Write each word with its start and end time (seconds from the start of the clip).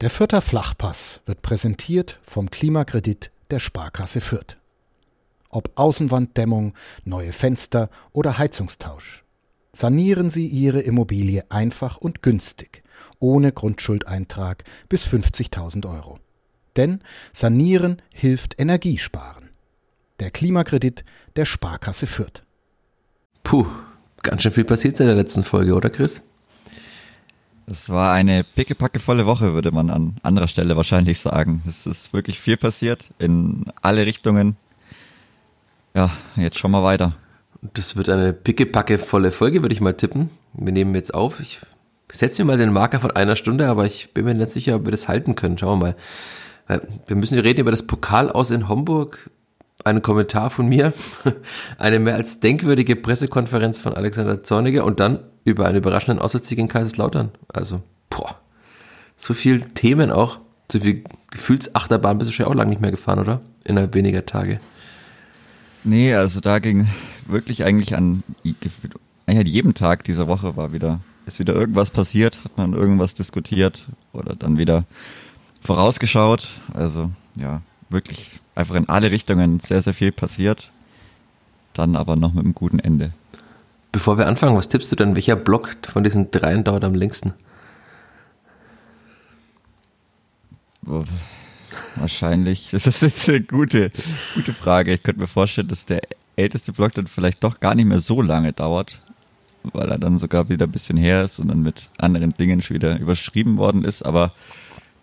Der 0.00 0.08
Fürther 0.08 0.40
Flachpass 0.40 1.20
wird 1.26 1.42
präsentiert 1.42 2.18
vom 2.22 2.50
Klimakredit 2.50 3.30
der 3.50 3.58
Sparkasse 3.58 4.22
Fürth. 4.22 4.56
Ob 5.50 5.72
Außenwanddämmung, 5.74 6.72
neue 7.04 7.32
Fenster 7.32 7.90
oder 8.12 8.38
Heizungstausch. 8.38 9.24
Sanieren 9.72 10.30
Sie 10.30 10.46
Ihre 10.46 10.80
Immobilie 10.80 11.44
einfach 11.50 11.98
und 11.98 12.22
günstig, 12.22 12.82
ohne 13.18 13.52
Grundschuldeintrag 13.52 14.64
bis 14.88 15.04
50.000 15.04 15.86
Euro. 15.86 16.18
Denn 16.76 17.02
Sanieren 17.34 18.00
hilft 18.14 18.58
Energiesparen. 18.58 19.50
Der 20.18 20.30
Klimakredit 20.30 21.04
der 21.36 21.44
Sparkasse 21.44 22.06
Fürth. 22.06 22.42
Puh, 23.42 23.66
ganz 24.22 24.42
schön 24.44 24.52
viel 24.52 24.64
passiert 24.64 24.98
in 24.98 25.06
der 25.06 25.16
letzten 25.16 25.44
Folge, 25.44 25.74
oder 25.74 25.90
Chris? 25.90 26.22
Es 27.70 27.88
war 27.88 28.12
eine 28.12 28.42
pickepackevolle 28.42 29.26
Woche, 29.26 29.54
würde 29.54 29.70
man 29.70 29.90
an 29.90 30.16
anderer 30.24 30.48
Stelle 30.48 30.76
wahrscheinlich 30.76 31.20
sagen. 31.20 31.62
Es 31.68 31.86
ist 31.86 32.12
wirklich 32.12 32.40
viel 32.40 32.56
passiert 32.56 33.10
in 33.20 33.66
alle 33.80 34.06
Richtungen. 34.06 34.56
Ja, 35.94 36.10
jetzt 36.34 36.58
schauen 36.58 36.72
wir 36.72 36.82
weiter. 36.82 37.14
Das 37.62 37.94
wird 37.94 38.08
eine 38.08 38.32
pickepackevolle 38.32 39.30
Folge, 39.30 39.62
würde 39.62 39.72
ich 39.72 39.80
mal 39.80 39.94
tippen. 39.94 40.30
Wir 40.52 40.72
nehmen 40.72 40.96
jetzt 40.96 41.14
auf. 41.14 41.38
Ich 41.38 41.60
setze 42.10 42.42
mir 42.42 42.52
mal 42.52 42.58
den 42.58 42.72
Marker 42.72 42.98
von 42.98 43.12
einer 43.12 43.36
Stunde, 43.36 43.68
aber 43.68 43.86
ich 43.86 44.12
bin 44.12 44.24
mir 44.24 44.34
nicht 44.34 44.50
sicher, 44.50 44.74
ob 44.74 44.86
wir 44.86 44.90
das 44.90 45.06
halten 45.06 45.36
können. 45.36 45.56
Schauen 45.56 45.80
wir 45.80 45.94
mal. 46.66 46.82
Wir 47.06 47.16
müssen 47.16 47.38
reden 47.38 47.60
über 47.60 47.70
das 47.70 47.86
Pokal 47.86 48.32
aus 48.32 48.50
in 48.50 48.68
Homburg. 48.68 49.30
Ein 49.84 50.02
Kommentar 50.02 50.50
von 50.50 50.68
mir, 50.68 50.92
eine 51.78 52.00
mehr 52.00 52.14
als 52.14 52.40
denkwürdige 52.40 52.96
Pressekonferenz 52.96 53.78
von 53.78 53.94
Alexander 53.94 54.42
Zorniger 54.42 54.84
und 54.84 55.00
dann 55.00 55.20
über 55.44 55.66
einen 55.66 55.78
überraschenden 55.78 56.22
Auswärtssieg 56.22 56.58
in 56.58 56.68
Kaiserslautern. 56.68 57.30
Also, 57.48 57.82
boah, 58.10 58.36
so 59.16 59.34
viel 59.34 59.62
Themen 59.62 60.10
auch, 60.10 60.38
so 60.70 60.80
viel 60.80 61.04
Gefühlsachterbahn 61.30 62.18
bist 62.18 62.30
du 62.30 62.34
schon 62.34 62.46
auch 62.46 62.54
lange 62.54 62.70
nicht 62.70 62.80
mehr 62.80 62.90
gefahren, 62.90 63.20
oder? 63.20 63.40
Innerhalb 63.64 63.94
weniger 63.94 64.26
Tage. 64.26 64.60
Nee, 65.84 66.14
also 66.14 66.40
da 66.40 66.58
ging 66.58 66.88
wirklich 67.26 67.64
eigentlich 67.64 67.94
an, 67.94 68.22
eigentlich 68.44 69.40
an 69.40 69.46
jedem 69.46 69.74
Tag 69.74 70.04
dieser 70.04 70.28
Woche 70.28 70.56
war 70.56 70.72
wieder, 70.72 71.00
ist 71.26 71.38
wieder 71.38 71.54
irgendwas 71.54 71.90
passiert, 71.90 72.44
hat 72.44 72.58
man 72.58 72.74
irgendwas 72.74 73.14
diskutiert 73.14 73.88
oder 74.12 74.34
dann 74.36 74.58
wieder 74.58 74.84
vorausgeschaut. 75.62 76.48
Also, 76.74 77.10
ja, 77.36 77.62
wirklich 77.88 78.40
einfach 78.60 78.76
in 78.76 78.88
alle 78.88 79.10
Richtungen 79.10 79.60
sehr, 79.60 79.82
sehr 79.82 79.94
viel 79.94 80.12
passiert. 80.12 80.70
Dann 81.72 81.96
aber 81.96 82.16
noch 82.16 82.32
mit 82.32 82.44
einem 82.44 82.54
guten 82.54 82.78
Ende. 82.78 83.12
Bevor 83.92 84.18
wir 84.18 84.26
anfangen, 84.26 84.56
was 84.56 84.68
tippst 84.68 84.92
du 84.92 84.96
denn? 84.96 85.16
Welcher 85.16 85.36
Block 85.36 85.76
von 85.90 86.04
diesen 86.04 86.30
dreien 86.30 86.64
dauert 86.64 86.84
am 86.84 86.94
längsten? 86.94 87.34
Wahrscheinlich. 91.96 92.68
Das 92.72 92.86
ist 92.86 93.02
jetzt 93.02 93.28
eine 93.28 93.40
gute, 93.40 93.90
gute 94.34 94.52
Frage. 94.52 94.94
Ich 94.94 95.02
könnte 95.02 95.20
mir 95.20 95.26
vorstellen, 95.26 95.68
dass 95.68 95.86
der 95.86 96.00
älteste 96.36 96.72
Block 96.72 96.92
dann 96.94 97.06
vielleicht 97.06 97.42
doch 97.44 97.60
gar 97.60 97.74
nicht 97.74 97.86
mehr 97.86 98.00
so 98.00 98.22
lange 98.22 98.52
dauert, 98.52 99.00
weil 99.62 99.88
er 99.90 99.98
dann 99.98 100.18
sogar 100.18 100.48
wieder 100.48 100.66
ein 100.66 100.72
bisschen 100.72 100.96
her 100.96 101.24
ist 101.24 101.38
und 101.38 101.48
dann 101.48 101.62
mit 101.62 101.90
anderen 101.98 102.32
Dingen 102.32 102.62
schon 102.62 102.76
wieder 102.76 102.98
überschrieben 102.98 103.56
worden 103.56 103.84
ist. 103.84 104.04
Aber 104.04 104.32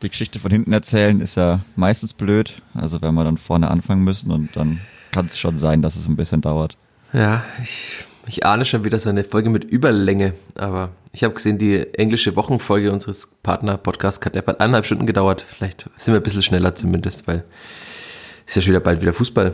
die 0.02 0.09
Geschichte 0.09 0.40
von 0.40 0.52
hinten 0.52 0.73
erzählen 0.73 1.22
ist 1.22 1.36
ja 1.36 1.62
meistens 1.76 2.14
blöd. 2.14 2.62
Also 2.73 3.02
wenn 3.02 3.14
wir 3.14 3.23
dann 3.23 3.38
vorne 3.38 3.70
anfangen 3.70 4.04
müssen 4.04 4.31
und 4.31 4.56
dann 4.56 4.80
kann 5.12 5.26
es 5.26 5.38
schon 5.38 5.58
sein, 5.58 5.81
dass 5.81 5.95
es 5.95 6.08
ein 6.08 6.16
bisschen 6.16 6.42
dauert. 6.42 6.78
Ja, 7.14 7.44
ich 7.62 8.06
ich 8.28 8.45
ahne 8.45 8.66
schon 8.66 8.84
wieder 8.84 9.00
so 9.00 9.09
eine 9.09 9.23
Folge 9.23 9.50
mit 9.50 9.64
Überlänge, 9.64 10.34
aber 10.56 10.89
ich 11.14 11.23
habe 11.23 11.34
gesehen, 11.34 11.58
die 11.58 11.94
englische 11.94 12.36
Wochenfolge 12.36 12.92
unseres 12.92 13.30
Partner-Podcasts 13.42 14.26
hat 14.26 14.36
etwa 14.36 14.52
eineinhalb 14.52 14.86
Stunden 14.86 15.06
gedauert. 15.06 15.45
Vielleicht 15.48 15.89
sind 15.98 16.14
wir 16.14 16.20
ein 16.20 16.23
bisschen 16.23 16.44
schneller 16.44 16.76
zumindest, 16.76 17.26
weil 17.28 17.45
es 18.45 18.52
ist 18.52 18.56
ja 18.58 18.61
schon 18.64 18.72
wieder 18.72 18.82
bald 18.82 19.02
wieder 19.02 19.14
Fußball. 19.14 19.54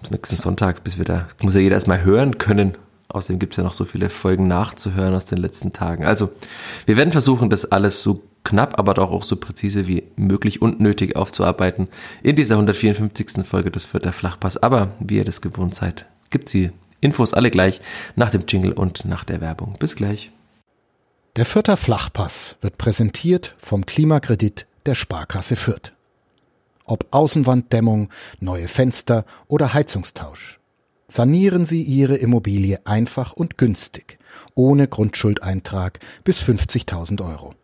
Bis 0.00 0.10
nächsten 0.10 0.36
Sonntag, 0.36 0.84
bis 0.84 0.98
wir 0.98 1.06
da, 1.06 1.28
muss 1.40 1.54
ja 1.54 1.60
jeder 1.60 1.74
erstmal 1.74 2.04
hören 2.04 2.38
können. 2.38 2.76
Außerdem 3.08 3.38
gibt 3.38 3.54
es 3.54 3.56
ja 3.56 3.64
noch 3.64 3.74
so 3.74 3.84
viele 3.84 4.10
Folgen 4.10 4.46
nachzuhören 4.46 5.14
aus 5.14 5.24
den 5.24 5.38
letzten 5.38 5.72
Tagen. 5.72 6.04
Also, 6.04 6.30
wir 6.86 6.96
werden 6.96 7.12
versuchen, 7.12 7.50
das 7.50 7.64
alles 7.72 8.02
so 8.02 8.22
knapp, 8.44 8.78
aber 8.78 8.94
doch 8.94 9.10
auch 9.10 9.24
so 9.24 9.36
präzise 9.36 9.86
wie 9.86 10.04
möglich 10.16 10.62
und 10.62 10.80
nötig 10.80 11.16
aufzuarbeiten 11.16 11.88
in 12.22 12.36
dieser 12.36 12.54
154. 12.54 13.46
Folge 13.46 13.70
des 13.70 13.84
Vierter 13.84 14.12
Flachpass. 14.12 14.56
Aber 14.56 14.92
wie 14.98 15.16
ihr 15.16 15.24
das 15.24 15.40
gewohnt 15.40 15.74
seid, 15.74 16.06
gibt 16.30 16.48
sie 16.48 16.70
Infos 17.00 17.34
alle 17.34 17.50
gleich 17.50 17.80
nach 18.16 18.30
dem 18.30 18.44
Jingle 18.46 18.72
und 18.72 19.04
nach 19.04 19.24
der 19.24 19.40
Werbung. 19.40 19.76
Bis 19.78 19.96
gleich. 19.96 20.30
Der 21.36 21.46
Fürther 21.46 21.76
Flachpass 21.76 22.56
wird 22.60 22.76
präsentiert 22.76 23.54
vom 23.58 23.86
Klimakredit 23.86 24.66
der 24.86 24.94
Sparkasse 24.94 25.56
Fürth. 25.56 25.92
Ob 26.84 27.06
Außenwanddämmung, 27.12 28.10
neue 28.40 28.66
Fenster 28.66 29.24
oder 29.46 29.72
Heizungstausch. 29.72 30.58
Sanieren 31.06 31.64
Sie 31.64 31.82
Ihre 31.82 32.16
Immobilie 32.16 32.80
einfach 32.84 33.32
und 33.32 33.58
günstig, 33.58 34.18
ohne 34.54 34.88
Grundschuldeintrag 34.88 36.00
bis 36.24 36.40
50.000 36.40 37.24
Euro. 37.24 37.54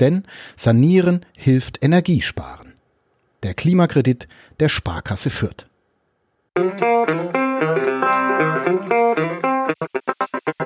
Denn 0.00 0.24
Sanieren 0.56 1.26
hilft 1.36 1.82
Energiesparen. 1.82 2.74
Der 3.42 3.54
Klimakredit 3.54 4.28
der 4.60 4.68
Sparkasse 4.68 5.30
Fürth. 5.30 5.66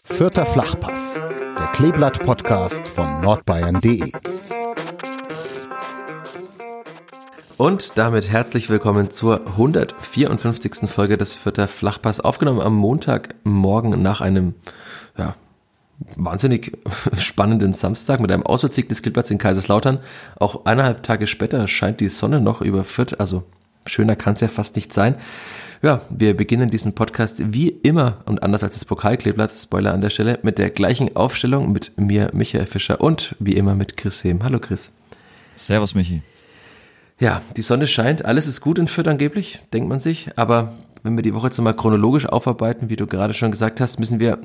Vierter 0.05 0.47
Flachpass, 0.47 1.15
der 1.15 1.67
Kleeblatt-Podcast 1.75 2.89
von 2.89 3.21
nordbayern.de. 3.21 4.13
Und 7.59 7.97
damit 7.97 8.31
herzlich 8.31 8.71
willkommen 8.71 9.11
zur 9.11 9.47
154. 9.47 10.91
Folge 10.91 11.17
des 11.17 11.35
Vierter 11.35 11.69
Flachpass, 11.69 12.21
aufgenommen 12.21 12.61
am 12.61 12.75
Montagmorgen 12.75 14.03
nach 14.03 14.21
einem 14.21 14.55
wahnsinnig 16.17 16.73
spannenden 17.19 17.75
Samstag 17.75 18.21
mit 18.21 18.33
einem 18.33 18.45
Auswärtssieg 18.45 18.89
des 18.89 19.03
Kleeblatts 19.03 19.31
in 19.31 19.39
Kaiserslautern. 19.39 19.99
Auch 20.39 20.65
eineinhalb 20.65 21.03
Tage 21.03 21.27
später 21.27 21.67
scheint 21.69 22.01
die 22.01 22.09
Sonne 22.09 22.41
noch 22.41 22.61
über 22.61 22.85
Fürth, 22.85 23.19
also 23.19 23.45
schöner 23.87 24.17
kann 24.17 24.35
es 24.35 24.41
ja 24.41 24.49
fast 24.49 24.77
nicht 24.77 24.93
sein. 24.93 25.17
Ja, 25.83 26.03
wir 26.11 26.37
beginnen 26.37 26.71
diesen 26.71 26.95
Podcast 26.95 27.43
wie 27.53 27.69
immer 27.69 28.19
und 28.27 28.43
anders 28.45 28.63
als 28.63 28.75
das 28.75 28.85
Pokalkleeblatt, 28.85 29.51
Spoiler 29.59 29.93
an 29.93 30.01
der 30.01 30.11
Stelle, 30.11 30.39
mit 30.43 30.59
der 30.59 30.71
gleichen 30.71 31.17
Aufstellung 31.17 31.73
mit 31.73 31.99
mir, 31.99 32.31
Michael 32.33 32.67
Fischer 32.67 33.01
und 33.01 33.35
wie 33.41 33.55
immer 33.55 33.75
mit 33.75 33.97
Chris 33.97 34.21
Sehm. 34.21 34.45
Hallo 34.45 34.61
Chris. 34.61 34.93
Servus 35.57 35.97
Michi. 35.97 36.23
Ja, 37.19 37.43
die 37.57 37.63
Sonne 37.63 37.89
scheint, 37.89 38.25
alles 38.25 38.47
ist 38.47 38.61
gut 38.61 38.79
in 38.79 38.87
Fürth 38.87 39.09
angeblich, 39.09 39.61
denkt 39.73 39.89
man 39.89 39.99
sich, 39.99 40.31
aber 40.37 40.75
wenn 41.03 41.17
wir 41.17 41.23
die 41.23 41.35
Woche 41.35 41.49
jetzt 41.49 41.61
mal 41.61 41.73
chronologisch 41.73 42.27
aufarbeiten, 42.27 42.89
wie 42.89 42.97
du 42.97 43.07
gerade 43.07 43.35
schon 43.35 43.51
gesagt 43.51 43.81
hast, 43.81 43.99
müssen 43.99 44.21
wir 44.21 44.39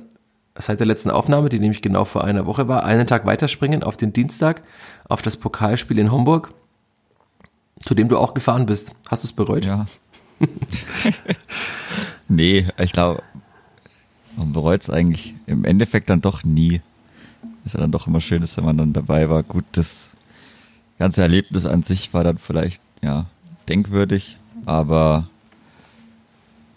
seit 0.59 0.79
der 0.79 0.88
letzten 0.88 1.09
Aufnahme, 1.09 1.50
die 1.50 1.59
nämlich 1.59 1.81
genau 1.81 2.06
vor 2.06 2.23
einer 2.23 2.45
Woche 2.45 2.68
war, 2.68 2.84
einen 2.84 3.07
Tag 3.07 3.25
weiterspringen 3.25 3.84
auf 3.84 3.97
den 3.97 4.13
Dienstag, 4.13 4.62
auf 5.07 5.22
das 5.22 5.38
Pokalspiel 5.38 6.00
in 6.00 6.12
Homburg, 6.12 6.50
zu 7.85 7.94
dem 7.95 8.07
du 8.07 8.18
auch 8.18 8.34
gefahren 8.34 8.66
bist. 8.66 8.94
Hast 9.09 9.23
du 9.23 9.28
es 9.28 9.34
bereut? 9.34 9.66
Ja, 9.66 9.85
nee, 12.28 12.68
ich 12.79 12.91
glaube, 12.91 13.23
man 14.35 14.53
bereut 14.53 14.81
es 14.81 14.90
eigentlich 14.90 15.35
im 15.45 15.66
Endeffekt 15.66 16.09
dann 16.09 16.22
doch 16.22 16.44
nie. 16.44 16.81
Ist 17.66 17.74
ja 17.74 17.81
dann 17.81 17.91
doch 17.91 18.07
immer 18.07 18.22
schön, 18.22 18.41
dass 18.41 18.57
wenn 18.57 18.66
man 18.66 18.78
dann 18.78 18.94
dabei 18.94 19.29
war. 19.29 19.44
Gut, 19.44 19.66
das 19.74 20.09
ganze 21.00 21.22
Erlebnis 21.22 21.66
an 21.66 21.84
sich 21.84 22.13
war 22.13 22.24
dann 22.24 22.38
vielleicht, 22.38 22.81
ja, 23.01 23.25
denkwürdig, 23.68 24.38
aber 24.66 25.28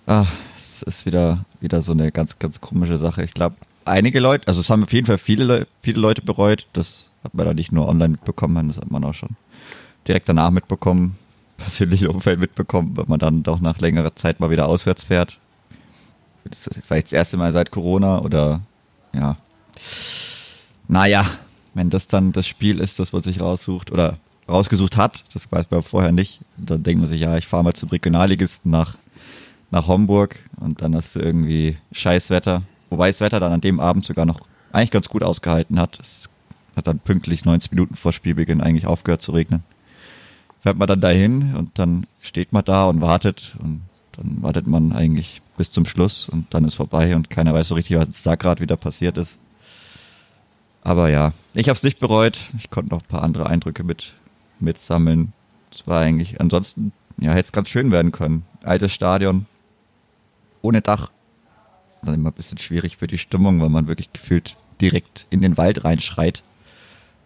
ach, 0.06 0.30
es 0.56 0.82
ist 0.82 1.06
wieder, 1.06 1.44
wieder 1.60 1.82
so 1.82 1.92
eine 1.92 2.10
ganz, 2.10 2.38
ganz 2.38 2.60
komische 2.60 2.98
Sache. 2.98 3.22
Ich 3.22 3.32
glaube, 3.34 3.56
einige 3.90 4.20
Leute, 4.20 4.48
also 4.48 4.60
es 4.60 4.70
haben 4.70 4.82
auf 4.84 4.92
jeden 4.92 5.06
Fall 5.06 5.18
viele, 5.18 5.44
Le 5.44 5.66
viele 5.80 6.00
Leute 6.00 6.22
bereut. 6.22 6.66
Das 6.72 7.08
hat 7.24 7.34
man 7.34 7.46
da 7.46 7.54
nicht 7.54 7.72
nur 7.72 7.88
online 7.88 8.10
mitbekommen, 8.12 8.68
das 8.68 8.78
hat 8.78 8.90
man 8.90 9.04
auch 9.04 9.14
schon 9.14 9.30
direkt 10.06 10.28
danach 10.28 10.50
mitbekommen 10.50 11.18
persönliche 11.58 12.10
Umfeld 12.10 12.40
mitbekommen, 12.40 12.96
wenn 12.96 13.08
man 13.08 13.18
dann 13.18 13.42
doch 13.42 13.60
nach 13.60 13.78
längerer 13.78 14.16
Zeit 14.16 14.40
mal 14.40 14.50
wieder 14.50 14.66
auswärts 14.66 15.04
fährt. 15.04 15.38
Das 16.44 16.66
ist 16.66 16.80
vielleicht 16.86 17.08
das 17.08 17.12
erste 17.12 17.36
Mal 17.36 17.52
seit 17.52 17.70
Corona 17.70 18.20
oder 18.22 18.62
ja. 19.12 19.36
Naja, 20.88 21.26
wenn 21.74 21.90
das 21.90 22.06
dann 22.06 22.32
das 22.32 22.46
Spiel 22.46 22.80
ist, 22.80 22.98
das 22.98 23.12
man 23.12 23.22
sich 23.22 23.40
raussucht 23.40 23.92
oder 23.92 24.16
rausgesucht 24.48 24.96
hat, 24.96 25.24
das 25.32 25.50
weiß 25.52 25.66
man 25.70 25.82
vorher 25.82 26.12
nicht, 26.12 26.40
dann 26.56 26.82
denkt 26.82 27.00
man 27.00 27.08
sich, 27.08 27.20
ja, 27.20 27.36
ich 27.36 27.46
fahre 27.46 27.62
mal 27.62 27.74
zum 27.74 27.90
Regionalligisten 27.90 28.70
nach, 28.70 28.96
nach 29.70 29.86
Homburg 29.86 30.38
und 30.58 30.82
dann 30.82 30.96
hast 30.96 31.14
du 31.14 31.20
irgendwie 31.20 31.76
Scheißwetter. 31.92 32.62
Wobei 32.90 33.08
das 33.08 33.20
Wetter 33.20 33.40
dann 33.40 33.52
an 33.52 33.60
dem 33.60 33.80
Abend 33.80 34.04
sogar 34.04 34.26
noch 34.26 34.40
eigentlich 34.72 34.90
ganz 34.90 35.08
gut 35.08 35.22
ausgehalten 35.22 35.80
hat. 35.80 35.98
Es 35.98 36.28
hat 36.76 36.86
dann 36.86 36.98
pünktlich 36.98 37.44
90 37.44 37.72
Minuten 37.72 37.94
vor 37.96 38.12
Spielbeginn 38.12 38.60
eigentlich 38.60 38.86
aufgehört 38.86 39.22
zu 39.22 39.32
regnen 39.32 39.62
fährt 40.60 40.76
man 40.76 40.88
dann 40.88 41.00
dahin 41.00 41.54
und 41.56 41.78
dann 41.78 42.06
steht 42.20 42.52
man 42.52 42.64
da 42.64 42.84
und 42.84 43.00
wartet 43.00 43.56
und 43.60 43.82
dann 44.12 44.42
wartet 44.42 44.66
man 44.66 44.92
eigentlich 44.92 45.40
bis 45.56 45.70
zum 45.70 45.86
Schluss 45.86 46.28
und 46.28 46.52
dann 46.52 46.64
ist 46.64 46.74
vorbei 46.74 47.16
und 47.16 47.30
keiner 47.30 47.54
weiß 47.54 47.68
so 47.68 47.74
richtig, 47.74 47.96
was 47.96 48.22
da 48.22 48.34
gerade 48.34 48.60
wieder 48.60 48.76
passiert 48.76 49.16
ist. 49.16 49.38
Aber 50.82 51.10
ja, 51.10 51.32
ich 51.54 51.68
habe 51.68 51.76
es 51.76 51.82
nicht 51.82 52.00
bereut. 52.00 52.40
Ich 52.58 52.70
konnte 52.70 52.90
noch 52.90 53.02
ein 53.02 53.08
paar 53.08 53.22
andere 53.22 53.46
Eindrücke 53.46 53.84
mit, 53.84 54.14
mitsammeln. 54.58 55.32
Das 55.70 55.86
war 55.86 56.00
eigentlich, 56.00 56.40
ansonsten, 56.40 56.92
ja, 57.18 57.30
hätte 57.30 57.40
es 57.40 57.52
ganz 57.52 57.68
schön 57.68 57.90
werden 57.90 58.12
können. 58.12 58.44
Altes 58.62 58.92
Stadion, 58.92 59.46
ohne 60.62 60.80
Dach. 60.80 61.10
Ist 62.00 62.06
dann 62.06 62.14
immer 62.14 62.30
ein 62.30 62.34
bisschen 62.34 62.58
schwierig 62.58 62.96
für 62.96 63.06
die 63.06 63.18
Stimmung, 63.18 63.60
weil 63.60 63.68
man 63.68 63.86
wirklich 63.86 64.12
gefühlt 64.12 64.56
direkt 64.80 65.26
in 65.28 65.42
den 65.42 65.58
Wald 65.58 65.84
reinschreit. 65.84 66.42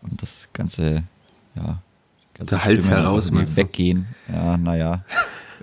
Und 0.03 0.21
das 0.21 0.49
ganze, 0.53 1.05
ja, 1.55 1.79
ganze 2.35 2.57
der 2.57 2.65
Hals 2.65 2.89
heraus, 2.89 3.31
weggehen. 3.33 4.07
Ja, 4.29 4.57
naja. 4.57 5.05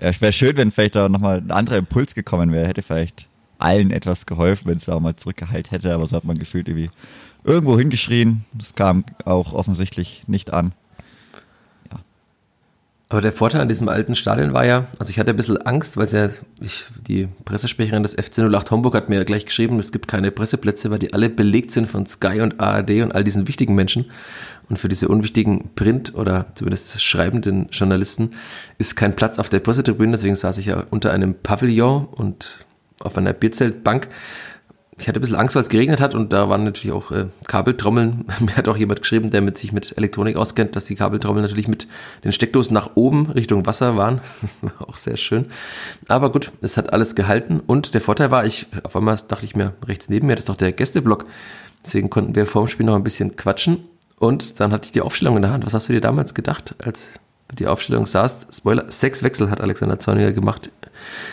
Ja, 0.00 0.20
wäre 0.20 0.32
schön, 0.32 0.56
wenn 0.56 0.70
vielleicht 0.70 0.94
da 0.94 1.08
nochmal 1.08 1.38
ein 1.38 1.50
anderer 1.50 1.76
Impuls 1.76 2.14
gekommen 2.14 2.52
wäre. 2.52 2.66
Hätte 2.66 2.82
vielleicht 2.82 3.28
allen 3.58 3.90
etwas 3.90 4.26
geholfen, 4.26 4.68
wenn 4.68 4.78
es 4.78 4.86
da 4.86 4.94
auch 4.94 5.00
mal 5.00 5.14
zurückgeheilt 5.14 5.70
hätte, 5.70 5.94
aber 5.94 6.06
so 6.06 6.16
hat 6.16 6.24
man 6.24 6.38
gefühlt 6.38 6.66
irgendwie 6.68 6.90
irgendwo 7.44 7.78
hingeschrien. 7.78 8.44
Das 8.54 8.74
kam 8.74 9.04
auch 9.24 9.52
offensichtlich 9.52 10.24
nicht 10.26 10.52
an. 10.52 10.72
Aber 13.12 13.20
der 13.20 13.32
Vorteil 13.32 13.60
an 13.60 13.68
diesem 13.68 13.90
alten 13.90 14.14
Stadion 14.14 14.54
war 14.54 14.64
ja, 14.64 14.86
also 14.98 15.10
ich 15.10 15.18
hatte 15.18 15.32
ein 15.32 15.36
bisschen 15.36 15.58
Angst, 15.58 15.98
weil 15.98 16.06
ja, 16.06 16.30
ich, 16.62 16.86
die 17.06 17.28
Pressesprecherin 17.44 18.02
des 18.02 18.14
FC 18.14 18.38
08 18.38 18.70
Homburg 18.70 18.94
hat 18.94 19.10
mir 19.10 19.16
ja 19.16 19.24
gleich 19.24 19.44
geschrieben, 19.44 19.78
es 19.78 19.92
gibt 19.92 20.08
keine 20.08 20.30
Presseplätze, 20.30 20.90
weil 20.90 20.98
die 20.98 21.12
alle 21.12 21.28
belegt 21.28 21.72
sind 21.72 21.86
von 21.86 22.06
Sky 22.06 22.40
und 22.40 22.58
ARD 22.58 23.02
und 23.02 23.14
all 23.14 23.22
diesen 23.22 23.48
wichtigen 23.48 23.74
Menschen. 23.74 24.06
Und 24.70 24.78
für 24.78 24.88
diese 24.88 25.08
unwichtigen 25.08 25.74
Print- 25.74 26.14
oder 26.14 26.46
zumindest 26.54 27.02
schreibenden 27.02 27.68
Journalisten 27.70 28.30
ist 28.78 28.96
kein 28.96 29.14
Platz 29.14 29.38
auf 29.38 29.50
der 29.50 29.60
Pressetribüne, 29.60 30.12
deswegen 30.12 30.34
saß 30.34 30.56
ich 30.56 30.64
ja 30.64 30.82
unter 30.88 31.12
einem 31.12 31.34
Pavillon 31.34 32.06
und 32.06 32.64
auf 33.02 33.18
einer 33.18 33.34
Bierzeltbank 33.34 34.08
ich 35.02 35.08
hatte 35.08 35.18
ein 35.18 35.20
bisschen 35.20 35.36
Angst, 35.36 35.56
weil 35.56 35.62
es 35.62 35.68
geregnet 35.68 36.00
hat 36.00 36.14
und 36.14 36.32
da 36.32 36.48
waren 36.48 36.62
natürlich 36.62 36.94
auch 36.94 37.10
äh, 37.10 37.26
Kabeltrommeln. 37.48 38.24
Mir 38.40 38.56
hat 38.56 38.68
auch 38.68 38.76
jemand 38.76 39.00
geschrieben, 39.00 39.30
der 39.30 39.40
mit 39.40 39.58
sich 39.58 39.72
mit 39.72 39.98
Elektronik 39.98 40.36
auskennt, 40.36 40.76
dass 40.76 40.84
die 40.84 40.94
Kabeltrommeln 40.94 41.42
natürlich 41.42 41.66
mit 41.66 41.88
den 42.22 42.30
Steckdosen 42.30 42.72
nach 42.72 42.90
oben 42.94 43.26
Richtung 43.26 43.66
Wasser 43.66 43.96
waren. 43.96 44.20
auch 44.78 44.96
sehr 44.96 45.16
schön. 45.16 45.46
Aber 46.06 46.30
gut, 46.30 46.52
es 46.60 46.76
hat 46.76 46.92
alles 46.92 47.16
gehalten 47.16 47.60
und 47.66 47.94
der 47.94 48.00
Vorteil 48.00 48.30
war, 48.30 48.46
ich 48.46 48.68
auf 48.84 48.94
einmal 48.94 49.18
dachte 49.26 49.44
ich 49.44 49.56
mir, 49.56 49.72
rechts 49.84 50.08
neben 50.08 50.28
mir, 50.28 50.36
das 50.36 50.44
ist 50.44 50.48
doch 50.48 50.56
der 50.56 50.70
Gästeblock. 50.70 51.26
Deswegen 51.84 52.08
konnten 52.08 52.36
wir 52.36 52.46
vorm 52.46 52.68
Spiel 52.68 52.86
noch 52.86 52.94
ein 52.94 53.02
bisschen 53.02 53.34
quatschen 53.34 53.78
und 54.20 54.60
dann 54.60 54.70
hatte 54.70 54.86
ich 54.86 54.92
die 54.92 55.00
Aufstellung 55.00 55.34
in 55.34 55.42
der 55.42 55.50
Hand. 55.50 55.66
Was 55.66 55.74
hast 55.74 55.88
du 55.88 55.92
dir 55.92 56.00
damals 56.00 56.32
gedacht, 56.32 56.76
als 56.78 57.08
du 57.48 57.56
die 57.56 57.66
Aufstellung 57.66 58.06
sahst? 58.06 58.54
Spoiler, 58.54 58.84
sechs 58.92 59.24
Wechsel 59.24 59.50
hat 59.50 59.60
Alexander 59.60 59.98
Zorniger 59.98 60.30
gemacht 60.30 60.70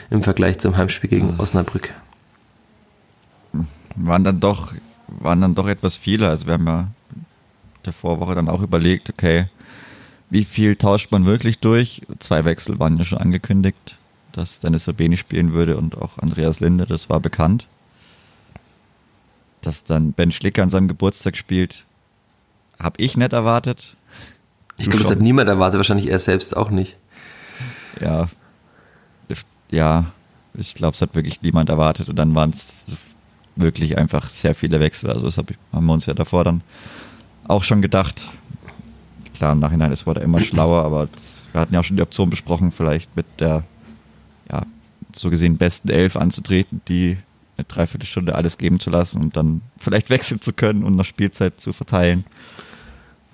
im 0.10 0.24
Vergleich 0.24 0.58
zum 0.58 0.76
Heimspiel 0.76 1.12
gegen 1.12 1.34
mhm. 1.34 1.40
Osnabrück 1.40 1.94
waren 4.06 4.24
dann 4.24 4.40
doch, 4.40 4.74
waren 5.08 5.42
dann 5.42 5.56
doch 5.56 5.68
etwas 5.68 5.98
viele. 5.98 6.30
Also 6.30 6.48
wir 6.48 6.54
haben 6.54 6.68
ja 6.68 6.88
der 7.86 7.94
Vorwoche 7.94 8.36
dann 8.36 8.50
auch 8.50 8.62
überlegt, 8.62 9.10
okay, 9.10 9.48
wie 10.30 10.46
viel 10.46 10.76
tauscht 10.76 11.12
man 11.12 11.26
wirklich 11.26 11.60
durch? 11.60 12.02
Zwei 12.20 12.46
Wechsel 12.46 12.80
waren 12.80 12.98
ja 12.98 13.04
schon 13.04 13.20
angekündigt, 13.20 13.98
dass 14.32 14.60
Dennis 14.60 14.86
Sabeni 14.86 15.18
spielen 15.18 15.54
würde 15.54 15.78
und 15.78 15.98
auch 15.98 16.18
Andreas 16.20 16.60
Linde, 16.60 16.86
das 16.86 17.10
war 17.10 17.20
bekannt. 17.20 17.68
Dass 19.62 19.84
dann 19.84 20.14
Ben 20.14 20.32
Schlicker 20.32 20.64
an 20.64 20.70
seinem 20.70 20.88
Geburtstag 20.88 21.36
spielt, 21.36 21.86
habe 22.80 23.02
ich 23.02 23.18
nicht 23.18 23.34
erwartet. 23.34 23.96
Ich 24.78 24.90
glaube, 24.90 25.04
das 25.04 25.12
hat 25.12 25.20
niemand 25.20 25.50
erwartet, 25.50 25.78
wahrscheinlich 25.78 26.08
er 26.08 26.20
selbst 26.20 26.56
auch 26.56 26.70
nicht. 26.70 26.96
Ja, 28.00 28.30
ja, 29.72 30.12
ich 30.54 30.74
glaube, 30.74 30.96
es 30.96 31.02
hat 31.02 31.16
wirklich 31.16 31.42
niemand 31.42 31.70
erwartet. 31.70 32.10
Und 32.10 32.16
dann 32.16 32.34
waren 32.36 32.52
es 32.52 32.86
wirklich 33.62 33.98
einfach 33.98 34.30
sehr 34.30 34.56
viele 34.56 34.80
Wechsel. 34.80 35.10
Also 35.10 35.26
das 35.26 35.38
hab 35.38 35.52
ich, 35.52 35.58
haben 35.72 35.86
wir 35.86 35.94
uns 35.94 36.06
ja 36.06 36.14
davor 36.14 36.44
dann 36.44 36.62
auch 37.48 37.64
schon 37.64 37.82
gedacht. 37.82 38.30
Klar, 39.34 39.54
im 39.54 39.60
Nachhinein 39.60 39.92
ist 39.92 40.06
wurde 40.06 40.22
immer 40.22 40.42
schlauer, 40.42 40.84
aber 40.84 41.08
das, 41.08 41.46
wir 41.52 41.62
hatten 41.62 41.74
ja 41.74 41.80
auch 41.80 41.84
schon 41.84 41.98
die 41.98 42.04
Option 42.04 42.30
besprochen, 42.30 42.72
vielleicht 42.72 43.16
mit 43.16 43.26
der, 43.40 43.64
ja, 44.52 44.64
so 45.14 45.30
gesehen 45.30 45.58
besten 45.58 45.90
Elf 45.90 46.16
anzutreten, 46.16 46.82
die 46.88 47.18
eine 47.58 47.66
Dreiviertelstunde 47.66 48.36
alles 48.36 48.58
geben 48.58 48.80
zu 48.80 48.90
lassen 48.90 49.22
und 49.22 49.36
dann 49.36 49.62
vielleicht 49.78 50.10
wechseln 50.10 50.42
zu 50.42 50.54
können 50.54 50.84
und 50.84 50.96
nach 50.96 51.06
Spielzeit 51.06 51.60
zu 51.60 51.74
verteilen. 51.74 52.26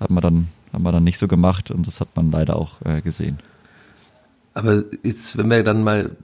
Hat 0.00 0.10
man 0.10 0.22
dann, 0.22 0.48
haben 0.72 0.82
wir 0.82 0.92
dann 0.92 1.04
nicht 1.04 1.18
so 1.18 1.28
gemacht 1.28 1.70
und 1.70 1.86
das 1.86 2.00
hat 2.00 2.08
man 2.16 2.30
leider 2.30 2.56
auch 2.56 2.80
äh, 2.84 3.00
gesehen. 3.00 3.38
Aber 4.54 4.84
jetzt, 5.02 5.36
wenn 5.36 5.50
wir 5.50 5.62
dann 5.62 5.84
mal 5.84 6.16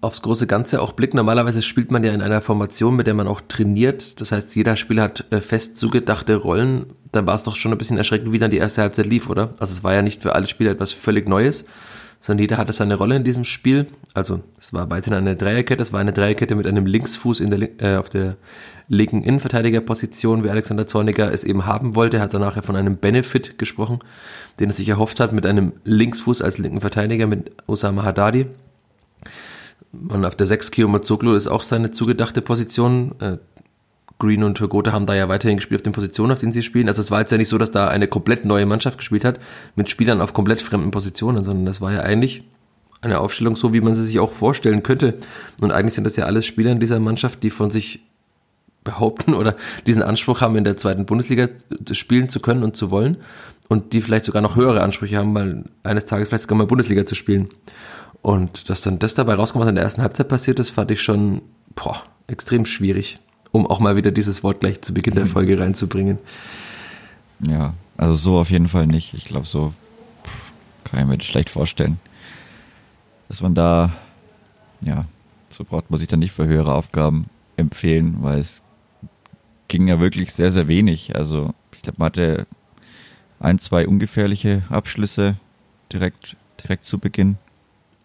aufs 0.00 0.22
große 0.22 0.46
Ganze 0.46 0.80
auch 0.80 0.92
blicken. 0.92 1.16
Normalerweise 1.16 1.62
spielt 1.62 1.90
man 1.90 2.04
ja 2.04 2.12
in 2.12 2.22
einer 2.22 2.40
Formation, 2.40 2.96
mit 2.96 3.06
der 3.06 3.14
man 3.14 3.26
auch 3.26 3.40
trainiert. 3.40 4.20
Das 4.20 4.32
heißt, 4.32 4.54
jeder 4.54 4.76
Spieler 4.76 5.02
hat 5.02 5.24
äh, 5.30 5.40
fest 5.40 5.76
zugedachte 5.76 6.36
Rollen. 6.36 6.86
Dann 7.12 7.26
war 7.26 7.34
es 7.34 7.42
doch 7.42 7.56
schon 7.56 7.72
ein 7.72 7.78
bisschen 7.78 7.98
erschreckend, 7.98 8.32
wie 8.32 8.38
dann 8.38 8.50
die 8.50 8.58
erste 8.58 8.82
Halbzeit 8.82 9.06
lief, 9.06 9.28
oder? 9.28 9.54
Also 9.58 9.72
es 9.72 9.82
war 9.82 9.94
ja 9.94 10.02
nicht 10.02 10.22
für 10.22 10.34
alle 10.34 10.46
Spieler 10.46 10.70
etwas 10.70 10.92
völlig 10.92 11.28
Neues, 11.28 11.64
sondern 12.20 12.42
jeder 12.42 12.58
hatte 12.58 12.72
seine 12.72 12.94
Rolle 12.94 13.16
in 13.16 13.24
diesem 13.24 13.44
Spiel. 13.44 13.86
Also 14.14 14.40
es 14.60 14.72
war 14.72 14.88
weiterhin 14.90 15.18
eine 15.18 15.34
Dreierkette. 15.34 15.82
Es 15.82 15.92
war 15.92 16.00
eine 16.00 16.12
Dreierkette 16.12 16.54
mit 16.54 16.66
einem 16.66 16.86
Linksfuß 16.86 17.40
in 17.40 17.50
der, 17.50 17.82
äh, 17.82 17.96
auf 17.96 18.08
der 18.08 18.36
linken 18.86 19.22
Innenverteidigerposition, 19.22 20.44
wie 20.44 20.50
Alexander 20.50 20.86
Zorniger 20.86 21.32
es 21.32 21.42
eben 21.42 21.66
haben 21.66 21.96
wollte. 21.96 22.18
Er 22.18 22.22
hat 22.22 22.34
danach 22.34 22.62
von 22.62 22.76
einem 22.76 22.98
Benefit 22.98 23.58
gesprochen, 23.58 23.98
den 24.60 24.70
er 24.70 24.74
sich 24.74 24.88
erhofft 24.88 25.18
hat, 25.18 25.32
mit 25.32 25.44
einem 25.44 25.72
Linksfuß 25.84 26.40
als 26.42 26.58
linken 26.58 26.80
Verteidiger 26.80 27.26
mit 27.26 27.50
Osama 27.66 28.04
Haddadi. 28.04 28.46
Man 29.92 30.24
auf 30.24 30.36
der 30.36 30.46
6 30.46 30.70
Kiyomazoglu 30.70 31.34
ist 31.34 31.48
auch 31.48 31.62
seine 31.62 31.90
zugedachte 31.90 32.42
Position. 32.42 33.14
Äh, 33.20 33.38
Green 34.18 34.42
und 34.42 34.56
Turgota 34.56 34.92
haben 34.92 35.06
da 35.06 35.14
ja 35.14 35.28
weiterhin 35.28 35.56
gespielt 35.56 35.80
auf 35.80 35.84
den 35.84 35.92
Positionen, 35.92 36.32
auf 36.32 36.40
denen 36.40 36.52
sie 36.52 36.62
spielen. 36.62 36.88
Also 36.88 37.00
es 37.02 37.10
war 37.10 37.20
jetzt 37.20 37.30
ja 37.30 37.38
nicht 37.38 37.48
so, 37.48 37.56
dass 37.56 37.70
da 37.70 37.88
eine 37.88 38.08
komplett 38.08 38.44
neue 38.44 38.66
Mannschaft 38.66 38.98
gespielt 38.98 39.24
hat, 39.24 39.38
mit 39.76 39.88
Spielern 39.88 40.20
auf 40.20 40.32
komplett 40.32 40.60
fremden 40.60 40.90
Positionen, 40.90 41.44
sondern 41.44 41.66
das 41.66 41.80
war 41.80 41.92
ja 41.92 42.00
eigentlich 42.00 42.42
eine 43.00 43.20
Aufstellung 43.20 43.54
so, 43.54 43.72
wie 43.72 43.80
man 43.80 43.94
sie 43.94 44.04
sich 44.04 44.18
auch 44.18 44.32
vorstellen 44.32 44.82
könnte. 44.82 45.14
Und 45.60 45.70
eigentlich 45.70 45.94
sind 45.94 46.04
das 46.04 46.16
ja 46.16 46.24
alles 46.24 46.46
Spieler 46.46 46.72
in 46.72 46.80
dieser 46.80 46.98
Mannschaft, 46.98 47.44
die 47.44 47.50
von 47.50 47.70
sich 47.70 48.00
behaupten 48.82 49.34
oder 49.34 49.54
diesen 49.86 50.02
Anspruch 50.02 50.40
haben, 50.40 50.56
in 50.56 50.64
der 50.64 50.76
zweiten 50.76 51.06
Bundesliga 51.06 51.48
spielen 51.92 52.28
zu 52.28 52.40
können 52.40 52.64
und 52.64 52.76
zu 52.76 52.90
wollen. 52.90 53.18
Und 53.68 53.92
die 53.92 54.00
vielleicht 54.00 54.24
sogar 54.24 54.40
noch 54.42 54.56
höhere 54.56 54.82
Ansprüche 54.82 55.18
haben, 55.18 55.34
weil 55.34 55.64
eines 55.82 56.06
Tages 56.06 56.28
vielleicht 56.28 56.42
sogar 56.42 56.56
mal 56.56 56.66
Bundesliga 56.66 57.04
zu 57.04 57.14
spielen. 57.14 57.50
Und 58.22 58.68
dass 58.68 58.82
dann 58.82 58.98
das 58.98 59.14
dabei 59.14 59.34
rauskommt, 59.34 59.62
was 59.62 59.68
in 59.68 59.76
der 59.76 59.84
ersten 59.84 60.02
Halbzeit 60.02 60.28
passiert 60.28 60.58
ist, 60.58 60.70
fand 60.70 60.90
ich 60.90 61.00
schon 61.00 61.42
boah, 61.74 62.02
extrem 62.26 62.66
schwierig, 62.66 63.18
um 63.52 63.66
auch 63.66 63.80
mal 63.80 63.96
wieder 63.96 64.10
dieses 64.10 64.42
Wort 64.42 64.60
gleich 64.60 64.80
zu 64.82 64.92
Beginn 64.92 65.14
der. 65.14 65.26
Folge 65.38 65.58
reinzubringen. 65.58 66.18
Ja, 67.40 67.74
also 67.96 68.14
so 68.14 68.38
auf 68.38 68.50
jeden 68.50 68.68
Fall 68.68 68.86
nicht. 68.86 69.14
Ich 69.14 69.24
glaube, 69.24 69.46
so 69.46 69.72
kann 70.84 71.00
ich 71.00 71.06
mir 71.06 71.18
das 71.18 71.26
schlecht 71.26 71.50
vorstellen, 71.50 72.00
dass 73.28 73.42
man 73.42 73.54
da, 73.54 73.92
ja, 74.80 75.04
so 75.48 75.64
braucht 75.64 75.90
man 75.90 75.98
sich 75.98 76.08
dann 76.08 76.18
nicht 76.18 76.32
für 76.32 76.46
höhere 76.46 76.74
Aufgaben 76.74 77.26
empfehlen, 77.56 78.16
weil 78.20 78.40
es 78.40 78.62
ging 79.68 79.86
ja 79.88 80.00
wirklich 80.00 80.32
sehr, 80.32 80.50
sehr 80.50 80.68
wenig. 80.68 81.14
Also 81.16 81.54
ich 81.74 81.82
glaube, 81.82 81.98
man 81.98 82.06
hatte 82.06 82.46
ein, 83.40 83.58
zwei 83.58 83.86
ungefährliche 83.86 84.62
Abschlüsse 84.68 85.36
direkt, 85.92 86.36
direkt 86.62 86.84
zu 86.84 86.98
Beginn. 86.98 87.36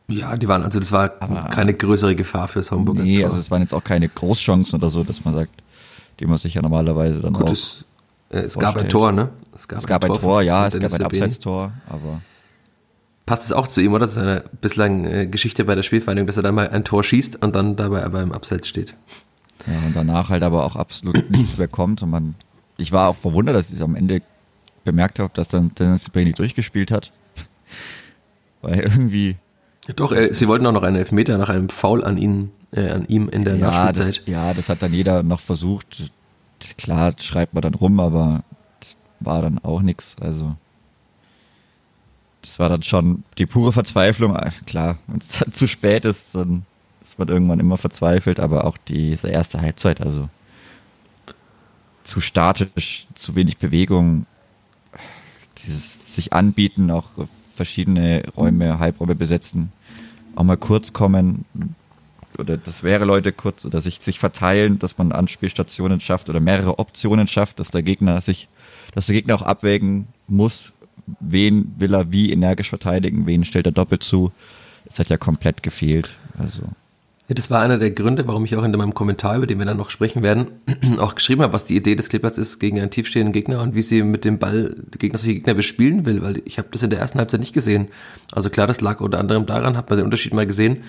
Ja, 0.07 0.35
die 0.35 0.47
waren, 0.47 0.63
also 0.63 0.79
das 0.79 0.91
war 0.91 1.13
aber 1.21 1.43
keine 1.43 1.73
größere 1.73 2.15
Gefahr 2.15 2.47
fürs 2.47 2.71
Homburger 2.71 3.03
Nee, 3.03 3.19
Tor. 3.19 3.27
also 3.27 3.39
es 3.39 3.49
waren 3.49 3.61
jetzt 3.61 3.73
auch 3.73 3.83
keine 3.83 4.09
Großchancen 4.09 4.79
oder 4.79 4.89
so, 4.89 5.03
dass 5.03 5.23
man 5.23 5.33
sagt, 5.33 5.51
die 6.19 6.25
man 6.25 6.37
sich 6.37 6.53
ja 6.53 6.61
normalerweise 6.61 7.21
dann 7.21 7.33
Gut, 7.33 7.43
auch 7.43 7.51
es, 7.51 7.85
äh, 8.29 8.39
es 8.39 8.59
gab 8.59 8.75
ein 8.75 8.89
Tor, 8.89 9.11
ne? 9.11 9.29
Es 9.55 9.67
gab, 9.67 9.79
es 9.79 9.87
gab 9.87 10.03
ein, 10.03 10.09
Tor, 10.09 10.19
Tor 10.19 10.41
ja, 10.41 10.67
es 10.67 10.77
gab 10.77 10.93
ein 10.93 11.03
Abseitstor, 11.03 11.71
aber 11.87 12.21
passt 13.25 13.45
es 13.45 13.51
auch 13.53 13.67
zu 13.67 13.81
ihm, 13.81 13.93
oder? 13.93 14.05
Das 14.05 14.13
ist 14.13 14.17
eine 14.17 14.43
bislang 14.61 15.05
äh, 15.05 15.27
Geschichte 15.27 15.63
bei 15.63 15.75
der 15.75 15.83
Spielvereinigung, 15.83 16.27
dass 16.27 16.37
er 16.37 16.43
dann 16.43 16.55
mal 16.55 16.69
ein 16.69 16.83
Tor 16.83 17.03
schießt 17.03 17.41
und 17.41 17.55
dann 17.55 17.75
dabei 17.75 18.03
aber 18.03 18.21
im 18.21 18.33
Abseits 18.33 18.67
steht. 18.67 18.95
Ja, 19.65 19.87
und 19.87 19.95
danach 19.95 20.29
halt 20.29 20.43
aber 20.43 20.65
auch 20.65 20.75
absolut 20.75 21.29
nichts 21.29 21.57
mehr 21.57 21.69
kommt 21.69 22.01
und 22.03 22.09
man, 22.09 22.35
ich 22.77 22.91
war 22.91 23.09
auch 23.09 23.15
verwundert, 23.15 23.55
dass 23.55 23.71
ich 23.71 23.81
am 23.81 23.95
Ende 23.95 24.21
bemerkt 24.83 25.19
habe, 25.19 25.31
dass 25.33 25.47
dann 25.47 25.73
Dennis 25.75 26.09
Brady 26.09 26.33
durchgespielt 26.33 26.91
hat. 26.91 27.13
Weil 28.61 28.79
irgendwie 28.81 29.37
doch, 29.95 30.11
äh, 30.11 30.33
sie 30.33 30.47
wollten 30.47 30.65
auch 30.65 30.71
noch 30.71 30.83
einen 30.83 30.95
Elfmeter 30.95 31.37
nach 31.37 31.49
einem 31.49 31.69
Foul 31.69 32.03
an 32.03 32.17
ihn, 32.17 32.51
äh, 32.71 32.89
an 32.89 33.05
ihm 33.07 33.29
in 33.29 33.43
der 33.43 33.55
ja, 33.55 33.69
Nachspielzeit. 33.69 34.17
Das, 34.19 34.27
ja, 34.27 34.53
das 34.53 34.69
hat 34.69 34.81
dann 34.81 34.93
jeder 34.93 35.23
noch 35.23 35.41
versucht. 35.41 36.11
Klar, 36.77 37.13
schreibt 37.19 37.53
man 37.53 37.61
dann 37.61 37.73
rum, 37.73 37.99
aber 37.99 38.43
das 38.79 38.95
war 39.19 39.41
dann 39.41 39.59
auch 39.59 39.81
nichts. 39.81 40.15
Also 40.21 40.55
das 42.41 42.59
war 42.59 42.69
dann 42.69 42.83
schon 42.83 43.23
die 43.37 43.45
pure 43.45 43.73
Verzweiflung. 43.73 44.35
Ah, 44.35 44.51
klar, 44.65 44.97
wenn 45.07 45.19
es 45.19 45.27
dann 45.39 45.53
zu 45.53 45.67
spät 45.67 46.05
ist, 46.05 46.35
dann 46.35 46.65
ist 47.01 47.19
man 47.19 47.27
irgendwann 47.27 47.59
immer 47.59 47.77
verzweifelt, 47.77 48.39
aber 48.39 48.65
auch 48.65 48.77
diese 48.77 49.27
erste 49.29 49.59
Halbzeit, 49.59 49.99
also 49.99 50.29
zu 52.03 52.21
statisch, 52.21 53.07
zu 53.13 53.35
wenig 53.35 53.57
Bewegung, 53.57 54.25
dieses 55.57 56.15
sich 56.15 56.33
anbieten, 56.33 56.91
auch 56.91 57.09
verschiedene 57.55 58.23
Räume, 58.35 58.79
Halbräume 58.79 59.15
besetzen, 59.15 59.71
auch 60.35 60.43
mal 60.43 60.57
kurz 60.57 60.93
kommen 60.93 61.45
oder 62.39 62.57
das 62.57 62.83
wäre 62.83 63.05
Leute 63.05 63.31
kurz 63.31 63.65
oder 63.65 63.81
sich, 63.81 63.99
sich 63.99 64.19
verteilen, 64.19 64.79
dass 64.79 64.97
man 64.97 65.11
Anspielstationen 65.11 65.99
schafft 65.99 66.29
oder 66.29 66.39
mehrere 66.39 66.79
Optionen 66.79 67.27
schafft, 67.27 67.59
dass 67.59 67.69
der 67.69 67.83
Gegner 67.83 68.19
sich, 68.21 68.47
dass 68.93 69.05
der 69.05 69.15
Gegner 69.15 69.35
auch 69.35 69.43
abwägen 69.43 70.07
muss, 70.27 70.73
wen 71.19 71.73
will 71.77 71.93
er 71.93 72.11
wie 72.11 72.31
energisch 72.31 72.69
verteidigen, 72.69 73.25
wen 73.25 73.45
stellt 73.45 73.65
er 73.65 73.71
doppelt 73.71 74.03
zu. 74.03 74.31
Es 74.85 74.99
hat 74.99 75.09
ja 75.09 75.17
komplett 75.17 75.63
gefehlt. 75.63 76.09
Also. 76.37 76.63
Ja, 77.29 77.35
das 77.35 77.49
war 77.49 77.61
einer 77.61 77.77
der 77.77 77.91
Gründe, 77.91 78.27
warum 78.27 78.43
ich 78.43 78.53
auch 78.57 78.63
in 78.63 78.71
meinem 78.71 78.93
Kommentar, 78.93 79.37
über 79.37 79.47
den 79.47 79.57
wir 79.57 79.65
dann 79.65 79.77
noch 79.77 79.91
sprechen 79.91 80.23
werden, 80.23 80.47
auch 80.99 81.15
geschrieben 81.15 81.41
habe, 81.41 81.53
was 81.53 81.63
die 81.63 81.77
Idee 81.77 81.95
des 81.95 82.09
Clippers 82.09 82.37
ist 82.37 82.59
gegen 82.59 82.81
einen 82.81 82.91
tiefstehenden 82.91 83.31
Gegner 83.31 83.61
und 83.61 83.75
wie 83.75 83.81
sie 83.81 84.03
mit 84.03 84.25
dem 84.25 84.39
Ball 84.39 84.75
die 84.93 84.97
gegnerische 84.97 85.33
Gegner 85.33 85.53
bespielen 85.53 86.05
will, 86.05 86.21
weil 86.21 86.41
ich 86.43 86.57
habe 86.57 86.67
das 86.71 86.83
in 86.83 86.89
der 86.89 86.99
ersten 86.99 87.19
Halbzeit 87.19 87.39
nicht 87.39 87.53
gesehen. 87.53 87.87
Also 88.33 88.49
klar, 88.49 88.67
das 88.67 88.81
lag 88.81 88.99
unter 88.99 89.19
anderem 89.19 89.45
daran, 89.45 89.77
hat 89.77 89.89
man 89.89 89.99
den 89.99 90.05
Unterschied 90.05 90.33
mal 90.33 90.45
gesehen, 90.45 90.83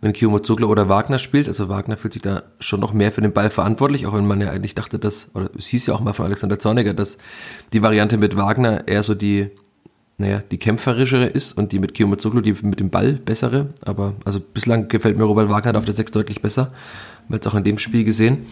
wenn 0.00 0.12
Kiyomo 0.12 0.38
Zugler 0.38 0.68
oder 0.68 0.88
Wagner 0.88 1.18
spielt. 1.18 1.48
Also 1.48 1.68
Wagner 1.68 1.96
fühlt 1.96 2.12
sich 2.12 2.22
da 2.22 2.44
schon 2.60 2.78
noch 2.78 2.92
mehr 2.92 3.10
für 3.10 3.20
den 3.20 3.32
Ball 3.32 3.50
verantwortlich, 3.50 4.06
auch 4.06 4.14
wenn 4.14 4.28
man 4.28 4.40
ja 4.40 4.50
eigentlich 4.50 4.76
dachte, 4.76 5.00
dass, 5.00 5.28
oder 5.34 5.50
es 5.58 5.66
hieß 5.66 5.86
ja 5.86 5.94
auch 5.94 6.00
mal 6.00 6.12
von 6.12 6.26
Alexander 6.26 6.60
Zorniger, 6.60 6.94
dass 6.94 7.18
die 7.72 7.82
Variante 7.82 8.16
mit 8.16 8.36
Wagner 8.36 8.86
eher 8.86 9.02
so 9.02 9.16
die 9.16 9.50
naja, 10.20 10.42
die 10.50 10.58
kämpferischere 10.58 11.24
ist 11.24 11.56
und 11.56 11.72
die 11.72 11.78
mit 11.78 11.94
Kiyomazoglu, 11.94 12.42
die 12.42 12.52
mit 12.62 12.78
dem 12.78 12.90
Ball 12.90 13.14
bessere. 13.14 13.70
Aber 13.82 14.14
also 14.24 14.38
bislang 14.38 14.88
gefällt 14.88 15.16
mir 15.16 15.24
Robert 15.24 15.48
Wagner 15.48 15.78
auf 15.78 15.86
der 15.86 15.94
6 15.94 16.10
deutlich 16.12 16.42
besser. 16.42 16.72
Man 17.28 17.36
hat 17.36 17.46
es 17.46 17.50
auch 17.50 17.56
in 17.56 17.64
dem 17.64 17.78
Spiel 17.78 18.04
gesehen. 18.04 18.46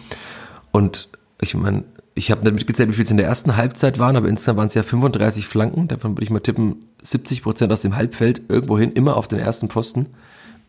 Und 0.71 1.09
ich 1.39 1.53
meine, 1.53 1.83
ich 2.15 2.31
habe 2.31 2.41
nicht 2.43 2.55
mitgezählt, 2.55 2.89
wie 2.89 2.93
viel 2.93 3.05
es 3.05 3.11
in 3.11 3.17
der 3.17 3.27
ersten 3.27 3.55
Halbzeit 3.55 3.99
waren, 3.99 4.15
aber 4.15 4.27
insgesamt 4.27 4.57
waren 4.57 4.67
es 4.67 4.73
ja 4.73 4.81
35 4.81 5.45
Flanken. 5.45 5.87
Davon 5.87 6.13
würde 6.13 6.23
ich 6.23 6.31
mal 6.31 6.39
tippen, 6.39 6.77
70 7.03 7.43
Prozent 7.43 7.71
aus 7.71 7.81
dem 7.81 7.95
Halbfeld, 7.95 8.41
irgendwohin, 8.49 8.91
immer 8.93 9.15
auf 9.15 9.27
den 9.27 9.37
ersten 9.37 9.67
Posten. 9.67 10.07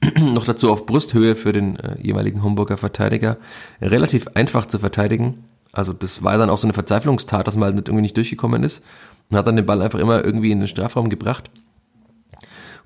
Noch 0.21 0.45
dazu 0.45 0.71
auf 0.71 0.85
Brusthöhe 0.85 1.35
für 1.35 1.53
den 1.53 1.77
äh, 1.77 1.97
jeweiligen 2.01 2.43
Homburger 2.43 2.77
Verteidiger. 2.77 3.39
Relativ 3.81 4.29
einfach 4.35 4.67
zu 4.67 4.79
verteidigen. 4.79 5.45
Also 5.73 5.95
das 5.95 6.23
war 6.23 6.37
dann 6.37 6.51
auch 6.51 6.59
so 6.59 6.67
eine 6.67 6.75
Verzweiflungstat, 6.75 7.47
dass 7.47 7.57
man 7.57 7.75
halt 7.75 7.89
irgendwie 7.89 8.03
nicht 8.03 8.17
durchgekommen 8.17 8.63
ist 8.65 8.83
und 9.31 9.37
hat 9.37 9.47
dann 9.47 9.57
den 9.57 9.67
Ball 9.67 9.81
einfach 9.83 9.99
immer 9.99 10.25
irgendwie 10.25 10.51
in 10.51 10.61
den 10.61 10.69
Strafraum 10.69 11.09
gebracht. 11.09 11.51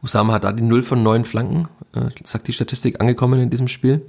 Usama 0.02 0.34
hat 0.34 0.44
da 0.44 0.52
die 0.52 0.62
0 0.62 0.82
von 0.82 1.02
9 1.02 1.24
Flanken, 1.24 1.68
äh, 1.94 2.10
sagt 2.24 2.46
die 2.48 2.52
Statistik, 2.52 3.00
angekommen 3.00 3.40
in 3.40 3.50
diesem 3.50 3.68
Spiel. 3.68 4.02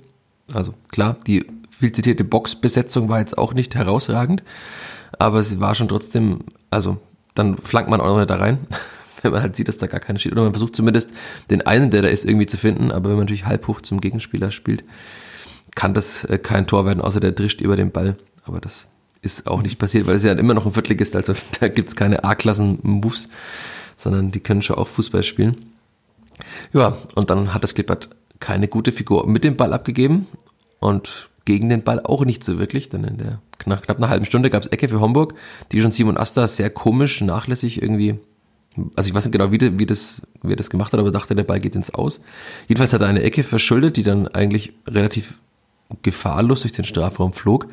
Also 0.54 0.74
klar, 0.90 1.16
die 1.26 1.46
viel 1.70 1.92
zitierte 1.92 2.24
Boxbesetzung 2.24 3.10
war 3.10 3.20
jetzt 3.20 3.38
auch 3.38 3.54
nicht 3.54 3.76
herausragend, 3.76 4.44
aber 5.18 5.42
sie 5.44 5.60
war 5.60 5.76
schon 5.76 5.88
trotzdem, 5.88 6.40
also 6.70 6.98
dann 7.34 7.58
flankt 7.58 7.90
man 7.90 8.02
auch 8.02 8.08
noch 8.08 8.18
nicht 8.18 8.30
da 8.30 8.36
rein, 8.36 8.60
wenn 9.22 9.32
man 9.32 9.42
halt 9.42 9.56
sieht, 9.56 9.68
dass 9.68 9.78
da 9.78 9.88
gar 9.88 10.00
keiner 10.00 10.20
steht. 10.20 10.34
Oder 10.34 10.44
man 10.44 10.54
versucht 10.54 10.76
zumindest 10.76 11.12
den 11.50 11.62
einen, 11.66 11.90
der 11.92 12.02
da 12.02 12.10
ist, 12.10 12.26
irgendwie 12.26 12.46
zu 12.46 12.58
finden, 12.58 12.92
aber 12.92 13.10
wenn 13.10 13.16
man 13.16 13.26
natürlich 13.26 13.46
halb 13.46 13.68
hoch 13.68 13.82
zum 13.82 14.02
Gegenspieler 14.02 14.52
spielt, 14.52 14.84
kann 15.76 15.94
das 15.94 16.26
äh, 16.26 16.38
kein 16.38 16.68
Tor 16.68 16.86
werden, 16.86 17.02
außer 17.02 17.20
der 17.20 17.32
drischt 17.32 17.62
über 17.62 17.76
den 17.76 17.92
Ball. 17.92 18.18
Aber 18.46 18.60
das 18.60 18.88
ist 19.26 19.48
auch 19.48 19.62
nicht 19.62 19.80
passiert, 19.80 20.08
weil 20.08 20.16
es 20.16 20.24
ja 20.24 20.34
immer 20.34 20.54
noch 20.54 20.66
ein 20.66 20.74
Viertligist, 20.74 21.16
also 21.16 21.34
da 21.60 21.68
gibt's 21.68 21.96
keine 21.96 22.24
A-Klassen-Moves, 22.24 23.30
sondern 23.98 24.32
die 24.32 24.40
können 24.40 24.62
schon 24.62 24.78
auch 24.78 24.88
Fußball 24.88 25.24
spielen. 25.24 25.74
Ja, 26.74 26.98
und 27.16 27.30
dann 27.30 27.54
hat 27.54 27.64
das 27.64 27.76
Klippert 27.76 28.10
keine 28.40 28.68
gute 28.68 28.92
Figur 28.92 29.28
mit 29.28 29.44
dem 29.44 29.56
Ball 29.56 29.74
abgegeben 29.74 30.28
und 30.80 31.30
gegen 31.46 31.70
den 31.70 31.84
Ball 31.84 32.02
auch 32.02 32.26
nicht 32.26 32.44
so 32.44 32.58
wirklich, 32.58 32.90
denn 32.90 33.04
in 33.04 33.18
der 33.18 33.40
nach 33.66 33.82
knapp 33.82 33.98
einer 33.98 34.10
halben 34.10 34.26
Stunde 34.26 34.50
gab's 34.50 34.68
Ecke 34.68 34.90
für 34.90 35.00
Homburg, 35.00 35.34
die 35.72 35.82
schon 35.82 35.92
Simon 35.92 36.18
Asta 36.18 36.48
sehr 36.48 36.70
komisch, 36.70 37.22
nachlässig 37.22 37.82
irgendwie, 37.82 38.20
also 38.96 39.08
ich 39.08 39.16
weiß 39.16 39.26
nicht 39.26 39.32
genau, 39.32 39.52
wie, 39.52 39.80
wie, 39.80 39.86
das, 39.86 40.22
wie 40.44 40.56
das 40.56 40.70
gemacht 40.70 40.94
hat, 40.94 41.00
aber 41.00 41.12
dachte, 41.12 41.36
der 41.36 41.44
Ball 41.44 41.60
geht 41.60 41.76
ins 41.76 41.94
Aus. 41.94 42.20
Jedenfalls 42.68 42.94
hat 42.94 43.02
er 43.02 43.08
eine 43.08 43.24
Ecke 43.24 43.44
verschuldet, 43.44 43.98
die 43.98 44.04
dann 44.04 44.28
eigentlich 44.28 44.74
relativ 44.88 45.36
gefahrlos 46.02 46.62
durch 46.62 46.74
den 46.74 46.86
Strafraum 46.86 47.34
flog. 47.34 47.68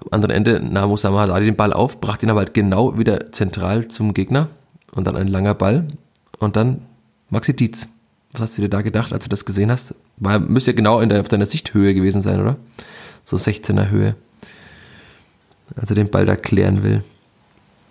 Am 0.00 0.08
anderen 0.10 0.34
Ende 0.34 0.60
nahm 0.60 0.90
Osama 0.90 1.20
Haddadi 1.20 1.46
den 1.46 1.56
Ball 1.56 1.72
auf, 1.72 2.00
brachte 2.00 2.26
ihn 2.26 2.30
aber 2.30 2.40
halt 2.40 2.54
genau 2.54 2.98
wieder 2.98 3.32
zentral 3.32 3.88
zum 3.88 4.14
Gegner 4.14 4.48
und 4.92 5.06
dann 5.06 5.16
ein 5.16 5.28
langer 5.28 5.54
Ball 5.54 5.88
und 6.38 6.56
dann 6.56 6.82
Maxi 7.28 7.54
Dietz. 7.54 7.88
Was 8.32 8.42
hast 8.42 8.58
du 8.58 8.62
dir 8.62 8.68
da 8.68 8.82
gedacht, 8.82 9.12
als 9.12 9.24
du 9.24 9.28
das 9.28 9.44
gesehen 9.44 9.70
hast? 9.70 9.94
War, 10.16 10.38
müsste 10.38 10.70
ja 10.70 10.76
genau 10.76 11.00
in 11.00 11.08
der, 11.08 11.20
auf 11.20 11.28
deiner 11.28 11.46
Sichthöhe 11.46 11.94
gewesen 11.94 12.22
sein, 12.22 12.40
oder? 12.40 12.56
So 13.24 13.36
16er 13.36 13.90
Höhe. 13.90 14.14
Als 15.76 15.90
er 15.90 15.96
den 15.96 16.10
Ball 16.10 16.26
da 16.26 16.36
klären 16.36 16.82
will. 16.82 17.02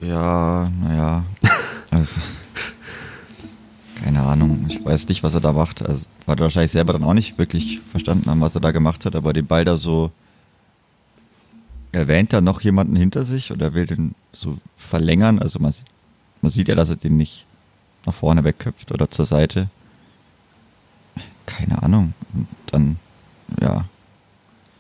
Ja, 0.01 0.71
naja. 0.81 1.23
Also, 1.91 2.21
keine 4.03 4.21
Ahnung. 4.21 4.67
Ich 4.69 4.85
weiß 4.85 5.07
nicht, 5.07 5.23
was 5.23 5.33
er 5.33 5.41
da 5.41 5.53
macht. 5.53 5.81
Also, 5.81 6.05
hat 6.27 6.39
wahrscheinlich 6.39 6.71
selber 6.71 6.93
dann 6.93 7.03
auch 7.03 7.15
nicht 7.15 7.39
wirklich 7.39 7.81
verstanden 7.89 8.29
was 8.41 8.53
er 8.53 8.61
da 8.61 8.69
gemacht 8.69 9.05
hat, 9.05 9.15
aber 9.15 9.33
den 9.33 9.47
Ball 9.47 9.65
da 9.65 9.75
so 9.75 10.11
erwähnt 11.91 12.33
er 12.33 12.41
noch 12.41 12.61
jemanden 12.61 12.95
hinter 12.95 13.25
sich 13.25 13.51
oder 13.51 13.73
will 13.73 13.85
den 13.85 14.15
so 14.31 14.57
verlängern? 14.77 15.39
Also 15.39 15.59
man, 15.59 15.73
man 16.41 16.51
sieht 16.51 16.67
ja, 16.67 16.75
dass 16.75 16.89
er 16.89 16.95
den 16.95 17.17
nicht 17.17 17.45
nach 18.05 18.13
vorne 18.13 18.43
wegköpft 18.43 18.91
oder 18.91 19.09
zur 19.09 19.25
Seite. 19.25 19.69
Keine 21.45 21.81
Ahnung. 21.81 22.13
Und 22.33 22.47
dann, 22.67 22.97
ja. 23.61 23.85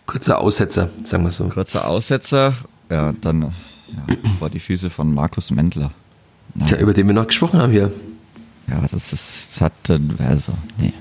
Kurzer 0.05 0.39
Aussetzer, 0.39 0.89
sagen 1.03 1.23
wir 1.23 1.31
so. 1.31 1.49
Kurzer 1.49 1.87
Aussetzer, 1.87 2.55
ja, 2.89 3.13
dann 3.21 3.41
ja, 3.41 4.15
vor 4.37 4.49
die 4.49 4.59
Füße 4.59 4.89
von 4.89 5.13
Markus 5.13 5.51
Mendler. 5.51 5.91
Naja. 6.53 6.75
Ja, 6.75 6.81
über 6.81 6.93
den 6.93 7.07
wir 7.07 7.13
noch 7.13 7.27
gesprochen 7.27 7.59
haben 7.59 7.71
hier. 7.71 7.91
Ja, 8.67 8.81
das 8.81 8.93
ist, 8.93 9.13
das 9.13 9.61
hat, 9.61 9.73
also, 10.19 10.53
nee. 10.77 10.93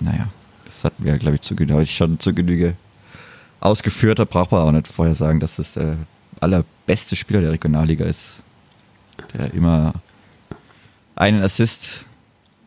Naja, 0.00 0.28
das 0.64 0.84
hatten 0.84 1.04
wir, 1.04 1.16
glaube 1.18 1.36
ich, 1.36 1.40
zu, 1.40 1.54
ich 1.54 1.96
schon 1.96 2.18
zu 2.20 2.34
Genüge 2.34 2.76
ausgeführt 3.60 4.18
hat, 4.18 4.30
braucht 4.30 4.52
man 4.52 4.60
auch 4.62 4.72
nicht 4.72 4.88
vorher 4.88 5.14
sagen, 5.14 5.40
dass 5.40 5.56
das 5.56 5.74
der 5.74 5.96
allerbeste 6.40 7.16
Spieler 7.16 7.40
der 7.40 7.52
Regionalliga 7.52 8.04
ist. 8.04 8.42
Der 9.34 9.52
immer 9.52 9.94
einen 11.16 11.42
Assist 11.42 12.04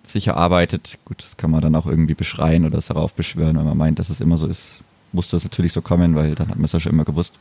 sicher 0.04 0.36
arbeitet. 0.36 1.00
Gut, 1.06 1.24
das 1.24 1.38
kann 1.38 1.52
man 1.52 1.62
dann 1.62 1.76
auch 1.76 1.86
irgendwie 1.86 2.14
beschreien 2.14 2.66
oder 2.66 2.78
es 2.78 2.88
darauf 2.88 3.14
beschwören, 3.14 3.58
wenn 3.58 3.66
man 3.66 3.78
meint, 3.78 4.00
dass 4.00 4.10
es 4.10 4.20
immer 4.20 4.38
so 4.38 4.48
ist. 4.48 4.80
Muss 5.14 5.30
das 5.30 5.44
natürlich 5.44 5.74
so 5.74 5.82
kommen, 5.82 6.16
weil 6.16 6.36
dann 6.36 6.50
hat 6.50 6.56
man 6.56 6.66
es 6.66 6.72
ja 6.72 6.80
schon 6.80 6.94
immer 6.94 7.06
gewusst. 7.06 7.34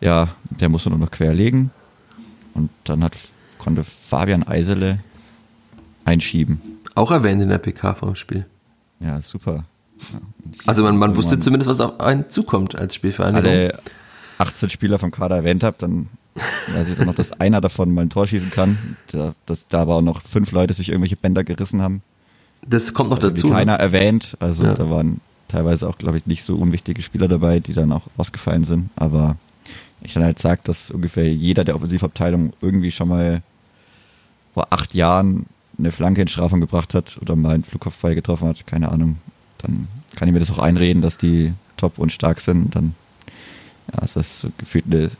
Ja, 0.00 0.34
der 0.50 0.68
muss 0.68 0.86
nur 0.86 0.98
noch 0.98 1.10
querlegen. 1.10 1.70
Und 2.54 2.70
dann 2.84 3.02
hat, 3.02 3.16
konnte 3.58 3.84
Fabian 3.84 4.44
Eisele 4.44 5.00
einschieben. 6.04 6.60
Auch 6.94 7.10
erwähnt 7.10 7.42
in 7.42 7.48
der 7.48 7.58
PK 7.58 7.94
vom 7.94 8.14
Spiel. 8.14 8.46
Ja, 9.00 9.20
super. 9.20 9.64
Also 10.66 10.82
man, 10.82 10.96
man 10.96 11.16
wusste 11.16 11.38
zumindest, 11.38 11.68
was 11.68 11.80
auf 11.80 12.00
einen 12.00 12.30
zukommt 12.30 12.74
als 12.74 12.94
Spielvereinigung. 12.94 13.50
Alle 13.50 13.78
18 14.38 14.70
Spieler 14.70 14.98
vom 14.98 15.10
Kader 15.10 15.36
erwähnt 15.36 15.62
habe, 15.62 15.76
dann 15.78 16.08
weiß 16.68 16.88
ich 16.88 16.96
dann 16.96 17.06
noch, 17.06 17.14
dass 17.14 17.32
einer 17.40 17.60
davon 17.60 17.92
mal 17.92 18.02
ein 18.02 18.10
Tor 18.10 18.26
schießen 18.26 18.50
kann. 18.50 18.96
Da, 19.08 19.34
dass 19.46 19.68
da 19.68 19.82
aber 19.82 19.96
auch 19.96 20.02
noch 20.02 20.22
fünf 20.22 20.52
Leute 20.52 20.74
sich 20.74 20.88
irgendwelche 20.88 21.16
Bänder 21.16 21.44
gerissen 21.44 21.82
haben. 21.82 22.02
Das 22.66 22.94
kommt 22.94 23.10
noch 23.10 23.18
dazu. 23.18 23.48
Ne? 23.48 23.54
Keiner 23.54 23.76
ne? 23.76 23.78
erwähnt. 23.78 24.36
Also 24.40 24.64
ja. 24.64 24.74
da 24.74 24.88
waren 24.90 25.20
teilweise 25.48 25.88
auch, 25.88 25.98
glaube 25.98 26.16
ich, 26.16 26.26
nicht 26.26 26.44
so 26.44 26.56
unwichtige 26.56 27.02
Spieler 27.02 27.28
dabei, 27.28 27.60
die 27.60 27.74
dann 27.74 27.92
auch 27.92 28.02
ausgefallen 28.16 28.64
sind. 28.64 28.90
Aber 28.96 29.36
ich 30.02 30.14
dann 30.14 30.24
halt 30.24 30.38
sage, 30.38 30.60
dass 30.64 30.90
ungefähr 30.90 31.32
jeder 31.32 31.64
der 31.64 31.76
Offensivabteilung 31.76 32.52
irgendwie 32.60 32.90
schon 32.90 33.08
mal 33.08 33.42
vor 34.54 34.68
acht 34.70 34.94
Jahren 34.94 35.46
eine 35.78 35.90
Flanke 35.90 36.22
in 36.22 36.28
Strafung 36.28 36.60
gebracht 36.60 36.94
hat 36.94 37.18
oder 37.20 37.34
mal 37.34 37.54
einen 37.54 37.64
Flugkopfball 37.64 38.14
getroffen 38.14 38.48
hat, 38.48 38.66
keine 38.66 38.92
Ahnung 38.92 39.16
dann 39.64 39.88
kann 40.16 40.28
ich 40.28 40.34
mir 40.34 40.40
das 40.40 40.50
auch 40.50 40.58
einreden, 40.58 41.02
dass 41.02 41.18
die 41.18 41.52
top 41.76 41.98
und 41.98 42.12
stark 42.12 42.40
sind. 42.40 42.74
Dann 42.74 42.94
ja, 43.92 44.02
ist 44.04 44.16
das 44.16 44.40
so 44.40 44.50
gefühlt 44.56 44.84
eine 44.86 45.10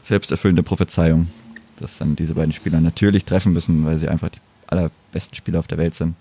selbsterfüllende 0.00 0.62
Prophezeiung, 0.62 1.28
dass 1.76 1.98
dann 1.98 2.16
diese 2.16 2.34
beiden 2.34 2.52
Spieler 2.52 2.80
natürlich 2.80 3.24
treffen 3.24 3.52
müssen, 3.52 3.84
weil 3.84 3.98
sie 3.98 4.08
einfach 4.08 4.30
die 4.30 4.38
allerbesten 4.66 5.34
Spieler 5.34 5.58
auf 5.58 5.66
der 5.66 5.78
Welt 5.78 5.94
sind. 5.94 6.14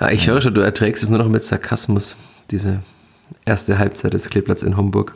Ja, 0.00 0.10
ich 0.10 0.28
höre 0.28 0.40
schon, 0.40 0.54
du 0.54 0.60
erträgst 0.60 1.02
es 1.02 1.08
nur 1.08 1.18
noch 1.18 1.28
mit 1.28 1.44
Sarkasmus, 1.44 2.16
diese 2.50 2.82
erste 3.44 3.78
Halbzeit 3.78 4.14
des 4.14 4.30
Kleeplatz 4.30 4.62
in 4.62 4.76
Homburg. 4.76 5.14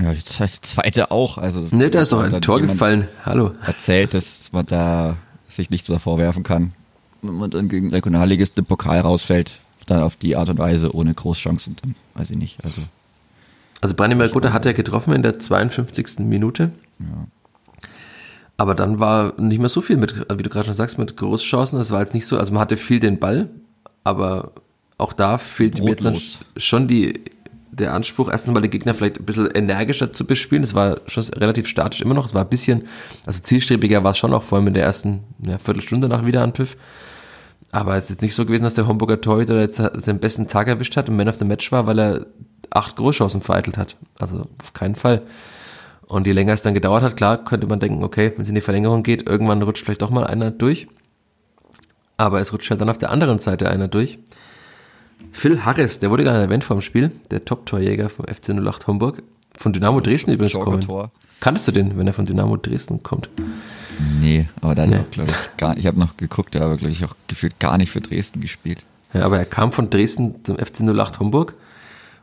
Ja, 0.00 0.12
die 0.14 0.22
zweite 0.24 1.10
auch. 1.10 1.38
Also, 1.38 1.68
ne, 1.70 1.90
da 1.90 2.02
ist 2.02 2.12
doch 2.12 2.22
ein 2.22 2.40
Tor 2.40 2.60
gefallen. 2.60 3.08
Hallo. 3.24 3.52
Erzählt, 3.64 4.14
dass 4.14 4.52
man 4.52 4.66
da 4.66 5.16
sich 5.48 5.70
nichts 5.70 5.88
mehr 5.88 5.98
vorwerfen 5.98 6.42
kann. 6.42 6.72
Wenn 7.20 7.34
man 7.34 7.50
dann 7.50 7.68
gegen 7.68 7.90
Regionalligist 7.90 8.58
im 8.58 8.64
Pokal 8.64 9.00
rausfällt, 9.00 9.60
dann 9.86 10.02
auf 10.02 10.16
die 10.16 10.36
Art 10.36 10.48
und 10.48 10.58
Weise 10.58 10.94
ohne 10.94 11.14
Großchancen, 11.14 11.76
dann 11.82 11.94
weiß 12.14 12.30
ich 12.30 12.36
nicht. 12.36 12.64
Also, 12.64 12.82
also 13.80 13.94
Branimir 13.94 14.28
Gutter 14.28 14.52
hat 14.52 14.66
er 14.66 14.74
getroffen 14.74 15.12
in 15.12 15.22
der 15.22 15.38
52. 15.38 16.20
Minute. 16.20 16.72
Ja. 16.98 17.26
Aber 18.56 18.74
dann 18.74 19.00
war 19.00 19.40
nicht 19.40 19.58
mehr 19.58 19.68
so 19.68 19.80
viel 19.80 19.96
mit, 19.96 20.26
wie 20.32 20.42
du 20.42 20.50
gerade 20.50 20.66
schon 20.66 20.74
sagst, 20.74 20.98
mit 20.98 21.16
Großchancen. 21.16 21.78
Das 21.78 21.90
war 21.90 22.00
jetzt 22.00 22.14
nicht 22.14 22.26
so, 22.26 22.38
also 22.38 22.52
man 22.52 22.60
hatte 22.60 22.76
viel 22.76 23.00
den 23.00 23.18
Ball, 23.18 23.48
aber 24.04 24.52
auch 24.98 25.12
da 25.12 25.38
fehlt 25.38 25.82
mir 25.82 25.90
jetzt 25.90 26.04
dann 26.04 26.20
schon 26.56 26.86
die, 26.86 27.20
der 27.72 27.94
Anspruch, 27.94 28.30
erstens 28.30 28.52
mal 28.52 28.60
den 28.60 28.70
Gegner 28.70 28.94
vielleicht 28.94 29.18
ein 29.18 29.24
bisschen 29.24 29.50
energischer 29.50 30.12
zu 30.12 30.26
bespielen. 30.26 30.62
Das 30.62 30.74
war 30.74 31.00
schon 31.06 31.24
relativ 31.24 31.66
statisch 31.66 32.02
immer 32.02 32.14
noch. 32.14 32.26
Es 32.26 32.34
war 32.34 32.42
ein 32.42 32.50
bisschen, 32.50 32.84
also 33.26 33.40
zielstrebiger 33.40 34.04
war 34.04 34.12
es 34.12 34.18
schon 34.18 34.32
auch 34.32 34.42
vor 34.42 34.58
allem 34.58 34.68
in 34.68 34.74
der 34.74 34.84
ersten 34.84 35.20
ja, 35.44 35.58
Viertelstunde 35.58 36.08
nach 36.08 36.24
Wiederanpfiff. 36.24 36.76
Aber 37.72 37.96
es 37.96 38.04
ist 38.04 38.10
jetzt 38.10 38.22
nicht 38.22 38.34
so 38.34 38.44
gewesen, 38.44 38.64
dass 38.64 38.74
der 38.74 38.86
Homburger 38.86 39.20
Torhüter 39.20 39.58
jetzt 39.58 39.78
seinen 39.78 40.20
besten 40.20 40.46
Tag 40.46 40.68
erwischt 40.68 40.96
hat 40.96 41.08
und 41.08 41.16
Man 41.16 41.28
of 41.28 41.38
the 41.38 41.44
Match 41.46 41.72
war, 41.72 41.86
weil 41.86 41.98
er 41.98 42.26
acht 42.70 42.96
Großchancen 42.96 43.40
vereitelt 43.40 43.78
hat. 43.78 43.96
Also 44.18 44.46
auf 44.60 44.74
keinen 44.74 44.94
Fall. 44.94 45.22
Und 46.06 46.26
je 46.26 46.34
länger 46.34 46.52
es 46.52 46.60
dann 46.60 46.74
gedauert 46.74 47.02
hat, 47.02 47.16
klar, 47.16 47.42
könnte 47.42 47.66
man 47.66 47.80
denken, 47.80 48.04
okay, 48.04 48.32
wenn 48.34 48.42
es 48.42 48.48
in 48.50 48.54
die 48.54 48.60
Verlängerung 48.60 49.02
geht, 49.02 49.26
irgendwann 49.26 49.62
rutscht 49.62 49.84
vielleicht 49.84 50.02
doch 50.02 50.10
mal 50.10 50.24
einer 50.24 50.50
durch. 50.50 50.86
Aber 52.18 52.40
es 52.40 52.52
rutscht 52.52 52.70
halt 52.70 52.82
dann 52.82 52.90
auf 52.90 52.98
der 52.98 53.10
anderen 53.10 53.38
Seite 53.38 53.70
einer 53.70 53.88
durch. 53.88 54.18
Phil 55.32 55.64
Harris, 55.64 55.98
der 55.98 56.10
wurde 56.10 56.24
gerade 56.24 56.42
erwähnt 56.42 56.64
vom 56.64 56.82
Spiel, 56.82 57.10
der 57.30 57.46
Top-Torjäger 57.46 58.10
vom 58.10 58.26
FC 58.26 58.50
08 58.50 58.86
Homburg, 58.86 59.22
von 59.56 59.72
Dynamo 59.72 60.00
Dresden 60.00 60.32
übrigens 60.32 60.52
kommen. 60.52 60.86
Kanntest 61.40 61.68
du 61.68 61.72
den, 61.72 61.96
wenn 61.96 62.06
er 62.06 62.12
von 62.12 62.26
Dynamo 62.26 62.58
Dresden 62.58 63.02
kommt? 63.02 63.30
Nee, 64.20 64.48
aber 64.60 64.74
dann 64.74 64.90
Nee. 64.90 64.98
auch, 64.98 65.10
glaube 65.10 65.30
ich, 65.30 65.56
gar 65.56 65.76
Ich 65.76 65.86
habe 65.86 65.98
noch 65.98 66.16
geguckt, 66.16 66.54
der 66.54 66.68
hat, 66.68 66.78
glaube 66.78 66.92
ich, 66.92 67.04
auch 67.04 67.14
gefühlt 67.28 67.58
gar 67.58 67.78
nicht 67.78 67.90
für 67.90 68.00
Dresden 68.00 68.40
gespielt. 68.40 68.84
Ja, 69.14 69.24
aber 69.24 69.38
er 69.38 69.44
kam 69.44 69.72
von 69.72 69.90
Dresden 69.90 70.36
zum 70.44 70.56
FC 70.58 70.80
08 70.80 71.20
Homburg 71.20 71.54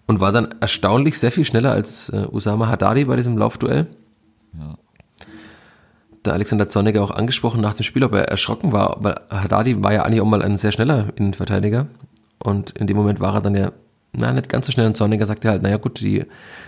und 0.07 0.19
war 0.19 0.31
dann 0.31 0.55
erstaunlich 0.59 1.19
sehr 1.19 1.31
viel 1.31 1.45
schneller 1.45 1.71
als 1.71 2.09
äh, 2.09 2.25
Usama 2.31 2.67
Haddadi 2.67 3.05
bei 3.05 3.15
diesem 3.15 3.38
Laufduell. 3.38 3.88
Ja. 4.57 4.75
Der 6.25 6.33
Alexander 6.33 6.67
Zorniger 6.67 7.01
auch 7.03 7.12
angesprochen 7.12 7.62
nach 7.62 7.75
dem 7.75 7.83
Spiel, 7.83 8.03
ob 8.03 8.13
er 8.13 8.27
erschrocken 8.27 8.74
war, 8.74 8.98
weil 9.00 9.15
Haddadi 9.29 9.81
war 9.83 9.93
ja 9.93 10.03
eigentlich 10.03 10.21
auch 10.21 10.25
mal 10.25 10.41
ein 10.41 10.57
sehr 10.57 10.71
schneller 10.71 11.07
Innenverteidiger 11.15 11.88
und 12.39 12.71
in 12.71 12.88
dem 12.88 12.98
Moment 12.98 13.19
war 13.19 13.36
er 13.36 13.41
dann 13.41 13.55
ja 13.55 13.71
na, 14.11 14.33
nicht 14.33 14.49
ganz 14.49 14.65
so 14.65 14.71
schnell 14.71 14.87
und 14.87 14.97
Zorniger 14.97 15.25
sagte 15.25 15.49
halt, 15.49 15.61
naja 15.61 15.77
gut, 15.77 15.99
die 15.99 16.25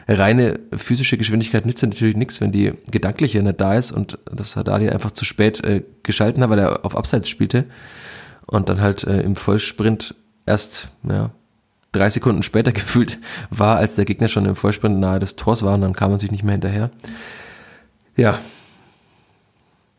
reine 0.07 0.60
physische 0.75 1.17
Geschwindigkeit 1.17 1.65
nützt 1.65 1.81
ja 1.81 1.88
natürlich 1.88 2.15
nichts, 2.15 2.39
wenn 2.39 2.51
die 2.51 2.74
gedankliche 2.89 3.41
nicht 3.41 3.60
da 3.60 3.75
ist 3.75 3.91
und 3.91 4.19
dass 4.25 4.55
Haddadi 4.55 4.89
einfach 4.89 5.12
zu 5.12 5.25
spät 5.25 5.63
äh, 5.63 5.83
geschalten 6.03 6.43
hat, 6.43 6.50
weil 6.50 6.60
er 6.60 6.86
auf 6.86 6.95
Abseits 6.95 7.29
spielte 7.29 7.65
und 8.45 8.69
dann 8.69 8.81
halt 8.81 9.03
äh, 9.05 9.21
im 9.21 9.36
Vollsprint 9.36 10.15
erst 10.45 10.89
ja, 11.03 11.31
drei 11.91 12.10
Sekunden 12.10 12.43
später 12.43 12.71
gefühlt 12.74 13.19
war, 13.50 13.77
als 13.77 13.95
der 13.95 14.05
Gegner 14.05 14.27
schon 14.27 14.45
im 14.45 14.55
Vollsprint 14.55 15.00
nahe 15.00 15.19
des 15.19 15.36
Tors 15.36 15.63
war 15.63 15.74
und 15.74 15.81
dann 15.81 15.93
kam 15.93 16.12
er 16.12 16.13
natürlich 16.13 16.31
nicht 16.31 16.43
mehr 16.43 16.53
hinterher. 16.53 16.91
Ja. 18.15 18.39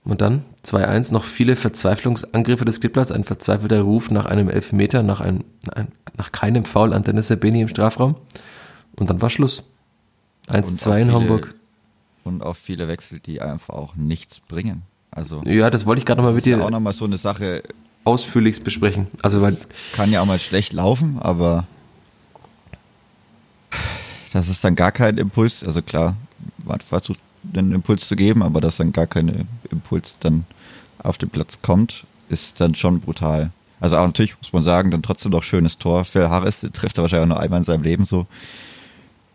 Und 0.04 0.20
dann 0.20 0.44
2-1, 0.64 1.12
noch 1.12 1.24
viele 1.24 1.54
Verzweiflungsangriffe 1.54 2.64
des 2.64 2.80
Klippers, 2.80 3.12
ein 3.12 3.22
verzweifelter 3.22 3.82
Ruf 3.82 4.10
nach 4.10 4.26
einem 4.26 4.48
Elfmeter, 4.48 5.02
nach, 5.04 5.20
einem, 5.20 5.44
ein, 5.72 5.88
nach 6.16 6.32
keinem 6.32 6.64
Foul 6.64 6.92
an 6.92 7.04
Dennis 7.04 7.28
Sabeni 7.28 7.62
im 7.62 7.68
Strafraum. 7.68 8.16
Und 8.96 9.10
dann 9.10 9.22
war 9.22 9.30
Schluss. 9.30 9.64
Und 10.48 10.64
1-2 10.64 10.90
auch 10.90 10.96
in 10.96 11.12
Hamburg. 11.12 11.54
Und 12.24 12.42
auch 12.42 12.56
viele 12.56 12.88
Wechsel, 12.88 13.18
die 13.18 13.40
einfach 13.40 13.74
auch 13.74 13.96
nichts 13.96 14.40
bringen. 14.40 14.82
Also, 15.10 15.42
Ja, 15.44 15.70
das 15.70 15.86
wollte 15.86 16.00
ich 16.00 16.06
gerade 16.06 16.20
nochmal 16.20 16.34
das 16.34 16.44
mit 16.44 16.46
ist 16.46 16.50
ja 16.50 16.62
auch 16.62 16.68
dir 16.68 16.70
nochmal 16.70 16.92
so 16.92 17.04
eine 17.04 17.18
Sache, 17.18 17.62
ausführlichst 18.04 18.64
besprechen. 18.64 19.08
Also, 19.22 19.42
weil, 19.42 19.52
Das 19.52 19.68
kann 19.92 20.10
ja 20.10 20.20
auch 20.20 20.26
mal 20.26 20.38
schlecht 20.38 20.72
laufen, 20.72 21.18
aber 21.20 21.66
das 24.32 24.48
ist 24.48 24.64
dann 24.64 24.74
gar 24.74 24.92
kein 24.92 25.18
Impuls. 25.18 25.62
Also 25.62 25.82
klar, 25.82 26.16
man 26.64 26.80
versucht 26.80 27.20
einen 27.54 27.72
Impuls 27.72 28.08
zu 28.08 28.16
geben, 28.16 28.42
aber 28.42 28.60
dass 28.60 28.78
dann 28.78 28.92
gar 28.92 29.06
kein 29.06 29.46
Impuls 29.70 30.18
dann 30.20 30.44
auf 31.02 31.18
den 31.18 31.28
Platz 31.28 31.58
kommt, 31.60 32.04
ist 32.28 32.60
dann 32.60 32.74
schon 32.74 33.00
brutal. 33.00 33.50
Also 33.82 33.96
auch 33.96 34.06
natürlich 34.06 34.36
muss 34.38 34.52
man 34.52 34.62
sagen, 34.62 34.92
dann 34.92 35.02
trotzdem 35.02 35.32
noch 35.32 35.42
schönes 35.42 35.76
Tor. 35.76 36.04
Phil 36.04 36.28
Harris 36.28 36.60
trifft 36.72 36.98
er 36.98 37.02
wahrscheinlich 37.02 37.24
auch 37.24 37.34
nur 37.34 37.40
einmal 37.40 37.58
in 37.58 37.64
seinem 37.64 37.82
Leben 37.82 38.04
so. 38.04 38.26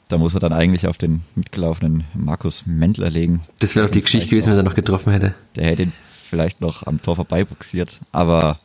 Da 0.07 0.17
muss 0.17 0.33
er 0.33 0.39
dann 0.39 0.53
eigentlich 0.53 0.87
auf 0.87 0.97
den 0.97 1.23
mitgelaufenen 1.35 2.05
Markus 2.13 2.65
Mendler 2.65 3.09
legen. 3.09 3.41
das 3.59 3.75
wäre 3.75 3.85
doch 3.85 3.91
die 3.91 4.01
Geschichte 4.01 4.29
gewesen, 4.29 4.51
wenn 4.51 4.57
er 4.57 4.63
noch 4.63 4.73
getroffen 4.73 5.11
hätte. 5.11 5.35
Der 5.57 5.65
hätte 5.65 5.81
ihn 5.83 5.93
vielleicht 6.23 6.61
noch 6.61 6.87
am 6.87 7.01
Tor 7.01 7.17
vorbeibuxiert, 7.17 7.99
aber 8.13 8.59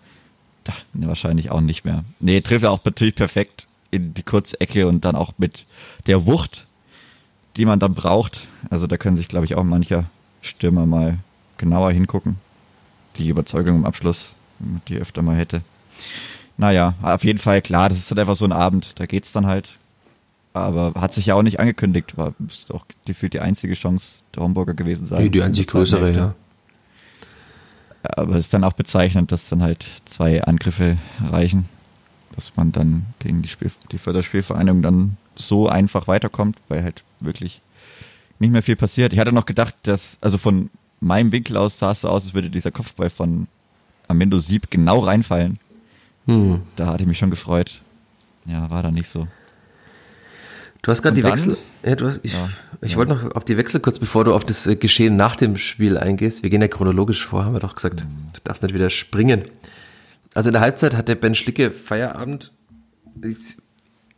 da, 0.63 0.73
wahrscheinlich 0.93 1.51
auch 1.51 1.61
nicht 1.61 1.85
mehr. 1.85 2.05
Nee, 2.21 2.43
trifft 2.43 2.63
er 2.63 2.71
auch 2.71 2.85
natürlich 2.85 3.17
perfekt 3.17 3.67
in 3.91 4.15
die 4.15 4.23
kurze 4.23 4.61
Ecke 4.61 4.87
und 4.87 5.05
dann 5.05 5.17
auch 5.17 5.33
mit 5.39 5.67
der 6.07 6.27
Wucht, 6.27 6.65
die 7.57 7.65
man 7.65 7.81
dann 7.81 7.95
braucht. 7.95 8.47
Also 8.71 8.87
da 8.87 8.97
können 8.99 9.17
sich, 9.17 9.27
glaube 9.27 9.47
ich, 9.47 9.57
auch 9.57 9.65
mancher 9.65 10.05
Stürmer 10.43 10.87
mal 10.87 11.19
genauer 11.59 11.91
hingucken. 11.91 12.37
Die 13.17 13.29
Überzeugung 13.29 13.79
im 13.79 13.85
Abschluss, 13.85 14.37
die 14.87 14.97
öfter 14.97 15.23
mal 15.23 15.37
hätte. 15.37 15.63
Naja, 16.57 16.95
auf 17.03 17.25
jeden 17.25 17.39
Fall 17.39 17.63
klar, 17.63 17.89
das 17.89 17.99
ist 17.99 18.11
halt 18.11 18.21
einfach 18.21 18.37
so 18.37 18.45
ein 18.45 18.53
Abend, 18.53 18.99
da 19.01 19.07
geht's 19.07 19.33
dann 19.33 19.47
halt. 19.47 19.79
Aber 20.55 20.93
hat 21.01 21.15
sich 21.15 21.27
ja 21.27 21.35
auch 21.35 21.43
nicht 21.43 21.61
angekündigt, 21.61 22.19
war 22.19 22.35
müsste 22.39 22.75
auch 22.75 22.85
gefühlt 23.07 23.33
die 23.33 23.41
einzige 23.41 23.73
Chance 23.75 24.21
der 24.35 24.43
Homburger 24.43 24.75
gewesen 24.75 25.07
sein. 25.07 25.23
Die, 25.23 25.31
die 25.31 25.43
einzig 25.43 25.67
größere, 25.67 26.05
Hälfte. 26.05 26.21
ja. 26.21 26.35
Aber 28.03 28.35
es 28.35 28.47
ist 28.47 28.55
dann 28.55 28.65
auch 28.65 28.75
bezeichnend, 28.75 29.33
dass 29.33 29.49
dann 29.49 29.63
halt 29.63 29.87
zwei 30.05 30.43
Angriffe 30.43 30.99
reichen, 31.25 31.69
dass 32.35 32.57
man 32.57 32.73
dann 32.73 33.07
gegen 33.21 33.43
die, 33.43 33.49
Spiel, 33.49 33.71
die 33.93 33.99
Förderspielvereinigung 33.99 34.83
dann 34.83 35.17
so 35.37 35.69
einfach 35.69 36.09
weiterkommt, 36.09 36.59
weil 36.69 36.83
halt 36.83 37.05
wirklich 37.21 37.63
nicht 38.39 38.51
mehr 38.51 38.63
viel 38.63 38.77
passiert. 38.77 39.13
Ich 39.13 39.19
hatte 39.19 39.33
noch 39.33 39.47
gedacht, 39.47 39.75
dass, 39.85 40.19
also 40.21 40.37
von 40.37 40.69
meinem 41.01 41.33
Winkel 41.33 41.57
aus 41.57 41.79
sah 41.79 41.93
es 41.93 42.03
so 42.03 42.09
aus, 42.09 42.25
als 42.25 42.35
würde 42.35 42.51
dieser 42.51 42.71
Kopfball 42.71 43.09
von 43.09 43.47
Amendo 44.09 44.39
Sieb 44.39 44.71
genau 44.71 44.99
reinfallen. 45.01 45.59
Hm. 46.27 46.63
Da 46.77 46.87
hatte 46.87 47.03
ich 47.03 47.09
mich 47.09 47.19
schon 47.19 47.31
gefreut. 47.31 47.81
Ja, 48.45 48.71
war 48.71 48.83
dann 48.83 48.95
nicht 48.95 49.09
so. 49.09 49.27
Du 50.83 50.91
hast 50.91 51.03
gerade 51.03 51.15
die 51.15 51.23
dann? 51.23 51.33
Wechsel. 51.33 51.57
Ja, 51.85 51.97
hast, 52.01 52.21
ich 52.25 52.33
Ja, 52.33 52.49
ich 52.81 52.93
ja. 52.93 52.99
wollte 52.99 53.15
noch 53.15 53.37
auf 53.37 53.45
die 53.45 53.57
Wechsel 53.57 53.81
kurz, 53.81 53.99
bevor 53.99 54.25
du 54.25 54.35
auf 54.35 54.45
das 54.45 54.67
äh, 54.67 54.77
Geschehen 54.77 55.17
nach 55.17 55.37
dem 55.37 55.57
Spiel 55.57 55.97
eingehst. 55.97 56.43
Wir 56.43 56.51
gehen 56.51 56.61
ja 56.61 56.69
chronologisch 56.69 57.25
vor, 57.25 57.45
haben 57.45 57.55
wir 57.55 57.61
doch 57.61 57.77
gesagt. 57.77 58.05
Mhm. 58.05 58.09
Du 58.33 58.41
darfst 58.45 58.63
nicht 58.63 58.75
wieder 58.75 58.91
springen. 58.91 59.45
Also 60.35 60.49
in 60.49 60.55
der 60.55 60.63
Halbzeit 60.63 60.97
hatte 60.97 61.15
Ben 61.15 61.35
Schlicke 61.35 61.71
Feierabend. 61.71 62.53
Ich, 63.23 63.57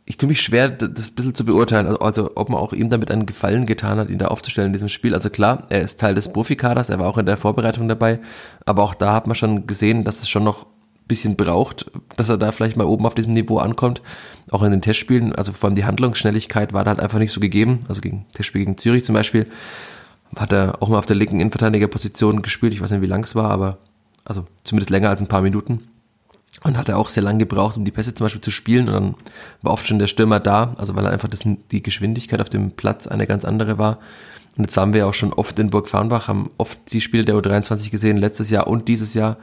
ich 0.05 0.17
tue 0.17 0.29
mich 0.29 0.41
schwer, 0.41 0.69
das 0.69 1.09
ein 1.09 1.13
bisschen 1.13 1.35
zu 1.35 1.45
beurteilen. 1.45 1.85
Also, 1.85 1.99
also 1.99 2.31
ob 2.35 2.49
man 2.49 2.59
auch 2.59 2.73
ihm 2.73 2.89
damit 2.89 3.11
einen 3.11 3.27
Gefallen 3.27 3.67
getan 3.67 3.99
hat, 3.99 4.09
ihn 4.09 4.17
da 4.17 4.27
aufzustellen 4.27 4.67
in 4.67 4.73
diesem 4.73 4.89
Spiel. 4.89 5.13
Also 5.13 5.29
klar, 5.29 5.67
er 5.69 5.81
ist 5.81 5.99
Teil 5.99 6.15
des 6.15 6.31
Profikaders, 6.31 6.89
er 6.89 6.97
war 6.97 7.07
auch 7.07 7.17
in 7.19 7.25
der 7.27 7.37
Vorbereitung 7.37 7.87
dabei. 7.87 8.19
Aber 8.65 8.83
auch 8.83 8.95
da 8.95 9.13
hat 9.13 9.27
man 9.27 9.35
schon 9.35 9.67
gesehen, 9.67 10.03
dass 10.03 10.21
es 10.21 10.29
schon 10.29 10.43
noch 10.43 10.65
bisschen 11.07 11.35
braucht, 11.35 11.91
dass 12.17 12.29
er 12.29 12.37
da 12.37 12.51
vielleicht 12.51 12.77
mal 12.77 12.85
oben 12.85 13.05
auf 13.05 13.15
diesem 13.15 13.33
Niveau 13.33 13.57
ankommt. 13.57 14.01
Auch 14.51 14.63
in 14.63 14.71
den 14.71 14.81
Testspielen, 14.81 15.35
also 15.35 15.51
vor 15.53 15.67
allem 15.67 15.75
die 15.75 15.85
Handlungsschnelligkeit 15.85 16.73
war 16.73 16.83
da 16.83 16.91
halt 16.91 16.99
einfach 16.99 17.19
nicht 17.19 17.31
so 17.31 17.39
gegeben. 17.39 17.81
Also 17.87 18.01
gegen 18.01 18.25
Testspiel 18.33 18.61
gegen 18.61 18.77
Zürich 18.77 19.05
zum 19.05 19.13
Beispiel 19.13 19.47
hat 20.35 20.51
er 20.51 20.81
auch 20.81 20.89
mal 20.89 20.97
auf 20.97 21.05
der 21.05 21.15
linken 21.15 21.39
Innenverteidigerposition 21.39 22.41
gespielt. 22.41 22.73
Ich 22.73 22.81
weiß 22.81 22.91
nicht, 22.91 23.01
wie 23.01 23.07
lang 23.07 23.23
es 23.23 23.35
war, 23.35 23.51
aber 23.51 23.77
also 24.23 24.45
zumindest 24.63 24.89
länger 24.89 25.09
als 25.09 25.21
ein 25.21 25.27
paar 25.27 25.41
Minuten. 25.41 25.87
Und 26.63 26.77
hat 26.77 26.89
er 26.89 26.97
auch 26.97 27.09
sehr 27.09 27.21
lange 27.21 27.39
gebraucht, 27.39 27.77
um 27.77 27.85
die 27.85 27.91
Pässe 27.91 28.15
zum 28.15 28.25
Beispiel 28.25 28.41
zu 28.41 28.49
spielen. 28.49 28.87
Und 28.87 28.93
dann 28.93 29.15
war 29.61 29.73
oft 29.73 29.85
schon 29.85 29.99
der 29.99 30.07
Stürmer 30.07 30.39
da, 30.39 30.73
also 30.77 30.95
weil 30.95 31.05
einfach 31.05 31.27
das, 31.27 31.43
die 31.71 31.83
Geschwindigkeit 31.83 32.41
auf 32.41 32.49
dem 32.49 32.71
Platz 32.71 33.07
eine 33.07 33.27
ganz 33.27 33.45
andere 33.45 33.77
war. 33.77 33.99
Und 34.57 34.63
jetzt 34.63 34.77
waren 34.77 34.93
wir 34.93 35.01
ja 35.01 35.05
auch 35.05 35.13
schon 35.13 35.33
oft 35.33 35.59
in 35.59 35.69
Burg 35.69 35.89
Farnbach, 35.89 36.27
haben 36.27 36.49
oft 36.57 36.77
die 36.91 37.01
Spiele 37.01 37.25
der 37.25 37.35
U23 37.35 37.91
gesehen, 37.91 38.17
letztes 38.17 38.49
Jahr 38.49 38.67
und 38.67 38.87
dieses 38.87 39.13
Jahr. 39.13 39.37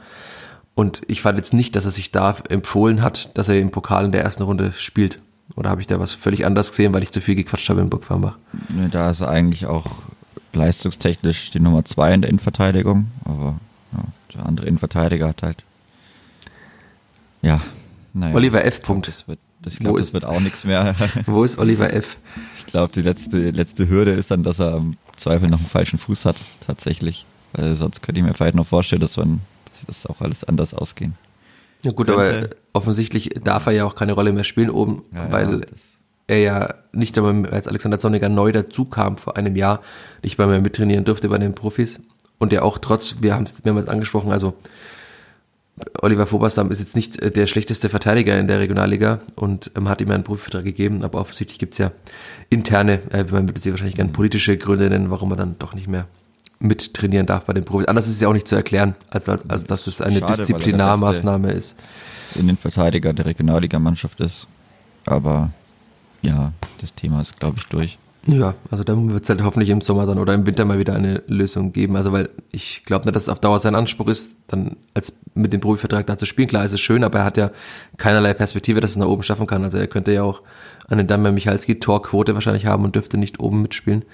Und 0.75 1.01
ich 1.07 1.21
fand 1.21 1.37
jetzt 1.37 1.53
nicht, 1.53 1.75
dass 1.75 1.85
er 1.85 1.91
sich 1.91 2.11
da 2.11 2.35
empfohlen 2.49 3.01
hat, 3.01 3.37
dass 3.37 3.47
er 3.47 3.59
im 3.59 3.71
Pokal 3.71 4.05
in 4.05 4.11
der 4.11 4.23
ersten 4.23 4.43
Runde 4.43 4.73
spielt. 4.73 5.19
Oder 5.55 5.69
habe 5.69 5.81
ich 5.81 5.87
da 5.87 5.99
was 5.99 6.13
völlig 6.13 6.45
anders 6.45 6.71
gesehen, 6.71 6.93
weil 6.93 7.03
ich 7.03 7.11
zu 7.11 7.21
viel 7.21 7.35
gequatscht 7.35 7.69
habe 7.69 7.81
in 7.81 7.89
Burg 7.89 8.05
Farnbach? 8.05 8.37
Ne, 8.69 8.89
Da 8.89 9.11
ist 9.11 9.21
er 9.21 9.29
eigentlich 9.29 9.67
auch 9.67 9.85
leistungstechnisch 10.53 11.51
die 11.51 11.59
Nummer 11.59 11.85
zwei 11.85 12.13
in 12.13 12.21
der 12.21 12.29
Innenverteidigung, 12.29 13.07
aber 13.25 13.59
ja, 13.91 14.03
der 14.33 14.45
andere 14.45 14.67
Innenverteidiger 14.67 15.27
hat 15.27 15.43
halt. 15.43 15.63
Ja, 17.41 17.61
naja. 18.13 18.35
Oliver 18.35 18.63
F. 18.63 18.81
Punkt. 18.81 19.07
Das 19.07 19.27
wird, 19.27 19.39
ich 19.67 19.79
glaube, 19.79 19.99
das 19.99 20.13
wird 20.13 20.25
auch 20.25 20.39
nichts 20.39 20.63
mehr. 20.63 20.95
Wo 21.25 21.43
ist 21.43 21.57
Oliver 21.59 21.91
F.? 21.93 22.17
Ich 22.55 22.65
glaube, 22.65 22.91
die 22.93 23.01
letzte, 23.01 23.51
letzte 23.51 23.89
Hürde 23.89 24.11
ist 24.11 24.31
dann, 24.31 24.43
dass 24.43 24.59
er 24.59 24.77
im 24.77 24.97
Zweifel 25.17 25.49
noch 25.49 25.59
einen 25.59 25.67
falschen 25.67 25.99
Fuß 25.99 26.25
hat, 26.25 26.37
tatsächlich. 26.65 27.25
Weil 27.53 27.75
sonst 27.75 28.01
könnte 28.01 28.19
ich 28.19 28.25
mir 28.25 28.33
vielleicht 28.33 28.55
noch 28.55 28.65
vorstellen, 28.65 29.01
dass, 29.01 29.17
man, 29.17 29.41
das 29.87 30.05
auch 30.05 30.21
alles 30.21 30.43
anders 30.43 30.73
ausgehen. 30.73 31.15
Ja 31.83 31.91
gut, 31.91 32.07
Könnte. 32.07 32.37
aber 32.37 32.49
offensichtlich 32.73 33.31
darf 33.43 33.65
er 33.65 33.73
ja 33.73 33.85
auch 33.85 33.95
keine 33.95 34.13
Rolle 34.13 34.31
mehr 34.31 34.43
spielen 34.45 34.69
oben, 34.69 35.03
Ja, 35.13 35.25
ja, 35.25 35.31
weil 35.31 35.61
das- 35.61 35.99
er 36.27 36.39
ja 36.39 36.73
nicht 36.93 37.17
einmal 37.17 37.49
als 37.51 37.67
Alexander 37.67 37.99
Zorniger 37.99 38.29
neu 38.29 38.51
dazu 38.53 38.85
kam 38.85 39.17
vor 39.17 39.35
einem 39.35 39.55
Jahr, 39.57 39.81
nicht 40.23 40.37
mal 40.37 40.47
mehr 40.47 40.61
mittrainieren 40.61 41.03
durfte 41.03 41.27
bei 41.27 41.37
den 41.37 41.53
Profis. 41.53 41.99
Und 42.39 42.51
der 42.53 42.63
auch 42.63 42.77
trotz, 42.77 43.17
wir 43.21 43.35
haben 43.35 43.43
es 43.43 43.63
mehrmals 43.65 43.87
angesprochen, 43.89 44.31
also 44.31 44.53
Oliver 46.01 46.27
Voberstam 46.31 46.69
ist 46.71 46.79
jetzt 46.79 46.95
nicht 46.95 47.19
äh, 47.19 47.31
der 47.31 47.47
schlechteste 47.47 47.89
Verteidiger 47.89 48.37
in 48.39 48.47
der 48.47 48.59
Regionalliga 48.59 49.19
und 49.35 49.71
ähm, 49.75 49.89
hat 49.89 50.01
ihm 50.01 50.11
einen 50.11 50.23
Profivertrag 50.23 50.63
gegeben, 50.63 51.03
aber 51.03 51.19
offensichtlich 51.19 51.57
gibt's 51.59 51.79
ja 51.79 51.91
interne, 52.49 52.99
äh, 53.11 53.23
man 53.23 53.49
würde 53.49 53.59
sie 53.59 53.71
wahrscheinlich 53.71 53.95
gerne 53.95 54.11
politische 54.11 54.55
Gründe 54.55 54.87
nennen, 54.89 55.09
warum 55.09 55.31
er 55.31 55.35
dann 55.37 55.55
doch 55.59 55.73
nicht 55.73 55.87
mehr 55.87 56.05
mittrainieren 56.63 57.25
darf 57.25 57.45
bei 57.45 57.53
den 57.53 57.65
Profis. 57.65 57.87
Anders 57.87 58.07
ist 58.07 58.15
es 58.15 58.21
ja 58.21 58.27
auch 58.27 58.33
nicht 58.33 58.47
zu 58.47 58.55
erklären, 58.55 58.95
als, 59.09 59.29
als, 59.29 59.49
als 59.49 59.65
dass 59.65 59.87
es 59.87 60.01
eine 60.01 60.19
Schade, 60.19 60.33
er 60.33 60.37
Disziplinarmaßnahme 60.37 61.51
ist. 61.51 61.75
Innenverteidiger 62.35 63.13
der 63.13 63.25
Regionalligamannschaft 63.25 64.19
ist. 64.19 64.47
Aber 65.05 65.51
ja, 66.21 66.53
das 66.79 66.95
Thema 66.95 67.21
ist, 67.21 67.39
glaube 67.39 67.57
ich, 67.59 67.65
durch. 67.65 67.97
Ja, 68.25 68.55
also 68.71 68.85
da 68.85 68.95
wird 68.95 69.23
es 69.23 69.29
halt 69.29 69.43
hoffentlich 69.43 69.69
im 69.69 69.81
Sommer 69.81 70.05
dann 70.05 70.17
oder 70.17 70.33
im 70.33 70.45
Winter 70.45 70.63
mal 70.63 70.79
wieder 70.79 70.95
eine 70.95 71.21
Lösung 71.27 71.73
geben. 71.73 71.97
Also 71.97 72.13
weil 72.13 72.29
ich 72.53 72.85
glaube 72.85 73.05
nicht, 73.05 73.15
dass 73.17 73.23
es 73.23 73.29
auf 73.29 73.39
Dauer 73.39 73.59
sein 73.59 73.75
Anspruch 73.75 74.07
ist, 74.07 74.37
dann 74.47 74.77
als 74.93 75.17
mit 75.33 75.51
dem 75.51 75.59
Profivertrag 75.59 76.07
da 76.07 76.17
zu 76.17 76.25
spielen. 76.25 76.47
Klar, 76.47 76.63
ist 76.63 76.71
es 76.71 76.79
schön, 76.79 77.03
aber 77.03 77.19
er 77.19 77.25
hat 77.25 77.35
ja 77.35 77.51
keinerlei 77.97 78.33
Perspektive, 78.33 78.79
dass 78.79 78.91
es 78.91 78.95
nach 78.95 79.07
oben 79.07 79.23
schaffen 79.23 79.45
kann. 79.45 79.65
Also 79.65 79.77
er 79.77 79.87
könnte 79.87 80.13
ja 80.13 80.23
auch 80.23 80.41
eine 80.87 81.03
Dame 81.03 81.33
Michalski 81.33 81.81
Torquote 81.81 82.33
wahrscheinlich 82.33 82.65
haben 82.65 82.85
und 82.85 82.95
dürfte 82.95 83.17
nicht 83.17 83.41
oben 83.41 83.61
mitspielen. 83.61 84.05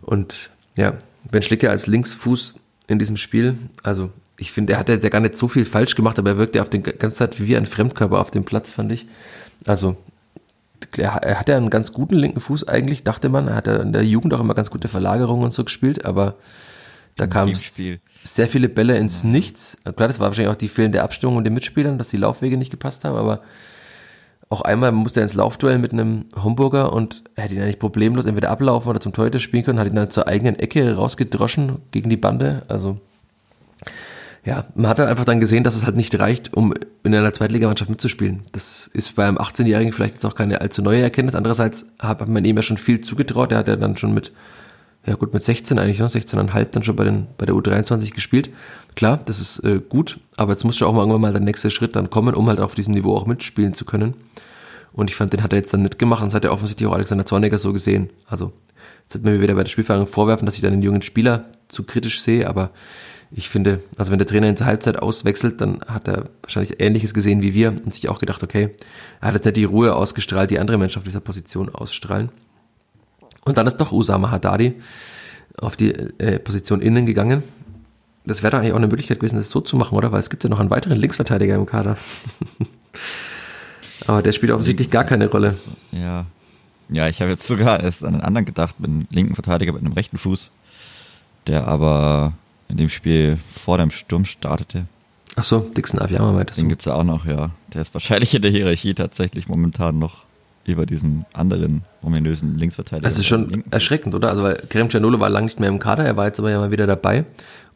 Und 0.00 0.48
ja, 0.76 0.94
Ben 1.30 1.42
Schlicke 1.42 1.70
als 1.70 1.86
Linksfuß 1.86 2.54
in 2.86 2.98
diesem 2.98 3.16
Spiel, 3.16 3.58
also 3.82 4.10
ich 4.36 4.52
finde, 4.52 4.72
er 4.72 4.78
hat 4.78 4.88
jetzt 4.88 5.04
ja 5.04 5.10
gar 5.10 5.20
nicht 5.20 5.36
so 5.36 5.48
viel 5.48 5.66
falsch 5.66 5.94
gemacht, 5.94 6.18
aber 6.18 6.30
er 6.30 6.38
wirkt 6.38 6.56
ja 6.56 6.62
auf 6.62 6.70
den 6.70 6.82
ganze 6.82 7.16
Zeit 7.16 7.46
wie 7.46 7.56
ein 7.56 7.66
Fremdkörper 7.66 8.18
auf 8.18 8.30
dem 8.30 8.44
Platz, 8.44 8.70
fand 8.70 8.90
ich. 8.90 9.06
Also 9.66 9.96
er 10.96 11.38
hat 11.38 11.48
ja 11.48 11.58
einen 11.58 11.68
ganz 11.68 11.92
guten 11.92 12.14
linken 12.14 12.40
Fuß 12.40 12.66
eigentlich, 12.66 13.04
dachte 13.04 13.28
man. 13.28 13.48
Er 13.48 13.54
hat 13.54 13.66
ja 13.66 13.76
in 13.76 13.92
der 13.92 14.02
Jugend 14.02 14.32
auch 14.32 14.40
immer 14.40 14.54
ganz 14.54 14.70
gute 14.70 14.88
Verlagerungen 14.88 15.44
und 15.44 15.52
so 15.52 15.62
gespielt, 15.62 16.06
aber 16.06 16.36
da 17.16 17.26
kamen 17.26 17.54
sehr 18.22 18.48
viele 18.48 18.70
Bälle 18.70 18.96
ins 18.96 19.24
Nichts. 19.24 19.76
Klar, 19.84 20.08
das 20.08 20.20
war 20.20 20.28
wahrscheinlich 20.28 20.52
auch 20.52 20.58
die 20.58 20.68
fehlende 20.68 21.02
Abstimmung 21.02 21.36
und 21.36 21.44
den 21.44 21.52
Mitspielern, 21.52 21.98
dass 21.98 22.08
die 22.08 22.16
Laufwege 22.16 22.56
nicht 22.56 22.70
gepasst 22.70 23.04
haben, 23.04 23.16
aber 23.16 23.42
auch 24.50 24.62
einmal 24.62 24.90
musste 24.90 25.20
er 25.20 25.22
ins 25.22 25.34
Laufduell 25.34 25.78
mit 25.78 25.92
einem 25.92 26.24
Homburger 26.36 26.92
und 26.92 27.22
er 27.36 27.44
hätte 27.44 27.54
ihn 27.54 27.62
eigentlich 27.62 27.78
problemlos 27.78 28.24
entweder 28.24 28.50
ablaufen 28.50 28.88
oder 28.88 29.00
zum 29.00 29.12
Torhüter 29.12 29.38
spielen 29.38 29.64
können, 29.64 29.78
hat 29.78 29.86
ihn 29.86 29.94
dann 29.94 30.10
zur 30.10 30.26
eigenen 30.26 30.58
Ecke 30.58 30.96
rausgedroschen 30.96 31.78
gegen 31.92 32.10
die 32.10 32.16
Bande. 32.16 32.64
Also 32.66 32.98
ja, 34.44 34.64
man 34.74 34.88
hat 34.88 34.98
dann 34.98 35.06
einfach 35.06 35.24
dann 35.24 35.38
gesehen, 35.38 35.62
dass 35.62 35.76
es 35.76 35.84
halt 35.84 35.96
nicht 35.96 36.18
reicht, 36.18 36.52
um 36.54 36.74
in 37.04 37.14
einer 37.14 37.32
Zweitligamannschaft 37.32 37.90
mitzuspielen. 37.90 38.42
Das 38.50 38.90
ist 38.92 39.14
beim 39.14 39.38
18-Jährigen 39.38 39.92
vielleicht 39.92 40.14
jetzt 40.14 40.26
auch 40.26 40.34
keine 40.34 40.60
allzu 40.60 40.82
neue 40.82 41.02
Erkenntnis. 41.02 41.36
Andererseits 41.36 41.86
hat 42.00 42.26
man 42.26 42.44
ihm 42.44 42.56
ja 42.56 42.62
schon 42.62 42.76
viel 42.76 43.00
zugetraut. 43.02 43.52
Er 43.52 43.58
hat 43.58 43.68
ja 43.68 43.76
dann 43.76 43.96
schon 43.98 44.14
mit, 44.14 44.32
ja 45.10 45.16
gut, 45.16 45.34
mit 45.34 45.42
16 45.42 45.76
eigentlich, 45.80 45.98
ne? 45.98 46.06
16,5 46.06 46.64
dann 46.66 46.84
schon 46.84 46.94
bei, 46.94 47.02
den, 47.02 47.26
bei 47.36 47.44
der 47.44 47.56
U23 47.56 48.14
gespielt. 48.14 48.50
Klar, 48.94 49.18
das 49.26 49.40
ist 49.40 49.58
äh, 49.64 49.80
gut, 49.80 50.20
aber 50.36 50.52
jetzt 50.52 50.62
muss 50.62 50.76
schon 50.76 50.86
auch 50.86 50.92
mal 50.92 51.00
irgendwann 51.00 51.20
mal 51.20 51.32
der 51.32 51.40
nächste 51.40 51.72
Schritt 51.72 51.96
dann 51.96 52.10
kommen, 52.10 52.34
um 52.34 52.48
halt 52.48 52.60
auf 52.60 52.74
diesem 52.74 52.94
Niveau 52.94 53.16
auch 53.16 53.26
mitspielen 53.26 53.74
zu 53.74 53.84
können. 53.84 54.14
Und 54.92 55.10
ich 55.10 55.16
fand, 55.16 55.32
den 55.32 55.42
hat 55.42 55.52
er 55.52 55.58
jetzt 55.58 55.74
dann 55.74 55.82
nicht 55.82 55.98
gemacht 55.98 56.22
und 56.22 56.28
das 56.28 56.34
hat 56.36 56.44
er 56.44 56.52
offensichtlich 56.52 56.88
auch 56.88 56.92
Alexander 56.94 57.26
Zorniger 57.26 57.58
so 57.58 57.72
gesehen. 57.72 58.10
Also, 58.28 58.52
jetzt 59.02 59.16
hat 59.16 59.22
mir 59.22 59.40
wieder 59.40 59.56
bei 59.56 59.64
der 59.64 59.70
Spielfrage 59.70 60.06
vorwerfen, 60.06 60.46
dass 60.46 60.54
ich 60.54 60.62
dann 60.62 60.72
den 60.72 60.82
jungen 60.82 61.02
Spieler 61.02 61.46
zu 61.68 61.82
kritisch 61.82 62.20
sehe, 62.20 62.48
aber 62.48 62.70
ich 63.32 63.48
finde, 63.48 63.80
also 63.96 64.12
wenn 64.12 64.18
der 64.18 64.28
Trainer 64.28 64.48
ihn 64.48 64.56
zur 64.56 64.66
Halbzeit 64.66 64.96
auswechselt, 64.96 65.60
dann 65.60 65.80
hat 65.88 66.06
er 66.06 66.30
wahrscheinlich 66.42 66.80
Ähnliches 66.80 67.14
gesehen 67.14 67.42
wie 67.42 67.54
wir 67.54 67.70
und 67.70 67.92
sich 67.92 68.08
auch 68.08 68.20
gedacht, 68.20 68.44
okay, 68.44 68.76
er 69.20 69.28
hat 69.28 69.34
jetzt 69.34 69.44
nicht 69.44 69.56
die 69.56 69.64
Ruhe 69.64 69.96
ausgestrahlt, 69.96 70.50
die 70.50 70.60
andere 70.60 70.78
Menschen 70.78 70.98
auf 70.98 71.04
dieser 71.04 71.20
Position 71.20 71.68
ausstrahlen. 71.68 72.30
Und 73.44 73.58
dann 73.58 73.66
ist 73.66 73.76
doch 73.76 73.92
Usama 73.92 74.30
Haddadi 74.30 74.74
auf 75.60 75.76
die 75.76 75.90
äh, 75.90 76.38
Position 76.38 76.80
innen 76.80 77.06
gegangen. 77.06 77.42
Das 78.24 78.42
wäre 78.42 78.50
doch 78.50 78.58
eigentlich 78.58 78.72
auch 78.72 78.78
eine 78.78 78.86
Möglichkeit 78.86 79.20
gewesen, 79.20 79.36
das 79.36 79.50
so 79.50 79.60
zu 79.60 79.76
machen, 79.76 79.96
oder? 79.96 80.12
Weil 80.12 80.20
es 80.20 80.30
gibt 80.30 80.44
ja 80.44 80.50
noch 80.50 80.60
einen 80.60 80.70
weiteren 80.70 80.98
Linksverteidiger 80.98 81.54
im 81.54 81.66
Kader. 81.66 81.96
Aber 84.06 84.22
der 84.22 84.32
spielt 84.32 84.52
offensichtlich 84.52 84.90
gar 84.90 85.04
keine 85.04 85.28
Rolle. 85.28 85.54
Ja. 85.92 86.26
Ja, 86.92 87.08
ich 87.08 87.20
habe 87.20 87.30
jetzt 87.30 87.46
sogar 87.46 87.80
erst 87.80 88.04
an 88.04 88.14
einen 88.14 88.22
anderen 88.22 88.46
gedacht, 88.46 88.80
mit 88.80 88.90
einem 88.90 89.06
linken 89.10 89.34
Verteidiger 89.34 89.72
mit 89.72 89.82
einem 89.82 89.92
rechten 89.92 90.18
Fuß, 90.18 90.52
der 91.46 91.68
aber 91.68 92.32
in 92.68 92.78
dem 92.78 92.88
Spiel 92.88 93.38
vor 93.48 93.78
dem 93.78 93.90
Sturm 93.90 94.24
startete. 94.24 94.86
Ach 95.36 95.44
so, 95.44 95.60
Dixon 95.60 96.00
Abiyama 96.00 96.32
meintest 96.32 96.58
du? 96.58 96.62
Den 96.62 96.68
gibt's 96.68 96.86
ja 96.86 96.94
auch 96.94 97.04
noch, 97.04 97.26
ja. 97.26 97.50
Der 97.72 97.82
ist 97.82 97.94
wahrscheinlich 97.94 98.34
in 98.34 98.42
der 98.42 98.50
Hierarchie 98.50 98.94
tatsächlich 98.94 99.48
momentan 99.48 99.98
noch 99.98 100.24
über 100.64 100.86
diesen 100.86 101.24
anderen 101.32 101.82
ominösen 102.02 102.58
Linksverteidiger. 102.58 103.08
Das 103.08 103.18
ist 103.18 103.26
schon 103.26 103.64
erschreckend, 103.70 104.14
oder? 104.14 104.28
Also, 104.28 104.42
weil 104.42 104.56
Kerem 104.68 104.88
Canolo 104.88 105.18
war 105.20 105.30
lange 105.30 105.46
nicht 105.46 105.60
mehr 105.60 105.68
im 105.68 105.78
Kader, 105.78 106.04
er 106.04 106.16
war 106.16 106.26
jetzt 106.26 106.38
aber 106.38 106.50
ja 106.50 106.58
mal 106.58 106.70
wieder 106.70 106.86
dabei. 106.86 107.24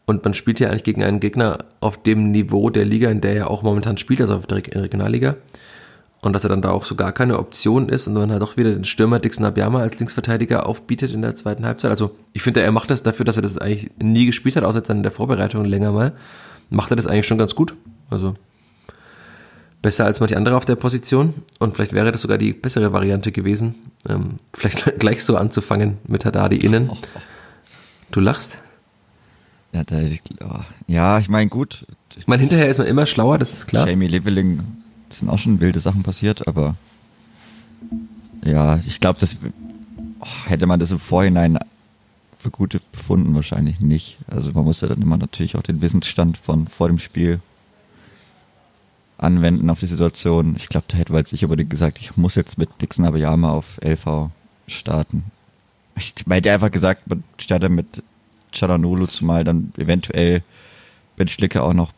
Und 0.05 0.23
man 0.23 0.35
spielt 0.35 0.59
ja 0.59 0.69
eigentlich 0.69 0.83
gegen 0.83 1.03
einen 1.03 1.19
Gegner 1.19 1.59
auf 1.79 2.01
dem 2.01 2.31
Niveau 2.31 2.69
der 2.69 2.85
Liga, 2.85 3.09
in 3.09 3.21
der 3.21 3.35
er 3.35 3.49
auch 3.49 3.63
momentan 3.63 3.97
spielt, 3.97 4.21
also 4.21 4.35
auf 4.35 4.47
der 4.47 4.57
Regionalliga 4.57 5.35
und 6.25 6.33
dass 6.33 6.43
er 6.43 6.49
dann 6.49 6.63
da 6.63 6.71
auch 6.71 6.85
so 6.85 6.95
gar 6.95 7.11
keine 7.11 7.37
Option 7.37 7.87
ist 7.87 8.07
und 8.07 8.15
dann 8.15 8.31
halt 8.31 8.41
doch 8.41 8.57
wieder 8.57 8.71
den 8.71 8.83
Stürmer 8.83 9.19
Dixon 9.19 9.45
Abiyama 9.45 9.81
als 9.81 9.99
Linksverteidiger 9.99 10.65
aufbietet 10.65 11.13
in 11.13 11.21
der 11.21 11.35
zweiten 11.35 11.65
Halbzeit. 11.65 11.91
Also 11.91 12.15
ich 12.33 12.41
finde, 12.41 12.61
er 12.61 12.71
macht 12.71 12.89
das 12.89 13.03
dafür, 13.03 13.25
dass 13.25 13.37
er 13.37 13.43
das 13.43 13.59
eigentlich 13.59 13.91
nie 14.01 14.25
gespielt 14.25 14.55
hat, 14.55 14.63
außer 14.63 14.79
jetzt 14.79 14.89
dann 14.89 14.97
in 14.97 15.03
der 15.03 15.11
Vorbereitung 15.11 15.65
länger 15.65 15.91
mal, 15.91 16.13
macht 16.71 16.91
er 16.91 16.95
das 16.95 17.05
eigentlich 17.05 17.27
schon 17.27 17.37
ganz 17.37 17.53
gut. 17.53 17.75
Also 18.09 18.33
besser 19.85 20.05
als 20.05 20.19
manche 20.19 20.35
andere 20.35 20.57
auf 20.57 20.65
der 20.65 20.75
Position 20.75 21.35
und 21.59 21.75
vielleicht 21.75 21.93
wäre 21.93 22.11
das 22.11 22.23
sogar 22.23 22.39
die 22.39 22.53
bessere 22.53 22.91
Variante 22.91 23.31
gewesen, 23.31 23.75
ähm, 24.09 24.37
vielleicht 24.51 24.83
gleich 24.99 25.23
so 25.23 25.37
anzufangen 25.37 25.99
mit 26.07 26.25
Haddadi 26.25 26.55
innen. 26.55 26.89
Du 28.09 28.19
lachst? 28.19 28.57
Ja, 29.73 29.83
da, 29.83 30.01
ja 30.87 31.19
ich 31.19 31.29
meine, 31.29 31.51
gut. 31.51 31.85
Ich 32.17 32.25
meine, 32.25 32.41
hinterher 32.41 32.67
ist 32.67 32.79
man 32.79 32.87
immer 32.87 33.05
schlauer, 33.05 33.37
das 33.37 33.53
ist 33.53 33.67
klar. 33.67 33.87
Jamie 33.87 34.07
Leveling 34.07 34.61
sind 35.09 35.29
auch 35.29 35.37
schon 35.37 35.61
wilde 35.61 35.79
Sachen 35.79 36.01
passiert, 36.01 36.47
aber 36.47 36.75
ja, 38.43 38.79
ich 38.87 38.99
glaube, 38.99 39.19
das 39.19 39.37
oh, 40.19 40.49
hätte 40.49 40.65
man 40.65 40.79
das 40.79 40.89
im 40.89 40.97
Vorhinein 40.97 41.59
für 42.39 42.49
gut 42.49 42.81
befunden, 42.91 43.35
wahrscheinlich 43.35 43.81
nicht. 43.81 44.17
Also 44.25 44.51
man 44.51 44.63
muss 44.63 44.81
ja 44.81 44.87
dann 44.87 45.03
immer 45.03 45.17
natürlich 45.17 45.55
auch 45.55 45.61
den 45.61 45.83
Wissensstand 45.83 46.37
von 46.39 46.67
vor 46.67 46.87
dem 46.87 46.97
Spiel 46.97 47.39
anwenden 49.25 49.69
auf 49.69 49.79
die 49.79 49.87
Situation. 49.87 50.55
Ich 50.57 50.69
glaube, 50.69 50.85
da 50.87 50.97
hätte 50.97 51.11
man 51.11 51.25
sich 51.25 51.43
unbedingt 51.43 51.69
gesagt, 51.69 51.99
ich 51.99 52.15
muss 52.15 52.35
jetzt 52.35 52.57
mit 52.57 52.69
Dixon 52.81 53.05
Abayama 53.05 53.51
auf 53.51 53.79
LV 53.83 54.29
starten. 54.67 55.25
Ich 55.97 56.13
hätte 56.29 56.51
einfach 56.51 56.71
gesagt, 56.71 57.07
man 57.07 57.23
startet 57.37 57.71
mit 57.71 58.03
Chalanolo, 58.51 59.07
zumal 59.07 59.43
dann 59.43 59.73
eventuell 59.77 60.43
Ben 61.17 61.27
Schlicke 61.27 61.63
auch 61.63 61.73
noch 61.73 61.91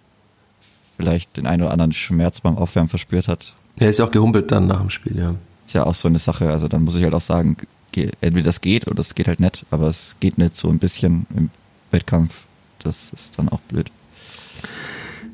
vielleicht 0.97 1.37
den 1.37 1.45
einen 1.47 1.63
oder 1.63 1.71
anderen 1.71 1.93
Schmerz 1.93 2.41
beim 2.41 2.57
Aufwärmen 2.57 2.89
verspürt 2.89 3.27
hat. 3.27 3.53
Er 3.77 3.89
ist 3.89 3.99
ja 3.99 4.05
auch 4.05 4.11
gehumpelt 4.11 4.51
dann 4.51 4.67
nach 4.67 4.79
dem 4.79 4.89
Spiel, 4.89 5.17
ja. 5.17 5.35
Ist 5.65 5.73
ja 5.73 5.85
auch 5.85 5.93
so 5.93 6.07
eine 6.07 6.19
Sache, 6.19 6.49
also 6.49 6.67
dann 6.67 6.83
muss 6.83 6.95
ich 6.95 7.03
halt 7.03 7.13
auch 7.13 7.21
sagen, 7.21 7.57
entweder 8.21 8.43
das 8.43 8.61
geht 8.61 8.87
oder 8.87 8.99
es 8.99 9.15
geht 9.15 9.27
halt 9.27 9.39
nicht, 9.39 9.65
aber 9.71 9.87
es 9.87 10.15
geht 10.19 10.37
nicht 10.37 10.55
so 10.55 10.69
ein 10.69 10.79
bisschen 10.79 11.25
im 11.35 11.49
Wettkampf. 11.91 12.45
Das 12.79 13.11
ist 13.11 13.37
dann 13.37 13.49
auch 13.49 13.59
blöd. 13.61 13.91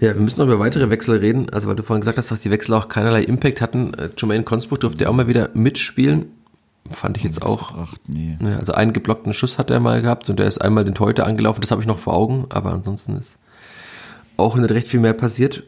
Ja, 0.03 0.13
wir 0.15 0.21
müssen 0.21 0.41
noch 0.41 0.47
über 0.47 0.59
weitere 0.59 0.89
Wechsel 0.89 1.19
reden. 1.19 1.49
Also, 1.53 1.69
weil 1.69 1.77
du 1.77 1.83
vorhin 1.83 2.01
gesagt 2.01 2.17
hast, 2.17 2.29
dass 2.29 2.41
die 2.41 2.51
Wechsel 2.51 2.73
auch 2.73 2.89
keinerlei 2.89 3.23
Impact 3.23 3.61
hatten. 3.61 3.93
Äh, 3.93 4.09
Jermaine 4.17 4.43
Consbuch 4.43 4.77
durfte 4.77 5.09
auch 5.09 5.13
mal 5.13 5.29
wieder 5.29 5.49
mitspielen. 5.53 6.25
Fand 6.91 7.15
ich 7.15 7.23
jetzt 7.23 7.41
auch. 7.41 7.69
Gebracht, 7.69 8.01
nee. 8.09 8.37
ja, 8.41 8.57
also 8.57 8.73
einen 8.73 8.91
geblockten 8.91 9.33
Schuss 9.33 9.57
hat 9.57 9.71
er 9.71 9.79
mal 9.79 10.01
gehabt 10.01 10.29
und 10.29 10.39
der 10.39 10.47
ist 10.47 10.57
einmal 10.57 10.83
den 10.83 10.93
Teute 10.93 11.25
angelaufen. 11.25 11.61
Das 11.61 11.71
habe 11.71 11.79
ich 11.79 11.87
noch 11.87 11.99
vor 11.99 12.15
Augen, 12.15 12.47
aber 12.49 12.73
ansonsten 12.73 13.15
ist 13.15 13.39
auch 14.35 14.57
nicht 14.57 14.71
recht 14.71 14.89
viel 14.89 14.99
mehr 14.99 15.13
passiert. 15.13 15.63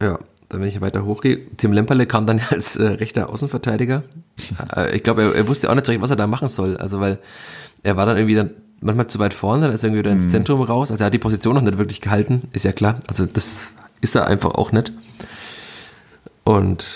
Ja, 0.00 0.20
dann 0.48 0.60
wenn 0.60 0.68
ich 0.68 0.80
weiter 0.80 1.04
hochgehe, 1.04 1.40
Tim 1.56 1.72
Lemperle 1.72 2.06
kam 2.06 2.28
dann 2.28 2.40
als 2.50 2.76
äh, 2.76 2.84
rechter 2.84 3.28
Außenverteidiger. 3.28 4.04
Äh, 4.76 4.94
ich 4.94 5.02
glaube, 5.02 5.22
er, 5.22 5.34
er, 5.34 5.48
wusste 5.48 5.68
auch 5.68 5.74
nicht 5.74 5.86
so 5.86 5.90
recht, 5.90 6.00
was 6.00 6.10
er 6.10 6.16
da 6.16 6.28
machen 6.28 6.46
soll. 6.46 6.76
Also 6.76 7.00
weil 7.00 7.18
er 7.82 7.96
war 7.96 8.06
dann 8.06 8.18
irgendwie 8.18 8.36
dann 8.36 8.50
manchmal 8.80 9.06
zu 9.06 9.18
weit 9.18 9.34
vorne, 9.34 9.66
dann 9.66 9.74
ist 9.74 9.82
er 9.82 9.88
irgendwie 9.88 10.00
wieder 10.00 10.12
ins 10.12 10.24
mhm. 10.24 10.30
Zentrum 10.30 10.62
raus. 10.62 10.90
Also 10.90 11.02
er 11.02 11.06
hat 11.06 11.14
die 11.14 11.18
Position 11.18 11.54
noch 11.54 11.62
nicht 11.62 11.78
wirklich 11.78 12.00
gehalten, 12.00 12.48
ist 12.52 12.64
ja 12.64 12.72
klar. 12.72 13.00
Also 13.06 13.26
das 13.26 13.68
ist 14.00 14.14
er 14.14 14.26
einfach 14.26 14.52
auch 14.52 14.72
nicht. 14.72 14.92
Und 16.44 16.86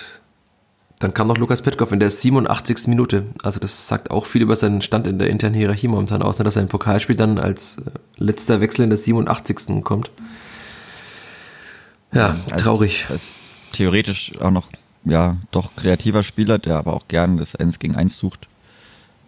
dann 0.98 1.14
kam 1.14 1.28
noch 1.28 1.38
Lukas 1.38 1.62
Petkov 1.62 1.92
in 1.92 2.00
der 2.00 2.10
87. 2.10 2.88
Minute. 2.88 3.26
Also 3.42 3.60
das 3.60 3.86
sagt 3.86 4.10
auch 4.10 4.26
viel 4.26 4.42
über 4.42 4.56
seinen 4.56 4.82
Stand 4.82 5.06
in 5.06 5.18
der 5.18 5.30
internen 5.30 5.54
Hierarchie 5.54 5.88
momentan 5.88 6.22
aus, 6.22 6.38
ne, 6.38 6.44
dass 6.44 6.56
er 6.56 6.62
im 6.62 6.68
Pokalspiel 6.68 7.16
dann 7.16 7.38
als 7.38 7.78
äh, 7.78 7.90
letzter 8.16 8.60
Wechsel 8.60 8.82
in 8.82 8.90
der 8.90 8.98
87. 8.98 9.84
kommt. 9.84 10.10
Ja, 12.12 12.36
als, 12.50 12.62
traurig. 12.62 13.06
Als 13.08 13.52
theoretisch 13.72 14.32
auch 14.40 14.50
noch, 14.50 14.68
ja, 15.04 15.36
doch 15.50 15.76
kreativer 15.76 16.22
Spieler, 16.22 16.58
der 16.58 16.76
aber 16.76 16.94
auch 16.94 17.06
gern 17.06 17.36
das 17.36 17.54
1 17.54 17.78
gegen 17.78 17.94
1 17.94 18.16
sucht. 18.16 18.48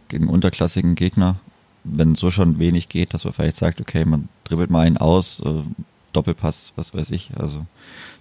Gegen 0.09 0.29
unterklassigen 0.29 0.97
Gegner. 0.97 1.37
Wenn 1.85 2.15
so 2.15 2.31
schon 2.31 2.59
wenig 2.59 2.89
geht, 2.89 3.15
dass 3.15 3.25
man 3.25 3.33
vielleicht 3.33 3.57
sagt, 3.57 3.81
okay, 3.81 4.05
man 4.05 4.29
dribbelt 4.45 4.71
mal 4.71 4.87
einen 4.87 4.99
aus, 4.99 5.41
äh, 5.41 5.63
Doppelpass, 6.13 6.73
was 6.77 6.93
weiß 6.93 7.11
ich. 7.11 7.31
Also 7.37 7.65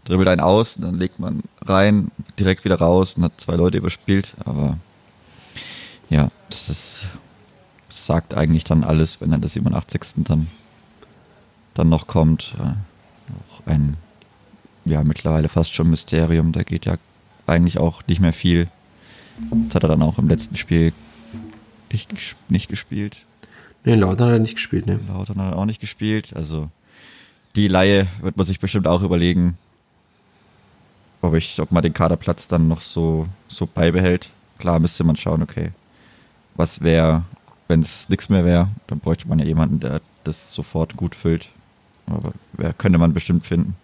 dribbelt 0.05 0.29
einen 0.29 0.41
aus, 0.41 0.75
dann 0.75 0.97
legt 0.97 1.19
man 1.19 1.41
rein, 1.61 2.11
direkt 2.37 2.63
wieder 2.63 2.79
raus 2.79 3.15
und 3.15 3.23
hat 3.23 3.41
zwei 3.41 3.55
Leute 3.55 3.79
überspielt. 3.79 4.35
Aber 4.45 4.77
ja, 6.09 6.29
das, 6.49 6.67
das 6.67 7.07
sagt 7.89 8.35
eigentlich 8.35 8.63
dann 8.63 8.83
alles, 8.83 9.21
wenn 9.21 9.31
er 9.31 9.39
das 9.39 9.53
87. 9.53 10.23
dann, 10.25 10.47
dann 11.73 11.89
noch 11.89 12.07
kommt. 12.07 12.53
Äh, 12.59 12.73
auch 13.51 13.67
ein 13.67 13.97
ja 14.85 15.03
mittlerweile 15.03 15.49
fast 15.49 15.73
schon 15.73 15.89
Mysterium. 15.89 16.51
Da 16.51 16.63
geht 16.63 16.85
ja 16.85 16.95
eigentlich 17.47 17.77
auch 17.77 18.05
nicht 18.07 18.21
mehr 18.21 18.33
viel. 18.33 18.69
Das 19.51 19.75
hat 19.75 19.83
er 19.83 19.89
dann 19.89 20.01
auch 20.01 20.17
im 20.17 20.27
letzten 20.27 20.57
Spiel 20.57 20.93
nicht, 21.91 22.35
nicht 22.49 22.69
gespielt. 22.69 23.25
Nee, 23.89 23.95
Lautern 23.95 24.27
hat 24.27 24.35
er 24.35 24.39
nicht 24.39 24.53
gespielt, 24.53 24.85
ne? 24.85 24.99
Lautern 25.07 25.41
hat 25.41 25.53
er 25.53 25.57
auch 25.57 25.65
nicht 25.65 25.81
gespielt. 25.81 26.33
Also 26.35 26.69
die 27.55 27.67
Laie 27.67 28.05
wird 28.21 28.37
man 28.37 28.45
sich 28.45 28.59
bestimmt 28.59 28.87
auch 28.87 29.01
überlegen, 29.01 29.57
ob, 31.23 31.33
ich, 31.33 31.59
ob 31.59 31.71
man 31.71 31.81
den 31.81 31.95
Kaderplatz 31.95 32.47
dann 32.47 32.67
noch 32.67 32.81
so, 32.81 33.25
so 33.47 33.65
beibehält. 33.65 34.29
Klar 34.59 34.79
müsste 34.79 35.03
man 35.03 35.15
schauen, 35.15 35.41
okay, 35.41 35.71
was 36.53 36.83
wäre, 36.83 37.23
wenn 37.67 37.79
es 37.79 38.07
nichts 38.09 38.29
mehr 38.29 38.45
wäre, 38.45 38.69
dann 38.85 38.99
bräuchte 38.99 39.27
man 39.27 39.39
ja 39.39 39.45
jemanden, 39.45 39.79
der 39.79 40.01
das 40.23 40.53
sofort 40.53 40.95
gut 40.95 41.15
füllt. 41.15 41.49
Aber 42.11 42.33
wer 42.53 42.73
könnte 42.73 42.99
man 42.99 43.15
bestimmt 43.15 43.47
finden. 43.47 43.75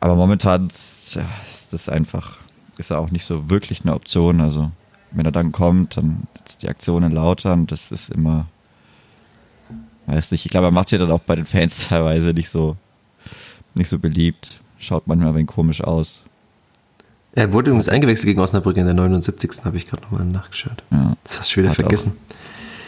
Aber 0.00 0.14
momentan 0.14 0.68
ja, 1.10 1.28
ist 1.52 1.74
das 1.74 1.90
einfach, 1.90 2.38
ist 2.78 2.88
ja 2.88 2.96
auch 2.96 3.10
nicht 3.10 3.26
so 3.26 3.50
wirklich 3.50 3.82
eine 3.82 3.94
Option. 3.94 4.40
Also 4.40 4.72
wenn 5.10 5.26
er 5.26 5.32
dann 5.32 5.52
kommt, 5.52 5.98
dann 5.98 6.26
die 6.62 6.68
Aktionen 6.68 7.12
lauter 7.12 7.52
und 7.52 7.70
das 7.70 7.90
ist 7.90 8.10
immer, 8.10 8.46
weiß 10.06 10.32
nicht, 10.32 10.44
ich 10.44 10.50
glaube, 10.50 10.68
er 10.68 10.72
macht 10.72 10.88
sich 10.88 10.98
dann 10.98 11.10
auch 11.10 11.20
bei 11.20 11.36
den 11.36 11.46
Fans 11.46 11.86
teilweise 11.88 12.32
nicht 12.32 12.50
so, 12.50 12.76
nicht 13.74 13.88
so 13.88 13.98
beliebt. 13.98 14.60
Schaut 14.78 15.06
manchmal 15.06 15.30
ein 15.30 15.34
wenig 15.34 15.46
komisch 15.48 15.82
aus. 15.82 16.22
Er 17.32 17.52
wurde 17.52 17.70
übrigens 17.70 17.88
eingewechselt 17.88 18.26
gegen 18.26 18.40
Osnabrück 18.40 18.76
in 18.76 18.84
der 18.84 18.94
79. 18.94 19.64
habe 19.64 19.76
ich 19.76 19.86
gerade 19.86 20.02
nochmal 20.02 20.24
nachgeschaut. 20.24 20.84
Ja. 20.92 21.16
Das 21.24 21.38
hast 21.38 21.48
du 21.48 21.54
schon 21.54 21.62
wieder 21.64 21.70
Hat 21.70 21.76
vergessen. 21.76 22.12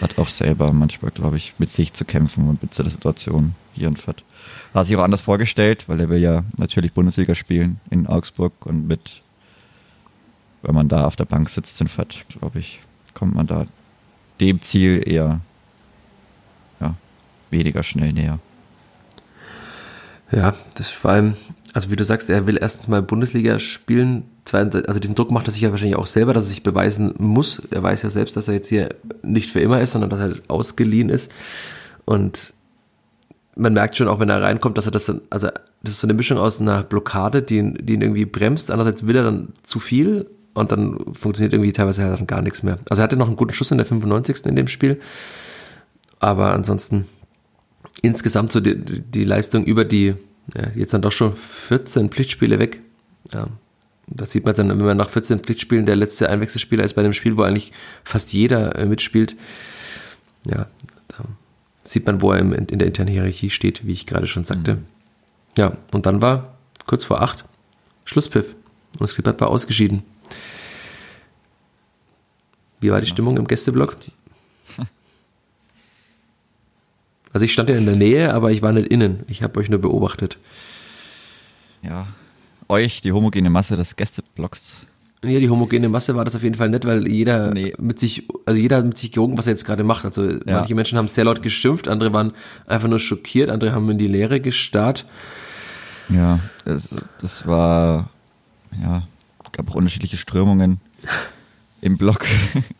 Auch, 0.01 0.03
hat 0.03 0.19
auch 0.19 0.29
selber 0.29 0.73
manchmal, 0.73 1.11
glaube 1.11 1.37
ich, 1.37 1.55
mit 1.59 1.71
sich 1.71 1.92
zu 1.95 2.05
kämpfen 2.05 2.49
und 2.49 2.62
mit 2.62 2.79
der 2.79 2.88
Situation 2.88 3.55
hier 3.73 3.88
in 3.88 3.97
Fürth. 3.97 4.23
Hat 4.73 4.87
sich 4.87 4.97
auch 4.97 5.03
anders 5.03 5.23
vorgestellt, 5.23 5.88
weil 5.88 6.01
er 6.01 6.09
will 6.11 6.21
ja 6.21 6.45
natürlich 6.59 6.92
Bundesliga 6.92 7.35
spielen 7.35 7.81
in 7.90 8.07
Augsburg 8.07 8.66
und 8.66 8.87
mit, 8.87 9.23
wenn 10.62 10.75
man 10.75 10.88
da 10.88 11.07
auf 11.07 11.16
der 11.16 11.25
Bank 11.25 11.49
sitzt 11.49 11.81
in 11.81 11.88
Fürth, 11.88 12.25
glaube 12.29 12.61
ich, 12.61 12.81
kommt 13.16 13.35
man 13.35 13.46
da 13.46 13.66
dem 14.40 14.61
Ziel 14.61 15.02
eher 15.07 15.40
ja, 16.81 16.94
weniger 17.50 17.83
schnell 17.83 18.12
näher. 18.12 18.38
Ja, 20.31 20.55
das 20.74 20.90
vor 20.90 21.12
allem, 21.12 21.37
also 21.72 21.90
wie 21.90 21.96
du 21.96 22.05
sagst, 22.05 22.29
er 22.29 22.46
will 22.46 22.59
erstens 22.61 22.88
mal 22.88 23.00
Bundesliga 23.00 23.59
spielen. 23.59 24.24
Also 24.52 25.00
diesen 25.00 25.14
Druck 25.14 25.31
macht 25.31 25.48
er 25.48 25.52
sich 25.52 25.62
ja 25.62 25.70
wahrscheinlich 25.70 25.96
auch 25.96 26.07
selber, 26.07 26.35
dass 26.35 26.44
er 26.44 26.50
sich 26.50 26.62
beweisen 26.62 27.14
muss. 27.18 27.62
Er 27.70 27.83
weiß 27.83 28.02
ja 28.02 28.11
selbst, 28.11 28.37
dass 28.37 28.48
er 28.48 28.55
jetzt 28.55 28.68
hier 28.68 28.90
nicht 29.22 29.50
für 29.50 29.61
immer 29.61 29.81
ist, 29.81 29.92
sondern 29.92 30.11
dass 30.11 30.20
er 30.20 30.26
halt 30.26 30.50
ausgeliehen 30.50 31.09
ist. 31.09 31.33
Und 32.05 32.52
man 33.55 33.72
merkt 33.72 33.96
schon 33.96 34.09
auch, 34.09 34.20
wenn 34.20 34.29
er 34.29 34.42
reinkommt, 34.42 34.76
dass 34.76 34.87
er 34.87 34.92
das 34.92 35.07
dann, 35.07 35.22
also 35.31 35.48
das 35.83 35.94
ist 35.94 36.00
so 36.00 36.07
eine 36.07 36.14
Mischung 36.14 36.38
aus 36.38 36.61
einer 36.61 36.83
Blockade, 36.83 37.42
die 37.42 37.57
ihn, 37.57 37.79
die 37.81 37.94
ihn 37.94 38.02
irgendwie 38.02 38.26
bremst. 38.26 38.70
Andererseits 38.70 39.07
will 39.07 39.16
er 39.16 39.24
dann 39.24 39.55
zu 39.62 39.81
viel 39.81 40.26
und 40.57 40.73
dann 40.73 41.14
funktioniert 41.14 41.53
irgendwie 41.53 41.73
teilweise 41.73 42.03
halt 42.03 42.19
dann 42.19 42.27
gar 42.27 42.40
nichts 42.40 42.62
mehr. 42.62 42.79
Also 42.88 43.03
er 43.03 43.05
hatte 43.05 43.16
noch 43.16 43.27
einen 43.27 43.37
guten 43.37 43.53
Schuss 43.53 43.71
in 43.71 43.77
der 43.77 43.87
95. 43.87 44.47
in 44.47 44.57
dem 44.57 44.69
Spiel. 44.69 45.01
Aber 46.19 46.53
ansonsten 46.53 47.07
insgesamt 48.01 48.53
so 48.53 48.61
die, 48.61 48.75
die 48.75 49.25
Leistung 49.25 49.64
über 49.64 49.85
die, 49.85 50.14
ja, 50.55 50.69
jetzt 50.75 50.95
dann 50.95 51.03
doch 51.03 51.12
schon 51.12 51.37
14 51.37 52.09
Pflichtspiele 52.09 52.59
weg. 52.59 52.81
Ja, 53.33 53.49
das 54.07 54.31
sieht 54.31 54.47
man 54.47 54.55
dann, 54.55 54.69
wenn 54.71 54.79
man 54.79 54.97
nach 54.97 55.11
14 55.11 55.40
Pflichtspielen 55.40 55.85
der 55.85 55.97
letzte 55.97 56.31
Einwechselspieler 56.31 56.85
ist 56.85 56.95
bei 56.95 57.03
einem 57.03 57.12
Spiel, 57.12 57.37
wo 57.37 57.42
eigentlich 57.42 57.73
fast 58.03 58.33
jeder 58.33 58.77
äh, 58.77 58.87
mitspielt. 58.87 59.37
Ja, 60.47 60.69
da 61.09 61.25
sieht 61.83 62.07
man, 62.07 62.23
wo 62.23 62.33
er 62.33 62.38
im, 62.38 62.53
in 62.55 62.79
der 62.79 62.87
internen 62.87 63.11
Hierarchie 63.11 63.51
steht, 63.51 63.87
wie 63.87 63.92
ich 63.92 64.07
gerade 64.07 64.27
schon 64.27 64.45
sagte. 64.45 64.77
Mhm. 64.77 64.85
Ja, 65.59 65.77
und 65.92 66.07
dann 66.07 66.23
war 66.23 66.57
kurz 66.87 67.05
vor 67.05 67.21
acht 67.21 67.45
Schlusspfiff 68.07 68.55
und 68.92 69.03
das 69.03 69.14
Klippert 69.14 69.40
war 69.40 69.49
ausgeschieden. 69.49 70.03
Wie 72.81 72.91
war 72.91 73.01
die 73.01 73.07
Stimmung 73.07 73.37
im 73.37 73.47
Gästeblock? 73.47 73.97
Also 77.33 77.45
ich 77.45 77.53
stand 77.53 77.69
ja 77.69 77.77
in 77.77 77.85
der 77.85 77.97
Nähe, 77.97 78.33
aber 78.33 78.51
ich 78.51 78.62
war 78.62 78.73
nicht 78.73 78.89
innen. 78.89 79.25
Ich 79.29 79.43
habe 79.43 79.61
euch 79.61 79.69
nur 79.69 79.79
beobachtet. 79.79 80.39
Ja, 81.83 82.07
euch, 82.69 83.03
die 83.03 83.12
homogene 83.12 83.51
Masse 83.51 83.77
des 83.77 83.95
Gästeblocks. 83.97 84.79
Ja, 85.23 85.39
die 85.39 85.51
homogene 85.51 85.91
Masse 85.91 86.15
war 86.15 86.25
das 86.25 86.35
auf 86.35 86.43
jeden 86.43 86.55
Fall 86.55 86.71
nicht, 86.71 86.87
weil 86.87 87.07
jeder 87.07 87.53
nee. 87.53 87.75
mit 87.79 88.01
sich, 88.01 88.27
also 88.47 88.59
jeder 88.59 88.83
mit 88.83 88.97
sich 88.97 89.12
gerungen, 89.12 89.37
was 89.37 89.47
er 89.47 89.53
jetzt 89.53 89.67
gerade 89.67 89.85
macht. 89.85 90.07
Also 90.07 90.31
ja. 90.31 90.41
manche 90.47 90.75
Menschen 90.75 90.97
haben 90.97 91.09
sehr 91.09 91.25
laut 91.25 91.43
geschimpft, 91.43 91.89
andere 91.89 92.12
waren 92.15 92.33
einfach 92.67 92.89
nur 92.89 93.01
schockiert, 93.01 93.51
andere 93.51 93.73
haben 93.73 93.91
in 93.91 93.99
die 93.99 94.09
Leere 94.09 94.41
gestarrt. 94.41 95.05
Ja, 96.09 96.41
das, 96.65 96.89
das 97.21 97.47
war, 97.47 98.09
ja, 98.81 99.07
gab 99.53 99.71
auch 99.71 99.75
unterschiedliche 99.75 100.17
Strömungen 100.17 100.81
im 101.87 101.96
Block. 101.96 102.27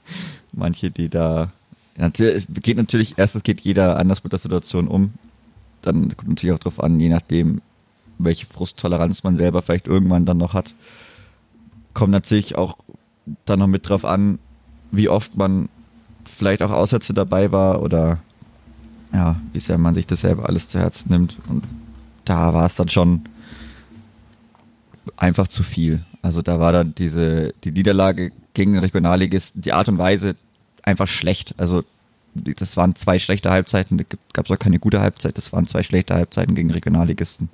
manche, 0.53 0.91
die 0.91 1.09
da 1.09 1.51
es 1.99 2.47
geht 2.61 2.77
natürlich, 2.77 3.15
erstens 3.17 3.43
geht 3.43 3.63
jeder 3.63 3.99
anders 3.99 4.23
mit 4.23 4.33
der 4.33 4.39
Situation 4.39 4.87
um. 4.87 5.15
Dann 5.83 6.15
kommt 6.17 6.29
natürlich 6.29 6.55
auch 6.55 6.59
darauf 6.59 6.83
an, 6.83 7.01
je 7.01 7.09
nachdem, 7.09 7.63
welche 8.19 8.47
Frusttoleranz 8.47 9.23
man 9.23 9.37
selber 9.37 9.63
vielleicht 9.63 9.87
irgendwann 9.87 10.27
dann 10.27 10.39
noch 10.39 10.53
hat. 10.53 10.75
Kommt 11.95 12.13
natürlich 12.13 12.57
auch 12.57 12.77
dann 13.45 13.61
noch 13.61 13.67
mit 13.67 13.89
drauf 13.89 14.05
an, 14.05 14.39
wie 14.91 15.09
oft 15.09 15.37
man 15.37 15.69
vielleicht 16.25 16.63
auch 16.63 16.71
Aussätze 16.71 17.15
dabei 17.15 17.51
war 17.51 17.83
oder 17.83 18.19
ja, 19.13 19.41
wie 19.53 19.61
sehr 19.61 19.79
man 19.79 19.95
sich 19.95 20.07
das 20.07 20.21
selber 20.21 20.47
alles 20.47 20.69
zu 20.69 20.79
Herzen 20.79 21.11
nimmt. 21.11 21.39
Und 21.49 21.65
da 22.25 22.53
war 22.53 22.67
es 22.67 22.75
dann 22.75 22.89
schon 22.89 23.23
einfach 25.17 25.49
zu 25.49 25.63
viel. 25.63 26.05
Also 26.21 26.43
da 26.43 26.61
war 26.61 26.73
dann 26.73 26.95
diese, 26.95 27.55
die 27.65 27.71
Niederlage 27.71 28.33
gegen 28.57 28.73
den 28.73 28.81
Regionalligisten, 28.81 29.61
die 29.61 29.75
Art 29.75 29.89
und 29.89 29.99
Weise, 29.99 30.35
einfach 30.83 31.07
schlecht. 31.07 31.55
Also 31.59 31.85
das 32.35 32.77
waren 32.77 32.95
zwei 32.97 33.19
schlechte 33.19 33.51
Halbzeiten, 33.51 33.99
da 33.99 34.05
gab 34.33 34.47
es 34.47 34.51
auch 34.51 34.59
keine 34.59 34.79
gute 34.79 35.01
Halbzeit, 35.01 35.37
das 35.37 35.53
waren 35.53 35.67
zwei 35.67 35.83
schlechte 35.83 36.15
Halbzeiten 36.15 36.55
gegen 36.55 36.71
Regionalligisten. 36.71 37.51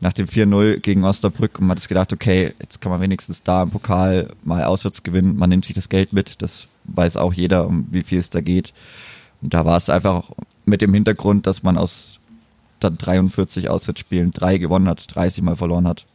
Nach 0.00 0.12
dem 0.12 0.26
4-0 0.26 0.78
gegen 0.78 1.04
Osnabrück 1.04 1.58
und 1.58 1.66
man 1.66 1.76
hat 1.76 1.80
sich 1.80 1.88
gedacht, 1.88 2.12
okay, 2.12 2.52
jetzt 2.60 2.80
kann 2.80 2.92
man 2.92 3.00
wenigstens 3.00 3.42
da 3.42 3.62
im 3.62 3.70
Pokal 3.70 4.28
mal 4.44 4.64
auswärts 4.64 5.02
gewinnen, 5.02 5.36
man 5.36 5.50
nimmt 5.50 5.64
sich 5.64 5.74
das 5.74 5.88
Geld 5.88 6.12
mit, 6.12 6.40
das 6.42 6.68
weiß 6.84 7.16
auch 7.16 7.32
jeder, 7.32 7.66
um 7.66 7.86
wie 7.90 8.02
viel 8.02 8.18
es 8.18 8.30
da 8.30 8.40
geht. 8.40 8.72
Und 9.40 9.54
da 9.54 9.64
war 9.64 9.76
es 9.76 9.90
einfach 9.90 10.30
mit 10.66 10.82
dem 10.82 10.94
Hintergrund, 10.94 11.46
dass 11.46 11.62
man 11.62 11.78
aus 11.78 12.20
dann 12.80 12.98
43 12.98 13.70
Auswärtsspielen 13.70 14.30
drei 14.30 14.58
gewonnen 14.58 14.88
hat, 14.88 15.14
30 15.14 15.42
Mal 15.42 15.56
verloren 15.56 15.88
hat. 15.88 16.06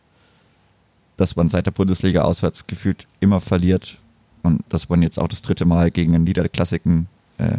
Dass 1.18 1.36
man 1.36 1.50
seit 1.50 1.66
der 1.66 1.72
Bundesliga 1.72 2.22
auswärts 2.22 2.68
gefühlt 2.68 3.08
immer 3.20 3.42
verliert 3.42 3.98
und 4.44 4.64
dass 4.70 4.90
man 4.90 5.02
jetzt 5.02 5.20
auch 5.20 5.28
das 5.28 5.42
dritte 5.42 5.66
Mal 5.66 5.90
gegen 5.90 6.14
einen 6.14 6.26
Niederklassiken 6.26 7.08
äh, 7.38 7.58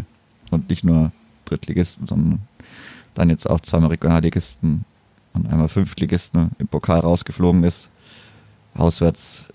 und 0.50 0.68
nicht 0.68 0.84
nur 0.84 1.12
Drittligisten, 1.46 2.06
sondern 2.06 2.40
dann 3.14 3.30
jetzt 3.30 3.48
auch 3.48 3.60
zweimal 3.60 3.90
Regionalligisten 3.90 4.84
und 5.32 5.48
einmal 5.48 5.68
Fünftligisten 5.68 6.50
im 6.58 6.68
Pokal 6.68 7.00
rausgeflogen 7.00 7.64
ist. 7.64 7.90
Auswärts, 8.74 9.46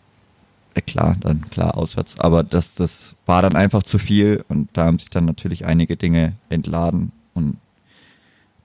äh 0.73 0.81
klar, 0.81 1.15
dann 1.19 1.49
klar 1.49 1.77
auswärts. 1.77 2.19
Aber 2.19 2.43
das, 2.43 2.75
das 2.75 3.15
war 3.25 3.41
dann 3.41 3.55
einfach 3.55 3.83
zu 3.83 3.99
viel 3.99 4.43
und 4.49 4.69
da 4.73 4.85
haben 4.85 4.99
sich 4.99 5.09
dann 5.09 5.25
natürlich 5.25 5.65
einige 5.65 5.97
Dinge 5.97 6.33
entladen 6.49 7.11
und 7.33 7.57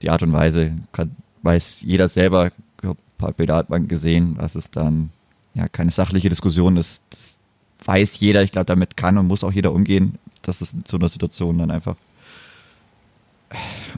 die 0.01 0.09
Art 0.09 0.23
und 0.23 0.33
Weise 0.33 0.75
kann, 0.91 1.15
weiß 1.43 1.81
jeder 1.81 2.09
selber, 2.09 2.51
ein 2.83 2.95
paar 3.17 3.33
Bilder 3.33 3.55
hat 3.55 3.69
man 3.69 3.87
gesehen, 3.87 4.35
dass 4.35 4.55
es 4.55 4.71
dann 4.71 5.09
ja 5.53 5.67
keine 5.67 5.91
sachliche 5.91 6.29
Diskussion 6.29 6.77
ist. 6.77 7.01
Das 7.09 7.39
weiß 7.83 8.19
jeder, 8.19 8.43
ich 8.43 8.51
glaube, 8.51 8.65
damit 8.65 8.97
kann 8.97 9.17
und 9.17 9.27
muss 9.27 9.43
auch 9.43 9.51
jeder 9.51 9.73
umgehen, 9.73 10.17
dass 10.41 10.61
es 10.61 10.73
in 10.73 10.83
so 10.85 10.97
einer 10.97 11.09
Situation 11.09 11.57
dann 11.57 11.71
einfach 11.71 11.95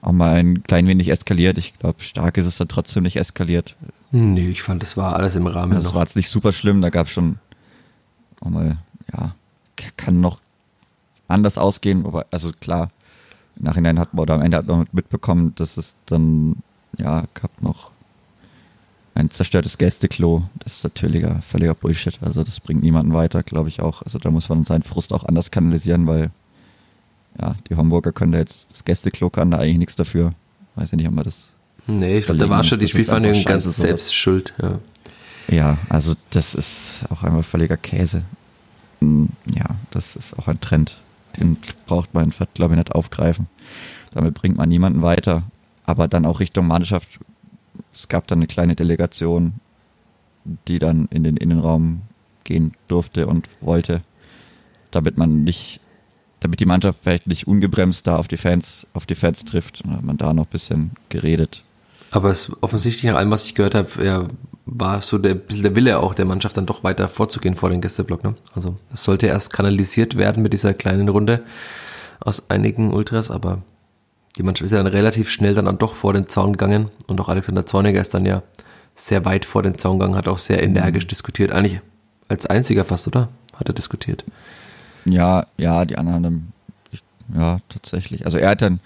auch 0.02 0.12
mal 0.12 0.36
ein 0.36 0.64
klein 0.64 0.88
wenig 0.88 1.10
eskaliert. 1.10 1.58
Ich 1.58 1.78
glaube, 1.80 2.04
stark 2.04 2.38
ist 2.38 2.46
es 2.46 2.58
dann 2.58 2.68
trotzdem 2.68 3.04
nicht 3.04 3.18
eskaliert. 3.18 3.76
Nee, 4.12 4.50
ich 4.50 4.62
fand, 4.62 4.82
das 4.82 4.98
war 4.98 5.16
alles 5.16 5.36
im 5.36 5.48
Rahmen. 5.48 5.74
Also, 5.74 5.88
das 5.88 5.96
war 5.96 6.04
jetzt 6.04 6.16
nicht 6.16 6.30
super 6.30 6.54
schlimm, 6.54 6.82
da 6.82 6.90
gab 6.90 7.08
es 7.08 7.14
schon 7.14 7.40
auch 8.42 8.50
mal, 8.50 8.78
ja, 9.14 9.36
kann 9.96 10.22
noch 10.22 10.40
anders 11.28 11.58
ausgehen, 11.58 12.06
aber 12.06 12.26
also 12.32 12.52
klar, 12.60 12.90
im 13.58 13.66
Nachhinein 13.66 14.00
hat 14.00 14.14
man 14.14 14.24
oder 14.24 14.36
am 14.36 14.42
Ende 14.42 14.58
hat 14.58 14.68
man 14.68 14.88
mitbekommen, 14.92 15.54
dass 15.56 15.78
es 15.78 15.96
dann, 16.06 16.58
ja, 16.98 17.24
gab 17.34 17.62
noch 17.62 17.92
ein 19.18 19.32
zerstörtes 19.32 19.78
Gästeklo, 19.78 20.44
das 20.60 20.78
ist 20.78 20.84
natürlicher, 20.84 21.42
völliger 21.42 21.74
Bullshit. 21.74 22.20
Also 22.22 22.44
das 22.44 22.60
bringt 22.60 22.84
niemanden 22.84 23.14
weiter, 23.14 23.42
glaube 23.42 23.70
ich 23.70 23.82
auch. 23.82 24.04
Also 24.04 24.20
da 24.20 24.30
muss 24.30 24.48
man 24.48 24.64
seinen 24.64 24.84
Frust 24.84 25.12
auch 25.12 25.24
anders 25.24 25.50
kanalisieren, 25.50 26.06
weil 26.06 26.30
ja, 27.40 27.56
die 27.70 27.76
Hamburger 27.76 28.12
können 28.12 28.32
da 28.32 28.38
jetzt, 28.38 28.72
das 28.72 28.86
Gästeklo 28.86 29.30
kann 29.30 29.52
da 29.52 29.58
eigentlich 29.58 29.80
nichts 29.80 29.96
dafür. 29.96 30.34
Weiß 30.76 30.92
ja 30.92 30.98
nicht, 30.98 31.08
ob 31.08 31.16
man 31.16 31.24
das. 31.24 31.50
Nee, 31.88 32.20
ich 32.20 32.26
glaube, 32.26 32.40
da 32.40 32.50
war 32.50 32.64
schon 32.64 32.80
die 32.80 32.88
Spielvereinigung 32.88 33.44
ganz 33.44 33.64
selbst 33.64 34.14
schuld, 34.14 34.54
ja. 34.62 34.80
Ja, 35.50 35.78
also 35.90 36.14
das 36.32 36.56
ist 36.56 37.04
auch 37.10 37.24
einfach 37.24 37.44
völliger 37.44 37.78
Käse. 37.78 38.24
Hm, 39.00 39.30
ja, 39.46 39.78
das 39.92 40.16
ist 40.16 40.38
auch 40.38 40.48
ein 40.48 40.60
Trend. 40.60 40.98
Den 41.38 41.58
braucht 41.86 42.14
man, 42.14 42.34
glaube 42.54 42.74
ich, 42.74 42.78
nicht 42.78 42.94
aufgreifen. 42.94 43.48
Damit 44.12 44.34
bringt 44.34 44.58
man 44.58 44.68
niemanden 44.68 45.02
weiter. 45.02 45.44
Aber 45.86 46.10
dann 46.10 46.26
auch 46.26 46.42
Richtung 46.42 46.68
Mannschaft 46.68 47.20
es 47.98 48.08
gab 48.08 48.28
dann 48.28 48.40
eine 48.40 48.48
kleine 48.48 48.76
Delegation, 48.76 49.54
die 50.68 50.80
dann 50.80 51.08
in 51.12 51.24
den 51.24 51.36
Innenraum 51.36 52.04
gehen 52.44 52.74
durfte 52.88 53.28
und 53.28 53.50
wollte, 53.60 54.02
damit 54.92 55.18
man 55.18 55.44
nicht, 55.44 55.82
damit 56.40 56.60
die 56.60 56.66
Mannschaft 56.66 57.00
vielleicht 57.02 57.28
nicht 57.28 57.48
ungebremst 57.48 58.06
da 58.06 58.18
auf 58.18 58.28
die 58.28 58.38
Fans, 58.38 58.86
auf 58.94 59.06
die 59.06 59.16
Fans 59.16 59.44
trifft. 59.46 59.82
Und 59.82 59.94
hat 59.94 60.04
man 60.04 60.18
da 60.18 60.34
noch 60.34 60.46
ein 60.46 60.52
bisschen 60.52 60.92
geredet. 61.10 61.64
Aber 62.12 62.30
es 62.30 62.52
offensichtlich 62.62 63.12
nach 63.12 63.18
allem, 63.18 63.32
was 63.32 63.46
ich 63.46 63.56
gehört 63.56 63.76
habe, 63.76 64.06
ja, 64.06 64.28
war 64.66 65.02
so 65.02 65.18
der 65.18 65.36
der 65.36 65.76
Wille 65.76 66.00
auch 66.00 66.14
der 66.14 66.26
Mannschaft 66.26 66.58
dann 66.58 66.66
doch 66.66 66.84
weiter 66.84 67.08
vorzugehen 67.08 67.56
vor 67.56 67.70
den 67.70 67.82
Gästeblock. 67.82 68.24
Ne? 68.24 68.36
Also 68.54 68.78
es 68.94 69.04
sollte 69.04 69.28
erst 69.28 69.52
kanalisiert 69.52 70.18
werden 70.18 70.44
mit 70.44 70.54
dieser 70.54 70.74
kleinen 70.74 71.10
Runde 71.10 71.44
aus 72.20 72.50
einigen 72.50 72.94
Ultras, 72.94 73.32
aber 73.32 73.62
die 74.38 74.44
Mannschaft 74.44 74.66
ist 74.66 74.72
ja 74.72 74.84
dann 74.84 74.88
relativ 74.88 75.30
schnell 75.30 75.54
dann 75.54 75.78
doch 75.78 75.94
vor 75.94 76.14
den 76.14 76.28
Zaun 76.28 76.54
gegangen 76.54 76.90
und 77.08 77.20
auch 77.20 77.30
Alexander 77.30 77.66
Zorniger 77.66 78.02
ist 78.02 78.14
dann 78.14 78.26
ja 78.26 78.44
sehr 78.96 79.26
weit 79.26 79.46
vor 79.46 79.64
den 79.64 79.78
Zaun 79.78 80.00
gegangen, 80.00 80.16
hat 80.16 80.28
auch 80.28 80.38
sehr 80.38 80.62
energisch 80.62 81.06
mhm. 81.06 81.10
diskutiert, 81.10 81.52
eigentlich 81.52 81.82
als 82.28 82.46
einziger 82.46 82.86
fast, 82.86 83.08
oder? 83.08 83.30
Hat 83.56 83.68
er 83.68 83.74
diskutiert. 83.74 84.24
Ja, 85.06 85.48
ja, 85.58 85.86
die 85.86 85.98
anderen 85.98 86.26
haben, 86.26 86.54
ich, 86.92 87.02
ja, 87.36 87.60
tatsächlich. 87.70 88.26
Also 88.26 88.38
er 88.38 88.50
hat 88.50 88.62
dann 88.62 88.80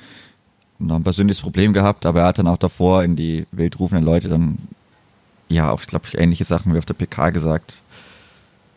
noch 0.79 0.95
ein 0.95 1.03
persönliches 1.03 1.41
Problem 1.41 1.73
gehabt, 1.73 2.05
aber 2.05 2.21
er 2.21 2.27
hat 2.27 2.37
dann 2.37 2.47
auch 2.47 2.57
davor 2.57 3.03
in 3.03 3.15
die 3.15 3.47
wildrufenden 3.51 4.05
Leute 4.05 4.29
dann, 4.29 4.57
ja, 5.49 5.71
auch, 5.71 5.81
glaube 5.81 6.05
ich, 6.07 6.17
ähnliche 6.17 6.45
Sachen 6.45 6.73
wie 6.73 6.77
auf 6.77 6.85
der 6.85 6.93
PK 6.93 7.31
gesagt. 7.31 7.81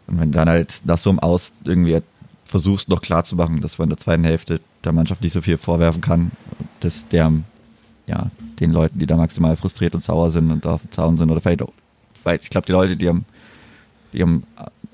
Und 0.07 0.21
wenn 0.21 0.33
dann 0.33 0.49
halt 0.49 0.83
nach 0.85 0.99
so 0.99 1.11
einem 1.11 1.21
Aus 1.21 1.53
irgendwie 1.65 2.01
versuchst 2.45 2.89
noch 2.89 3.01
klar 3.01 3.25
zu 3.25 3.37
machen, 3.37 3.61
dass 3.61 3.79
man 3.79 3.87
in 3.87 3.91
der 3.91 3.99
zweiten 3.99 4.25
Hälfte 4.25 4.61
der 4.85 4.93
Mannschaft 4.93 5.23
nicht 5.23 5.33
so 5.33 5.41
viel 5.41 5.59
vorwerfen 5.59 6.01
kann, 6.01 6.31
dass 6.81 7.09
der, 7.09 7.33
ja, 8.07 8.31
den 8.61 8.71
Leuten, 8.71 8.99
die 8.99 9.07
da 9.07 9.17
maximal 9.17 9.57
frustriert 9.57 9.95
und 9.95 10.03
sauer 10.03 10.31
sind 10.31 10.51
und 10.51 10.65
da 10.65 10.75
auf 10.75 10.83
dem 10.83 10.91
Zaun 10.91 11.17
sind 11.17 11.31
oder 11.31 11.41
vielleicht 11.41 11.63
auch, 11.63 11.73
weil 12.23 12.39
ich 12.43 12.51
glaube, 12.51 12.67
die 12.67 12.73
Leute, 12.73 12.97
die 12.97 13.09
am, 13.09 13.25
die 14.13 14.23
am, 14.23 14.45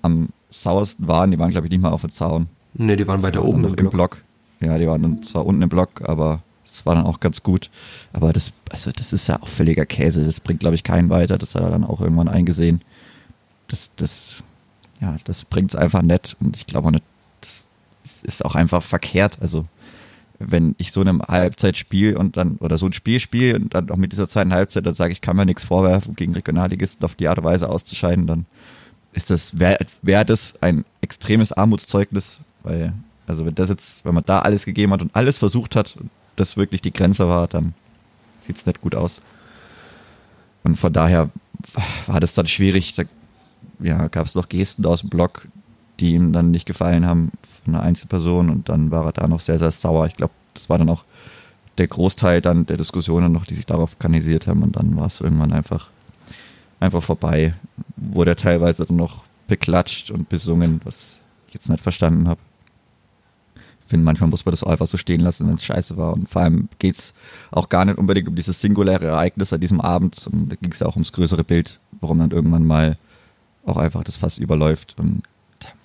am 0.03 0.29
sauersten 0.51 1.07
waren, 1.09 1.31
die 1.31 1.39
waren, 1.39 1.51
glaube 1.51 1.67
ich, 1.67 1.71
nicht 1.71 1.83
mal 1.83 1.91
auf 1.91 2.01
dem 2.01 2.11
Zaun. 2.11 2.49
Ne, 2.75 2.97
die 2.97 3.07
waren 3.07 3.23
weiter 3.23 3.45
oben 3.45 3.65
im 3.65 3.75
Block. 3.75 3.91
Block. 3.91 4.23
Ja, 4.61 4.79
die 4.79 4.87
waren 4.87 5.03
dann 5.03 5.23
zwar 5.23 5.47
unten 5.47 5.63
im 5.63 5.69
Block, 5.69 6.03
aber 6.09 6.43
das 6.71 6.87
war 6.87 6.95
dann 6.95 7.05
auch 7.05 7.19
ganz 7.19 7.43
gut. 7.43 7.71
Aber 8.13 8.33
das, 8.33 8.53
also 8.71 8.93
das 8.93 9.13
ist 9.13 9.29
ja 9.29 9.43
auch 9.43 9.49
völliger 9.49 9.87
Käse. 9.87 10.25
Das 10.25 10.39
bringt, 10.39 10.61
glaube 10.61 10.77
ich, 10.77 10.85
keinen 10.85 11.11
weiter. 11.11 11.37
Das 11.37 11.55
hat 11.55 11.63
er 11.63 11.71
dann 11.71 11.85
auch 11.85 12.01
irgendwann 12.01 12.29
eingesehen. 12.29 12.81
Das, 13.69 13.91
das, 13.97 14.45
ja, 15.01 15.17
das 15.25 15.45
bringt 15.45 15.71
es 15.71 15.77
einfach 15.77 16.03
nett. 16.03 16.37
Und 16.41 16.57
ich 16.57 16.67
glaube 16.67 16.89
auch 16.89 16.93
nicht, 16.93 17.05
das 17.41 17.67
ist 18.23 18.45
auch 18.45 18.55
einfach 18.55 18.83
verkehrt. 18.83 19.39
Also, 19.41 19.67
wenn 20.41 20.75
ich 20.79 20.91
so 20.91 21.03
eine 21.03 21.19
Halbzeitspiel 21.21 22.17
und 22.17 22.37
dann, 22.39 22.57
oder 22.57 22.79
so 22.79 22.87
ein 22.87 22.95
Spiel 22.95 23.21
spiele 23.21 23.57
und 23.57 23.75
dann 23.75 23.91
auch 23.91 23.97
mit 23.97 24.13
dieser 24.13 24.29
zweiten 24.29 24.55
Halbzeit, 24.55 24.87
dann 24.87 24.95
sage 24.95 25.13
ich, 25.13 25.21
kann 25.21 25.37
mir 25.37 25.45
nichts 25.45 25.67
vorwerfen, 25.67 26.17
gegen 26.17 26.33
Regionalligisten 26.33 27.05
auf 27.05 27.15
die 27.15 27.29
Art 27.29 27.39
und 27.39 27.45
Weise 27.45 27.69
auszuscheiden, 27.69 28.27
dann 28.27 28.47
ist 29.13 29.31
das, 29.31 29.59
wäre 29.59 29.79
wär 30.01 30.25
das 30.25 30.55
ein 30.63 30.87
extremes 31.03 31.53
Armutszeugnis, 31.53 32.41
weil, 32.63 32.95
also 33.27 33.45
wenn 33.45 33.55
das 33.55 33.69
jetzt, 33.69 34.05
wenn 34.07 34.15
man 34.15 34.25
da 34.25 34.41
alles 34.41 34.65
gegeben 34.65 34.93
hat 34.95 35.03
und 35.03 35.15
alles 35.15 35.37
versucht 35.37 35.77
hat, 35.77 35.97
das 36.37 36.57
wirklich 36.57 36.81
die 36.81 36.93
Grenze 36.93 37.29
war, 37.29 37.47
dann 37.47 37.75
sieht 38.41 38.57
es 38.57 38.65
nicht 38.65 38.81
gut 38.81 38.95
aus. 38.95 39.23
Und 40.63 40.77
von 40.77 40.93
daher 40.93 41.31
war 42.07 42.21
das 42.21 42.35
dann 42.35 42.47
schwierig. 42.47 42.95
Da 42.95 43.03
ja, 43.81 44.09
gab 44.09 44.27
es 44.27 44.35
noch 44.35 44.49
Gesten 44.49 44.87
aus 44.87 45.01
dem 45.01 45.11
Blog, 45.11 45.49
die 46.01 46.15
ihm 46.15 46.33
dann 46.33 46.51
nicht 46.51 46.67
gefallen 46.67 47.07
haben 47.07 47.31
von 47.65 47.75
einer 47.75 47.83
Einzelperson 47.83 48.51
und 48.51 48.69
dann 48.69 48.91
war 48.91 49.07
er 49.07 49.13
da 49.13 49.29
noch 49.29 49.41
sehr, 49.41 49.59
sehr 49.59 49.71
sauer. 49.71 50.07
Ich 50.07 50.15
glaube, 50.15 50.33
das 50.55 50.69
war 50.69 50.79
dann 50.79 50.89
auch 50.89 51.05
der 51.79 51.89
Großteil 51.89 52.41
dann 52.41 52.67
der 52.67 52.77
Diskussionen 52.77 53.33
noch, 53.33 53.47
die 53.47 53.55
sich 53.55 53.67
darauf 53.67 53.99
kanalisiert 53.99 54.47
haben 54.47 54.63
und 54.63 54.77
dann 54.77 54.97
war 54.97 55.07
es 55.07 55.21
irgendwann 55.21 55.53
einfach 55.53 55.91
einfach 56.81 57.03
vorbei. 57.03 57.55
Wurde 57.97 58.33
er 58.33 58.37
teilweise 58.37 58.85
dann 58.87 58.97
noch 58.97 59.25
beklatscht 59.47 60.11
und 60.11 60.29
besungen, 60.29 60.81
was 60.85 61.21
ich 61.49 61.55
jetzt 61.55 61.69
nicht 61.69 61.83
verstanden 61.83 62.29
habe. 62.29 62.41
Ich 63.55 63.91
finde, 63.91 64.05
manchmal 64.05 64.31
muss 64.31 64.45
man 64.45 64.53
das 64.53 64.63
auch 64.63 64.71
einfach 64.71 64.87
so 64.87 64.97
stehen 64.97 65.21
lassen, 65.21 65.49
wenn 65.49 65.57
es 65.57 65.65
scheiße 65.65 65.97
war. 65.97 66.13
Und 66.15 66.29
vor 66.29 66.43
allem 66.43 66.69
geht 66.79 66.95
es 66.95 67.13
auch 67.51 67.69
gar 67.69 67.85
nicht 67.85 67.99
unbedingt 67.99 68.29
um 68.29 68.37
dieses 68.37 68.61
singuläre 68.61 69.07
Ereignis 69.07 69.53
an 69.53 69.61
diesem 69.61 69.81
Abend, 69.81 70.15
sondern 70.15 70.49
da 70.49 70.57
ging 70.57 70.73
es 70.73 70.79
ja 70.79 70.87
auch 70.87 70.95
ums 70.95 71.13
größere 71.13 71.45
Bild, 71.45 71.81
warum 72.01 72.21
dann 72.21 72.31
irgendwann 72.31 72.65
mal 72.65 72.97
auch 73.67 73.77
einfach 73.77 74.05
das 74.05 74.17
Fass 74.17 74.39
überläuft. 74.39 74.95
Und 74.99 75.25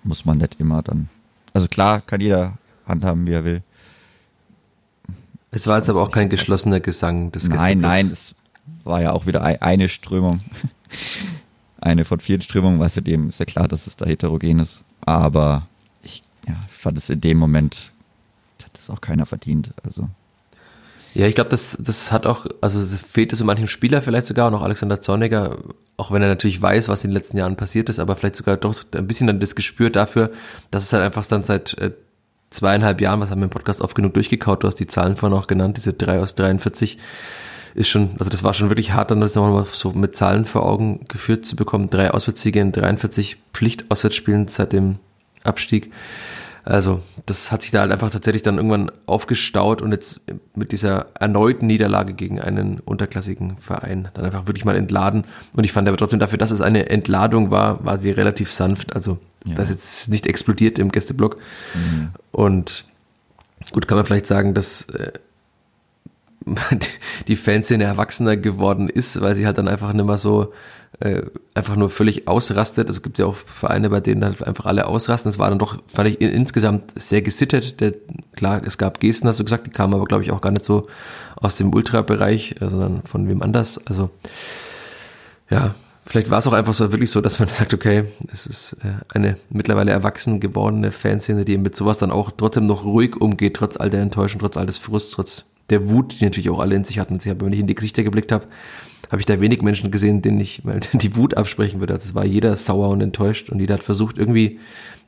muss 0.06 0.26
man 0.26 0.38
nicht 0.38 0.60
immer 0.60 0.82
dann. 0.82 1.10
Also 1.54 1.68
klar, 1.68 2.02
kann 2.02 2.22
jeder 2.22 2.58
handhaben, 2.88 3.26
wie 3.28 3.34
er 3.34 3.44
will. 3.44 3.64
Es 5.52 5.68
war 5.68 5.78
jetzt 5.78 5.90
aber 5.90 6.02
auch 6.02 6.12
kein 6.12 6.30
geschlossener 6.30 6.80
Gesang 6.80 7.32
des 7.32 7.48
Nein, 7.48 7.80
nein, 7.80 8.10
das 8.10 8.36
war 8.84 9.02
ja 9.02 9.14
auch 9.14 9.26
wieder 9.26 9.42
eine 9.44 9.90
Strömung 9.90 10.42
eine 11.86 12.04
von 12.04 12.20
vielen 12.20 12.42
Strömungen, 12.42 12.80
was 12.80 12.96
ja 12.96 13.02
dem 13.02 13.30
ist 13.30 13.40
ja 13.40 13.46
klar, 13.46 13.68
dass 13.68 13.88
es 13.88 13.96
da 13.96 14.06
heterogen 14.06 14.60
ist. 14.60 14.84
Aber 15.02 15.68
ich 16.02 16.24
ja, 16.48 16.56
fand 16.68 16.98
es 16.98 17.10
in 17.10 17.22
dem 17.22 17.38
Moment, 17.38 17.92
hat 18.64 18.72
das 18.74 18.90
auch 18.90 19.02
keiner 19.02 19.26
verdient. 19.26 19.72
Also. 19.84 20.10
Ja, 21.14 21.28
ich 21.28 21.36
glaube, 21.36 21.52
das, 21.52 21.78
das 21.80 22.12
hat 22.12 22.26
auch, 22.26 22.46
also 22.60 22.82
fehlt 22.82 23.32
es 23.32 23.40
so 23.40 23.46
manchem 23.46 23.68
Spieler 23.68 24.02
vielleicht 24.02 24.26
sogar, 24.26 24.48
und 24.48 24.56
auch 24.56 24.64
Alexander 24.64 25.00
Zorniger, 25.00 25.58
auch 25.98 26.12
wenn 26.12 26.22
er 26.22 26.28
natürlich 26.28 26.62
weiß, 26.62 26.90
was 26.90 27.04
in 27.04 27.12
den 27.12 27.16
letzten 27.16 27.38
Jahren 27.38 27.56
passiert 27.56 27.90
ist, 27.90 28.00
aber 28.00 28.16
vielleicht 28.16 28.36
sogar 28.36 28.58
doch 28.58 28.76
ein 28.96 29.08
bisschen 29.08 29.28
dann 29.28 29.40
das 29.40 29.56
Gespür 29.56 29.90
dafür, 29.90 30.32
dass 30.72 30.84
es 30.84 30.94
halt 30.94 31.04
einfach 31.04 31.26
dann 31.26 31.44
seit 31.44 31.78
äh, 31.78 31.92
zweieinhalb 32.50 33.02
Jahren, 33.02 33.20
was 33.20 33.30
haben 33.30 33.40
wir 33.40 33.46
im 33.46 33.50
Podcast 33.50 33.82
oft 33.82 33.96
genug 33.96 34.14
durchgekaut, 34.14 34.64
du 34.64 34.68
hast 34.68 34.80
die 34.80 34.88
Zahlen 34.88 35.16
vorhin 35.16 35.38
auch 35.38 35.48
genannt, 35.48 35.78
diese 35.78 35.94
drei 35.94 36.20
aus 36.20 36.36
43, 36.36 36.98
ist 37.76 37.90
schon, 37.90 38.12
also 38.20 38.30
das 38.30 38.44
war 38.44 38.54
schon 38.54 38.70
wirklich 38.70 38.94
hart, 38.94 39.12
dann 39.12 39.20
das 39.22 39.36
nochmal 39.36 39.66
so 39.70 39.92
mit 39.92 40.16
Zahlen 40.16 40.46
vor 40.46 40.66
Augen 40.66 41.06
geführt 41.10 41.46
zu 41.46 41.58
bekommen. 41.58 41.90
Drei 41.90 42.10
Auswärtssiege 42.10 42.62
in 42.62 42.72
43 42.72 43.36
Pflichtauswärtsspielen 43.54 44.48
seit 44.48 44.72
dem 44.72 45.00
Abstieg. 45.44 45.92
Also, 46.68 47.04
das 47.28 47.52
hat 47.52 47.62
sich 47.62 47.70
da 47.70 47.82
halt 47.82 47.92
einfach 47.92 48.10
tatsächlich 48.10 48.42
dann 48.42 48.58
irgendwann 48.58 48.92
aufgestaut 49.06 49.84
und 49.84 49.92
jetzt 49.92 50.20
mit 50.56 50.72
dieser 50.72 51.06
erneuten 51.14 51.68
Niederlage 51.68 52.14
gegen 52.14 52.42
einen 52.42 52.80
unterklassigen 52.80 53.58
Verein 53.58 54.10
dann 54.16 54.26
einfach 54.26 54.48
wirklich 54.48 54.66
mal 54.66 54.76
entladen. 54.76 55.26
Und 55.56 55.64
ich 55.64 55.72
fand 55.72 55.88
aber 55.88 55.96
trotzdem 55.96 56.20
dafür, 56.20 56.40
dass 56.40 56.50
es 56.50 56.62
eine 56.62 56.90
Entladung 56.90 57.52
war, 57.52 57.86
war 57.86 58.00
sie 58.00 58.10
relativ 58.10 58.52
sanft. 58.52 58.96
Also, 58.96 59.20
ja. 59.46 59.54
das 59.54 59.70
jetzt 59.70 60.10
nicht 60.10 60.26
explodiert 60.26 60.80
im 60.80 60.92
Gästeblock. 60.92 61.38
Mhm. 61.76 62.10
Und 62.32 62.86
gut, 63.72 63.88
kann 63.88 63.98
man 63.98 64.08
vielleicht 64.08 64.26
sagen, 64.26 64.56
dass 64.56 64.90
äh, 64.90 65.12
die 67.28 67.36
Fanszene 67.36 67.84
erwachsener 67.84 68.38
geworden 68.38 68.90
ist, 68.90 69.22
weil 69.22 69.36
sie 69.36 69.46
halt 69.46 69.60
dann 69.60 69.68
einfach 69.68 69.94
nicht 69.94 70.06
mehr 70.06 70.18
so 70.18 70.52
äh, 71.00 71.24
einfach 71.54 71.76
nur 71.76 71.90
völlig 71.90 72.28
ausrastet. 72.28 72.90
Es 72.90 73.02
gibt 73.02 73.18
ja 73.20 73.26
auch 73.26 73.36
Vereine, 73.36 73.90
bei 73.90 74.00
denen 74.00 74.24
halt 74.24 74.42
einfach 74.44 74.66
alle 74.66 74.88
ausrasten. 74.88 75.30
Das 75.30 75.40
war 75.40 75.50
dann 75.50 75.60
doch, 75.60 75.78
fand 75.88 76.10
ich 76.10 76.22
insgesamt 76.22 76.94
sehr 76.96 77.22
gesittet. 77.22 77.82
Der, 77.82 77.94
klar, 78.36 78.62
es 78.66 78.78
gab 78.78 79.00
Gesten, 79.00 79.28
hast 79.28 79.40
du 79.40 79.44
gesagt, 79.44 79.68
die 79.68 79.72
kamen 79.72 79.94
aber, 79.94 80.06
glaube 80.06 80.24
ich, 80.24 80.32
auch 80.32 80.42
gar 80.42 80.52
nicht 80.52 80.66
so 80.66 80.88
aus 81.36 81.58
dem 81.58 81.74
Ultra-Bereich, 81.74 82.56
äh, 82.62 82.70
sondern 82.70 83.02
von 83.04 83.28
wem 83.28 83.42
anders. 83.42 83.80
Also 83.86 84.10
ja, 85.50 85.76
vielleicht 86.06 86.30
war 86.30 86.40
es 86.40 86.48
auch 86.48 86.54
einfach 86.54 86.74
so 86.74 86.92
wirklich 86.92 87.12
so, 87.12 87.22
dass 87.22 87.40
man 87.40 87.48
sagt, 87.50 87.74
okay, 87.74 88.06
es 88.32 88.46
ist 88.46 88.78
äh, 88.84 89.04
eine 89.14 89.38
mittlerweile 89.50 89.92
erwachsen 89.92 90.40
gewordene 90.40 90.92
Fanszene, 90.92 91.46
die 91.46 91.58
mit 91.58 91.76
sowas 91.76 91.98
dann 91.98 92.12
auch 92.12 92.32
trotzdem 92.32 92.66
noch 92.66 92.86
ruhig 92.86 93.16
umgeht, 93.18 93.56
trotz 93.56 93.78
all 93.78 93.90
der 93.90 94.02
Enttäuschung, 94.02 94.40
trotz 94.40 94.58
all 94.58 94.66
des 94.66 94.78
Frust, 94.78 95.14
trotz 95.14 95.46
der 95.70 95.90
Wut, 95.90 96.20
die 96.20 96.26
natürlich 96.26 96.50
auch 96.50 96.60
alle 96.60 96.76
in 96.76 96.84
sich 96.84 97.00
hatten. 97.00 97.18
Ich 97.20 97.28
habe, 97.28 97.46
wenn 97.46 97.54
ich 97.54 97.60
in 97.60 97.68
die 97.68 97.76
Gesichter 97.76 98.04
geblickt 98.04 98.32
habe, 98.32 98.46
habe 99.12 99.20
ich 99.20 99.26
da 99.26 99.40
wenig 99.40 99.62
Menschen 99.62 99.92
gesehen, 99.92 100.22
denen 100.22 100.40
ich 100.40 100.64
mal 100.64 100.80
die 100.94 101.16
Wut 101.16 101.38
absprechen 101.38 101.80
würde. 101.80 101.94
Das 101.94 102.14
war 102.14 102.26
jeder 102.26 102.56
sauer 102.56 102.90
und 102.90 103.02
enttäuscht 103.02 103.50
und 103.50 103.60
jeder 103.60 103.76
hat 103.76 103.84
versucht, 103.84 104.18
irgendwie 104.18 104.60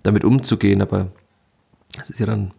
damit 0.04 0.24
umzugehen, 0.24 0.82
aber 0.82 1.08
das 1.98 2.10
ist 2.10 2.20
ja 2.20 2.26
dann, 2.26 2.52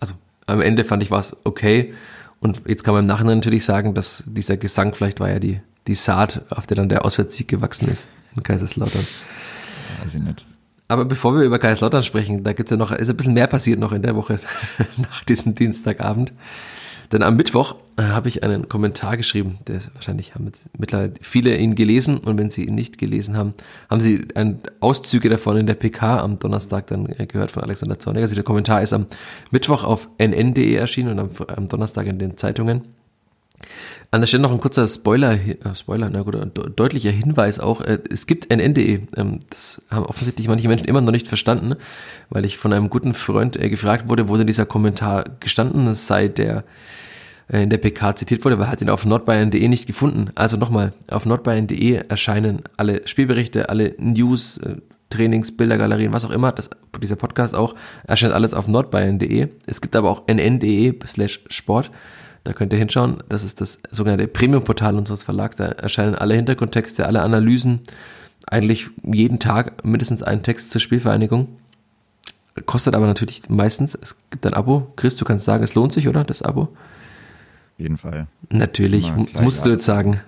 also 0.00 0.14
am 0.46 0.60
Ende 0.60 0.84
fand 0.84 1.02
ich 1.02 1.10
war 1.10 1.20
es 1.20 1.36
okay. 1.44 1.94
Und 2.40 2.62
jetzt 2.66 2.84
kann 2.84 2.94
man 2.94 3.04
im 3.04 3.08
Nachhinein 3.08 3.38
natürlich 3.38 3.64
sagen, 3.64 3.94
dass 3.94 4.24
dieser 4.26 4.56
Gesang 4.56 4.94
vielleicht 4.94 5.20
war 5.20 5.30
ja 5.30 5.38
die, 5.38 5.60
die 5.86 5.94
Saat, 5.94 6.44
auf 6.50 6.66
der 6.66 6.76
dann 6.76 6.88
der 6.88 7.04
Auswärtssieg 7.04 7.48
gewachsen 7.48 7.88
ist 7.88 8.06
in 8.34 8.42
Kaiserslautern. 8.42 9.06
Weiß 10.02 10.14
ich 10.14 10.22
nicht. 10.22 10.46
Aber 10.88 11.04
bevor 11.04 11.34
wir 11.34 11.42
über 11.42 11.58
Kaiserslautern 11.58 12.04
sprechen, 12.04 12.44
da 12.44 12.52
gibt's 12.52 12.70
ja 12.70 12.76
noch, 12.76 12.92
ist 12.92 13.08
ein 13.08 13.16
bisschen 13.16 13.34
mehr 13.34 13.48
passiert 13.48 13.80
noch 13.80 13.92
in 13.92 14.02
der 14.02 14.14
Woche 14.14 14.38
nach 14.98 15.24
diesem 15.24 15.54
Dienstagabend. 15.54 16.32
Denn 17.12 17.22
am 17.22 17.36
Mittwoch 17.36 17.76
äh, 17.96 18.02
habe 18.02 18.28
ich 18.28 18.42
einen 18.42 18.68
Kommentar 18.68 19.16
geschrieben, 19.16 19.58
der 19.66 19.76
ist, 19.76 19.94
wahrscheinlich 19.94 20.34
haben 20.34 20.46
jetzt 20.46 20.68
mittlerweile 20.78 21.14
viele 21.20 21.56
ihn 21.56 21.74
gelesen 21.74 22.18
und 22.18 22.38
wenn 22.38 22.50
sie 22.50 22.64
ihn 22.64 22.74
nicht 22.74 22.98
gelesen 22.98 23.36
haben, 23.36 23.54
haben 23.88 24.00
sie 24.00 24.26
ein 24.34 24.60
Auszüge 24.80 25.28
davon 25.28 25.56
in 25.56 25.66
der 25.66 25.74
PK 25.74 26.20
am 26.20 26.38
Donnerstag 26.38 26.86
dann 26.88 27.06
äh, 27.06 27.26
gehört 27.26 27.50
von 27.50 27.62
Alexander 27.62 27.98
Zorniger. 27.98 28.24
Also 28.24 28.34
der 28.34 28.44
Kommentar 28.44 28.82
ist 28.82 28.92
am 28.92 29.06
Mittwoch 29.50 29.84
auf 29.84 30.08
nn.de 30.18 30.74
erschienen 30.74 31.18
und 31.18 31.18
am, 31.18 31.30
am 31.56 31.68
Donnerstag 31.68 32.06
in 32.06 32.18
den 32.18 32.36
Zeitungen. 32.36 32.82
An 34.10 34.20
der 34.20 34.26
Stelle 34.26 34.42
noch 34.42 34.52
ein 34.52 34.60
kurzer 34.60 34.86
Spoiler, 34.86 35.32
äh, 35.32 35.74
Spoiler, 35.74 36.08
na 36.10 36.22
gut, 36.22 36.36
deutlicher 36.76 37.10
Hinweis 37.10 37.58
auch. 37.58 37.80
Äh, 37.80 37.98
es 38.10 38.26
gibt 38.26 38.50
NN.de. 38.50 39.00
Ähm, 39.16 39.40
das 39.50 39.82
haben 39.90 40.06
offensichtlich 40.06 40.48
manche 40.48 40.68
Menschen 40.68 40.86
immer 40.86 41.00
noch 41.00 41.12
nicht 41.12 41.28
verstanden, 41.28 41.74
weil 42.30 42.44
ich 42.44 42.58
von 42.58 42.72
einem 42.72 42.88
guten 42.88 43.14
Freund 43.14 43.56
äh, 43.56 43.68
gefragt 43.68 44.08
wurde, 44.08 44.28
wo 44.28 44.36
denn 44.36 44.46
dieser 44.46 44.66
Kommentar 44.66 45.24
gestanden 45.40 45.92
sei, 45.94 46.28
der 46.28 46.64
in 47.48 47.70
der 47.70 47.78
PK 47.78 48.16
zitiert 48.16 48.44
wurde, 48.44 48.56
aber 48.56 48.68
hat 48.68 48.80
ihn 48.80 48.90
auf 48.90 49.06
nordbayern.de 49.06 49.68
nicht 49.68 49.86
gefunden. 49.86 50.30
Also 50.34 50.56
nochmal, 50.56 50.92
auf 51.08 51.26
nordbayern.de 51.26 52.02
erscheinen 52.08 52.62
alle 52.76 53.06
Spielberichte, 53.06 53.68
alle 53.68 53.94
News, 53.98 54.58
Trainings, 55.10 55.56
Bildergalerien, 55.56 56.12
was 56.12 56.24
auch 56.24 56.30
immer, 56.30 56.50
das, 56.50 56.70
dieser 57.00 57.14
Podcast 57.14 57.54
auch, 57.54 57.76
erscheint 58.04 58.32
alles 58.32 58.52
auf 58.52 58.66
nordbayern.de. 58.66 59.48
Es 59.66 59.80
gibt 59.80 59.94
aber 59.94 60.10
auch 60.10 60.26
nn.de 60.26 60.98
slash 61.06 61.44
Sport. 61.48 61.92
Da 62.46 62.52
könnt 62.52 62.72
ihr 62.72 62.78
hinschauen. 62.78 63.24
Das 63.28 63.42
ist 63.42 63.60
das 63.60 63.80
sogenannte 63.90 64.28
Premium-Portal 64.28 64.94
unseres 64.94 65.24
Verlags. 65.24 65.56
Da 65.56 65.64
erscheinen 65.64 66.14
alle 66.14 66.34
Hintergrundtexte, 66.34 67.04
alle 67.04 67.22
Analysen. 67.22 67.80
Eigentlich 68.46 68.88
jeden 69.02 69.40
Tag 69.40 69.84
mindestens 69.84 70.22
einen 70.22 70.44
Text 70.44 70.70
zur 70.70 70.80
Spielvereinigung. 70.80 71.48
Kostet 72.64 72.94
aber 72.94 73.06
natürlich 73.06 73.48
meistens. 73.48 73.98
Es 74.00 74.16
gibt 74.30 74.46
ein 74.46 74.54
Abo. 74.54 74.92
Chris, 74.94 75.16
du 75.16 75.24
kannst 75.24 75.44
sagen, 75.44 75.64
es 75.64 75.74
lohnt 75.74 75.92
sich, 75.92 76.06
oder? 76.06 76.22
Das 76.22 76.42
Abo? 76.42 76.68
jeden 77.78 77.98
Fall. 77.98 78.28
Natürlich, 78.48 79.12
musst 79.40 79.66
du 79.66 79.70
jetzt 79.70 79.84
sagen. 79.84 80.20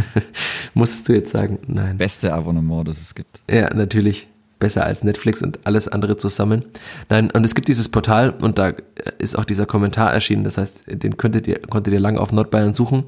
musstest 0.74 1.06
du 1.08 1.12
jetzt 1.12 1.32
sagen, 1.32 1.58
nein. 1.66 1.98
Beste 1.98 2.32
Abonnement, 2.32 2.88
das 2.88 2.98
es 2.98 3.14
gibt. 3.14 3.42
Ja, 3.50 3.72
natürlich. 3.74 4.26
Besser 4.58 4.84
als 4.84 5.04
Netflix 5.04 5.42
und 5.42 5.60
alles 5.64 5.88
andere 5.88 6.16
zusammen. 6.16 6.64
Nein, 7.08 7.30
und 7.30 7.44
es 7.44 7.54
gibt 7.54 7.68
dieses 7.68 7.88
Portal 7.88 8.30
und 8.30 8.58
da 8.58 8.72
ist 9.18 9.38
auch 9.38 9.44
dieser 9.44 9.66
Kommentar 9.66 10.12
erschienen. 10.12 10.44
Das 10.44 10.58
heißt, 10.58 10.84
den 10.86 11.16
könntet 11.16 11.46
ihr, 11.46 11.60
konntet 11.60 11.94
ihr 11.94 12.00
lange 12.00 12.20
auf 12.20 12.32
Nordbayern 12.32 12.74
suchen. 12.74 13.04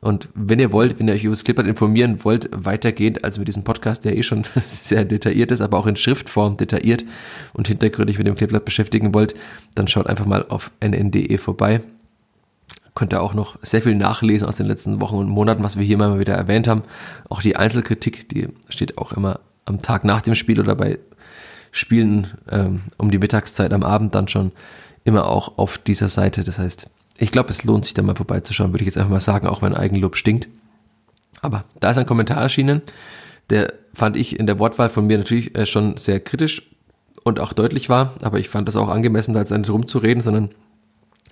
Und 0.00 0.28
wenn 0.34 0.60
ihr 0.60 0.72
wollt, 0.72 0.98
wenn 0.98 1.08
ihr 1.08 1.14
euch 1.14 1.24
über 1.24 1.34
das 1.34 1.42
Clipboard 1.42 1.66
informieren 1.66 2.24
wollt, 2.24 2.48
weitergehend 2.52 3.24
als 3.24 3.38
mit 3.38 3.48
diesem 3.48 3.64
Podcast, 3.64 4.04
der 4.04 4.16
eh 4.16 4.22
schon 4.22 4.44
sehr 4.66 5.04
detailliert 5.04 5.50
ist, 5.50 5.60
aber 5.60 5.78
auch 5.78 5.86
in 5.86 5.96
Schriftform 5.96 6.56
detailliert 6.56 7.04
und 7.52 7.66
hintergründig 7.66 8.16
mit 8.18 8.26
dem 8.26 8.36
Clipboard 8.36 8.64
beschäftigen 8.64 9.12
wollt, 9.12 9.34
dann 9.74 9.88
schaut 9.88 10.06
einfach 10.06 10.26
mal 10.26 10.46
auf 10.48 10.70
nn.de 10.80 11.36
vorbei. 11.38 11.80
Könnt 12.94 13.12
ihr 13.12 13.22
auch 13.22 13.34
noch 13.34 13.56
sehr 13.62 13.82
viel 13.82 13.94
nachlesen 13.94 14.46
aus 14.48 14.56
den 14.56 14.66
letzten 14.66 15.00
Wochen 15.00 15.16
und 15.16 15.28
Monaten, 15.28 15.62
was 15.62 15.78
wir 15.78 15.84
hier 15.84 15.98
mal 15.98 16.18
wieder 16.18 16.34
erwähnt 16.34 16.66
haben. 16.66 16.82
Auch 17.28 17.40
die 17.40 17.56
Einzelkritik, 17.56 18.28
die 18.28 18.48
steht 18.68 18.98
auch 18.98 19.12
immer 19.12 19.40
am 19.68 19.82
Tag 19.82 20.04
nach 20.04 20.22
dem 20.22 20.34
Spiel 20.34 20.60
oder 20.60 20.74
bei 20.74 20.98
Spielen 21.70 22.38
ähm, 22.50 22.82
um 22.96 23.10
die 23.10 23.18
Mittagszeit 23.18 23.72
am 23.72 23.82
Abend 23.82 24.14
dann 24.14 24.28
schon 24.28 24.52
immer 25.04 25.26
auch 25.26 25.58
auf 25.58 25.78
dieser 25.78 26.08
Seite. 26.08 26.44
Das 26.44 26.58
heißt, 26.58 26.88
ich 27.18 27.30
glaube, 27.30 27.50
es 27.50 27.64
lohnt 27.64 27.84
sich 27.84 27.94
da 27.94 28.02
mal 28.02 28.14
vorbeizuschauen, 28.14 28.72
würde 28.72 28.82
ich 28.82 28.86
jetzt 28.86 28.96
einfach 28.96 29.10
mal 29.10 29.20
sagen, 29.20 29.46
auch 29.46 29.62
wenn 29.62 29.74
Eigenlob 29.74 30.16
stinkt. 30.16 30.48
Aber 31.40 31.64
da 31.80 31.90
ist 31.90 31.98
ein 31.98 32.06
Kommentar 32.06 32.42
erschienen, 32.42 32.82
der 33.50 33.72
fand 33.94 34.16
ich 34.16 34.38
in 34.38 34.46
der 34.46 34.58
Wortwahl 34.58 34.90
von 34.90 35.06
mir 35.06 35.18
natürlich 35.18 35.56
äh, 35.56 35.66
schon 35.66 35.96
sehr 35.96 36.20
kritisch 36.20 36.62
und 37.24 37.40
auch 37.40 37.52
deutlich 37.52 37.88
war, 37.88 38.14
aber 38.22 38.38
ich 38.38 38.48
fand 38.48 38.68
das 38.68 38.76
auch 38.76 38.88
angemessen, 38.88 39.34
da 39.34 39.40
jetzt 39.40 39.50
nicht 39.50 39.70
rumzureden, 39.70 40.22
sondern 40.22 40.50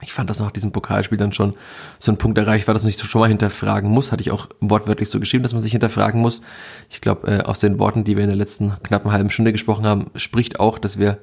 ich 0.02 0.12
fand, 0.12 0.28
dass 0.28 0.40
nach 0.40 0.50
diesem 0.50 0.72
Pokalspiel 0.72 1.16
dann 1.16 1.32
schon 1.32 1.54
so 1.98 2.12
ein 2.12 2.18
Punkt 2.18 2.36
erreicht 2.36 2.66
war, 2.66 2.74
dass 2.74 2.82
man 2.82 2.92
sich 2.92 3.02
schon 3.02 3.20
mal 3.20 3.28
hinterfragen 3.28 3.90
muss. 3.90 4.12
Hatte 4.12 4.20
ich 4.20 4.30
auch 4.30 4.48
wortwörtlich 4.60 5.08
so 5.08 5.20
geschrieben, 5.20 5.42
dass 5.42 5.54
man 5.54 5.62
sich 5.62 5.72
hinterfragen 5.72 6.20
muss. 6.20 6.42
Ich 6.90 7.00
glaube, 7.00 7.28
äh, 7.28 7.42
aus 7.42 7.60
den 7.60 7.78
Worten, 7.78 8.04
die 8.04 8.16
wir 8.16 8.24
in 8.24 8.28
der 8.28 8.36
letzten 8.36 8.74
knappen 8.82 9.10
halben 9.10 9.30
Stunde 9.30 9.52
gesprochen 9.52 9.86
haben, 9.86 10.10
spricht 10.16 10.60
auch, 10.60 10.78
dass 10.78 10.98
wir 10.98 11.18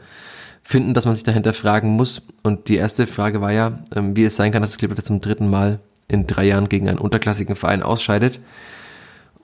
finden, 0.63 0.93
dass 0.93 1.05
man 1.05 1.13
sich 1.13 1.23
dahinter 1.23 1.53
fragen 1.53 1.89
muss. 1.89 2.23
Und 2.41 2.67
die 2.67 2.77
erste 2.77 3.05
Frage 3.05 3.41
war 3.41 3.51
ja, 3.51 3.79
ähm, 3.95 4.15
wie 4.15 4.23
es 4.23 4.35
sein 4.35 4.51
kann, 4.51 4.61
dass 4.61 4.71
das 4.71 4.77
Clipboard 4.77 5.05
zum 5.05 5.19
dritten 5.19 5.49
Mal 5.49 5.79
in 6.07 6.25
drei 6.25 6.45
Jahren 6.45 6.69
gegen 6.69 6.89
einen 6.89 6.97
unterklassigen 6.97 7.55
Verein 7.55 7.83
ausscheidet. 7.83 8.39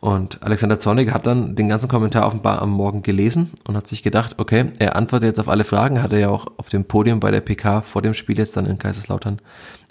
Und 0.01 0.41
Alexander 0.43 0.79
Zornig 0.79 1.11
hat 1.11 1.25
dann 1.25 1.57
den 1.57 1.67
ganzen 1.67 1.89
Kommentar 1.89 2.25
offenbar 2.25 2.61
am 2.61 2.71
Morgen 2.71 3.01
gelesen 3.03 3.51
und 3.67 3.75
hat 3.75 3.87
sich 3.87 4.01
gedacht, 4.01 4.35
okay, 4.37 4.71
er 4.79 4.95
antwortet 4.95 5.27
jetzt 5.27 5.39
auf 5.39 5.49
alle 5.49 5.65
Fragen, 5.65 6.01
hat 6.01 6.13
er 6.13 6.19
ja 6.19 6.29
auch 6.29 6.47
auf 6.55 6.69
dem 6.69 6.85
Podium 6.85 7.19
bei 7.19 7.31
der 7.31 7.41
PK 7.41 7.81
vor 7.81 8.01
dem 8.01 8.13
Spiel 8.13 8.37
jetzt 8.37 8.55
dann 8.55 8.65
in 8.65 8.77
Kaiserslautern 8.77 9.41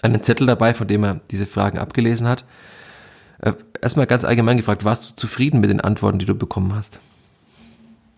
einen 0.01 0.23
Zettel 0.23 0.47
dabei, 0.47 0.73
von 0.73 0.87
dem 0.87 1.03
er 1.03 1.19
diese 1.29 1.45
Fragen 1.45 1.77
abgelesen 1.77 2.27
hat. 2.27 2.43
Äh, 3.37 3.53
erstmal 3.81 4.07
ganz 4.07 4.23
allgemein 4.23 4.57
gefragt, 4.57 4.83
warst 4.83 5.11
du 5.11 5.15
zufrieden 5.15 5.61
mit 5.61 5.69
den 5.69 5.81
Antworten, 5.81 6.17
die 6.17 6.25
du 6.25 6.33
bekommen 6.33 6.73
hast? 6.73 6.99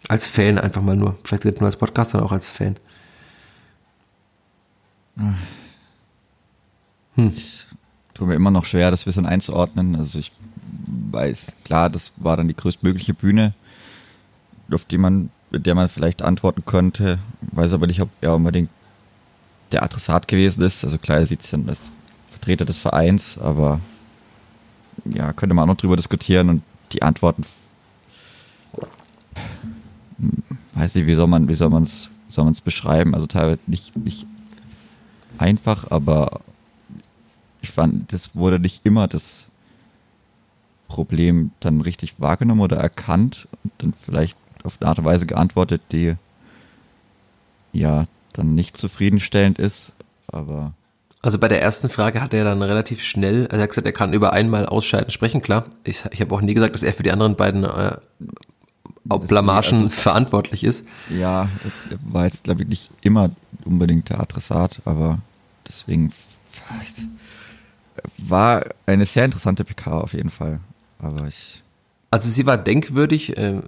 Als 0.07 0.25
Fan 0.25 0.57
einfach 0.57 0.81
mal 0.81 0.95
nur, 0.95 1.17
vielleicht 1.25 1.43
nicht 1.43 1.59
nur 1.59 1.67
als 1.67 1.75
Podcast, 1.75 2.11
sondern 2.11 2.27
auch 2.27 2.33
als 2.33 2.47
Fan. 2.47 2.77
Hm. 5.17 5.35
Ich 7.35 7.65
tue 8.13 8.27
mir 8.27 8.35
immer 8.35 8.51
noch 8.51 8.65
schwer, 8.65 8.91
das 8.91 9.05
Wissen 9.05 9.25
einzuordnen. 9.25 9.95
Also 9.95 10.19
ich 10.19 10.31
weiß, 11.11 11.55
klar, 11.63 11.89
das 11.89 12.13
war 12.17 12.37
dann 12.37 12.47
die 12.47 12.55
größtmögliche 12.55 13.13
Bühne, 13.13 13.53
auf 14.71 14.85
die 14.85 14.97
man, 14.97 15.29
mit 15.49 15.65
der 15.65 15.75
man 15.75 15.89
vielleicht 15.89 16.21
antworten 16.21 16.63
könnte. 16.65 17.19
Weiß 17.51 17.73
aber 17.73 17.87
nicht, 17.87 18.01
ob 18.01 18.09
er 18.21 18.35
unbedingt 18.35 18.69
der 19.71 19.83
Adressat 19.83 20.27
gewesen 20.27 20.61
ist. 20.63 20.83
Also 20.83 20.97
klar, 20.97 21.19
er 21.19 21.27
sieht 21.27 21.41
sich 21.41 21.51
dann 21.51 21.67
als 21.67 21.91
Vertreter 22.29 22.65
des 22.65 22.77
Vereins, 22.77 23.37
aber 23.37 23.79
ja, 25.05 25.33
könnte 25.33 25.55
man 25.55 25.63
auch 25.63 25.73
noch 25.73 25.77
drüber 25.77 25.95
diskutieren 25.95 26.49
und 26.49 26.63
die 26.91 27.01
Antworten 27.01 27.45
weiß 30.73 30.95
nicht, 30.95 31.07
wie 31.07 31.15
soll 31.15 31.27
man, 31.27 31.47
wie 31.47 31.55
soll 31.55 31.69
man 31.69 31.83
es, 31.83 32.09
soll 32.29 32.45
man 32.45 32.53
es 32.53 32.61
beschreiben? 32.61 33.13
Also 33.13 33.27
teilweise 33.27 33.59
nicht, 33.67 33.95
nicht 33.95 34.25
einfach, 35.37 35.89
aber 35.91 36.41
ich 37.61 37.71
fand, 37.71 38.11
das 38.13 38.35
wurde 38.35 38.59
nicht 38.59 38.81
immer 38.83 39.07
das 39.07 39.47
Problem 40.91 41.51
dann 41.61 41.79
richtig 41.79 42.19
wahrgenommen 42.19 42.59
oder 42.59 42.77
erkannt 42.77 43.47
und 43.63 43.71
dann 43.77 43.93
vielleicht 43.97 44.37
auf 44.63 44.77
eine 44.79 44.89
Art 44.89 44.99
und 44.99 45.05
Weise 45.05 45.25
geantwortet, 45.25 45.81
die 45.93 46.15
ja 47.71 48.05
dann 48.33 48.55
nicht 48.55 48.77
zufriedenstellend 48.77 49.57
ist, 49.57 49.93
aber. 50.27 50.73
Also 51.21 51.37
bei 51.37 51.47
der 51.47 51.61
ersten 51.61 51.89
Frage 51.89 52.21
hat 52.21 52.33
er 52.33 52.43
dann 52.43 52.61
relativ 52.61 53.03
schnell, 53.03 53.43
also 53.43 53.57
er 53.57 53.63
hat 53.63 53.69
gesagt, 53.69 53.87
er 53.87 53.93
kann 53.93 54.11
über 54.11 54.33
einmal 54.33 54.65
ausscheiden 54.65 55.11
sprechen, 55.11 55.41
klar. 55.41 55.65
Ich, 55.83 56.03
ich 56.11 56.19
habe 56.19 56.35
auch 56.35 56.41
nie 56.41 56.53
gesagt, 56.53 56.75
dass 56.75 56.83
er 56.83 56.93
für 56.93 57.03
die 57.03 57.11
anderen 57.11 57.35
beiden 57.35 57.63
äh, 57.63 57.97
Blamagen 59.05 59.83
also, 59.83 59.89
verantwortlich 59.89 60.63
ist. 60.63 60.85
Ja, 61.09 61.47
war 62.03 62.25
jetzt, 62.25 62.43
glaube 62.43 62.63
ich, 62.63 62.67
nicht 62.67 62.91
immer 63.01 63.29
unbedingt 63.63 64.09
der 64.09 64.19
Adressat, 64.19 64.81
aber 64.83 65.19
deswegen 65.67 66.11
war 68.17 68.63
eine 68.85 69.05
sehr 69.05 69.25
interessante 69.25 69.63
PK 69.63 70.01
auf 70.01 70.13
jeden 70.13 70.31
Fall. 70.31 70.59
Aber 71.01 71.27
ich. 71.27 71.63
Also 72.09 72.29
sie 72.29 72.45
war 72.45 72.57
denkwürdig, 72.57 73.37
äh, 73.37 73.61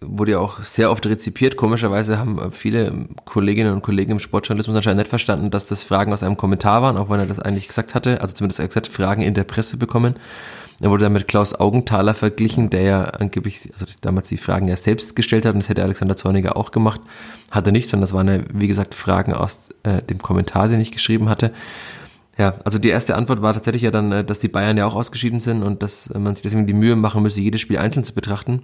wurde 0.00 0.32
ja 0.32 0.38
auch 0.38 0.62
sehr 0.64 0.90
oft 0.90 1.06
rezipiert. 1.06 1.56
Komischerweise 1.56 2.18
haben 2.18 2.52
viele 2.52 3.06
Kolleginnen 3.24 3.72
und 3.72 3.82
Kollegen 3.82 4.12
im 4.12 4.18
Sportjournalismus 4.18 4.76
anscheinend 4.76 4.98
nicht 4.98 5.08
verstanden, 5.08 5.50
dass 5.50 5.66
das 5.66 5.84
Fragen 5.84 6.12
aus 6.12 6.22
einem 6.22 6.36
Kommentar 6.36 6.82
waren, 6.82 6.96
auch 6.96 7.10
wenn 7.10 7.20
er 7.20 7.26
das 7.26 7.40
eigentlich 7.40 7.68
gesagt 7.68 7.94
hatte. 7.94 8.20
Also 8.20 8.34
zumindest 8.34 8.60
er 8.60 8.68
gesagt, 8.68 8.88
Fragen 8.88 9.22
in 9.22 9.34
der 9.34 9.44
Presse 9.44 9.76
bekommen. 9.76 10.16
Er 10.80 10.90
wurde 10.90 11.04
dann 11.04 11.12
mit 11.12 11.28
Klaus 11.28 11.54
Augenthaler 11.54 12.14
verglichen, 12.14 12.68
der 12.68 12.82
ja 12.82 13.04
angeblich, 13.04 13.70
also 13.74 13.86
damals 14.00 14.28
die 14.28 14.36
Fragen 14.36 14.66
ja 14.66 14.76
selbst 14.76 15.14
gestellt 15.14 15.44
hat 15.44 15.54
und 15.54 15.60
das 15.60 15.68
hätte 15.68 15.84
Alexander 15.84 16.16
Zorniger 16.16 16.56
auch 16.56 16.72
gemacht. 16.72 17.00
Hat 17.50 17.66
er 17.66 17.72
nicht, 17.72 17.88
sondern 17.88 18.02
das 18.02 18.14
waren 18.14 18.28
ja, 18.28 18.40
wie 18.52 18.66
gesagt, 18.66 18.96
Fragen 18.96 19.32
aus 19.32 19.68
äh, 19.84 20.02
dem 20.02 20.18
Kommentar, 20.18 20.66
den 20.66 20.80
ich 20.80 20.90
geschrieben 20.90 21.28
hatte. 21.28 21.52
Ja, 22.38 22.54
also 22.64 22.78
die 22.78 22.88
erste 22.88 23.14
Antwort 23.14 23.42
war 23.42 23.52
tatsächlich 23.52 23.82
ja 23.82 23.90
dann, 23.90 24.10
äh, 24.12 24.24
dass 24.24 24.40
die 24.40 24.48
Bayern 24.48 24.76
ja 24.76 24.86
auch 24.86 24.94
ausgeschieden 24.94 25.40
sind 25.40 25.62
und 25.62 25.82
dass 25.82 26.10
man 26.14 26.34
sich 26.34 26.42
deswegen 26.42 26.66
die 26.66 26.74
Mühe 26.74 26.96
machen 26.96 27.22
müsse, 27.22 27.40
jedes 27.40 27.60
Spiel 27.60 27.78
einzeln 27.78 28.04
zu 28.04 28.14
betrachten. 28.14 28.62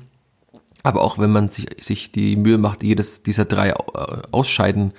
Aber 0.83 1.03
auch 1.03 1.19
wenn 1.19 1.31
man 1.31 1.49
sich, 1.49 1.66
sich 1.81 2.12
die 2.12 2.37
Mühe 2.37 2.57
macht, 2.57 2.83
jedes 2.83 3.23
dieser 3.23 3.45
drei 3.45 3.71
äh, 3.71 3.75
Ausscheiden 4.31 4.93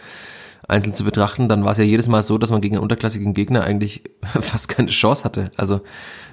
einzeln 0.67 0.93
zu 0.93 1.03
betrachten, 1.03 1.49
dann 1.49 1.63
war 1.63 1.72
es 1.72 1.80
ja 1.80 1.84
jedes 1.84 2.07
Mal 2.07 2.22
so, 2.22 2.38
dass 2.38 2.51
man 2.51 2.61
gegen 2.61 2.76
einen 2.76 2.84
unterklassigen 2.84 3.34
Gegner 3.34 3.63
eigentlich 3.63 4.03
fast 4.41 4.70
keine 4.70 4.91
Chance 4.91 5.24
hatte. 5.24 5.51
Also 5.57 5.82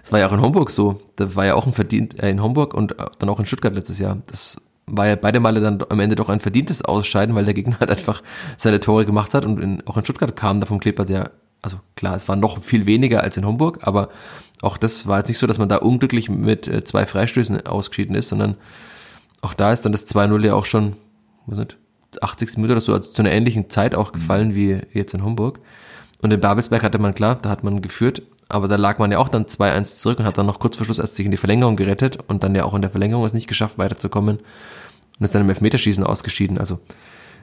es 0.04 0.12
war 0.12 0.18
ja 0.18 0.28
auch 0.28 0.32
in 0.32 0.42
Homburg 0.42 0.70
so. 0.70 1.00
Da 1.16 1.34
war 1.34 1.46
ja 1.46 1.54
auch 1.54 1.66
ein 1.66 1.72
verdient 1.72 2.22
äh, 2.22 2.28
in 2.30 2.42
Homburg 2.42 2.74
und 2.74 2.96
dann 3.18 3.28
auch 3.30 3.40
in 3.40 3.46
Stuttgart 3.46 3.74
letztes 3.74 3.98
Jahr. 3.98 4.18
Das 4.26 4.60
war 4.86 5.06
ja 5.06 5.16
beide 5.16 5.40
Male 5.40 5.60
dann 5.60 5.82
am 5.88 6.00
Ende 6.00 6.16
doch 6.16 6.28
ein 6.28 6.40
verdientes 6.40 6.82
Ausscheiden, 6.82 7.34
weil 7.34 7.46
der 7.46 7.54
Gegner 7.54 7.76
halt 7.80 7.90
einfach 7.90 8.22
seine 8.58 8.80
Tore 8.80 9.06
gemacht 9.06 9.32
hat 9.32 9.46
und 9.46 9.58
in, 9.58 9.86
auch 9.86 9.96
in 9.96 10.04
Stuttgart 10.04 10.36
kam 10.36 10.60
da 10.60 10.66
vom 10.66 10.80
Kleber 10.80 11.06
der 11.06 11.30
also 11.66 11.80
klar, 11.96 12.14
es 12.14 12.28
war 12.28 12.36
noch 12.36 12.62
viel 12.62 12.86
weniger 12.86 13.22
als 13.22 13.36
in 13.36 13.44
Homburg, 13.44 13.80
aber 13.82 14.08
auch 14.62 14.78
das 14.78 15.08
war 15.08 15.18
jetzt 15.18 15.28
nicht 15.28 15.38
so, 15.38 15.48
dass 15.48 15.58
man 15.58 15.68
da 15.68 15.78
unglücklich 15.78 16.28
mit 16.28 16.68
äh, 16.68 16.84
zwei 16.84 17.06
Freistößen 17.06 17.66
ausgeschieden 17.66 18.14
ist, 18.14 18.28
sondern 18.28 18.56
auch 19.42 19.52
da 19.52 19.72
ist 19.72 19.82
dann 19.82 19.90
das 19.90 20.06
2-0 20.06 20.46
ja 20.46 20.54
auch 20.54 20.64
schon, 20.64 20.94
was 21.46 21.58
nicht, 21.58 21.76
80. 22.20 22.56
Minute 22.58 22.74
oder 22.74 22.80
so, 22.80 22.92
also 22.94 23.10
zu 23.10 23.20
einer 23.20 23.32
ähnlichen 23.32 23.68
Zeit 23.68 23.96
auch 23.96 24.12
gefallen 24.12 24.54
wie 24.54 24.80
jetzt 24.92 25.12
in 25.12 25.24
Homburg. 25.24 25.58
Und 26.22 26.32
in 26.32 26.40
Babelsberg 26.40 26.84
hatte 26.84 27.00
man 27.00 27.16
klar, 27.16 27.36
da 27.42 27.50
hat 27.50 27.64
man 27.64 27.82
geführt, 27.82 28.22
aber 28.48 28.68
da 28.68 28.76
lag 28.76 28.98
man 28.98 29.10
ja 29.10 29.18
auch 29.18 29.28
dann 29.28 29.46
2-1 29.46 29.96
zurück 29.96 30.20
und 30.20 30.24
hat 30.24 30.38
dann 30.38 30.46
noch 30.46 30.60
kurz 30.60 30.76
vor 30.76 30.86
Schluss 30.86 31.00
erst 31.00 31.16
sich 31.16 31.26
in 31.26 31.32
die 31.32 31.36
Verlängerung 31.36 31.74
gerettet 31.74 32.20
und 32.28 32.44
dann 32.44 32.54
ja 32.54 32.64
auch 32.64 32.74
in 32.74 32.82
der 32.82 32.92
Verlängerung 32.92 33.24
es 33.24 33.34
nicht 33.34 33.48
geschafft, 33.48 33.76
weiterzukommen 33.76 34.38
und 35.18 35.24
ist 35.24 35.34
dann 35.34 35.42
im 35.42 35.48
Elfmeterschießen 35.48 36.04
ausgeschieden. 36.04 36.58
Also 36.58 36.78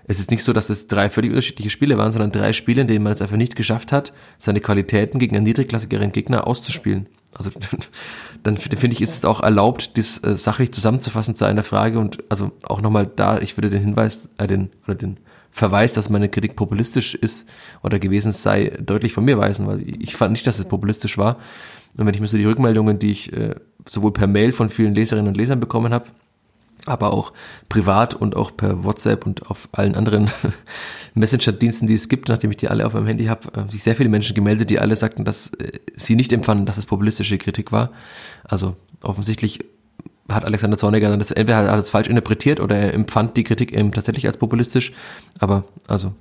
es 0.05 0.19
ist 0.19 0.31
nicht 0.31 0.43
so, 0.43 0.53
dass 0.53 0.69
es 0.69 0.87
drei 0.87 1.09
völlig 1.09 1.31
unterschiedliche 1.31 1.69
Spiele 1.69 1.97
waren, 1.97 2.11
sondern 2.11 2.31
drei 2.31 2.53
Spiele, 2.53 2.81
in 2.81 2.87
denen 2.87 3.03
man 3.03 3.13
es 3.13 3.21
einfach 3.21 3.37
nicht 3.37 3.55
geschafft 3.55 3.91
hat, 3.91 4.13
seine 4.37 4.59
Qualitäten 4.59 5.19
gegen 5.19 5.35
einen 5.35 5.45
niedrigklassigeren 5.45 6.11
Gegner 6.11 6.45
auszuspielen. 6.47 7.07
Also 7.33 7.51
dann 8.43 8.57
finde 8.57 8.87
ich, 8.87 9.01
ist 9.01 9.17
es 9.17 9.25
auch 9.25 9.41
erlaubt, 9.41 9.97
das 9.97 10.23
äh, 10.23 10.35
sachlich 10.35 10.71
zusammenzufassen 10.71 11.35
zu 11.35 11.45
einer 11.45 11.63
Frage 11.63 11.99
und 11.99 12.23
also 12.29 12.51
auch 12.63 12.81
nochmal 12.81 13.07
da, 13.07 13.39
ich 13.39 13.57
würde 13.57 13.69
den 13.69 13.81
Hinweis, 13.81 14.29
äh, 14.37 14.47
den 14.47 14.69
oder 14.85 14.95
den 14.95 15.17
Verweis, 15.51 15.93
dass 15.93 16.09
meine 16.09 16.29
Kritik 16.29 16.55
populistisch 16.55 17.13
ist 17.13 17.47
oder 17.83 17.99
gewesen 17.99 18.31
sei, 18.31 18.75
deutlich 18.81 19.13
von 19.13 19.23
mir 19.23 19.37
weisen, 19.37 19.67
weil 19.67 19.83
ich 20.01 20.15
fand 20.15 20.31
nicht, 20.31 20.47
dass 20.47 20.57
es 20.57 20.65
populistisch 20.65 21.17
war. 21.17 21.37
Und 21.95 22.07
wenn 22.07 22.13
ich 22.13 22.21
mir 22.21 22.27
so 22.27 22.37
die 22.37 22.45
Rückmeldungen, 22.45 22.97
die 22.97 23.11
ich 23.11 23.31
äh, 23.33 23.55
sowohl 23.87 24.13
per 24.13 24.27
Mail 24.27 24.51
von 24.51 24.69
vielen 24.69 24.95
Leserinnen 24.95 25.27
und 25.27 25.37
Lesern 25.37 25.59
bekommen 25.59 25.93
habe, 25.93 26.07
aber 26.85 27.13
auch 27.13 27.33
privat 27.69 28.13
und 28.13 28.35
auch 28.35 28.55
per 28.55 28.83
WhatsApp 28.83 29.25
und 29.25 29.49
auf 29.49 29.69
allen 29.71 29.95
anderen 29.95 30.29
Messenger-Diensten, 31.13 31.87
die 31.87 31.93
es 31.93 32.09
gibt, 32.09 32.29
nachdem 32.29 32.51
ich 32.51 32.57
die 32.57 32.67
alle 32.67 32.85
auf 32.85 32.93
meinem 32.93 33.07
Handy 33.07 33.25
habe, 33.25 33.49
haben 33.55 33.69
sich 33.69 33.83
sehr 33.83 33.95
viele 33.95 34.09
Menschen 34.09 34.33
gemeldet, 34.33 34.69
die 34.69 34.79
alle 34.79 34.95
sagten, 34.95 35.25
dass 35.25 35.53
äh, 35.53 35.79
sie 35.95 36.15
nicht 36.15 36.33
empfanden, 36.33 36.65
dass 36.65 36.77
es 36.77 36.85
populistische 36.85 37.37
Kritik 37.37 37.71
war. 37.71 37.91
Also 38.43 38.75
offensichtlich 39.01 39.59
hat 40.29 40.45
Alexander 40.45 40.77
Zorniger 40.77 41.15
das 41.17 41.31
entweder 41.31 41.57
hat 41.57 41.79
das 41.79 41.89
falsch 41.89 42.07
interpretiert 42.07 42.59
oder 42.59 42.75
er 42.77 42.93
empfand 42.93 43.35
die 43.37 43.43
Kritik 43.43 43.73
eben 43.73 43.91
tatsächlich 43.91 44.25
als 44.25 44.37
populistisch, 44.37 44.93
aber 45.39 45.65
also 45.87 46.13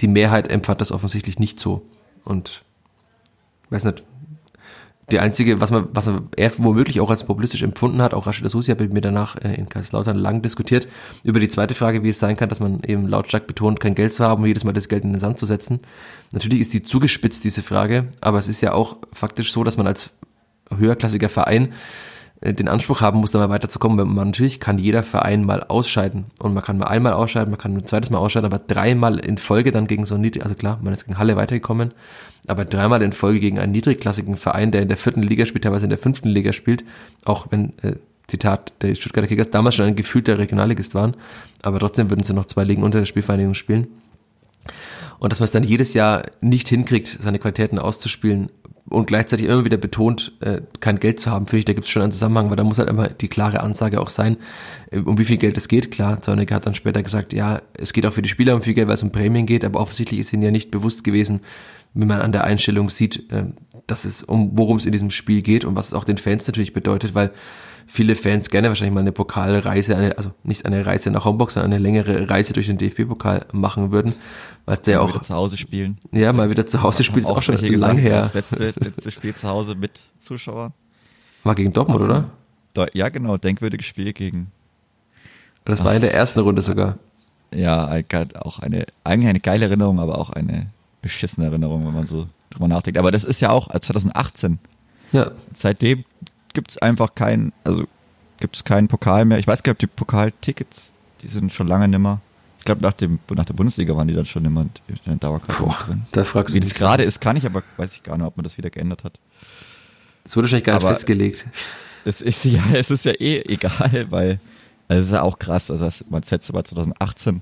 die 0.00 0.08
Mehrheit 0.08 0.48
empfand 0.48 0.80
das 0.80 0.92
offensichtlich 0.92 1.38
nicht 1.38 1.60
so 1.60 1.86
und 2.24 2.62
weiß 3.70 3.84
nicht, 3.84 4.02
die 5.10 5.20
einzige, 5.20 5.60
was 5.60 5.70
man, 5.70 5.88
was 5.92 6.06
man 6.06 6.28
er 6.36 6.50
womöglich 6.58 7.00
auch 7.00 7.10
als 7.10 7.24
populistisch 7.24 7.62
empfunden 7.62 8.02
hat, 8.02 8.12
auch 8.12 8.26
Rashida 8.26 8.48
Susi 8.48 8.72
hat 8.72 8.80
mit 8.80 8.92
mir 8.92 9.00
danach 9.00 9.36
äh, 9.36 9.54
in 9.54 9.68
Kaiserslautern 9.68 10.16
lang 10.16 10.42
diskutiert, 10.42 10.88
über 11.22 11.38
die 11.38 11.48
zweite 11.48 11.76
Frage, 11.76 12.02
wie 12.02 12.08
es 12.08 12.18
sein 12.18 12.36
kann, 12.36 12.48
dass 12.48 12.58
man 12.58 12.80
eben 12.84 13.06
lautstark 13.06 13.46
betont, 13.46 13.78
kein 13.78 13.94
Geld 13.94 14.14
zu 14.14 14.24
haben 14.24 14.42
und 14.42 14.48
jedes 14.48 14.64
Mal 14.64 14.72
das 14.72 14.88
Geld 14.88 15.04
in 15.04 15.12
den 15.12 15.20
Sand 15.20 15.38
zu 15.38 15.46
setzen. 15.46 15.80
Natürlich 16.32 16.60
ist 16.60 16.72
die 16.72 16.82
zugespitzt, 16.82 17.44
diese 17.44 17.62
Frage, 17.62 18.08
aber 18.20 18.38
es 18.38 18.48
ist 18.48 18.60
ja 18.62 18.72
auch 18.72 18.96
faktisch 19.12 19.52
so, 19.52 19.62
dass 19.62 19.76
man 19.76 19.86
als 19.86 20.10
höherklassiger 20.76 21.28
Verein 21.28 21.72
den 22.42 22.68
Anspruch 22.68 23.00
haben 23.00 23.20
muss, 23.20 23.30
da 23.30 23.48
weiterzukommen. 23.48 23.98
Weil 23.98 24.04
man 24.06 24.28
natürlich 24.28 24.60
kann 24.60 24.78
jeder 24.78 25.02
Verein 25.02 25.44
mal 25.44 25.62
ausscheiden. 25.62 26.26
Und 26.38 26.54
man 26.54 26.62
kann 26.62 26.78
mal 26.78 26.86
einmal 26.86 27.12
ausscheiden, 27.12 27.50
man 27.50 27.58
kann 27.58 27.76
ein 27.76 27.86
zweites 27.86 28.10
Mal 28.10 28.18
ausscheiden, 28.18 28.46
aber 28.46 28.58
dreimal 28.58 29.18
in 29.18 29.38
Folge 29.38 29.72
dann 29.72 29.86
gegen 29.86 30.04
so 30.04 30.16
ein 30.16 30.20
niedrig, 30.20 30.42
also 30.42 30.54
klar, 30.54 30.78
man 30.82 30.92
ist 30.92 31.04
gegen 31.04 31.18
Halle 31.18 31.36
weitergekommen, 31.36 31.94
aber 32.46 32.64
dreimal 32.64 33.02
in 33.02 33.12
Folge 33.12 33.40
gegen 33.40 33.58
einen 33.58 33.72
niedrigklassigen 33.72 34.36
Verein, 34.36 34.70
der 34.70 34.82
in 34.82 34.88
der 34.88 34.96
vierten 34.96 35.22
Liga 35.22 35.46
spielt, 35.46 35.64
teilweise 35.64 35.84
in 35.84 35.90
der 35.90 35.98
fünften 35.98 36.28
Liga 36.28 36.52
spielt, 36.52 36.84
auch 37.24 37.46
wenn, 37.50 37.72
äh, 37.82 37.96
Zitat, 38.26 38.72
der 38.82 38.94
Stuttgarter 38.96 39.28
Kickers 39.28 39.50
damals 39.50 39.76
schon 39.76 39.86
ein 39.86 39.96
gefühlter 39.96 40.38
Regionalligist 40.38 40.94
waren, 40.94 41.16
aber 41.62 41.78
trotzdem 41.78 42.10
würden 42.10 42.24
sie 42.24 42.34
noch 42.34 42.46
zwei 42.46 42.64
Ligen 42.64 42.82
unter 42.82 42.98
der 42.98 43.06
Spielvereinigung 43.06 43.54
spielen. 43.54 43.86
Und 45.18 45.32
dass 45.32 45.38
man 45.38 45.44
es 45.44 45.52
dann 45.52 45.62
jedes 45.62 45.94
Jahr 45.94 46.24
nicht 46.40 46.68
hinkriegt, 46.68 47.18
seine 47.20 47.38
Qualitäten 47.38 47.78
auszuspielen, 47.78 48.50
und 48.88 49.06
gleichzeitig 49.06 49.46
immer 49.46 49.64
wieder 49.64 49.76
betont, 49.76 50.32
äh, 50.40 50.60
kein 50.80 51.00
Geld 51.00 51.18
zu 51.18 51.30
haben, 51.30 51.46
finde 51.46 51.58
ich, 51.58 51.64
da 51.64 51.72
gibt 51.72 51.86
es 51.86 51.90
schon 51.90 52.02
einen 52.02 52.12
Zusammenhang, 52.12 52.50
weil 52.50 52.56
da 52.56 52.64
muss 52.64 52.78
halt 52.78 52.88
immer 52.88 53.08
die 53.08 53.28
klare 53.28 53.60
Ansage 53.60 54.00
auch 54.00 54.10
sein, 54.10 54.36
äh, 54.90 54.98
um 54.98 55.18
wie 55.18 55.24
viel 55.24 55.38
Geld 55.38 55.56
es 55.56 55.68
geht. 55.68 55.90
Klar, 55.90 56.22
Zornig 56.22 56.52
hat 56.52 56.66
dann 56.66 56.74
später 56.74 57.02
gesagt, 57.02 57.32
ja, 57.32 57.60
es 57.74 57.92
geht 57.92 58.06
auch 58.06 58.12
für 58.12 58.22
die 58.22 58.28
Spieler 58.28 58.54
um 58.54 58.62
viel 58.62 58.74
Geld, 58.74 58.86
weil 58.86 58.94
es 58.94 59.02
um 59.02 59.10
Prämien 59.10 59.46
geht, 59.46 59.64
aber 59.64 59.80
offensichtlich 59.80 60.20
ist 60.20 60.32
ihnen 60.32 60.42
ja 60.42 60.50
nicht 60.50 60.70
bewusst 60.70 61.02
gewesen, 61.02 61.40
wenn 61.94 62.08
man 62.08 62.20
an 62.20 62.32
der 62.32 62.44
Einstellung 62.44 62.88
sieht, 62.88 63.30
äh, 63.32 63.44
dass 63.86 64.04
es 64.04 64.22
um 64.22 64.50
worum 64.54 64.76
es 64.76 64.86
in 64.86 64.92
diesem 64.92 65.10
Spiel 65.10 65.42
geht 65.42 65.64
und 65.64 65.74
was 65.74 65.88
es 65.88 65.94
auch 65.94 66.04
den 66.04 66.18
Fans 66.18 66.46
natürlich 66.46 66.72
bedeutet, 66.72 67.14
weil 67.14 67.32
viele 67.86 68.16
Fans 68.16 68.50
gerne 68.50 68.68
wahrscheinlich 68.68 68.94
mal 68.94 69.00
eine 69.00 69.12
Pokalreise, 69.12 69.96
eine, 69.96 70.18
also 70.18 70.32
nicht 70.42 70.66
eine 70.66 70.84
Reise 70.84 71.10
nach 71.10 71.24
Homburg, 71.24 71.50
sondern 71.50 71.72
eine 71.72 71.82
längere 71.82 72.28
Reise 72.28 72.52
durch 72.52 72.66
den 72.66 72.78
DFB-Pokal 72.78 73.46
machen 73.52 73.92
würden. 73.92 74.14
Weil 74.66 74.76
der 74.78 75.00
auch. 75.00 75.08
Wieder 75.08 75.22
zu 75.22 75.34
Hause 75.34 75.56
spielen. 75.56 75.96
Ja, 76.12 76.32
mal 76.32 76.50
wieder 76.50 76.66
zu 76.66 76.82
Hause 76.82 77.04
spielen, 77.04 77.24
ist 77.24 77.30
auch 77.30 77.42
schon 77.42 77.56
lang 77.56 77.98
her. 77.98 78.22
Das 78.22 78.34
letzte, 78.34 78.74
letzte 78.76 79.10
Spiel 79.10 79.34
zu 79.34 79.48
Hause 79.48 79.76
mit 79.76 80.00
Zuschauern. 80.18 80.72
War 81.44 81.54
gegen 81.54 81.72
Dortmund, 81.72 82.00
oder? 82.00 82.30
Ja, 82.92 83.08
genau, 83.08 83.36
denkwürdiges 83.38 83.86
Spiel 83.86 84.12
gegen. 84.12 84.50
Das 85.64 85.82
war 85.82 85.94
in 85.94 86.00
der 86.00 86.12
ersten 86.12 86.40
Runde 86.40 86.62
sogar. 86.62 86.98
Ja, 87.54 87.88
auch 88.40 88.58
eine, 88.58 88.86
eigentlich 89.04 89.28
eine 89.28 89.40
geile 89.40 89.66
Erinnerung, 89.66 90.00
aber 90.00 90.18
auch 90.18 90.30
eine 90.30 90.66
beschissene 91.00 91.46
Erinnerung, 91.46 91.86
wenn 91.86 91.94
man 91.94 92.06
so 92.06 92.26
drüber 92.50 92.68
nachdenkt. 92.68 92.98
Aber 92.98 93.12
das 93.12 93.24
ist 93.24 93.40
ja 93.40 93.50
auch 93.50 93.68
2018. 93.68 94.58
Ja. 95.12 95.30
Seitdem 95.54 96.04
gibt 96.52 96.72
es 96.72 96.78
einfach 96.78 97.14
keinen, 97.14 97.52
also 97.64 97.84
gibt 98.40 98.56
es 98.56 98.64
keinen 98.64 98.88
Pokal 98.88 99.24
mehr. 99.24 99.38
Ich 99.38 99.46
weiß 99.46 99.62
gar 99.62 99.70
nicht, 99.70 99.76
ob 99.76 99.78
die 99.78 99.86
Pokaltickets, 99.86 100.92
die 101.22 101.28
sind 101.28 101.52
schon 101.52 101.68
lange 101.68 101.86
nimmer. 101.86 102.20
Ich 102.66 102.74
glaube, 102.74 102.82
nach, 102.82 102.94
nach 103.36 103.44
der 103.44 103.54
Bundesliga 103.54 103.96
waren 103.96 104.08
die 104.08 104.14
dann 104.14 104.26
schon 104.26 104.44
immer 104.44 104.62
in 104.62 104.70
der 105.06 105.14
Dauerkarte 105.14 105.84
drin. 105.86 106.02
Da 106.10 106.24
fragst 106.24 106.52
Wie 106.52 106.58
das 106.58 106.74
gerade 106.74 107.04
ist, 107.04 107.20
kann 107.20 107.36
ich, 107.36 107.46
aber 107.46 107.62
weiß 107.76 107.94
ich 107.94 108.02
gar 108.02 108.18
nicht, 108.18 108.26
ob 108.26 108.36
man 108.36 108.42
das 108.42 108.58
wieder 108.58 108.70
geändert 108.70 109.04
hat. 109.04 109.20
Es 110.24 110.34
wurde 110.34 110.46
wahrscheinlich 110.46 110.64
gar 110.64 110.74
nicht 110.74 110.82
aber 110.82 110.92
festgelegt. 110.92 111.46
Es 112.04 112.20
ist 112.20 112.44
ja, 112.44 112.60
es 112.72 112.90
ist 112.90 113.04
ja 113.04 113.12
eh 113.12 113.40
egal, 113.42 114.06
weil 114.10 114.40
also 114.88 115.00
es 115.00 115.06
ist 115.06 115.12
ja 115.12 115.22
auch 115.22 115.38
krass. 115.38 115.70
Also 115.70 115.88
man 116.10 116.22
hat 116.22 116.30
letzte 116.32 116.52
Mal 116.52 116.64
2018 116.64 117.40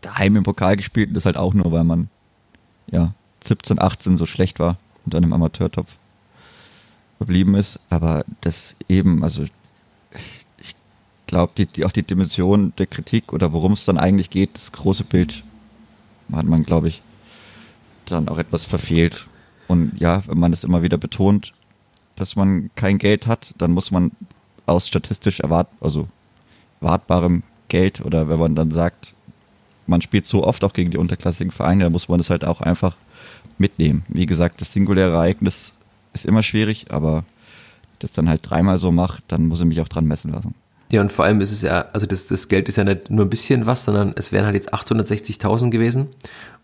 daheim 0.00 0.34
im 0.34 0.42
Pokal 0.42 0.76
gespielt 0.76 1.10
und 1.10 1.14
das 1.14 1.24
halt 1.24 1.36
auch 1.36 1.54
nur, 1.54 1.70
weil 1.70 1.84
man 1.84 2.08
ja 2.90 3.14
17, 3.44 3.80
18 3.80 4.16
so 4.16 4.26
schlecht 4.26 4.58
war 4.58 4.78
und 5.04 5.14
dann 5.14 5.22
im 5.22 5.32
Amateurtopf 5.32 5.96
verblieben 7.18 7.54
ist. 7.54 7.78
Aber 7.88 8.24
das 8.40 8.74
eben, 8.88 9.22
also 9.22 9.44
glaube, 11.28 11.52
die, 11.56 11.66
die, 11.66 11.84
auch 11.84 11.92
die 11.92 12.02
Dimension 12.02 12.72
der 12.78 12.86
Kritik 12.88 13.32
oder 13.32 13.52
worum 13.52 13.72
es 13.72 13.84
dann 13.84 13.98
eigentlich 13.98 14.30
geht, 14.30 14.50
das 14.54 14.72
große 14.72 15.04
Bild, 15.04 15.44
hat 16.32 16.46
man, 16.46 16.64
glaube 16.64 16.88
ich, 16.88 17.02
dann 18.06 18.28
auch 18.28 18.38
etwas 18.38 18.64
verfehlt. 18.64 19.26
Und 19.68 19.92
ja, 20.00 20.22
wenn 20.26 20.38
man 20.38 20.50
das 20.50 20.64
immer 20.64 20.82
wieder 20.82 20.98
betont, 20.98 21.52
dass 22.16 22.34
man 22.34 22.70
kein 22.74 22.98
Geld 22.98 23.26
hat, 23.28 23.54
dann 23.58 23.72
muss 23.72 23.92
man 23.92 24.10
aus 24.66 24.88
statistisch 24.88 25.40
erwart 25.40 25.68
also 25.80 26.08
wartbarem 26.80 27.42
Geld 27.68 28.04
oder 28.04 28.28
wenn 28.28 28.38
man 28.38 28.54
dann 28.54 28.70
sagt, 28.70 29.14
man 29.86 30.02
spielt 30.02 30.26
so 30.26 30.44
oft 30.44 30.64
auch 30.64 30.72
gegen 30.72 30.90
die 30.90 30.98
unterklassigen 30.98 31.50
Vereine, 31.50 31.84
dann 31.84 31.92
muss 31.92 32.08
man 32.08 32.18
das 32.18 32.30
halt 32.30 32.44
auch 32.44 32.60
einfach 32.60 32.96
mitnehmen. 33.58 34.04
Wie 34.08 34.26
gesagt, 34.26 34.60
das 34.60 34.72
singuläre 34.72 35.12
Ereignis 35.12 35.74
ist 36.12 36.26
immer 36.26 36.42
schwierig, 36.42 36.86
aber 36.90 37.24
das 37.98 38.12
dann 38.12 38.28
halt 38.28 38.48
dreimal 38.48 38.78
so 38.78 38.92
macht, 38.92 39.24
dann 39.28 39.46
muss 39.46 39.60
ich 39.60 39.66
mich 39.66 39.80
auch 39.80 39.88
dran 39.88 40.06
messen 40.06 40.32
lassen. 40.32 40.54
Ja, 40.90 41.02
und 41.02 41.12
vor 41.12 41.26
allem 41.26 41.40
ist 41.42 41.52
es 41.52 41.62
ja, 41.62 41.86
also 41.92 42.06
das, 42.06 42.28
das 42.28 42.48
Geld 42.48 42.68
ist 42.68 42.76
ja 42.76 42.84
nicht 42.84 43.10
nur 43.10 43.26
ein 43.26 43.30
bisschen 43.30 43.66
was, 43.66 43.84
sondern 43.84 44.14
es 44.16 44.32
wären 44.32 44.46
halt 44.46 44.54
jetzt 44.54 44.72
860.000 44.72 45.68
gewesen. 45.68 46.08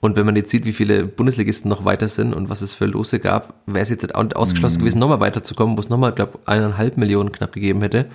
Und 0.00 0.16
wenn 0.16 0.24
man 0.24 0.34
jetzt 0.34 0.50
sieht, 0.50 0.64
wie 0.64 0.72
viele 0.72 1.04
Bundesligisten 1.04 1.68
noch 1.68 1.84
weiter 1.84 2.08
sind 2.08 2.32
und 2.32 2.48
was 2.48 2.62
es 2.62 2.72
für 2.72 2.86
Lose 2.86 3.20
gab, 3.20 3.54
wäre 3.66 3.82
es 3.82 3.90
jetzt 3.90 4.14
ausgeschlossen 4.14 4.78
mhm. 4.78 4.80
gewesen, 4.80 4.98
nochmal 4.98 5.20
weiterzukommen, 5.20 5.76
wo 5.76 5.80
es 5.80 5.90
nochmal, 5.90 6.12
glaube 6.12 6.38
eineinhalb 6.46 6.96
Millionen 6.96 7.32
knapp 7.32 7.52
gegeben 7.52 7.82
hätte. 7.82 8.06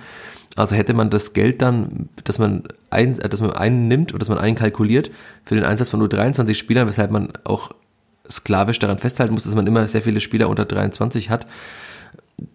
Also 0.56 0.74
hätte 0.74 0.94
man 0.94 1.10
das 1.10 1.32
Geld 1.32 1.62
dann, 1.62 2.08
dass 2.24 2.40
man 2.40 2.64
ein, 2.90 3.18
dass 3.18 3.40
man 3.40 3.52
einen 3.52 3.86
nimmt 3.86 4.12
oder 4.12 4.18
dass 4.18 4.28
man 4.28 4.38
einen 4.38 4.56
kalkuliert 4.56 5.12
für 5.44 5.54
den 5.54 5.64
Einsatz 5.64 5.90
von 5.90 6.00
nur 6.00 6.08
23 6.08 6.58
Spielern, 6.58 6.88
weshalb 6.88 7.12
man 7.12 7.32
auch 7.44 7.70
sklavisch 8.28 8.80
daran 8.80 8.98
festhalten 8.98 9.34
muss, 9.34 9.44
dass 9.44 9.54
man 9.54 9.66
immer 9.66 9.86
sehr 9.86 10.02
viele 10.02 10.20
Spieler 10.20 10.48
unter 10.48 10.64
23 10.64 11.30
hat. 11.30 11.46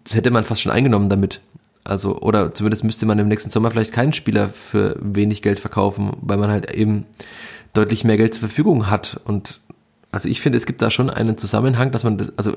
Das 0.04 0.14
hätte 0.14 0.30
man 0.30 0.44
fast 0.44 0.60
schon 0.60 0.72
eingenommen 0.72 1.08
damit. 1.08 1.40
Also, 1.86 2.18
oder 2.20 2.52
zumindest 2.52 2.84
müsste 2.84 3.06
man 3.06 3.18
im 3.18 3.28
nächsten 3.28 3.50
Sommer 3.50 3.70
vielleicht 3.70 3.92
keinen 3.92 4.12
Spieler 4.12 4.48
für 4.48 4.96
wenig 5.00 5.42
Geld 5.42 5.60
verkaufen, 5.60 6.12
weil 6.20 6.36
man 6.36 6.50
halt 6.50 6.70
eben 6.72 7.06
deutlich 7.72 8.04
mehr 8.04 8.16
Geld 8.16 8.34
zur 8.34 8.48
Verfügung 8.48 8.90
hat. 8.90 9.20
Und 9.24 9.60
also 10.10 10.28
ich 10.28 10.40
finde, 10.40 10.56
es 10.56 10.66
gibt 10.66 10.82
da 10.82 10.90
schon 10.90 11.10
einen 11.10 11.38
Zusammenhang, 11.38 11.92
dass 11.92 12.04
man 12.04 12.18
das, 12.18 12.36
also 12.38 12.56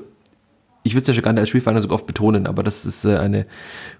ich 0.82 0.94
würde 0.94 1.02
es 1.02 1.08
ja 1.08 1.14
schon 1.14 1.22
gar 1.22 1.32
nicht 1.32 1.40
als 1.40 1.50
Spielvereiner 1.50 1.80
so 1.80 1.90
oft 1.90 2.06
betonen, 2.06 2.46
aber 2.46 2.62
das 2.62 2.86
ist 2.86 3.04
äh, 3.04 3.18
eine 3.18 3.46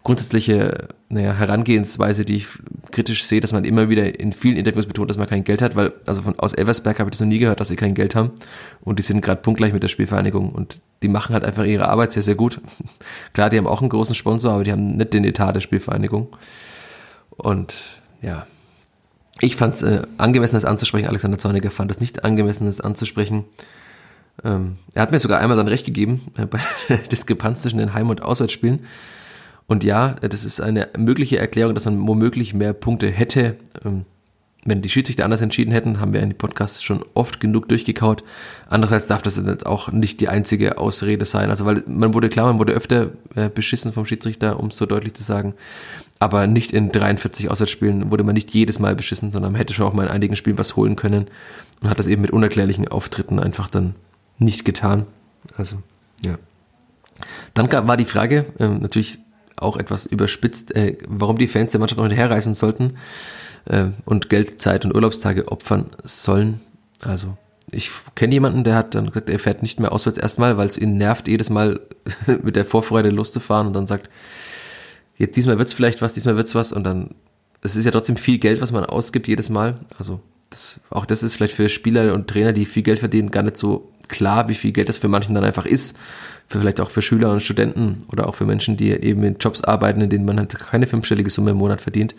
grundsätzliche 0.02 0.88
naja, 1.10 1.34
Herangehensweise, 1.34 2.24
die 2.24 2.36
ich 2.36 2.46
kritisch 2.90 3.24
sehe, 3.24 3.40
dass 3.40 3.52
man 3.52 3.64
immer 3.64 3.90
wieder 3.90 4.18
in 4.18 4.32
vielen 4.32 4.56
Interviews 4.56 4.86
betont, 4.86 5.10
dass 5.10 5.18
man 5.18 5.28
kein 5.28 5.44
Geld 5.44 5.60
hat, 5.60 5.76
weil, 5.76 5.92
also 6.06 6.22
von, 6.22 6.38
aus 6.38 6.54
Elversberg 6.54 6.98
habe 6.98 7.08
ich 7.08 7.12
das 7.12 7.20
noch 7.20 7.26
nie 7.26 7.38
gehört, 7.38 7.60
dass 7.60 7.68
sie 7.68 7.76
kein 7.76 7.94
Geld 7.94 8.14
haben. 8.14 8.30
Und 8.80 8.98
die 8.98 9.02
sind 9.02 9.20
gerade 9.20 9.42
punktgleich 9.42 9.74
mit 9.74 9.82
der 9.82 9.88
Spielvereinigung 9.88 10.50
und 10.50 10.80
die 11.02 11.08
machen 11.08 11.34
halt 11.34 11.44
einfach 11.44 11.64
ihre 11.64 11.88
Arbeit 11.88 12.12
sehr, 12.12 12.22
sehr 12.22 12.34
gut. 12.34 12.60
Klar, 13.34 13.50
die 13.50 13.58
haben 13.58 13.66
auch 13.66 13.82
einen 13.82 13.90
großen 13.90 14.14
Sponsor, 14.14 14.52
aber 14.52 14.64
die 14.64 14.72
haben 14.72 14.96
nicht 14.96 15.12
den 15.12 15.24
Etat 15.24 15.52
der 15.52 15.60
Spielvereinigung. 15.60 16.28
Und 17.30 17.74
ja, 18.22 18.46
ich 19.40 19.56
fand 19.56 19.74
es 19.74 19.82
äh, 19.82 20.02
angemessen, 20.16 20.56
das 20.56 20.64
anzusprechen, 20.64 21.08
Alexander 21.08 21.38
Zorniger 21.38 21.70
fand 21.70 21.90
es 21.90 22.00
nicht 22.00 22.24
angemessen, 22.24 22.66
das 22.66 22.80
anzusprechen, 22.80 23.44
ähm, 24.44 24.76
er 24.94 25.02
hat 25.02 25.12
mir 25.12 25.20
sogar 25.20 25.40
einmal 25.40 25.56
dann 25.56 25.68
recht 25.68 25.86
gegeben 25.86 26.32
äh, 26.36 26.46
bei 26.46 26.60
der 26.88 26.98
Diskrepanz 26.98 27.62
zwischen 27.62 27.78
den 27.78 27.94
Heim- 27.94 28.10
und 28.10 28.22
Auswärtsspielen. 28.22 28.80
Und 29.66 29.84
ja, 29.84 30.16
das 30.20 30.44
ist 30.44 30.60
eine 30.60 30.88
mögliche 30.98 31.38
Erklärung, 31.38 31.74
dass 31.74 31.84
man 31.84 32.06
womöglich 32.08 32.54
mehr 32.54 32.72
Punkte 32.72 33.08
hätte. 33.08 33.56
Ähm, 33.84 34.04
wenn 34.64 34.82
die 34.82 34.90
Schiedsrichter 34.90 35.24
anders 35.24 35.40
entschieden 35.40 35.72
hätten, 35.72 36.00
haben 36.00 36.12
wir 36.12 36.20
in 36.20 36.28
die 36.28 36.34
Podcasts 36.34 36.82
schon 36.82 37.04
oft 37.14 37.40
genug 37.40 37.68
durchgekaut. 37.68 38.22
Andererseits 38.68 39.06
darf 39.06 39.22
das 39.22 39.36
jetzt 39.36 39.64
auch 39.64 39.90
nicht 39.90 40.20
die 40.20 40.28
einzige 40.28 40.76
Ausrede 40.76 41.24
sein. 41.24 41.50
Also, 41.50 41.64
weil 41.64 41.82
man 41.86 42.12
wurde 42.12 42.28
klar, 42.28 42.46
man 42.46 42.58
wurde 42.58 42.74
öfter 42.74 43.10
äh, 43.36 43.48
beschissen 43.48 43.92
vom 43.92 44.04
Schiedsrichter, 44.04 44.60
um 44.60 44.68
es 44.68 44.76
so 44.76 44.84
deutlich 44.84 45.14
zu 45.14 45.22
sagen. 45.22 45.54
Aber 46.18 46.46
nicht 46.46 46.72
in 46.72 46.92
43 46.92 47.50
Auswärtsspielen 47.50 48.10
wurde 48.10 48.24
man 48.24 48.34
nicht 48.34 48.52
jedes 48.52 48.78
Mal 48.78 48.94
beschissen, 48.94 49.32
sondern 49.32 49.52
man 49.52 49.58
hätte 49.58 49.72
schon 49.72 49.86
auch 49.86 49.94
mal 49.94 50.06
in 50.06 50.12
einigen 50.12 50.36
Spielen 50.36 50.58
was 50.58 50.76
holen 50.76 50.96
können 50.96 51.28
und 51.80 51.88
hat 51.88 51.98
das 51.98 52.06
eben 52.06 52.20
mit 52.20 52.30
unerklärlichen 52.30 52.88
Auftritten 52.88 53.38
einfach 53.40 53.70
dann 53.70 53.94
nicht 54.40 54.64
getan. 54.64 55.06
Also, 55.56 55.76
ja. 56.24 56.36
Dann 57.54 57.68
gab, 57.68 57.86
war 57.86 57.96
die 57.96 58.04
Frage, 58.04 58.46
äh, 58.58 58.68
natürlich 58.68 59.18
auch 59.56 59.76
etwas 59.76 60.06
überspitzt, 60.06 60.74
äh, 60.74 60.96
warum 61.06 61.38
die 61.38 61.48
Fans 61.48 61.70
der 61.70 61.80
Mannschaft 61.80 61.98
noch 61.98 62.06
hinterherreisen 62.06 62.54
sollten 62.54 62.96
äh, 63.66 63.88
und 64.04 64.30
Geld, 64.30 64.60
Zeit 64.60 64.84
und 64.84 64.94
Urlaubstage 64.94 65.48
opfern 65.48 65.86
sollen. 66.02 66.60
Also, 67.02 67.36
ich 67.70 67.90
kenne 68.14 68.34
jemanden, 68.34 68.64
der 68.64 68.74
hat 68.74 68.94
dann 68.94 69.06
gesagt, 69.06 69.30
er 69.30 69.38
fährt 69.38 69.62
nicht 69.62 69.78
mehr 69.78 69.92
auswärts 69.92 70.18
erstmal, 70.18 70.56
weil 70.56 70.68
es 70.68 70.78
ihn 70.78 70.96
nervt, 70.96 71.28
jedes 71.28 71.50
Mal 71.50 71.80
mit 72.42 72.56
der 72.56 72.64
Vorfreude 72.64 73.10
loszufahren 73.10 73.68
und 73.68 73.74
dann 73.74 73.86
sagt, 73.86 74.10
jetzt 75.16 75.36
diesmal 75.36 75.58
wird's 75.58 75.74
vielleicht 75.74 76.02
was, 76.02 76.14
diesmal 76.14 76.36
wird's 76.36 76.54
was 76.54 76.72
und 76.72 76.84
dann, 76.84 77.14
es 77.62 77.76
ist 77.76 77.84
ja 77.84 77.90
trotzdem 77.90 78.16
viel 78.16 78.38
Geld, 78.38 78.60
was 78.60 78.72
man 78.72 78.84
ausgibt 78.84 79.28
jedes 79.28 79.50
Mal. 79.50 79.78
Also, 79.98 80.20
das, 80.48 80.80
auch 80.90 81.06
das 81.06 81.22
ist 81.22 81.36
vielleicht 81.36 81.54
für 81.54 81.68
Spieler 81.68 82.14
und 82.14 82.28
Trainer, 82.28 82.52
die 82.52 82.64
viel 82.64 82.82
Geld 82.82 82.98
verdienen, 82.98 83.30
gar 83.30 83.42
nicht 83.42 83.56
so 83.56 83.92
klar, 84.10 84.48
wie 84.48 84.54
viel 84.54 84.72
Geld 84.72 84.88
das 84.88 84.98
für 84.98 85.08
manchen 85.08 85.34
dann 85.34 85.44
einfach 85.44 85.66
ist. 85.66 85.96
Für 86.48 86.58
vielleicht 86.58 86.80
auch 86.80 86.90
für 86.90 87.00
Schüler 87.00 87.30
und 87.30 87.42
Studenten 87.42 88.04
oder 88.10 88.28
auch 88.28 88.34
für 88.34 88.44
Menschen, 88.44 88.76
die 88.76 88.90
eben 88.90 89.22
in 89.22 89.36
Jobs 89.38 89.62
arbeiten, 89.62 90.00
in 90.00 90.10
denen 90.10 90.24
man 90.24 90.38
halt 90.38 90.58
keine 90.58 90.86
fünfstellige 90.86 91.30
Summe 91.30 91.52
im 91.52 91.58
Monat 91.58 91.80
verdient. 91.80 92.14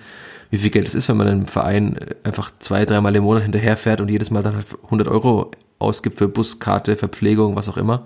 Wie 0.50 0.58
viel 0.58 0.70
Geld 0.70 0.88
es 0.88 0.96
ist, 0.96 1.10
wenn 1.10 1.18
man 1.18 1.28
einem 1.28 1.48
Verein 1.48 1.98
einfach 2.24 2.52
zwei, 2.60 2.86
dreimal 2.86 3.16
im 3.16 3.24
Monat 3.24 3.44
hinterherfährt 3.44 4.02
und 4.02 4.10
jedes 4.10 4.32
Mal 4.32 4.42
dann 4.42 4.56
halt 4.56 4.68
100 4.86 5.08
Euro 5.08 5.52
ausgibt 5.80 6.18
für 6.18 6.28
Buskarte, 6.28 6.96
Verpflegung, 6.96 7.56
was 7.56 7.70
auch 7.70 7.78
immer. 7.78 8.06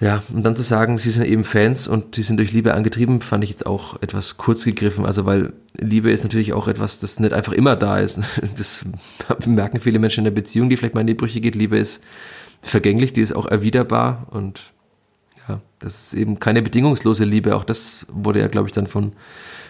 Ja, 0.00 0.22
und 0.32 0.44
dann 0.44 0.56
zu 0.56 0.62
sagen, 0.62 0.96
sie 0.96 1.10
sind 1.10 1.26
eben 1.26 1.44
Fans 1.44 1.86
und 1.86 2.14
sie 2.14 2.22
sind 2.22 2.38
durch 2.38 2.52
Liebe 2.52 2.72
angetrieben, 2.72 3.20
fand 3.20 3.44
ich 3.44 3.50
jetzt 3.50 3.66
auch 3.66 4.00
etwas 4.00 4.38
kurz 4.38 4.64
gegriffen. 4.64 5.04
Also, 5.04 5.26
weil 5.26 5.52
Liebe 5.78 6.10
ist 6.10 6.22
natürlich 6.22 6.54
auch 6.54 6.68
etwas, 6.68 7.00
das 7.00 7.20
nicht 7.20 7.34
einfach 7.34 7.52
immer 7.52 7.76
da 7.76 7.98
ist. 7.98 8.20
Das 8.56 8.84
merken 9.46 9.80
viele 9.80 9.98
Menschen 9.98 10.20
in 10.20 10.24
der 10.24 10.30
Beziehung, 10.30 10.70
die 10.70 10.78
vielleicht 10.78 10.94
mal 10.94 11.02
in 11.02 11.06
die 11.06 11.14
Brüche 11.14 11.42
geht. 11.42 11.54
Liebe 11.54 11.76
ist 11.76 12.02
vergänglich, 12.62 13.12
die 13.12 13.20
ist 13.20 13.36
auch 13.36 13.46
erwiderbar 13.46 14.26
und 14.30 14.72
ja, 15.48 15.60
das 15.78 16.06
ist 16.06 16.14
eben 16.14 16.40
keine 16.40 16.62
bedingungslose 16.62 17.24
Liebe. 17.24 17.54
Auch 17.54 17.64
das 17.64 18.06
wurde 18.10 18.40
ja, 18.40 18.46
glaube 18.46 18.68
ich, 18.68 18.72
dann 18.72 18.86
von 18.86 19.12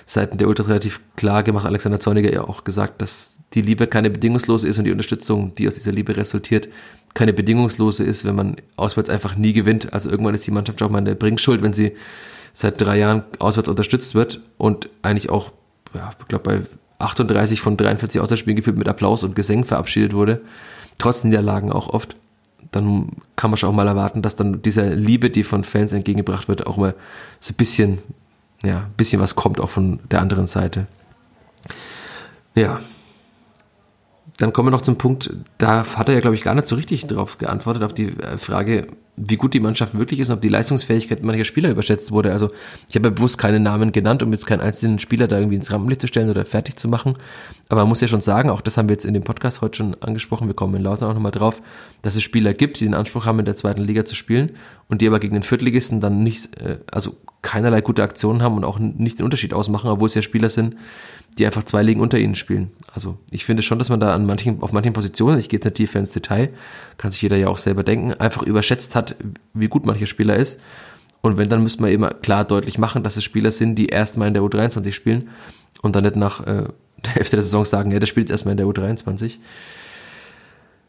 Seiten 0.06 0.38
der 0.38 0.46
Ultras 0.46 0.68
relativ 0.68 1.00
klar 1.16 1.42
gemacht. 1.42 1.66
Alexander 1.66 1.98
Zorniger 1.98 2.32
ja 2.32 2.42
auch 2.42 2.62
gesagt, 2.62 3.02
dass 3.02 3.36
die 3.54 3.62
Liebe 3.62 3.88
keine 3.88 4.10
bedingungslose 4.10 4.68
ist 4.68 4.78
und 4.78 4.84
die 4.84 4.92
Unterstützung, 4.92 5.54
die 5.56 5.66
aus 5.66 5.74
dieser 5.74 5.92
Liebe 5.92 6.16
resultiert, 6.16 6.68
keine 7.14 7.32
bedingungslose 7.32 8.04
ist, 8.04 8.24
wenn 8.24 8.34
man 8.34 8.56
auswärts 8.76 9.10
einfach 9.10 9.36
nie 9.36 9.52
gewinnt. 9.52 9.92
Also 9.92 10.10
irgendwann 10.10 10.34
ist 10.34 10.46
die 10.46 10.52
Mannschaft 10.52 10.82
auch 10.82 10.90
mal 10.90 10.98
in 10.98 11.04
der 11.04 11.14
Bringschuld, 11.14 11.62
wenn 11.62 11.72
sie 11.72 11.92
seit 12.52 12.80
drei 12.80 12.98
Jahren 12.98 13.24
auswärts 13.38 13.68
unterstützt 13.68 14.14
wird 14.14 14.40
und 14.58 14.88
eigentlich 15.02 15.30
auch, 15.30 15.52
ja, 15.94 16.12
ich 16.20 16.28
glaube, 16.28 16.44
bei 16.44 16.62
38 17.04 17.60
von 17.60 17.76
43 17.76 18.20
Auswärtsspielen 18.20 18.56
gefühlt 18.56 18.76
mit 18.76 18.88
Applaus 18.88 19.24
und 19.24 19.34
Gesängen 19.34 19.64
verabschiedet 19.64 20.12
wurde, 20.12 20.42
trotz 20.98 21.24
Niederlagen 21.24 21.72
auch 21.72 21.88
oft, 21.88 22.16
dann 22.72 23.08
kann 23.36 23.50
man 23.50 23.56
schon 23.58 23.70
auch 23.70 23.74
mal 23.74 23.88
erwarten, 23.88 24.22
dass 24.22 24.36
dann 24.36 24.62
dieser 24.62 24.94
Liebe, 24.94 25.30
die 25.30 25.44
von 25.44 25.64
Fans 25.64 25.92
entgegengebracht 25.92 26.48
wird, 26.48 26.66
auch 26.66 26.76
mal 26.76 26.94
so 27.40 27.52
ein 27.52 27.56
bisschen, 27.56 27.98
ja, 28.62 28.80
ein 28.80 28.92
bisschen 28.96 29.20
was 29.20 29.34
kommt 29.34 29.60
auch 29.60 29.70
von 29.70 29.98
der 30.10 30.20
anderen 30.20 30.46
Seite. 30.46 30.86
Ja, 32.54 32.80
dann 34.40 34.54
kommen 34.54 34.68
wir 34.68 34.70
noch 34.72 34.80
zum 34.80 34.96
Punkt, 34.96 35.30
da 35.58 35.84
hat 35.96 36.08
er 36.08 36.14
ja, 36.14 36.20
glaube 36.20 36.34
ich, 36.34 36.42
gar 36.42 36.54
nicht 36.54 36.66
so 36.66 36.74
richtig 36.74 37.06
drauf 37.06 37.36
geantwortet, 37.36 37.82
auf 37.82 37.92
die 37.92 38.08
äh, 38.18 38.38
Frage, 38.38 38.86
wie 39.16 39.36
gut 39.36 39.52
die 39.52 39.60
Mannschaft 39.60 39.98
wirklich 39.98 40.18
ist 40.18 40.30
und 40.30 40.36
ob 40.36 40.40
die 40.40 40.48
Leistungsfähigkeit 40.48 41.22
mancher 41.22 41.44
Spieler 41.44 41.68
überschätzt 41.68 42.10
wurde. 42.10 42.32
Also 42.32 42.50
ich 42.88 42.96
habe 42.96 43.08
ja 43.08 43.14
bewusst 43.14 43.36
keine 43.36 43.60
Namen 43.60 43.92
genannt, 43.92 44.22
um 44.22 44.32
jetzt 44.32 44.46
keinen 44.46 44.62
einzelnen 44.62 44.98
Spieler 44.98 45.28
da 45.28 45.36
irgendwie 45.36 45.56
ins 45.56 45.70
Rampenlicht 45.70 46.00
zu 46.00 46.06
stellen 46.06 46.30
oder 46.30 46.46
fertig 46.46 46.76
zu 46.76 46.88
machen. 46.88 47.16
Aber 47.68 47.82
man 47.82 47.90
muss 47.90 48.00
ja 48.00 48.08
schon 48.08 48.22
sagen, 48.22 48.48
auch 48.48 48.62
das 48.62 48.78
haben 48.78 48.88
wir 48.88 48.94
jetzt 48.94 49.04
in 49.04 49.12
dem 49.12 49.22
Podcast 49.22 49.60
heute 49.60 49.76
schon 49.76 49.94
angesprochen, 50.00 50.46
wir 50.46 50.54
kommen 50.54 50.74
in 50.74 50.82
Lautern 50.82 51.10
auch 51.10 51.14
nochmal 51.14 51.32
drauf, 51.32 51.60
dass 52.00 52.16
es 52.16 52.22
Spieler 52.22 52.54
gibt, 52.54 52.80
die 52.80 52.84
den 52.84 52.94
Anspruch 52.94 53.26
haben, 53.26 53.40
in 53.40 53.44
der 53.44 53.56
zweiten 53.56 53.82
Liga 53.82 54.06
zu 54.06 54.14
spielen 54.14 54.52
und 54.88 55.02
die 55.02 55.06
aber 55.06 55.20
gegen 55.20 55.34
den 55.34 55.42
Viertligisten 55.42 56.00
dann 56.00 56.22
nicht, 56.22 56.58
äh, 56.62 56.78
also 56.90 57.16
keinerlei 57.42 57.82
gute 57.82 58.02
Aktionen 58.02 58.42
haben 58.42 58.56
und 58.56 58.64
auch 58.64 58.78
nicht 58.78 59.18
den 59.18 59.24
Unterschied 59.24 59.52
ausmachen, 59.52 59.90
obwohl 59.90 60.08
es 60.08 60.14
ja 60.14 60.22
Spieler 60.22 60.48
sind, 60.48 60.76
die 61.38 61.46
einfach 61.46 61.64
zwei 61.64 61.82
Ligen 61.82 62.00
unter 62.00 62.18
ihnen 62.18 62.34
spielen. 62.34 62.70
Also 62.92 63.18
ich 63.30 63.44
finde 63.44 63.62
schon, 63.62 63.78
dass 63.78 63.88
man 63.88 64.00
da 64.00 64.14
an 64.14 64.26
manchen, 64.26 64.62
auf 64.62 64.72
manchen 64.72 64.92
Positionen, 64.92 65.38
ich 65.38 65.48
gehe 65.48 65.58
jetzt 65.58 65.64
nicht 65.64 65.76
tiefer 65.76 66.00
ins 66.00 66.10
Detail, 66.10 66.50
kann 66.96 67.10
sich 67.10 67.22
jeder 67.22 67.36
ja 67.36 67.48
auch 67.48 67.58
selber 67.58 67.84
denken, 67.84 68.14
einfach 68.14 68.42
überschätzt 68.42 68.96
hat, 68.96 69.16
wie 69.54 69.68
gut 69.68 69.86
mancher 69.86 70.06
Spieler 70.06 70.36
ist. 70.36 70.60
Und 71.20 71.36
wenn, 71.36 71.48
dann 71.48 71.62
müsste 71.62 71.82
man 71.82 71.90
eben 71.90 72.08
klar 72.22 72.44
deutlich 72.44 72.78
machen, 72.78 73.02
dass 73.02 73.16
es 73.16 73.24
Spieler 73.24 73.52
sind, 73.52 73.76
die 73.76 73.86
erstmal 73.86 74.28
in 74.28 74.34
der 74.34 74.42
U23 74.42 74.92
spielen 74.92 75.28
und 75.82 75.94
dann 75.94 76.04
nicht 76.04 76.16
nach 76.16 76.40
äh, 76.46 76.64
der 77.04 77.12
Hälfte 77.14 77.36
der 77.36 77.42
Saison 77.42 77.64
sagen, 77.64 77.90
ja, 77.90 77.98
der 77.98 78.06
spielt 78.06 78.28
jetzt 78.28 78.32
erstmal 78.32 78.52
in 78.52 78.58
der 78.58 78.66
U23. 78.66 79.36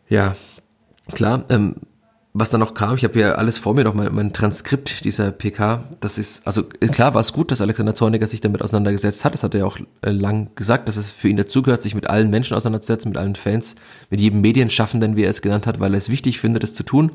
Ja, 0.10 0.36
klar, 1.14 1.46
ähm, 1.50 1.76
was 2.34 2.50
da 2.50 2.58
noch 2.58 2.74
kam, 2.74 2.96
ich 2.96 3.04
habe 3.04 3.20
ja 3.20 3.34
alles 3.34 3.58
vor 3.58 3.74
mir 3.74 3.84
noch 3.84 3.94
mal 3.94 4.10
mein 4.10 4.32
Transkript 4.32 5.04
dieser 5.04 5.32
PK. 5.32 5.84
Das 6.00 6.18
ist 6.18 6.48
also 6.48 6.64
klar 6.64 7.14
war 7.14 7.20
es 7.20 7.34
gut, 7.34 7.52
dass 7.52 7.60
Alexander 7.60 7.94
Zorniger 7.94 8.26
sich 8.26 8.40
damit 8.40 8.62
auseinandergesetzt 8.62 9.26
hat. 9.26 9.34
Das 9.34 9.44
hat 9.44 9.54
er 9.54 9.62
ja 9.62 9.66
auch 9.66 9.78
äh, 10.02 10.12
lang 10.12 10.50
gesagt, 10.56 10.88
dass 10.88 10.96
es 10.96 11.12
für 11.12 11.28
ihn 11.28 11.36
dazugehört, 11.36 11.82
sich 11.82 11.94
mit 11.94 12.10
allen 12.10 12.30
Menschen 12.30 12.56
auseinanderzusetzen, 12.56 13.12
mit 13.12 13.18
allen 13.18 13.36
Fans, 13.36 13.76
mit 14.10 14.22
jedem 14.22 14.40
Medienschaffenden, 14.40 15.18
wie 15.18 15.24
er 15.24 15.30
es 15.30 15.42
genannt 15.42 15.68
hat, 15.68 15.82
weil 15.82 15.94
er 15.94 15.98
es 15.98 16.08
wichtig 16.08 16.40
findet, 16.40 16.64
das 16.64 16.74
zu 16.74 16.84
tun. 16.84 17.12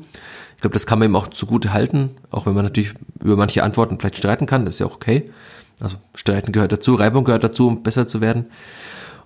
Ich 0.55 0.61
glaube, 0.61 0.75
das 0.75 0.85
kann 0.85 0.99
man 0.99 1.09
ihm 1.09 1.15
auch 1.15 1.29
zugute 1.29 1.73
halten, 1.73 2.11
auch 2.29 2.45
wenn 2.45 2.53
man 2.53 2.65
natürlich 2.65 2.93
über 3.19 3.37
manche 3.37 3.63
Antworten 3.63 3.99
vielleicht 3.99 4.17
streiten 4.17 4.45
kann. 4.45 4.65
Das 4.65 4.75
ist 4.75 4.79
ja 4.79 4.85
auch 4.85 4.95
okay. 4.95 5.31
Also 5.79 5.97
streiten 6.13 6.51
gehört 6.51 6.71
dazu, 6.71 6.93
Reibung 6.93 7.23
gehört 7.23 7.43
dazu, 7.43 7.67
um 7.67 7.81
besser 7.81 8.05
zu 8.05 8.21
werden. 8.21 8.47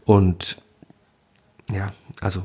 Und 0.05 0.57
ja, 1.69 1.91
also 2.21 2.43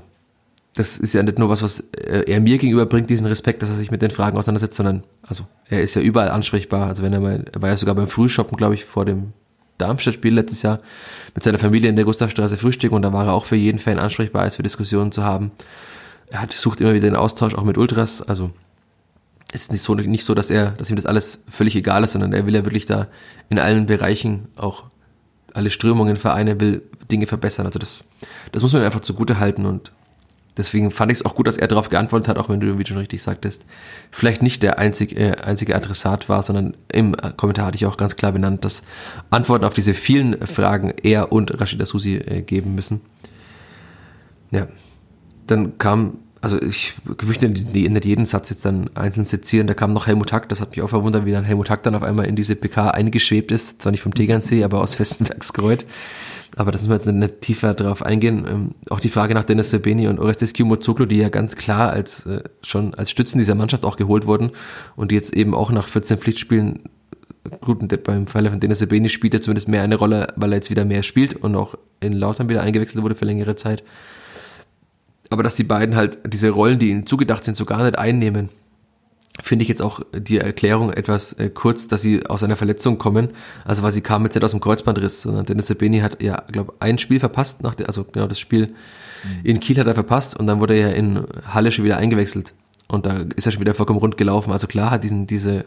das 0.76 0.98
ist 0.98 1.14
ja 1.14 1.22
nicht 1.22 1.38
nur 1.38 1.48
was, 1.48 1.62
was 1.62 1.80
äh, 1.96 2.24
er 2.26 2.40
mir 2.40 2.58
gegenüber 2.58 2.86
bringt, 2.86 3.08
diesen 3.08 3.26
Respekt, 3.26 3.62
dass 3.62 3.70
er 3.70 3.76
sich 3.76 3.90
mit 3.90 4.02
den 4.02 4.10
Fragen 4.10 4.36
auseinandersetzt, 4.36 4.76
sondern 4.76 5.04
also 5.22 5.44
er 5.68 5.82
ist 5.82 5.94
ja 5.94 6.02
überall 6.02 6.28
ansprechbar. 6.28 6.86
Also 6.86 7.02
wenn 7.02 7.12
er 7.12 7.20
mal, 7.20 7.44
er 7.50 7.62
war 7.62 7.70
ja 7.70 7.76
sogar 7.76 7.94
beim 7.94 8.08
Frühshoppen, 8.08 8.56
glaube 8.56 8.74
ich, 8.74 8.84
vor 8.84 9.04
dem 9.04 9.32
Darmstadt-Spiel 9.78 10.34
letztes 10.34 10.62
Jahr 10.62 10.80
mit 11.34 11.44
seiner 11.44 11.58
Familie 11.58 11.88
in 11.88 11.96
der 11.96 12.04
Gustavstraße 12.04 12.56
frühstücken 12.56 12.94
und 12.94 13.02
da 13.02 13.12
war 13.12 13.26
er 13.26 13.32
auch 13.32 13.44
für 13.44 13.56
jeden 13.56 13.78
Fan 13.78 13.98
ansprechbar, 13.98 14.42
als 14.42 14.56
für 14.56 14.62
Diskussionen 14.62 15.12
zu 15.12 15.24
haben. 15.24 15.50
Er 16.28 16.42
hat, 16.42 16.52
sucht 16.52 16.80
immer 16.80 16.92
wieder 16.92 17.08
den 17.08 17.16
Austausch 17.16 17.54
auch 17.54 17.64
mit 17.64 17.78
Ultras, 17.78 18.22
also 18.22 18.50
ist 19.52 19.72
nicht 19.72 19.82
so, 19.82 19.94
nicht 19.94 20.24
so, 20.24 20.34
dass 20.34 20.50
er, 20.50 20.72
dass 20.72 20.90
ihm 20.90 20.96
das 20.96 21.06
alles 21.06 21.42
völlig 21.50 21.76
egal 21.76 22.04
ist, 22.04 22.12
sondern 22.12 22.32
er 22.32 22.46
will 22.46 22.54
ja 22.54 22.64
wirklich 22.64 22.84
da 22.84 23.06
in 23.48 23.58
allen 23.58 23.86
Bereichen 23.86 24.48
auch 24.56 24.84
alle 25.54 25.70
Strömungen, 25.70 26.16
Vereine, 26.16 26.60
will 26.60 26.82
Dinge 27.10 27.26
verbessern. 27.26 27.64
Also 27.64 27.78
das, 27.78 28.04
das 28.52 28.62
muss 28.62 28.72
man 28.72 28.82
einfach 28.82 29.00
zugute 29.00 29.38
halten 29.38 29.64
und 29.64 29.92
Deswegen 30.56 30.90
fand 30.90 31.12
ich 31.12 31.18
es 31.18 31.24
auch 31.24 31.34
gut, 31.34 31.46
dass 31.46 31.58
er 31.58 31.68
darauf 31.68 31.90
geantwortet 31.90 32.28
hat, 32.28 32.38
auch 32.38 32.48
wenn 32.48 32.60
du, 32.60 32.78
wie 32.78 32.82
du 32.82 32.88
schon 32.88 32.98
richtig 32.98 33.22
sagtest, 33.22 33.64
vielleicht 34.10 34.42
nicht 34.42 34.62
der 34.62 34.78
einzig, 34.78 35.16
äh, 35.18 35.32
einzige 35.32 35.76
Adressat 35.76 36.28
war, 36.28 36.42
sondern 36.42 36.76
im 36.90 37.14
Kommentar 37.36 37.66
hatte 37.66 37.76
ich 37.76 37.86
auch 37.86 37.96
ganz 37.96 38.16
klar 38.16 38.32
benannt, 38.32 38.64
dass 38.64 38.82
Antworten 39.28 39.64
auf 39.64 39.74
diese 39.74 39.92
vielen 39.92 40.40
Fragen 40.46 40.94
er 41.02 41.30
und 41.32 41.60
Rashida 41.60 41.84
Susi 41.84 42.16
äh, 42.16 42.42
geben 42.42 42.74
müssen. 42.74 43.02
Ja, 44.50 44.68
dann 45.46 45.76
kam, 45.76 46.18
also 46.40 46.60
ich 46.60 46.94
möchte 47.22 47.48
nicht 47.48 48.04
jeden 48.04 48.24
Satz 48.24 48.48
jetzt 48.48 48.64
dann 48.64 48.88
einzeln 48.94 49.26
sezieren, 49.26 49.66
da 49.66 49.74
kam 49.74 49.92
noch 49.92 50.06
Helmut 50.06 50.32
Hack, 50.32 50.48
das 50.48 50.60
hat 50.60 50.70
mich 50.70 50.80
auch 50.80 50.88
verwundert, 50.88 51.26
wie 51.26 51.32
dann 51.32 51.44
Helmut 51.44 51.68
Hack 51.68 51.82
dann 51.82 51.94
auf 51.94 52.02
einmal 52.02 52.26
in 52.26 52.36
diese 52.36 52.56
PK 52.56 52.92
eingeschwebt 52.92 53.50
ist, 53.50 53.82
zwar 53.82 53.92
nicht 53.92 54.02
vom 54.02 54.14
Tegernsee, 54.14 54.64
aber 54.64 54.80
aus 54.80 54.94
Festenbergskreuth 54.94 55.84
aber 56.54 56.70
das 56.70 56.82
müssen 56.82 56.90
wir 56.90 56.96
jetzt 56.96 57.06
nicht 57.06 57.40
tiefer 57.40 57.74
drauf 57.74 58.02
eingehen. 58.02 58.46
Ähm, 58.48 58.70
auch 58.90 59.00
die 59.00 59.08
Frage 59.08 59.34
nach 59.34 59.44
Dennis 59.44 59.70
Sebeni 59.70 60.08
und 60.08 60.18
Orestes 60.18 60.52
Kiumozoglu, 60.52 61.06
die 61.06 61.16
ja 61.16 61.28
ganz 61.28 61.56
klar 61.56 61.90
als 61.90 62.26
äh, 62.26 62.42
schon 62.62 62.94
als 62.94 63.10
Stützen 63.10 63.38
dieser 63.38 63.54
Mannschaft 63.54 63.84
auch 63.84 63.96
geholt 63.96 64.26
wurden 64.26 64.52
und 64.94 65.10
die 65.10 65.16
jetzt 65.16 65.34
eben 65.34 65.54
auch 65.54 65.70
nach 65.70 65.88
14 65.88 66.18
Pflichtspielen 66.18 66.84
gut, 67.60 68.04
beim 68.04 68.26
Falle 68.26 68.50
von 68.50 68.60
Dennis 68.60 68.80
Sebeni 68.80 69.08
spielt 69.08 69.34
er 69.34 69.40
zumindest 69.40 69.68
mehr 69.68 69.82
eine 69.82 69.96
Rolle, 69.96 70.28
weil 70.36 70.52
er 70.52 70.56
jetzt 70.56 70.70
wieder 70.70 70.84
mehr 70.84 71.02
spielt 71.02 71.34
und 71.34 71.54
auch 71.54 71.74
in 72.00 72.12
Lautern 72.12 72.48
wieder 72.48 72.62
eingewechselt 72.62 73.02
wurde 73.02 73.14
für 73.14 73.24
längere 73.24 73.56
Zeit. 73.56 73.82
Aber 75.30 75.42
dass 75.42 75.56
die 75.56 75.64
beiden 75.64 75.96
halt 75.96 76.18
diese 76.26 76.50
Rollen, 76.50 76.78
die 76.78 76.90
ihnen 76.90 77.06
zugedacht 77.06 77.44
sind, 77.44 77.56
so 77.56 77.64
gar 77.64 77.82
nicht 77.82 77.98
einnehmen, 77.98 78.48
finde 79.42 79.62
ich 79.62 79.68
jetzt 79.68 79.82
auch 79.82 80.00
die 80.14 80.38
Erklärung 80.38 80.92
etwas 80.92 81.32
äh, 81.34 81.50
kurz, 81.50 81.88
dass 81.88 82.02
sie 82.02 82.26
aus 82.26 82.42
einer 82.42 82.56
Verletzung 82.56 82.98
kommen. 82.98 83.28
Also 83.64 83.82
weil 83.82 83.92
sie 83.92 84.00
kam 84.00 84.24
jetzt 84.24 84.34
nicht 84.34 84.44
aus 84.44 84.52
dem 84.52 84.60
Kreuzbandriss, 84.60 85.22
sondern 85.22 85.46
Dennis 85.46 85.66
Sabeni 85.66 86.00
hat 86.00 86.22
ja, 86.22 86.42
glaube 86.50 86.74
ein 86.80 86.98
Spiel 86.98 87.20
verpasst, 87.20 87.62
nach 87.62 87.74
der, 87.74 87.86
also 87.86 88.04
genau 88.04 88.26
das 88.26 88.38
Spiel 88.38 88.68
mhm. 88.68 89.44
in 89.44 89.60
Kiel 89.60 89.78
hat 89.78 89.86
er 89.86 89.94
verpasst 89.94 90.36
und 90.36 90.46
dann 90.46 90.60
wurde 90.60 90.74
er 90.74 90.94
in 90.94 91.24
Halle 91.46 91.70
schon 91.70 91.84
wieder 91.84 91.98
eingewechselt. 91.98 92.54
Und 92.88 93.04
da 93.04 93.24
ist 93.34 93.46
er 93.46 93.52
schon 93.52 93.60
wieder 93.60 93.74
vollkommen 93.74 93.98
rund 93.98 94.16
gelaufen. 94.16 94.52
Also 94.52 94.66
klar 94.66 94.90
hat 94.90 95.04
diesen, 95.04 95.26
diese, 95.26 95.64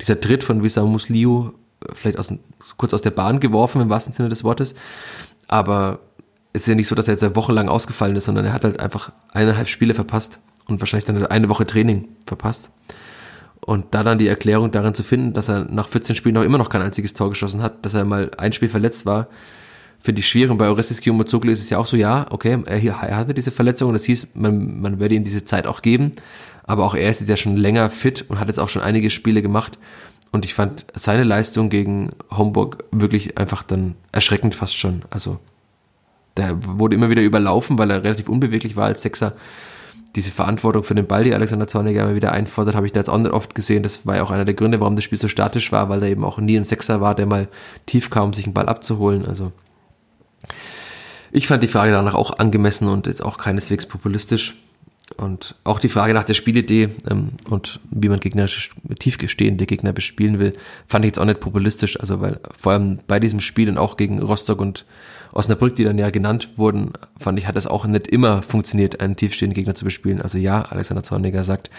dieser 0.00 0.20
Tritt 0.20 0.42
von 0.42 0.62
Wissam 0.62 0.90
Musliu 0.90 1.50
äh, 1.80 1.92
vielleicht 1.94 2.18
aus, 2.18 2.32
kurz 2.76 2.94
aus 2.94 3.02
der 3.02 3.10
Bahn 3.10 3.40
geworfen, 3.40 3.82
im 3.82 3.90
wahrsten 3.90 4.12
Sinne 4.12 4.30
des 4.30 4.42
Wortes. 4.42 4.74
Aber 5.48 6.00
es 6.52 6.62
ist 6.62 6.68
ja 6.68 6.74
nicht 6.74 6.88
so, 6.88 6.94
dass 6.94 7.08
er 7.08 7.14
jetzt 7.14 7.36
wochenlang 7.36 7.68
ausgefallen 7.68 8.16
ist, 8.16 8.24
sondern 8.24 8.46
er 8.46 8.52
hat 8.52 8.64
halt 8.64 8.80
einfach 8.80 9.12
eineinhalb 9.32 9.68
Spiele 9.68 9.94
verpasst 9.94 10.38
und 10.66 10.80
wahrscheinlich 10.80 11.04
dann 11.04 11.26
eine 11.26 11.48
Woche 11.48 11.66
Training 11.66 12.08
verpasst. 12.26 12.70
Und 13.64 13.86
da 13.92 14.02
dann 14.02 14.18
die 14.18 14.26
Erklärung 14.26 14.72
darin 14.72 14.92
zu 14.94 15.04
finden, 15.04 15.34
dass 15.34 15.48
er 15.48 15.66
nach 15.70 15.88
14 15.88 16.16
Spielen 16.16 16.34
noch 16.34 16.42
immer 16.42 16.58
noch 16.58 16.68
kein 16.68 16.82
einziges 16.82 17.14
Tor 17.14 17.28
geschossen 17.28 17.62
hat, 17.62 17.84
dass 17.86 17.94
er 17.94 18.04
mal 18.04 18.30
ein 18.36 18.52
Spiel 18.52 18.68
verletzt 18.68 19.06
war, 19.06 19.28
finde 20.00 20.20
ich 20.20 20.28
schwierig. 20.28 20.50
Und 20.50 20.58
bei 20.58 20.68
Orestes 20.68 21.00
Kiyomazoglu 21.00 21.52
ist 21.52 21.60
es 21.60 21.70
ja 21.70 21.78
auch 21.78 21.86
so, 21.86 21.96
ja, 21.96 22.26
okay, 22.30 22.58
er, 22.66 22.82
er 22.82 23.16
hatte 23.16 23.34
diese 23.34 23.52
Verletzung 23.52 23.88
und 23.88 23.94
das 23.94 24.04
hieß, 24.04 24.28
man, 24.34 24.80
man 24.80 24.98
werde 24.98 25.14
ihm 25.14 25.22
diese 25.22 25.44
Zeit 25.44 25.68
auch 25.68 25.80
geben. 25.80 26.12
Aber 26.64 26.84
auch 26.84 26.96
er 26.96 27.08
ist 27.08 27.20
jetzt 27.20 27.28
ja 27.28 27.36
schon 27.36 27.56
länger 27.56 27.88
fit 27.90 28.24
und 28.28 28.40
hat 28.40 28.48
jetzt 28.48 28.58
auch 28.58 28.68
schon 28.68 28.82
einige 28.82 29.10
Spiele 29.10 29.42
gemacht. 29.42 29.78
Und 30.32 30.44
ich 30.44 30.54
fand 30.54 30.86
seine 30.94 31.22
Leistung 31.22 31.68
gegen 31.68 32.10
Homburg 32.30 32.84
wirklich 32.90 33.38
einfach 33.38 33.62
dann 33.62 33.94
erschreckend 34.10 34.56
fast 34.56 34.76
schon. 34.76 35.02
Also, 35.10 35.38
der 36.36 36.56
wurde 36.64 36.96
immer 36.96 37.10
wieder 37.10 37.22
überlaufen, 37.22 37.78
weil 37.78 37.90
er 37.90 38.02
relativ 38.02 38.28
unbeweglich 38.28 38.74
war 38.74 38.86
als 38.86 39.02
Sechser 39.02 39.34
diese 40.14 40.30
Verantwortung 40.30 40.84
für 40.84 40.94
den 40.94 41.06
Ball, 41.06 41.24
die 41.24 41.34
Alexander 41.34 41.66
Zorniger 41.66 42.02
immer 42.02 42.14
wieder 42.14 42.32
einfordert, 42.32 42.74
habe 42.74 42.86
ich 42.86 42.92
da 42.92 43.00
jetzt 43.00 43.08
auch 43.08 43.18
nicht 43.18 43.32
oft 43.32 43.54
gesehen. 43.54 43.82
Das 43.82 44.06
war 44.06 44.16
ja 44.16 44.22
auch 44.22 44.30
einer 44.30 44.44
der 44.44 44.54
Gründe, 44.54 44.80
warum 44.80 44.96
das 44.96 45.04
Spiel 45.04 45.18
so 45.18 45.28
statisch 45.28 45.72
war, 45.72 45.88
weil 45.88 46.00
da 46.00 46.06
eben 46.06 46.24
auch 46.24 46.38
nie 46.38 46.56
ein 46.56 46.64
Sechser 46.64 47.00
war, 47.00 47.14
der 47.14 47.26
mal 47.26 47.48
tief 47.86 48.10
kam, 48.10 48.24
um 48.24 48.32
sich 48.32 48.44
einen 48.44 48.54
Ball 48.54 48.68
abzuholen. 48.68 49.26
Also 49.26 49.52
ich 51.30 51.46
fand 51.46 51.62
die 51.62 51.68
Frage 51.68 51.92
danach 51.92 52.14
auch 52.14 52.38
angemessen 52.38 52.88
und 52.88 53.06
jetzt 53.06 53.24
auch 53.24 53.38
keineswegs 53.38 53.86
populistisch. 53.86 54.54
Und 55.16 55.56
auch 55.64 55.78
die 55.78 55.88
Frage 55.88 56.14
nach 56.14 56.24
der 56.24 56.34
Spielidee 56.34 56.90
ähm, 57.10 57.32
und 57.48 57.80
wie 57.90 58.08
man 58.08 58.20
Gegner, 58.20 58.46
tiefgestehende 58.98 59.66
Gegner 59.66 59.92
bespielen 59.92 60.38
will, 60.38 60.54
fand 60.88 61.04
ich 61.04 61.10
jetzt 61.10 61.18
auch 61.18 61.24
nicht 61.24 61.40
populistisch. 61.40 61.98
Also 62.00 62.20
weil 62.20 62.40
vor 62.56 62.72
allem 62.72 63.00
bei 63.06 63.20
diesem 63.20 63.40
Spiel 63.40 63.68
und 63.68 63.78
auch 63.78 63.96
gegen 63.96 64.20
Rostock 64.20 64.60
und 64.60 64.84
Osnabrück, 65.32 65.76
die 65.76 65.84
dann 65.84 65.98
ja 65.98 66.10
genannt 66.10 66.50
wurden, 66.56 66.92
fand 67.18 67.38
ich, 67.38 67.46
hat 67.46 67.56
es 67.56 67.66
auch 67.66 67.86
nicht 67.86 68.06
immer 68.06 68.42
funktioniert, 68.42 69.00
einen 69.00 69.16
tiefstehenden 69.16 69.54
Gegner 69.54 69.74
zu 69.74 69.84
bespielen. 69.84 70.20
Also 70.20 70.38
ja, 70.38 70.62
Alexander 70.62 71.02
Zorniger 71.02 71.44
sagt, 71.44 71.70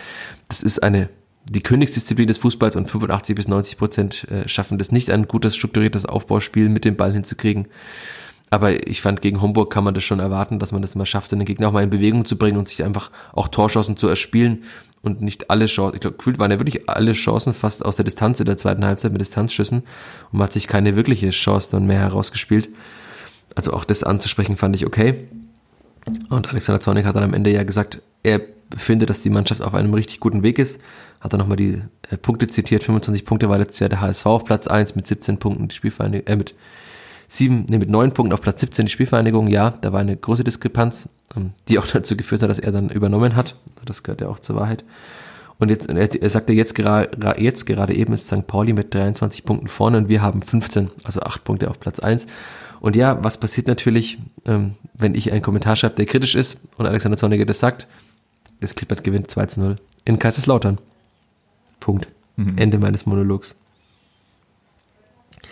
das 0.48 0.64
ist 0.64 0.82
eine 0.84 1.10
die 1.46 1.62
Königsdisziplin 1.62 2.28
des 2.28 2.38
Fußballs 2.38 2.76
und 2.76 2.90
85 2.90 3.36
bis 3.36 3.48
90 3.48 3.78
Prozent 3.78 4.28
äh, 4.32 4.48
schaffen 4.48 4.78
das 4.78 4.92
nicht, 4.92 5.10
ein 5.10 5.28
gutes, 5.28 5.56
strukturiertes 5.56 6.06
Aufbauspiel 6.06 6.70
mit 6.70 6.86
dem 6.86 6.96
Ball 6.96 7.12
hinzukriegen. 7.12 7.68
Aber 8.50 8.88
ich 8.88 9.02
fand, 9.02 9.22
gegen 9.22 9.42
Homburg 9.42 9.74
kann 9.74 9.84
man 9.84 9.94
das 9.94 10.04
schon 10.04 10.20
erwarten, 10.20 10.60
dass 10.60 10.72
man 10.72 10.82
das 10.82 10.96
mal 10.96 11.06
schafft, 11.06 11.32
den 11.32 11.44
Gegner 11.44 11.68
auch 11.68 11.72
mal 11.72 11.84
in 11.84 11.90
Bewegung 11.90 12.26
zu 12.26 12.38
bringen 12.38 12.58
und 12.58 12.68
sich 12.68 12.84
einfach 12.84 13.10
auch 13.34 13.48
Torschancen 13.48 13.98
zu 13.98 14.08
erspielen 14.08 14.64
und 15.02 15.22
nicht 15.22 15.50
alle 15.50 15.66
Chancen, 15.66 15.96
ich 15.96 16.02
glaube, 16.02 16.18
gefühlt 16.18 16.40
waren 16.40 16.52
ja 16.52 16.60
wirklich 16.60 16.88
alle 16.88 17.14
Chancen 17.14 17.54
fast 17.54 17.84
aus 17.84 17.96
der 17.96 18.06
Distanz 18.06 18.40
in 18.40 18.46
der 18.46 18.58
zweiten 18.58 18.86
Halbzeit 18.86 19.12
mit 19.12 19.20
Distanzschüssen 19.22 19.80
und 19.80 20.38
man 20.38 20.44
hat 20.44 20.54
sich 20.54 20.68
keine 20.68 20.96
wirkliche 20.96 21.32
Chance 21.32 21.70
dann 21.72 21.88
mehr 21.88 22.00
herausgespielt. 22.00 22.70
Also 23.56 23.74
auch 23.74 23.86
das 23.86 24.04
anzusprechen 24.04 24.58
fand 24.58 24.76
ich 24.76 24.86
okay. 24.86 25.28
Und 26.30 26.50
Alexander 26.50 26.80
Zornig 26.80 27.06
hat 27.06 27.16
dann 27.16 27.24
am 27.24 27.34
Ende 27.34 27.52
ja 27.52 27.64
gesagt, 27.64 28.02
er 28.24 28.42
findet, 28.78 29.10
dass 29.10 29.22
die 29.22 29.30
Mannschaft 29.30 29.62
auf 29.62 29.74
einem 29.74 29.94
richtig 29.94 30.20
guten 30.20 30.44
Weg 30.44 30.60
ist. 30.60 30.82
Hat 31.20 31.34
dann 31.34 31.40
nochmal 31.40 31.58
die 31.58 31.82
äh, 32.10 32.18
Punkte 32.18 32.48
zitiert. 32.48 32.84
25 32.84 33.26
Punkte 33.26 33.50
war 33.50 33.58
letztes 33.58 33.80
Jahr 33.80 33.90
der 33.90 34.02
HSV 34.02 34.26
auf 34.26 34.46
Platz 34.46 34.68
1 34.68 34.96
mit 34.96 35.08
17 35.08 35.38
Punkten, 35.38 35.68
die 35.68 35.76
Spielvereinigung, 35.76 36.28
äh, 36.28 36.36
mit 36.36 36.56
sieben, 37.28 37.66
nee, 37.70 37.78
mit 37.78 37.90
neun 37.90 38.14
Punkten 38.14 38.34
auf 38.34 38.42
Platz 38.42 38.62
17 38.62 38.86
die 38.88 38.92
Spielvereinigung. 38.92 39.48
Ja, 39.48 39.72
da 39.82 39.94
war 39.94 40.00
eine 40.00 40.18
große 40.18 40.44
Diskrepanz, 40.44 41.10
ähm, 41.36 41.52
die 41.68 41.80
auch 41.80 41.88
dazu 41.94 42.18
geführt 42.18 42.44
hat, 42.44 42.50
dass 42.50 42.60
er 42.60 42.72
dann 42.72 42.90
übernommen 42.90 43.36
hat. 43.36 43.56
Das 43.86 44.04
gehört 44.04 44.22
ja 44.22 44.28
auch 44.28 44.40
zur 44.40 44.56
Wahrheit. 44.56 44.84
Und 45.60 45.70
jetzt, 45.70 45.88
er, 45.88 46.22
er 46.22 46.30
sagte 46.30 46.52
jetzt 46.52 46.76
gerade, 46.76 47.40
jetzt 47.40 47.66
gerade 47.66 47.94
eben 47.94 48.14
ist 48.14 48.28
St. 48.28 48.48
Pauli 48.48 48.74
mit 48.74 48.94
23 48.94 49.46
Punkten 49.46 49.68
vorne 49.68 49.98
und 49.98 50.10
wir 50.10 50.22
haben 50.22 50.42
15, 50.42 50.90
also 51.04 51.22
acht 51.22 51.44
Punkte 51.44 51.70
auf 51.70 51.80
Platz 51.80 52.00
1. 52.00 52.28
Und 52.84 52.98
ja, 52.98 53.24
was 53.24 53.40
passiert 53.40 53.68
natürlich, 53.68 54.18
ähm, 54.46 54.74
wenn 54.94 55.16
ich 55.16 55.32
einen 55.32 55.42
Kommentar 55.42 55.78
schreibe, 55.78 55.96
der 55.96 56.06
kritisch 56.06 56.36
ist 56.36 56.60
und 56.76 56.86
Alexander 56.86 57.18
Zorniger 57.18 57.46
das 57.46 57.60
sagt? 57.60 57.88
Das 58.60 58.76
Klippert 58.76 59.06
gewinnt 59.06 59.32
2 59.32 59.46
zu 59.46 59.62
0 59.62 59.76
in 60.04 60.20
Kaiserslautern. 60.20 60.80
Punkt. 61.80 62.10
Mhm. 62.36 62.58
Ende 62.58 62.80
meines 62.80 63.06
Monologs. 63.06 63.56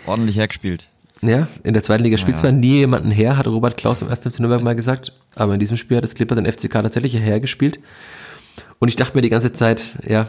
Ordentlich 0.04 0.36
hergespielt. 0.36 0.88
Ja, 1.22 1.48
in 1.62 1.72
der 1.72 1.82
zweiten 1.82 2.02
Liga 2.02 2.18
spielt 2.18 2.36
zwar 2.36 2.52
nie 2.52 2.80
jemanden 2.80 3.10
her, 3.10 3.38
hat 3.38 3.46
Robert 3.46 3.78
Klaus 3.78 4.02
im 4.02 4.08
ersten 4.08 4.30
FC 4.30 4.40
Nürnberg 4.40 4.62
mal 4.62 4.76
gesagt, 4.76 5.14
aber 5.34 5.54
in 5.54 5.60
diesem 5.60 5.78
Spiel 5.78 5.96
hat 5.96 6.04
das 6.04 6.14
Clipper 6.14 6.34
den 6.34 6.44
FCK 6.44 6.82
tatsächlich 6.82 7.14
hergespielt. 7.14 7.78
Und 8.78 8.88
ich 8.88 8.96
dachte 8.96 9.16
mir 9.16 9.22
die 9.22 9.30
ganze 9.30 9.54
Zeit, 9.54 9.86
ja. 10.06 10.28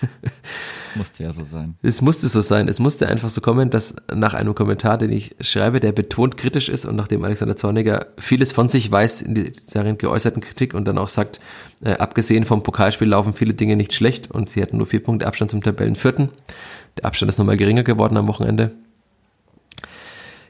musste 0.94 1.24
ja 1.24 1.32
so 1.32 1.44
sein. 1.44 1.76
Es 1.82 2.02
musste 2.02 2.28
so 2.28 2.40
sein. 2.40 2.68
Es 2.68 2.78
musste 2.78 3.08
einfach 3.08 3.28
so 3.28 3.40
kommen, 3.40 3.70
dass 3.70 3.94
nach 4.12 4.34
einem 4.34 4.54
Kommentar, 4.54 4.98
den 4.98 5.10
ich 5.10 5.36
schreibe, 5.40 5.80
der 5.80 5.92
betont 5.92 6.36
kritisch 6.36 6.68
ist 6.68 6.84
und 6.84 6.96
nachdem 6.96 7.24
Alexander 7.24 7.56
Zorniger 7.56 8.06
vieles 8.18 8.52
von 8.52 8.68
sich 8.68 8.90
weiß 8.90 9.22
in 9.22 9.34
die 9.34 9.52
darin 9.72 9.98
geäußerten 9.98 10.42
Kritik 10.42 10.74
und 10.74 10.86
dann 10.86 10.98
auch 10.98 11.08
sagt, 11.08 11.40
äh, 11.82 11.92
abgesehen 11.92 12.44
vom 12.44 12.62
Pokalspiel 12.62 13.08
laufen 13.08 13.34
viele 13.34 13.54
Dinge 13.54 13.76
nicht 13.76 13.92
schlecht 13.92 14.30
und 14.30 14.50
sie 14.50 14.62
hatten 14.62 14.76
nur 14.76 14.86
vier 14.86 15.02
Punkte 15.02 15.26
Abstand 15.26 15.50
zum 15.50 15.62
Tabellenvierten. 15.62 16.30
Der 16.98 17.04
Abstand 17.04 17.28
ist 17.28 17.38
nochmal 17.38 17.56
geringer 17.56 17.82
geworden 17.82 18.16
am 18.16 18.26
Wochenende. 18.26 18.72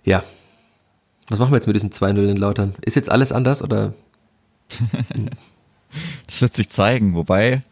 Ja. 0.05 0.23
Was 1.29 1.39
machen 1.39 1.53
wir 1.53 1.57
jetzt 1.57 1.67
mit 1.67 1.77
diesem 1.77 1.91
2-0 1.91 2.29
in 2.29 2.37
Lautern? 2.37 2.75
Ist 2.81 2.97
jetzt 2.97 3.11
alles 3.11 3.31
anders 3.31 3.63
oder? 3.63 3.95
das 6.27 6.43
wird 6.43 6.57
sich 6.57 6.69
zeigen, 6.71 7.15
wobei, 7.15 7.63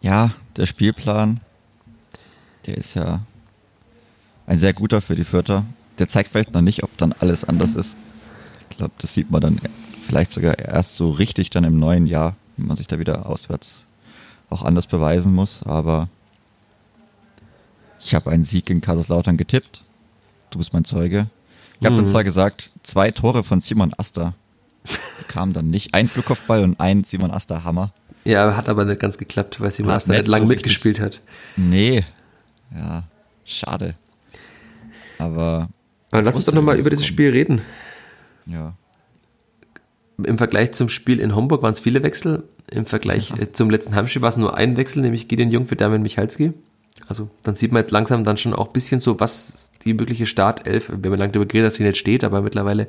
ja, 0.00 0.34
der 0.56 0.66
Spielplan, 0.66 1.40
der 2.66 2.76
ist 2.76 2.94
ja 2.94 3.20
ein 4.46 4.58
sehr 4.58 4.72
guter 4.72 5.00
für 5.00 5.14
die 5.14 5.24
Vierter. 5.24 5.64
Der 5.98 6.08
zeigt 6.08 6.30
vielleicht 6.30 6.52
noch 6.52 6.62
nicht, 6.62 6.82
ob 6.82 6.96
dann 6.98 7.12
alles 7.12 7.44
anders 7.44 7.74
ist. 7.74 7.96
Ich 8.70 8.76
glaube, 8.76 8.94
das 8.98 9.14
sieht 9.14 9.30
man 9.30 9.40
dann 9.40 9.60
vielleicht 10.06 10.32
sogar 10.32 10.58
erst 10.58 10.96
so 10.96 11.10
richtig 11.10 11.50
dann 11.50 11.64
im 11.64 11.78
neuen 11.78 12.06
Jahr, 12.06 12.36
wenn 12.56 12.66
man 12.66 12.76
sich 12.76 12.86
da 12.86 12.98
wieder 12.98 13.26
auswärts 13.26 13.84
auch 14.48 14.62
anders 14.62 14.86
beweisen 14.86 15.34
muss. 15.34 15.62
Aber 15.64 16.08
ich 18.02 18.14
habe 18.14 18.30
einen 18.30 18.44
Sieg 18.44 18.70
in 18.70 18.80
Kaiserslautern 18.80 19.36
getippt. 19.36 19.84
Du 20.50 20.58
bist 20.58 20.72
mein 20.72 20.84
Zeuge. 20.84 21.28
Ich 21.78 21.86
habe 21.86 21.94
mhm. 21.94 22.00
dann 22.00 22.06
zwar 22.06 22.24
gesagt, 22.24 22.72
zwei 22.82 23.10
Tore 23.10 23.44
von 23.44 23.60
Simon 23.60 23.92
Aster. 23.96 24.34
Die 25.20 25.24
kamen 25.24 25.52
dann 25.52 25.70
nicht. 25.70 25.94
Ein 25.94 26.08
Flugkopfball 26.08 26.64
und 26.64 26.80
ein 26.80 27.04
Simon 27.04 27.30
Aster 27.30 27.64
Hammer. 27.64 27.92
Ja, 28.24 28.56
hat 28.56 28.68
aber 28.68 28.84
nicht 28.84 29.00
ganz 29.00 29.18
geklappt, 29.18 29.60
weil 29.60 29.70
Simon 29.70 29.92
Aster 29.92 30.12
nicht 30.12 30.28
lang 30.28 30.42
so 30.42 30.48
mitgespielt 30.48 31.00
hat. 31.00 31.20
Nee. 31.56 32.04
Ja, 32.74 33.04
schade. 33.44 33.94
Aber. 35.18 35.68
Aber 36.10 36.22
lass 36.22 36.34
uns 36.34 36.44
doch 36.44 36.54
nochmal 36.54 36.78
über 36.78 36.90
dieses 36.90 37.06
Spiel 37.06 37.30
reden. 37.30 37.62
Ja. 38.46 38.74
Im 40.22 40.38
Vergleich 40.38 40.72
zum 40.72 40.88
Spiel 40.88 41.20
in 41.20 41.34
Homburg 41.34 41.62
waren 41.62 41.72
es 41.72 41.80
viele 41.80 42.02
Wechsel. 42.02 42.44
Im 42.70 42.84
Vergleich 42.84 43.30
ja. 43.30 43.52
zum 43.52 43.70
letzten 43.70 43.94
Heimspiel 43.94 44.22
war 44.22 44.28
es 44.28 44.36
nur 44.36 44.56
ein 44.56 44.76
Wechsel, 44.76 45.02
nämlich 45.02 45.28
Gideon 45.28 45.50
Jung 45.50 45.66
für 45.66 45.76
Damian 45.76 46.02
Michalski. 46.02 46.52
Also 47.08 47.30
dann 47.42 47.56
sieht 47.56 47.72
man 47.72 47.82
jetzt 47.82 47.90
langsam 47.90 48.24
dann 48.24 48.36
schon 48.36 48.54
auch 48.54 48.68
ein 48.68 48.72
bisschen 48.72 49.00
so, 49.00 49.18
was 49.20 49.70
die 49.84 49.94
mögliche 49.94 50.26
Startelf, 50.26 50.88
wir 50.88 51.10
haben 51.10 51.18
lange 51.18 51.32
darüber 51.32 51.46
geredet, 51.46 51.68
dass 51.68 51.74
sie 51.76 51.84
nicht 51.84 51.96
steht, 51.96 52.24
aber 52.24 52.42
mittlerweile, 52.42 52.88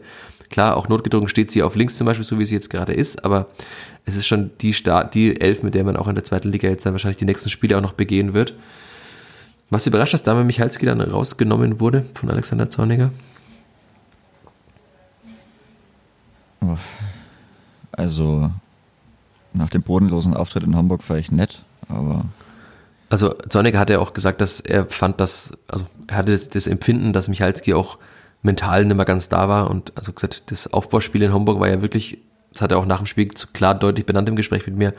klar, 0.52 0.78
auch 0.78 0.88
notgedrungen 0.88 1.30
steht 1.30 1.52
sie 1.52 1.64
auf 1.64 1.76
links 1.76 1.98
zum 1.98 2.06
Beispiel, 2.06 2.26
so 2.26 2.38
wie 2.38 2.46
sie 2.46 2.56
jetzt 2.56 2.70
gerade 2.70 2.94
ist, 2.94 3.26
aber 3.26 3.48
es 4.06 4.16
ist 4.16 4.28
schon 4.28 4.52
die 4.62 4.74
Start, 4.74 5.16
die 5.16 5.40
Elf, 5.40 5.64
mit 5.64 5.74
der 5.74 5.84
man 5.84 5.98
auch 5.98 6.08
in 6.08 6.16
der 6.16 6.24
zweiten 6.24 6.50
Liga 6.50 6.68
jetzt 6.68 6.86
dann 6.86 6.94
wahrscheinlich 6.94 7.18
die 7.18 7.26
nächsten 7.26 7.50
Spiele 7.50 7.78
auch 7.78 7.82
noch 7.82 7.94
begehen 7.94 8.34
wird. 8.34 8.54
Was 9.70 9.88
überrascht, 9.88 10.14
dass 10.14 10.24
Dame 10.24 10.44
Michalski 10.44 10.86
dann 10.86 11.00
rausgenommen 11.02 11.80
wurde 11.80 12.06
von 12.14 12.30
Alexander 12.30 12.70
Zorniger? 12.70 13.12
Also, 17.94 18.52
nach 19.54 19.70
dem 19.70 19.82
bodenlosen 19.82 20.36
Auftritt 20.36 20.64
in 20.64 20.76
Hamburg 20.76 21.10
war 21.10 21.18
ich 21.18 21.32
nett, 21.32 21.64
aber 21.88 22.26
also 23.12 23.34
Zorniger 23.50 23.78
hat 23.78 23.90
ja 23.90 24.00
auch 24.00 24.14
gesagt, 24.14 24.40
dass 24.40 24.62
er 24.62 24.86
fand, 24.86 25.20
dass, 25.20 25.52
also 25.68 25.86
er 26.08 26.16
hatte 26.16 26.32
das, 26.32 26.48
das 26.48 26.66
Empfinden, 26.66 27.12
dass 27.12 27.28
Michalski 27.28 27.74
auch 27.74 27.98
mental 28.42 28.86
nicht 28.86 28.96
mehr 28.96 29.06
ganz 29.06 29.30
da 29.30 29.48
war 29.48 29.70
und 29.70 29.94
also 29.96 30.14
gesagt, 30.14 30.52
das 30.52 30.72
Aufbauspiel 30.72 31.22
in 31.22 31.34
Homburg 31.34 31.60
war 31.60 31.70
ja 31.70 31.82
wirklich, 31.82 32.18
das 32.52 32.62
hat 32.62 32.72
er 32.72 32.78
auch 32.78 32.86
nach 32.86 32.98
dem 32.98 33.06
Spiel 33.06 33.28
klar 33.28 33.76
deutlich 33.76 34.06
benannt 34.06 34.30
im 34.30 34.36
Gespräch 34.36 34.66
mit 34.66 34.76
mir, 34.76 34.94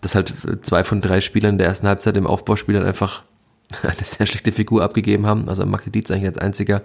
dass 0.00 0.14
halt 0.14 0.34
zwei 0.62 0.84
von 0.84 1.00
drei 1.00 1.20
Spielern 1.20 1.58
der 1.58 1.68
ersten 1.68 1.86
Halbzeit 1.86 2.16
im 2.16 2.26
Aufbauspiel 2.26 2.74
dann 2.74 2.86
einfach 2.86 3.22
eine 3.82 4.02
sehr 4.02 4.26
schlechte 4.26 4.52
Figur 4.52 4.82
abgegeben 4.82 5.26
haben. 5.26 5.48
Also 5.48 5.64
Maxi 5.66 5.90
Dietz 5.90 6.10
eigentlich 6.10 6.26
als 6.26 6.38
einziger, 6.38 6.82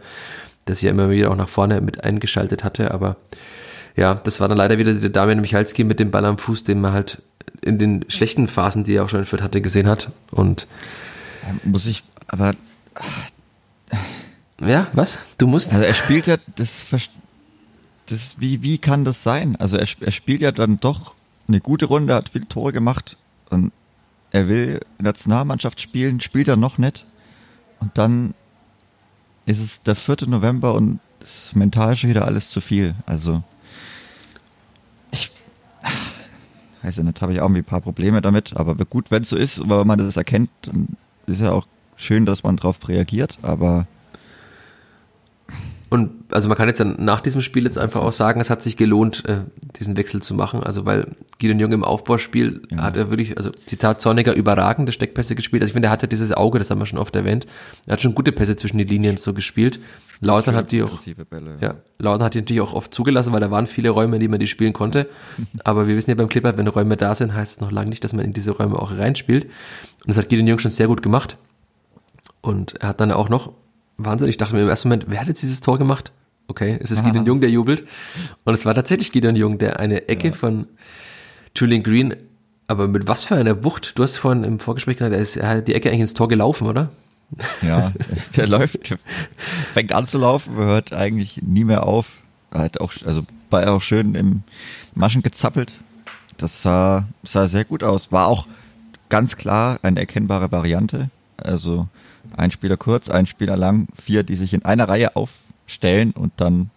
der 0.68 0.76
sich 0.76 0.84
ja 0.84 0.92
immer 0.92 1.10
wieder 1.10 1.32
auch 1.32 1.36
nach 1.36 1.50
vorne 1.50 1.82
mit 1.82 2.04
eingeschaltet 2.04 2.64
hatte, 2.64 2.92
aber 2.92 3.18
ja, 3.96 4.14
das 4.14 4.42
war 4.42 4.50
dann 4.50 4.58
leider 4.58 4.78
wieder 4.78 4.94
der 4.94 5.10
Damian 5.10 5.40
Michalski 5.40 5.86
mit 5.86 6.00
dem 6.00 6.12
Ball 6.12 6.26
am 6.26 6.38
Fuß, 6.38 6.66
den 6.66 6.82
man 6.82 6.92
halt 6.92 7.22
in 7.62 7.78
den 7.78 8.06
schlechten 8.10 8.48
Phasen, 8.48 8.84
die 8.84 8.96
er 8.96 9.06
auch 9.06 9.10
schon 9.10 9.22
in 9.22 9.26
Fürth 9.26 9.42
hatte, 9.42 9.62
gesehen 9.62 9.88
hat. 9.88 10.12
Und 10.32 10.68
muss 11.64 11.86
ich, 11.86 12.04
aber 12.28 12.54
ja, 14.62 14.88
was? 14.94 15.20
Du 15.38 15.48
musst. 15.48 15.74
Also 15.74 15.84
er 15.84 15.94
spielt 15.94 16.28
ja 16.28 16.38
das, 16.56 16.86
das 18.08 18.40
wie 18.40 18.62
wie 18.62 18.78
kann 18.78 19.06
das 19.06 19.24
sein? 19.24 19.56
Also 19.58 19.78
er, 19.78 19.88
er 20.00 20.12
spielt 20.12 20.42
ja 20.42 20.52
dann 20.52 20.80
doch 20.80 21.14
eine 21.48 21.60
gute 21.60 21.86
Runde, 21.86 22.16
hat 22.16 22.30
viele 22.30 22.48
Tore 22.48 22.74
gemacht 22.74 23.18
und 23.50 23.72
er 24.32 24.48
will 24.48 24.80
Nationalmannschaft 24.98 25.82
spielen, 25.82 26.20
spielt 26.20 26.48
er 26.48 26.58
noch 26.58 26.78
nicht 26.78 27.06
und 27.80 27.98
dann 27.98 28.34
ist 29.46 29.60
es 29.60 29.84
der 29.84 29.96
4. 29.96 30.28
November 30.28 30.74
und 30.74 31.00
es 31.22 31.48
ist 31.48 31.56
mental 31.56 31.96
schon 31.96 32.10
wieder 32.10 32.26
alles 32.26 32.50
zu 32.50 32.62
viel. 32.62 32.96
Also 33.06 33.44
weiß 36.82 36.98
ich 37.00 37.04
nicht, 37.04 37.22
habe 37.22 37.34
ich 37.34 37.42
auch 37.42 37.50
ein 37.50 37.64
paar 37.64 37.82
Probleme 37.82 38.22
damit, 38.22 38.56
aber 38.56 38.76
gut, 38.86 39.12
wenn 39.12 39.24
es 39.24 39.30
so 39.30 39.38
ist, 39.38 39.68
weil 39.68 39.86
man 39.86 39.98
das 39.98 40.18
erkennt, 40.18 40.50
dann 40.62 40.98
ist 41.26 41.42
ja 41.42 41.52
auch 41.52 41.68
schön, 41.96 42.26
dass 42.26 42.44
man 42.44 42.58
darauf 42.58 42.88
reagiert, 42.88 43.40
aber 43.42 43.88
und 45.90 46.12
also 46.32 46.50
man 46.50 46.58
kann 46.58 46.68
jetzt 46.68 46.80
dann 46.80 46.96
nach 46.98 47.22
diesem 47.22 47.42
Spiel 47.42 47.66
jetzt 47.66 47.78
einfach 47.78 48.02
auch 48.02 48.12
sagen, 48.12 48.42
es 48.42 48.50
hat 48.50 48.62
sich 48.64 48.76
gelohnt, 48.76 49.24
äh, 49.28 49.42
diesen 49.78 49.96
Wechsel 49.96 50.22
zu 50.22 50.34
machen. 50.34 50.64
Also 50.64 50.86
weil 50.86 51.16
Gideon 51.38 51.60
Jung 51.60 51.72
im 51.74 51.84
Aufbauspiel 51.84 52.64
ja. 52.72 52.82
hat 52.82 52.98
er 52.98 53.12
wirklich, 53.12 53.38
also 53.38 53.52
Zitat 53.52 54.02
Zorniger, 54.02 54.34
überragende 54.34 54.92
Steckpässe 54.92 55.36
gespielt. 55.36 55.62
Also 55.62 55.70
ich 55.70 55.74
finde, 55.74 55.90
er 55.90 55.92
hatte 55.92 56.08
dieses 56.08 56.32
Auge, 56.32 56.58
das 56.58 56.72
haben 56.72 56.80
wir 56.80 56.88
schon 56.88 56.98
oft 56.98 57.16
erwähnt. 57.16 57.46
Er 57.86 57.94
hat 57.94 58.02
schon 58.02 58.16
gute 58.16 58.32
Pässe 58.32 58.56
zwischen 58.56 58.80
die 58.80 58.84
Linien 58.84 59.18
so 59.18 59.34
gespielt. 59.34 59.80
Lautern 60.22 60.56
hat 60.56 60.72
die 60.72 60.82
auch, 60.82 61.00
Bälle, 61.30 61.58
ja. 61.62 61.68
ja, 61.68 61.76
Lautern 62.00 62.26
hat 62.26 62.34
die 62.34 62.40
natürlich 62.40 62.62
auch 62.62 62.74
oft 62.74 62.94
zugelassen, 62.94 63.32
weil 63.32 63.42
da 63.42 63.52
waren 63.52 63.68
viele 63.68 63.90
Räume, 63.90 64.16
in 64.16 64.22
die 64.22 64.28
man 64.28 64.40
die 64.40 64.48
spielen 64.48 64.74
konnte. 64.74 65.08
Aber 65.64 65.88
wir 65.88 65.96
wissen 65.96 66.10
ja 66.10 66.16
beim 66.16 66.30
Clipper, 66.30 66.58
wenn 66.58 66.68
Räume 66.68 66.98
da 66.98 67.14
sind, 67.14 67.36
heißt 67.36 67.58
es 67.58 67.62
noch 67.62 67.72
lange 67.72 67.90
nicht, 67.90 68.04
dass 68.04 68.14
man 68.14 68.26
in 68.26 68.34
diese 68.34 68.52
Räume 68.52 68.80
auch 68.80 68.92
reinspielt. 68.92 69.46
Und 69.46 70.08
das 70.08 70.18
hat 70.18 70.30
Gideon 70.30 70.48
Jung 70.48 70.60
schon 70.60 70.72
sehr 70.72 70.88
gut 70.88 71.04
gemacht. 71.04 71.38
Und 72.42 72.82
er 72.82 72.90
hat 72.90 73.02
dann 73.02 73.12
auch 73.12 73.30
noch 73.30 73.54
Wahnsinn. 73.98 74.28
Ich 74.28 74.38
dachte 74.38 74.56
mir 74.56 74.62
im 74.62 74.70
ersten 74.70 74.90
Moment, 74.90 75.06
wer 75.08 75.22
hat 75.22 75.28
jetzt 75.28 75.42
dieses 75.42 75.62
Tor 75.62 75.78
gemacht? 75.78 76.12
Okay, 76.48 76.78
es 76.80 76.92
ist. 76.92 77.04
Gideon 77.04 77.26
Jung, 77.26 77.42
der 77.42 77.50
jubelt. 77.50 77.88
Und 78.44 78.54
es 78.54 78.66
war 78.66 78.74
tatsächlich 78.74 79.12
Gideon 79.12 79.36
Jung, 79.36 79.58
der 79.58 79.80
eine 79.80 80.08
Ecke 80.10 80.28
ja. 80.28 80.34
von 80.34 80.68
Julian 81.56 81.84
Green, 81.84 82.16
aber 82.68 82.88
mit 82.88 83.08
was 83.08 83.24
für 83.24 83.36
einer 83.36 83.64
Wucht? 83.64 83.98
Du 83.98 84.04
hast 84.04 84.18
vorhin 84.18 84.44
im 84.44 84.60
Vorgespräch 84.60 84.98
gesagt, 84.98 85.14
er, 85.14 85.22
ist, 85.22 85.38
er 85.38 85.50
hat 85.50 85.68
die 85.68 85.74
Ecke 85.74 85.90
eigentlich 85.90 86.02
ins 86.02 86.14
Tor 86.14 86.28
gelaufen, 86.28 86.68
oder? 86.68 86.92
Ja, 87.62 87.94
der 88.36 88.48
läuft, 88.48 88.96
fängt 89.74 89.92
an 89.92 90.06
zu 90.06 90.18
laufen, 90.18 90.56
hört 90.56 90.94
eigentlich 90.94 91.42
nie 91.42 91.64
mehr 91.64 91.86
auf. 91.86 92.24
Er 92.52 92.62
hat 92.62 92.80
auch, 92.80 92.94
also 93.06 93.24
war 93.50 93.64
er 93.64 93.74
auch 93.74 93.82
schön 93.82 94.16
im 94.16 94.44
Maschen 94.94 95.24
gezappelt. 95.24 95.74
Das 96.38 96.62
sah, 96.62 97.08
sah 97.24 97.48
sehr 97.48 97.66
gut 97.66 97.84
aus. 97.84 98.12
War 98.12 98.28
auch 98.28 98.48
ganz 99.10 99.36
klar 99.36 99.80
eine 99.82 100.00
erkennbare 100.00 100.52
Variante. 100.52 101.10
Also 101.38 101.88
ein 102.38 102.52
Spieler 102.52 102.78
kurz, 102.78 103.10
ein 103.10 103.26
Spieler 103.26 103.58
lang, 103.58 103.88
vier, 103.96 104.24
die 104.24 104.36
sich 104.36 104.54
in 104.54 104.66
einer 104.66 104.88
Reihe 104.88 105.16
aufstellen 105.16 106.12
und 106.12 106.34
dann 106.38 106.70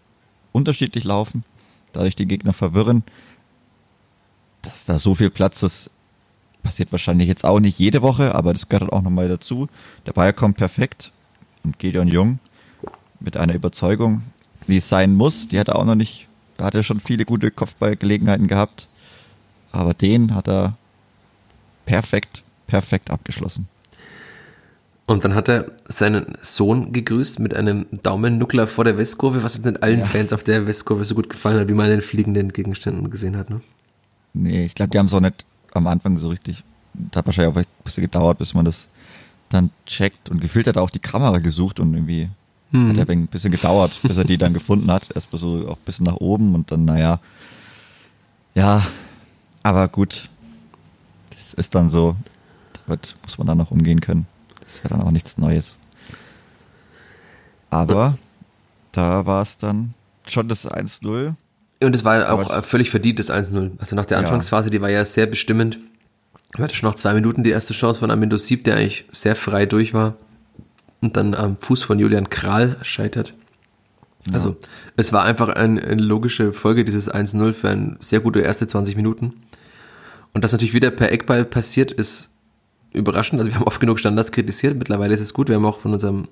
unterschiedlich 0.52 1.04
laufen, 1.04 1.44
dadurch 1.92 2.16
die 2.16 2.26
Gegner 2.26 2.52
verwirren. 2.52 3.02
Dass 4.62 4.84
da 4.84 4.98
so 4.98 5.14
viel 5.14 5.30
Platz 5.30 5.62
ist, 5.62 5.90
passiert 6.62 6.92
wahrscheinlich 6.92 7.28
jetzt 7.28 7.44
auch 7.44 7.60
nicht 7.60 7.78
jede 7.78 8.02
Woche, 8.02 8.34
aber 8.34 8.52
das 8.52 8.68
gehört 8.68 8.92
auch 8.92 9.02
nochmal 9.02 9.28
dazu. 9.28 9.68
Der 10.06 10.12
Ball 10.12 10.32
kommt 10.32 10.56
perfekt 10.56 11.12
und 11.64 11.78
Gideon 11.78 12.08
Jung 12.08 12.38
mit 13.20 13.36
einer 13.36 13.54
Überzeugung, 13.54 14.22
wie 14.66 14.78
es 14.78 14.88
sein 14.88 15.14
muss. 15.14 15.48
Die 15.48 15.58
hat 15.58 15.68
er 15.68 15.76
auch 15.76 15.84
noch 15.84 15.94
nicht, 15.94 16.28
er 16.56 16.66
hat 16.66 16.74
ja 16.74 16.82
schon 16.82 17.00
viele 17.00 17.24
gute 17.24 17.50
Kopfballgelegenheiten 17.50 18.48
gehabt, 18.48 18.88
aber 19.72 19.94
den 19.94 20.34
hat 20.34 20.48
er 20.48 20.76
perfekt, 21.86 22.42
perfekt 22.66 23.10
abgeschlossen. 23.10 23.68
Und 25.08 25.24
dann 25.24 25.34
hat 25.34 25.48
er 25.48 25.72
seinen 25.88 26.34
Sohn 26.42 26.92
gegrüßt 26.92 27.38
mit 27.38 27.54
einem 27.54 27.86
Daumennuckler 28.02 28.66
vor 28.66 28.84
der 28.84 28.98
Westkurve, 28.98 29.42
was 29.42 29.54
jetzt 29.54 29.64
nicht 29.64 29.82
allen 29.82 30.00
ja. 30.00 30.04
Fans 30.04 30.34
auf 30.34 30.44
der 30.44 30.66
Westkurve 30.66 31.06
so 31.06 31.14
gut 31.14 31.30
gefallen 31.30 31.58
hat, 31.58 31.68
wie 31.68 31.72
man 31.72 31.86
in 31.86 31.92
den 31.92 32.02
fliegenden 32.02 32.52
Gegenständen 32.52 33.08
gesehen 33.08 33.34
hat. 33.34 33.48
Ne? 33.48 33.62
Nee, 34.34 34.66
ich 34.66 34.74
glaube, 34.74 34.90
die 34.90 34.98
haben 34.98 35.06
es 35.06 35.14
auch 35.14 35.20
nicht 35.20 35.46
am 35.72 35.86
Anfang 35.86 36.18
so 36.18 36.28
richtig. 36.28 36.62
Das 36.92 37.16
hat 37.16 37.26
wahrscheinlich 37.26 37.54
auch 37.54 37.58
ein 37.58 37.64
bisschen 37.84 38.02
gedauert, 38.02 38.36
bis 38.36 38.52
man 38.52 38.66
das 38.66 38.88
dann 39.48 39.70
checkt. 39.86 40.28
Und 40.28 40.42
gefühlt 40.42 40.66
hat 40.66 40.76
er 40.76 40.82
auch 40.82 40.90
die 40.90 40.98
Kamera 40.98 41.38
gesucht 41.38 41.80
und 41.80 41.94
irgendwie 41.94 42.28
hm. 42.72 42.90
hat 42.90 43.08
er 43.08 43.08
ein 43.08 43.28
bisschen 43.28 43.50
gedauert, 43.50 43.98
bis 44.02 44.18
er 44.18 44.24
die 44.24 44.36
dann 44.36 44.52
gefunden 44.52 44.92
hat. 44.92 45.08
Erstmal 45.14 45.40
so 45.40 45.68
auch 45.68 45.78
ein 45.78 45.84
bisschen 45.86 46.04
nach 46.04 46.16
oben 46.16 46.54
und 46.54 46.70
dann, 46.70 46.84
naja. 46.84 47.18
Ja, 48.54 48.86
aber 49.62 49.88
gut. 49.88 50.28
Das 51.30 51.54
ist 51.54 51.74
dann 51.74 51.88
so. 51.88 52.14
Damit 52.86 53.16
muss 53.22 53.38
man 53.38 53.46
dann 53.46 53.56
noch 53.56 53.70
umgehen 53.70 54.02
können. 54.02 54.26
Das 54.68 54.76
ist 54.76 54.84
ja 54.84 54.90
dann 54.90 55.00
auch 55.00 55.10
nichts 55.10 55.38
Neues. 55.38 55.78
Aber 57.70 58.18
da 58.92 59.24
war 59.24 59.40
es 59.40 59.56
dann 59.56 59.94
schon 60.26 60.46
das 60.46 60.70
1-0. 60.70 61.32
Und 61.82 61.96
es 61.96 62.04
war 62.04 62.30
auch 62.30 62.50
Aber 62.50 62.62
völlig 62.62 62.90
verdient, 62.90 63.18
das 63.18 63.30
1-0. 63.30 63.70
Also 63.78 63.96
nach 63.96 64.04
der 64.04 64.18
Anfangsphase, 64.18 64.68
die 64.68 64.82
war 64.82 64.90
ja 64.90 65.06
sehr 65.06 65.24
bestimmend. 65.24 65.78
Wir 66.54 66.64
hatten 66.64 66.74
schon 66.74 66.86
noch 66.86 66.96
zwei 66.96 67.14
Minuten 67.14 67.44
die 67.44 67.50
erste 67.50 67.72
Chance 67.72 68.00
von 68.00 68.10
Amindo 68.10 68.36
Sieb, 68.36 68.64
der 68.64 68.76
eigentlich 68.76 69.06
sehr 69.10 69.36
frei 69.36 69.64
durch 69.64 69.94
war. 69.94 70.16
Und 71.00 71.16
dann 71.16 71.34
am 71.34 71.56
Fuß 71.56 71.82
von 71.82 71.98
Julian 71.98 72.28
Kral 72.28 72.76
scheitert. 72.82 73.32
Ja. 74.26 74.34
Also 74.34 74.56
es 74.98 75.14
war 75.14 75.24
einfach 75.24 75.48
ein, 75.48 75.78
eine 75.78 76.02
logische 76.02 76.52
Folge 76.52 76.84
dieses 76.84 77.10
1-0 77.10 77.54
für 77.54 77.70
ein 77.70 77.96
sehr 78.00 78.20
gute 78.20 78.40
erste 78.40 78.66
20 78.66 78.96
Minuten. 78.96 79.32
Und 80.34 80.44
das 80.44 80.52
natürlich 80.52 80.74
wieder 80.74 80.90
per 80.90 81.10
Eckball 81.10 81.46
passiert, 81.46 81.90
ist 81.90 82.28
überraschend. 82.92 83.40
Also 83.40 83.50
wir 83.50 83.58
haben 83.58 83.66
oft 83.66 83.80
genug 83.80 83.98
Standards 83.98 84.32
kritisiert. 84.32 84.76
Mittlerweile 84.76 85.14
ist 85.14 85.20
es 85.20 85.34
gut. 85.34 85.48
Wir 85.48 85.56
haben 85.56 85.66
auch 85.66 85.80
von 85.80 85.92
unserem 85.92 86.28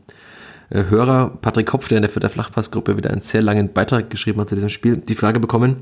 äh, 0.70 0.84
Hörer 0.84 1.30
Patrick 1.40 1.66
Kopf, 1.66 1.88
der 1.88 1.98
in 1.98 2.02
der 2.02 2.10
Vierter 2.10 2.30
Flachpassgruppe 2.30 2.96
wieder 2.96 3.10
einen 3.10 3.20
sehr 3.20 3.42
langen 3.42 3.72
Beitrag 3.72 4.10
geschrieben 4.10 4.40
hat 4.40 4.48
zu 4.48 4.54
diesem 4.54 4.70
Spiel, 4.70 4.96
die 4.96 5.14
Frage 5.14 5.40
bekommen, 5.40 5.76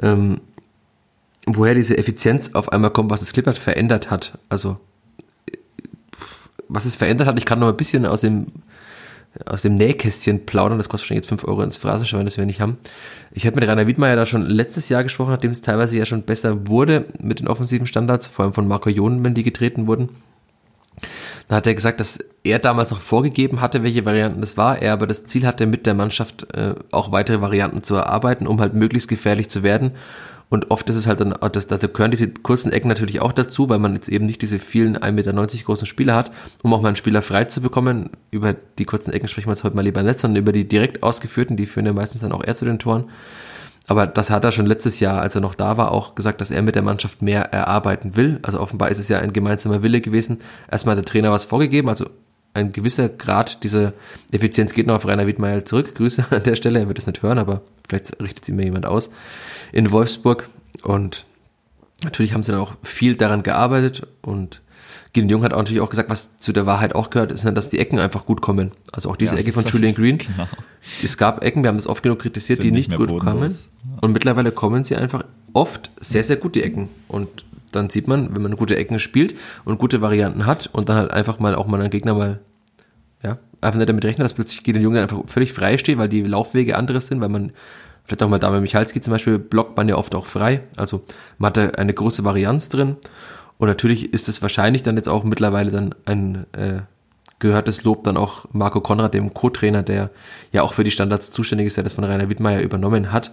ähm, 0.00 0.40
woher 1.46 1.74
diese 1.74 1.96
Effizienz 1.96 2.54
auf 2.54 2.72
einmal 2.72 2.90
kommt, 2.90 3.10
was 3.10 3.20
das 3.20 3.32
Clippert 3.32 3.58
verändert 3.58 4.10
hat. 4.10 4.38
Also 4.48 4.78
was 6.68 6.84
es 6.84 6.96
verändert 6.96 7.28
hat, 7.28 7.38
ich 7.38 7.46
kann 7.46 7.58
noch 7.58 7.68
ein 7.68 7.76
bisschen 7.76 8.04
aus 8.06 8.20
dem 8.20 8.48
aus 9.46 9.62
dem 9.62 9.74
Nähkästchen 9.74 10.46
plaudern. 10.46 10.78
Das 10.78 10.88
kostet 10.88 11.06
wahrscheinlich 11.06 11.24
jetzt 11.24 11.28
5 11.28 11.44
Euro 11.44 11.62
ins 11.62 11.76
Phrasenschwein, 11.76 12.24
das 12.24 12.36
wir 12.36 12.46
nicht 12.46 12.60
haben. 12.60 12.78
Ich 13.30 13.46
hatte 13.46 13.58
mit 13.58 13.68
Rainer 13.68 13.86
Wiedmeier 13.86 14.16
da 14.16 14.26
schon 14.26 14.42
letztes 14.42 14.88
Jahr 14.88 15.02
gesprochen, 15.02 15.30
nachdem 15.30 15.50
es 15.50 15.62
teilweise 15.62 15.96
ja 15.96 16.06
schon 16.06 16.22
besser 16.22 16.66
wurde 16.68 17.06
mit 17.20 17.40
den 17.40 17.48
offensiven 17.48 17.86
Standards, 17.86 18.26
vor 18.26 18.44
allem 18.44 18.54
von 18.54 18.68
Marco 18.68 18.90
Jonen, 18.90 19.24
wenn 19.24 19.34
die 19.34 19.42
getreten 19.42 19.86
wurden. 19.86 20.08
Da 21.46 21.56
hat 21.56 21.66
er 21.66 21.74
gesagt, 21.74 22.00
dass 22.00 22.18
er 22.42 22.58
damals 22.58 22.90
noch 22.90 23.00
vorgegeben 23.00 23.60
hatte, 23.60 23.82
welche 23.82 24.04
Varianten 24.04 24.40
das 24.40 24.56
war, 24.56 24.82
er 24.82 24.92
aber 24.92 25.06
das 25.06 25.24
Ziel 25.24 25.46
hatte, 25.46 25.66
mit 25.66 25.86
der 25.86 25.94
Mannschaft 25.94 26.52
äh, 26.54 26.74
auch 26.90 27.12
weitere 27.12 27.40
Varianten 27.40 27.82
zu 27.82 27.94
erarbeiten, 27.94 28.46
um 28.46 28.60
halt 28.60 28.74
möglichst 28.74 29.08
gefährlich 29.08 29.48
zu 29.48 29.62
werden 29.62 29.92
und 30.50 30.70
oft 30.70 30.88
ist 30.88 30.96
es 30.96 31.06
halt 31.06 31.20
dann, 31.20 31.34
das, 31.52 31.66
dazu 31.66 31.88
gehören 31.88 32.10
diese 32.10 32.28
kurzen 32.28 32.72
Ecken 32.72 32.88
natürlich 32.88 33.20
auch 33.20 33.32
dazu, 33.32 33.68
weil 33.68 33.78
man 33.78 33.94
jetzt 33.94 34.08
eben 34.08 34.24
nicht 34.24 34.40
diese 34.40 34.58
vielen 34.58 34.96
1,90 34.96 35.12
Meter 35.12 35.32
großen 35.64 35.86
Spieler 35.86 36.16
hat, 36.16 36.30
um 36.62 36.72
auch 36.72 36.80
mal 36.80 36.88
einen 36.88 36.96
Spieler 36.96 37.20
frei 37.20 37.44
zu 37.44 37.60
bekommen. 37.60 38.10
Über 38.30 38.54
die 38.78 38.86
kurzen 38.86 39.12
Ecken 39.12 39.28
sprechen 39.28 39.48
wir 39.48 39.52
jetzt 39.52 39.64
heute 39.64 39.76
mal 39.76 39.82
lieber 39.82 40.02
nicht, 40.02 40.18
sondern 40.18 40.40
über 40.42 40.52
die 40.52 40.66
direkt 40.66 41.02
ausgeführten, 41.02 41.56
die 41.56 41.66
führen 41.66 41.86
ja 41.86 41.92
meistens 41.92 42.22
dann 42.22 42.32
auch 42.32 42.44
eher 42.44 42.54
zu 42.54 42.64
den 42.64 42.78
Toren. 42.78 43.04
Aber 43.86 44.06
das 44.06 44.30
hat 44.30 44.44
er 44.44 44.52
schon 44.52 44.66
letztes 44.66 45.00
Jahr, 45.00 45.20
als 45.20 45.34
er 45.34 45.40
noch 45.40 45.54
da 45.54 45.76
war, 45.76 45.92
auch 45.92 46.14
gesagt, 46.14 46.40
dass 46.40 46.50
er 46.50 46.62
mit 46.62 46.74
der 46.74 46.82
Mannschaft 46.82 47.22
mehr 47.22 47.52
erarbeiten 47.52 48.16
will. 48.16 48.38
Also 48.42 48.60
offenbar 48.60 48.90
ist 48.90 48.98
es 48.98 49.08
ja 49.08 49.18
ein 49.18 49.32
gemeinsamer 49.32 49.82
Wille 49.82 50.02
gewesen. 50.02 50.40
Erstmal 50.70 50.96
hat 50.96 51.04
der 51.04 51.10
Trainer 51.10 51.32
was 51.32 51.46
vorgegeben, 51.46 51.88
also 51.88 52.06
ein 52.58 52.72
gewisser 52.72 53.08
Grad 53.08 53.64
dieser 53.64 53.92
Effizienz 54.30 54.74
geht 54.74 54.86
noch 54.86 54.96
auf 54.96 55.06
Rainer 55.06 55.26
Wiedmeier 55.26 55.64
zurück. 55.64 55.94
Grüße 55.94 56.26
an 56.30 56.42
der 56.42 56.56
Stelle, 56.56 56.80
er 56.80 56.88
wird 56.88 56.98
es 56.98 57.06
nicht 57.06 57.22
hören, 57.22 57.38
aber 57.38 57.62
vielleicht 57.88 58.20
richtet 58.20 58.44
sie 58.44 58.52
mir 58.52 58.64
jemand 58.64 58.86
aus 58.86 59.10
in 59.72 59.90
Wolfsburg. 59.90 60.48
Und 60.82 61.24
natürlich 62.04 62.34
haben 62.34 62.42
sie 62.42 62.52
dann 62.52 62.60
auch 62.60 62.74
viel 62.82 63.16
daran 63.16 63.42
gearbeitet 63.42 64.06
und 64.22 64.60
Gideon 65.12 65.30
Jung 65.30 65.42
hat 65.42 65.52
auch 65.52 65.58
natürlich 65.58 65.80
auch 65.80 65.88
gesagt, 65.88 66.10
was 66.10 66.36
zu 66.38 66.52
der 66.52 66.66
Wahrheit 66.66 66.94
auch 66.94 67.10
gehört, 67.10 67.32
ist, 67.32 67.44
dass 67.44 67.70
die 67.70 67.78
Ecken 67.78 67.98
einfach 67.98 68.26
gut 68.26 68.42
kommen. 68.42 68.72
Also 68.92 69.10
auch 69.10 69.16
diese 69.16 69.34
ja, 69.34 69.40
Ecke 69.40 69.52
von 69.52 69.64
Julian 69.64 69.94
Green. 69.94 70.18
Genau. 70.18 70.46
Es 71.02 71.16
gab 71.16 71.42
Ecken, 71.42 71.62
wir 71.62 71.68
haben 71.68 71.76
das 71.76 71.86
oft 71.86 72.02
genug 72.02 72.20
kritisiert, 72.20 72.62
die 72.62 72.70
nicht, 72.70 72.90
nicht 72.90 72.98
gut 72.98 73.18
kommen. 73.18 73.52
Und 74.00 74.12
mittlerweile 74.12 74.52
kommen 74.52 74.84
sie 74.84 74.96
einfach 74.96 75.24
oft 75.54 75.90
sehr, 76.00 76.22
sehr 76.24 76.36
gut, 76.36 76.54
die 76.54 76.62
Ecken. 76.62 76.88
Und 77.08 77.44
dann 77.72 77.90
sieht 77.90 78.06
man, 78.06 78.34
wenn 78.34 78.42
man 78.42 78.56
gute 78.56 78.76
Ecken 78.76 78.98
spielt 78.98 79.34
und 79.64 79.78
gute 79.78 80.00
Varianten 80.00 80.46
hat 80.46 80.68
und 80.72 80.88
dann 80.88 80.96
halt 80.96 81.10
einfach 81.10 81.38
mal 81.38 81.54
auch 81.54 81.66
mal 81.66 81.80
einen 81.80 81.90
Gegner 81.90 82.14
mal, 82.14 82.40
ja, 83.22 83.38
einfach 83.60 83.78
nicht 83.78 83.88
damit 83.88 84.04
rechnet, 84.04 84.24
dass 84.24 84.34
plötzlich 84.34 84.62
Gideon 84.62 84.82
Jung 84.82 84.94
dann 84.94 85.02
einfach 85.04 85.22
völlig 85.26 85.52
frei 85.52 85.78
steht, 85.78 85.98
weil 85.98 86.08
die 86.08 86.22
Laufwege 86.22 86.76
anderes 86.76 87.08
sind, 87.08 87.20
weil 87.20 87.28
man 87.28 87.52
vielleicht 88.04 88.22
auch 88.22 88.28
mal 88.28 88.38
Dame 88.38 88.60
Michalski 88.60 89.00
zum 89.00 89.12
Beispiel, 89.12 89.38
blockt 89.38 89.76
man 89.76 89.88
ja 89.88 89.96
oft 89.96 90.14
auch 90.14 90.26
frei. 90.26 90.62
Also 90.76 91.04
man 91.36 91.52
hat 91.52 91.78
eine 91.78 91.92
große 91.92 92.24
Varianz 92.24 92.68
drin. 92.68 92.96
Und 93.58 93.68
natürlich 93.68 94.12
ist 94.14 94.28
es 94.28 94.40
wahrscheinlich 94.40 94.82
dann 94.82 94.96
jetzt 94.96 95.08
auch 95.08 95.24
mittlerweile 95.24 95.70
dann 95.70 95.94
ein 96.06 96.46
äh, 96.52 96.80
gehörtes 97.38 97.84
Lob 97.84 98.04
dann 98.04 98.16
auch 98.16 98.46
Marco 98.52 98.80
Konrad, 98.80 99.14
dem 99.14 99.34
Co-Trainer, 99.34 99.82
der 99.82 100.10
ja 100.52 100.62
auch 100.62 100.72
für 100.72 100.84
die 100.84 100.90
Standards 100.90 101.30
zuständig 101.30 101.66
ist, 101.66 101.76
der 101.76 101.84
das 101.84 101.92
von 101.92 102.04
Rainer 102.04 102.28
Wittmeier 102.28 102.62
übernommen 102.62 103.12
hat. 103.12 103.32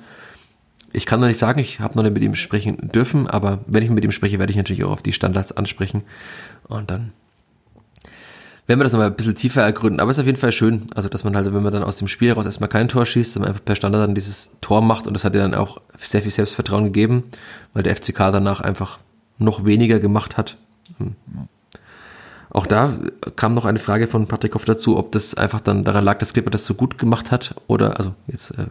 Ich 0.91 1.05
kann 1.05 1.19
noch 1.19 1.27
nicht 1.27 1.39
sagen, 1.39 1.59
ich 1.59 1.79
habe 1.79 1.95
noch 1.95 2.03
nicht 2.03 2.13
mit 2.13 2.23
ihm 2.23 2.35
sprechen 2.35 2.89
dürfen, 2.91 3.27
aber 3.27 3.59
wenn 3.67 3.83
ich 3.83 3.89
mit 3.89 4.03
ihm 4.03 4.11
spreche, 4.11 4.39
werde 4.39 4.51
ich 4.51 4.57
natürlich 4.57 4.83
auch 4.83 4.91
auf 4.91 5.01
die 5.01 5.13
Standards 5.13 5.51
ansprechen. 5.51 6.03
Und 6.67 6.89
dann 6.89 7.11
werden 8.67 8.79
wir 8.79 8.83
das 8.83 8.93
nochmal 8.93 9.07
ein 9.07 9.15
bisschen 9.15 9.35
tiefer 9.35 9.61
ergründen. 9.61 9.99
Aber 9.99 10.09
es 10.11 10.17
ist 10.17 10.21
auf 10.21 10.25
jeden 10.25 10.39
Fall 10.39 10.51
schön, 10.51 10.87
also 10.95 11.07
dass 11.09 11.23
man 11.23 11.35
halt, 11.35 11.45
wenn 11.53 11.61
man 11.61 11.71
dann 11.71 11.83
aus 11.83 11.97
dem 11.97 12.07
Spiel 12.07 12.29
heraus 12.29 12.45
erstmal 12.45 12.69
kein 12.69 12.87
Tor 12.87 13.05
schießt, 13.05 13.33
sondern 13.33 13.51
einfach 13.51 13.63
per 13.63 13.75
Standard 13.75 14.03
dann 14.03 14.15
dieses 14.15 14.49
Tor 14.61 14.81
macht 14.81 15.07
und 15.07 15.13
das 15.13 15.23
hat 15.23 15.35
ja 15.35 15.41
dann 15.41 15.53
auch 15.53 15.81
sehr 15.97 16.21
viel 16.21 16.31
Selbstvertrauen 16.31 16.85
gegeben, 16.85 17.25
weil 17.73 17.83
der 17.83 17.95
FCK 17.95 18.17
danach 18.31 18.61
einfach 18.61 18.99
noch 19.37 19.65
weniger 19.65 19.99
gemacht 19.99 20.37
hat. 20.37 20.57
Ähm, 20.99 21.15
auch 22.49 22.65
da 22.65 22.93
kam 23.35 23.53
noch 23.53 23.65
eine 23.65 23.79
Frage 23.79 24.07
von 24.07 24.27
Patrick 24.27 24.55
Hoff 24.55 24.63
dazu, 24.65 24.97
ob 24.97 25.11
das 25.11 25.35
einfach 25.35 25.59
dann 25.59 25.83
daran 25.83 26.05
lag, 26.05 26.19
dass 26.19 26.33
Clipper 26.33 26.51
das 26.51 26.65
so 26.65 26.73
gut 26.73 26.97
gemacht 26.97 27.29
hat 27.29 27.53
oder, 27.67 27.97
also 27.97 28.15
jetzt 28.27 28.51
äh, 28.51 28.67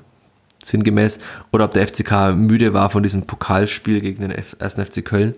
sinngemäß, 0.64 1.20
oder 1.52 1.66
ob 1.66 1.72
der 1.72 1.86
FCK 1.86 2.34
müde 2.34 2.72
war 2.72 2.88
von 2.88 3.02
diesem 3.02 3.26
Pokalspiel 3.26 4.00
gegen 4.00 4.22
den 4.22 4.30
F 4.30 4.56
ersten 4.58 4.84
FC 4.84 5.04
Köln. 5.04 5.34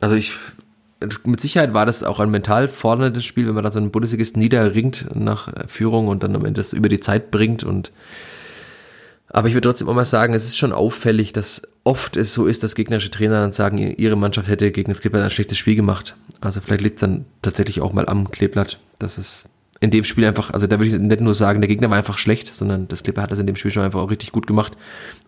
Also 0.00 0.16
ich 0.16 0.32
mit 1.24 1.40
Sicherheit 1.40 1.74
war 1.74 1.86
das 1.86 2.02
auch 2.02 2.20
ein 2.20 2.30
mental 2.30 2.68
forderndes 2.68 3.24
Spiel, 3.24 3.46
wenn 3.46 3.54
man 3.54 3.64
da 3.64 3.70
so 3.70 3.78
einen 3.78 3.90
Bundesligist 3.90 4.36
niederringt 4.36 5.06
nach 5.14 5.52
Führung 5.66 6.08
und 6.08 6.22
dann 6.22 6.34
am 6.34 6.44
Ende 6.44 6.60
das 6.60 6.72
über 6.72 6.88
die 6.88 7.00
Zeit 7.00 7.30
bringt 7.30 7.64
und 7.64 7.92
aber 9.34 9.48
ich 9.48 9.54
würde 9.54 9.68
trotzdem 9.68 9.88
auch 9.88 9.94
mal 9.94 10.04
sagen, 10.04 10.32
es 10.32 10.44
ist 10.44 10.56
schon 10.56 10.72
auffällig, 10.72 11.32
dass 11.32 11.62
oft 11.82 12.16
es 12.16 12.32
so 12.32 12.46
ist, 12.46 12.62
dass 12.62 12.76
gegnerische 12.76 13.10
Trainer 13.10 13.40
dann 13.40 13.52
sagen, 13.52 13.78
ihre 13.78 14.14
Mannschaft 14.14 14.48
hätte 14.48 14.70
gegen 14.70 14.92
das 14.92 15.00
Kleeblatt 15.00 15.24
ein 15.24 15.30
schlechtes 15.30 15.58
Spiel 15.58 15.74
gemacht. 15.74 16.14
Also 16.40 16.60
vielleicht 16.60 16.82
liegt 16.82 16.98
es 16.98 17.00
dann 17.00 17.24
tatsächlich 17.42 17.80
auch 17.80 17.92
mal 17.92 18.06
am 18.06 18.30
Kleeblatt, 18.30 18.78
dass 19.00 19.18
es 19.18 19.48
in 19.80 19.90
dem 19.90 20.04
Spiel 20.04 20.24
einfach, 20.24 20.52
also 20.52 20.68
da 20.68 20.78
würde 20.78 20.94
ich 20.94 21.00
nicht 21.00 21.20
nur 21.20 21.34
sagen, 21.34 21.60
der 21.60 21.68
Gegner 21.68 21.90
war 21.90 21.98
einfach 21.98 22.16
schlecht, 22.16 22.54
sondern 22.54 22.86
das 22.86 23.02
Kleeblatt 23.02 23.24
hat 23.24 23.32
das 23.32 23.40
in 23.40 23.48
dem 23.48 23.56
Spiel 23.56 23.72
schon 23.72 23.82
einfach 23.82 24.00
auch 24.00 24.10
richtig 24.10 24.30
gut 24.30 24.46
gemacht 24.46 24.76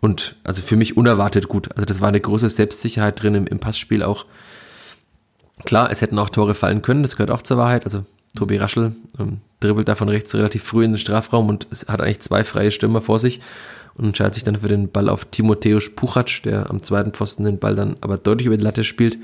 und 0.01 0.37
also 0.45 0.63
für 0.63 0.77
mich 0.77 0.97
unerwartet 0.97 1.49
gut. 1.49 1.73
Also 1.73 1.85
das 1.85 2.01
war 2.01 2.09
eine 2.09 2.21
große 2.21 2.49
Selbstsicherheit 2.49 3.21
drin 3.21 3.35
im, 3.35 3.47
im 3.49 3.59
Passspiel 3.59 4.05
auch 4.05 4.25
Klar, 5.65 5.91
es 5.91 6.03
hätten 6.03 6.19
auch 6.19 6.31
Tore 6.31 6.55
fallen 6.55 6.83
können, 6.83 7.03
das 7.03 7.17
gehört 7.17 7.31
auch 7.31 7.43
zur 7.43 7.57
Wahrheit. 7.57 7.85
Also 7.85 8.05
Tobi 8.37 8.59
Raschel 8.59 8.93
ähm, 9.19 9.39
dribbelt 9.61 9.89
da 9.89 9.95
von 9.95 10.09
rechts 10.09 10.35
relativ 10.35 10.63
früh 10.63 10.85
in 10.85 10.93
den 10.93 10.99
Strafraum 10.99 11.49
und 11.49 11.67
hat 11.89 12.01
eigentlich 12.01 12.21
zwei 12.21 12.45
freie 12.45 12.71
Stürmer 12.71 13.01
vor 13.01 13.19
sich 13.19 13.41
und 13.95 14.05
entscheidet 14.05 14.35
sich 14.35 14.45
dann 14.45 14.61
für 14.61 14.69
den 14.69 14.91
Ball 14.91 15.09
auf 15.09 15.25
Timotheus 15.25 15.91
Puchac, 15.95 16.43
der 16.45 16.69
am 16.71 16.83
zweiten 16.83 17.13
Pfosten 17.13 17.45
den 17.45 17.59
Ball 17.59 17.75
dann 17.75 17.97
aber 18.03 18.19
deutlich 18.19 18.47
über 18.47 18.57
die 18.57 18.65
Latte 18.65 18.85
spielt. 18.85 19.19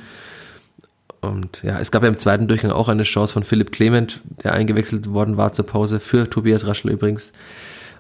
Und 1.20 1.62
ja, 1.62 1.78
es 1.78 1.92
gab 1.92 2.02
ja 2.02 2.08
im 2.08 2.18
zweiten 2.18 2.48
Durchgang 2.48 2.72
auch 2.72 2.88
eine 2.88 3.04
Chance 3.04 3.34
von 3.34 3.44
Philipp 3.44 3.70
Clement, 3.70 4.20
der 4.42 4.54
eingewechselt 4.54 5.12
worden 5.12 5.36
war 5.36 5.52
zur 5.52 5.66
Pause, 5.66 6.00
für 6.00 6.28
Tobias 6.28 6.66
Raschel 6.66 6.90
übrigens. 6.90 7.32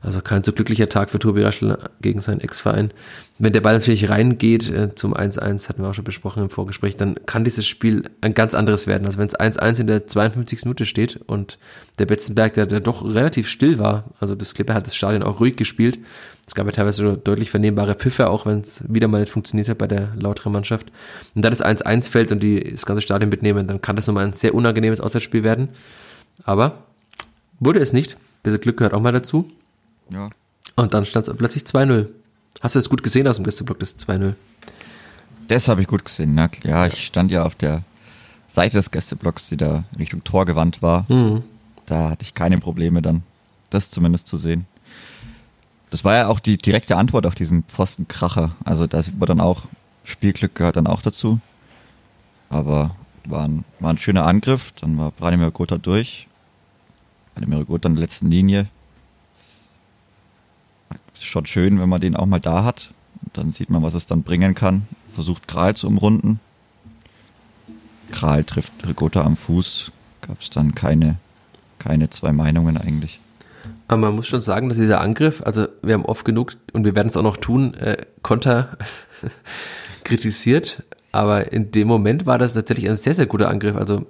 Also 0.02 0.20
kein 0.20 0.42
so 0.42 0.52
glücklicher 0.52 0.88
Tag 0.88 1.10
für 1.10 1.20
Tobi 1.20 1.42
Raschel 1.42 1.78
gegen 2.00 2.20
seinen 2.20 2.40
Ex-Verein. 2.40 2.92
Wenn 3.38 3.52
der 3.52 3.60
Ball 3.60 3.74
natürlich 3.74 4.10
reingeht 4.10 4.68
äh, 4.68 4.94
zum 4.94 5.14
1-1, 5.14 5.68
hatten 5.68 5.82
wir 5.82 5.90
auch 5.90 5.94
schon 5.94 6.04
besprochen 6.04 6.42
im 6.42 6.50
Vorgespräch, 6.50 6.96
dann 6.96 7.14
kann 7.24 7.44
dieses 7.44 7.66
Spiel 7.68 8.10
ein 8.20 8.34
ganz 8.34 8.54
anderes 8.54 8.88
werden. 8.88 9.06
Also 9.06 9.18
wenn 9.18 9.28
es 9.28 9.38
1-1 9.38 9.80
in 9.80 9.86
der 9.86 10.06
52. 10.08 10.64
Minute 10.64 10.86
steht 10.86 11.20
und 11.26 11.58
der 12.00 12.06
Betzenberg, 12.06 12.54
der, 12.54 12.66
der 12.66 12.80
doch 12.80 13.04
relativ 13.04 13.48
still 13.48 13.78
war, 13.78 14.04
also 14.18 14.34
das 14.34 14.54
Clipper 14.54 14.74
hat 14.74 14.86
das 14.86 14.96
Stadion 14.96 15.22
auch 15.22 15.38
ruhig 15.38 15.56
gespielt. 15.56 16.00
Es 16.46 16.56
gab 16.56 16.66
ja 16.66 16.72
teilweise 16.72 17.16
deutlich 17.16 17.50
vernehmbare 17.50 17.94
Pfiffe, 17.94 18.28
auch 18.28 18.44
wenn 18.44 18.60
es 18.60 18.82
wieder 18.88 19.06
mal 19.06 19.20
nicht 19.20 19.32
funktioniert 19.32 19.68
hat 19.68 19.78
bei 19.78 19.86
der 19.86 20.08
lauteren 20.16 20.52
Mannschaft. 20.52 20.90
Und 21.36 21.44
dann 21.44 21.52
das 21.52 21.64
1-1 21.64 22.10
fällt 22.10 22.32
und 22.32 22.42
die 22.42 22.72
das 22.72 22.86
ganze 22.86 23.02
Stadion 23.02 23.30
mitnehmen, 23.30 23.68
dann 23.68 23.80
kann 23.80 23.94
das 23.94 24.08
nochmal 24.08 24.24
ein 24.24 24.32
sehr 24.32 24.52
unangenehmes 24.54 25.00
Auswärtsspiel 25.00 25.44
werden. 25.44 25.68
Aber 26.42 26.82
wurde 27.60 27.78
es 27.78 27.92
nicht. 27.92 28.16
Bisschen 28.42 28.60
Glück 28.60 28.78
gehört 28.78 28.94
auch 28.94 29.00
mal 29.00 29.12
dazu. 29.12 29.48
Ja. 30.10 30.30
Und 30.76 30.94
dann 30.94 31.06
stand 31.06 31.28
es 31.28 31.36
plötzlich 31.36 31.64
2-0. 31.64 32.08
Hast 32.60 32.74
du 32.74 32.78
das 32.78 32.88
gut 32.88 33.02
gesehen 33.02 33.26
aus 33.26 33.36
dem 33.36 33.44
Gästeblock, 33.44 33.78
das 33.78 33.98
2-0? 33.98 34.34
Das 35.48 35.68
habe 35.68 35.82
ich 35.82 35.88
gut 35.88 36.04
gesehen. 36.04 36.34
Na, 36.34 36.50
ja, 36.64 36.86
ich 36.86 37.06
stand 37.06 37.30
ja 37.30 37.44
auf 37.44 37.54
der 37.54 37.82
Seite 38.48 38.76
des 38.76 38.90
Gästeblocks, 38.90 39.48
die 39.48 39.56
da 39.56 39.84
Richtung 39.98 40.24
Tor 40.24 40.44
gewandt 40.44 40.82
war. 40.82 41.06
Mhm. 41.08 41.42
Da 41.86 42.10
hatte 42.10 42.22
ich 42.22 42.34
keine 42.34 42.58
Probleme 42.58 43.02
dann, 43.02 43.22
das 43.70 43.90
zumindest 43.90 44.28
zu 44.28 44.36
sehen. 44.36 44.66
Das 45.90 46.04
war 46.04 46.14
ja 46.14 46.28
auch 46.28 46.38
die 46.38 46.56
direkte 46.56 46.96
Antwort 46.96 47.26
auf 47.26 47.34
diesen 47.34 47.64
Pfostenkracher. 47.64 48.54
Also 48.64 48.86
da 48.86 49.02
sieht 49.02 49.18
man 49.18 49.26
dann 49.26 49.40
auch, 49.40 49.62
Spielglück 50.04 50.54
gehört 50.54 50.76
dann 50.76 50.86
auch 50.86 51.02
dazu. 51.02 51.40
Aber 52.48 52.96
war 53.26 53.44
ein, 53.44 53.64
war 53.80 53.90
ein 53.90 53.98
schöner 53.98 54.26
Angriff. 54.26 54.72
Dann 54.80 54.98
war 54.98 55.10
Branimir 55.10 55.50
Gotha 55.50 55.78
durch. 55.78 56.28
Branimir 57.34 57.64
Gotha 57.64 57.88
in 57.88 57.94
der 57.94 58.02
letzten 58.02 58.30
Linie. 58.30 58.68
Schon 61.22 61.46
schön, 61.46 61.80
wenn 61.80 61.88
man 61.88 62.00
den 62.00 62.16
auch 62.16 62.26
mal 62.26 62.40
da 62.40 62.64
hat. 62.64 62.92
Dann 63.32 63.52
sieht 63.52 63.70
man, 63.70 63.82
was 63.82 63.94
es 63.94 64.06
dann 64.06 64.22
bringen 64.22 64.54
kann. 64.54 64.82
Versucht 65.12 65.48
Kral 65.48 65.76
zu 65.76 65.86
umrunden. 65.86 66.40
Kral 68.10 68.44
trifft 68.44 68.72
Rigotta 68.86 69.22
am 69.22 69.36
Fuß. 69.36 69.92
Gab 70.20 70.40
es 70.40 70.50
dann 70.50 70.74
keine, 70.74 71.16
keine 71.78 72.10
zwei 72.10 72.32
Meinungen 72.32 72.76
eigentlich. 72.76 73.20
Aber 73.88 74.00
man 74.00 74.16
muss 74.16 74.26
schon 74.26 74.42
sagen, 74.42 74.68
dass 74.68 74.78
dieser 74.78 75.00
Angriff, 75.00 75.42
also 75.44 75.66
wir 75.82 75.94
haben 75.94 76.04
oft 76.04 76.24
genug, 76.24 76.54
und 76.72 76.84
wir 76.84 76.94
werden 76.94 77.08
es 77.08 77.16
auch 77.16 77.22
noch 77.22 77.36
tun, 77.36 77.74
äh, 77.74 77.98
Konter 78.22 78.78
kritisiert, 80.04 80.82
aber 81.12 81.52
in 81.52 81.72
dem 81.72 81.88
Moment 81.88 82.24
war 82.24 82.38
das 82.38 82.54
tatsächlich 82.54 82.88
ein 82.88 82.96
sehr, 82.96 83.14
sehr 83.14 83.26
guter 83.26 83.50
Angriff. 83.50 83.76
Also 83.76 84.06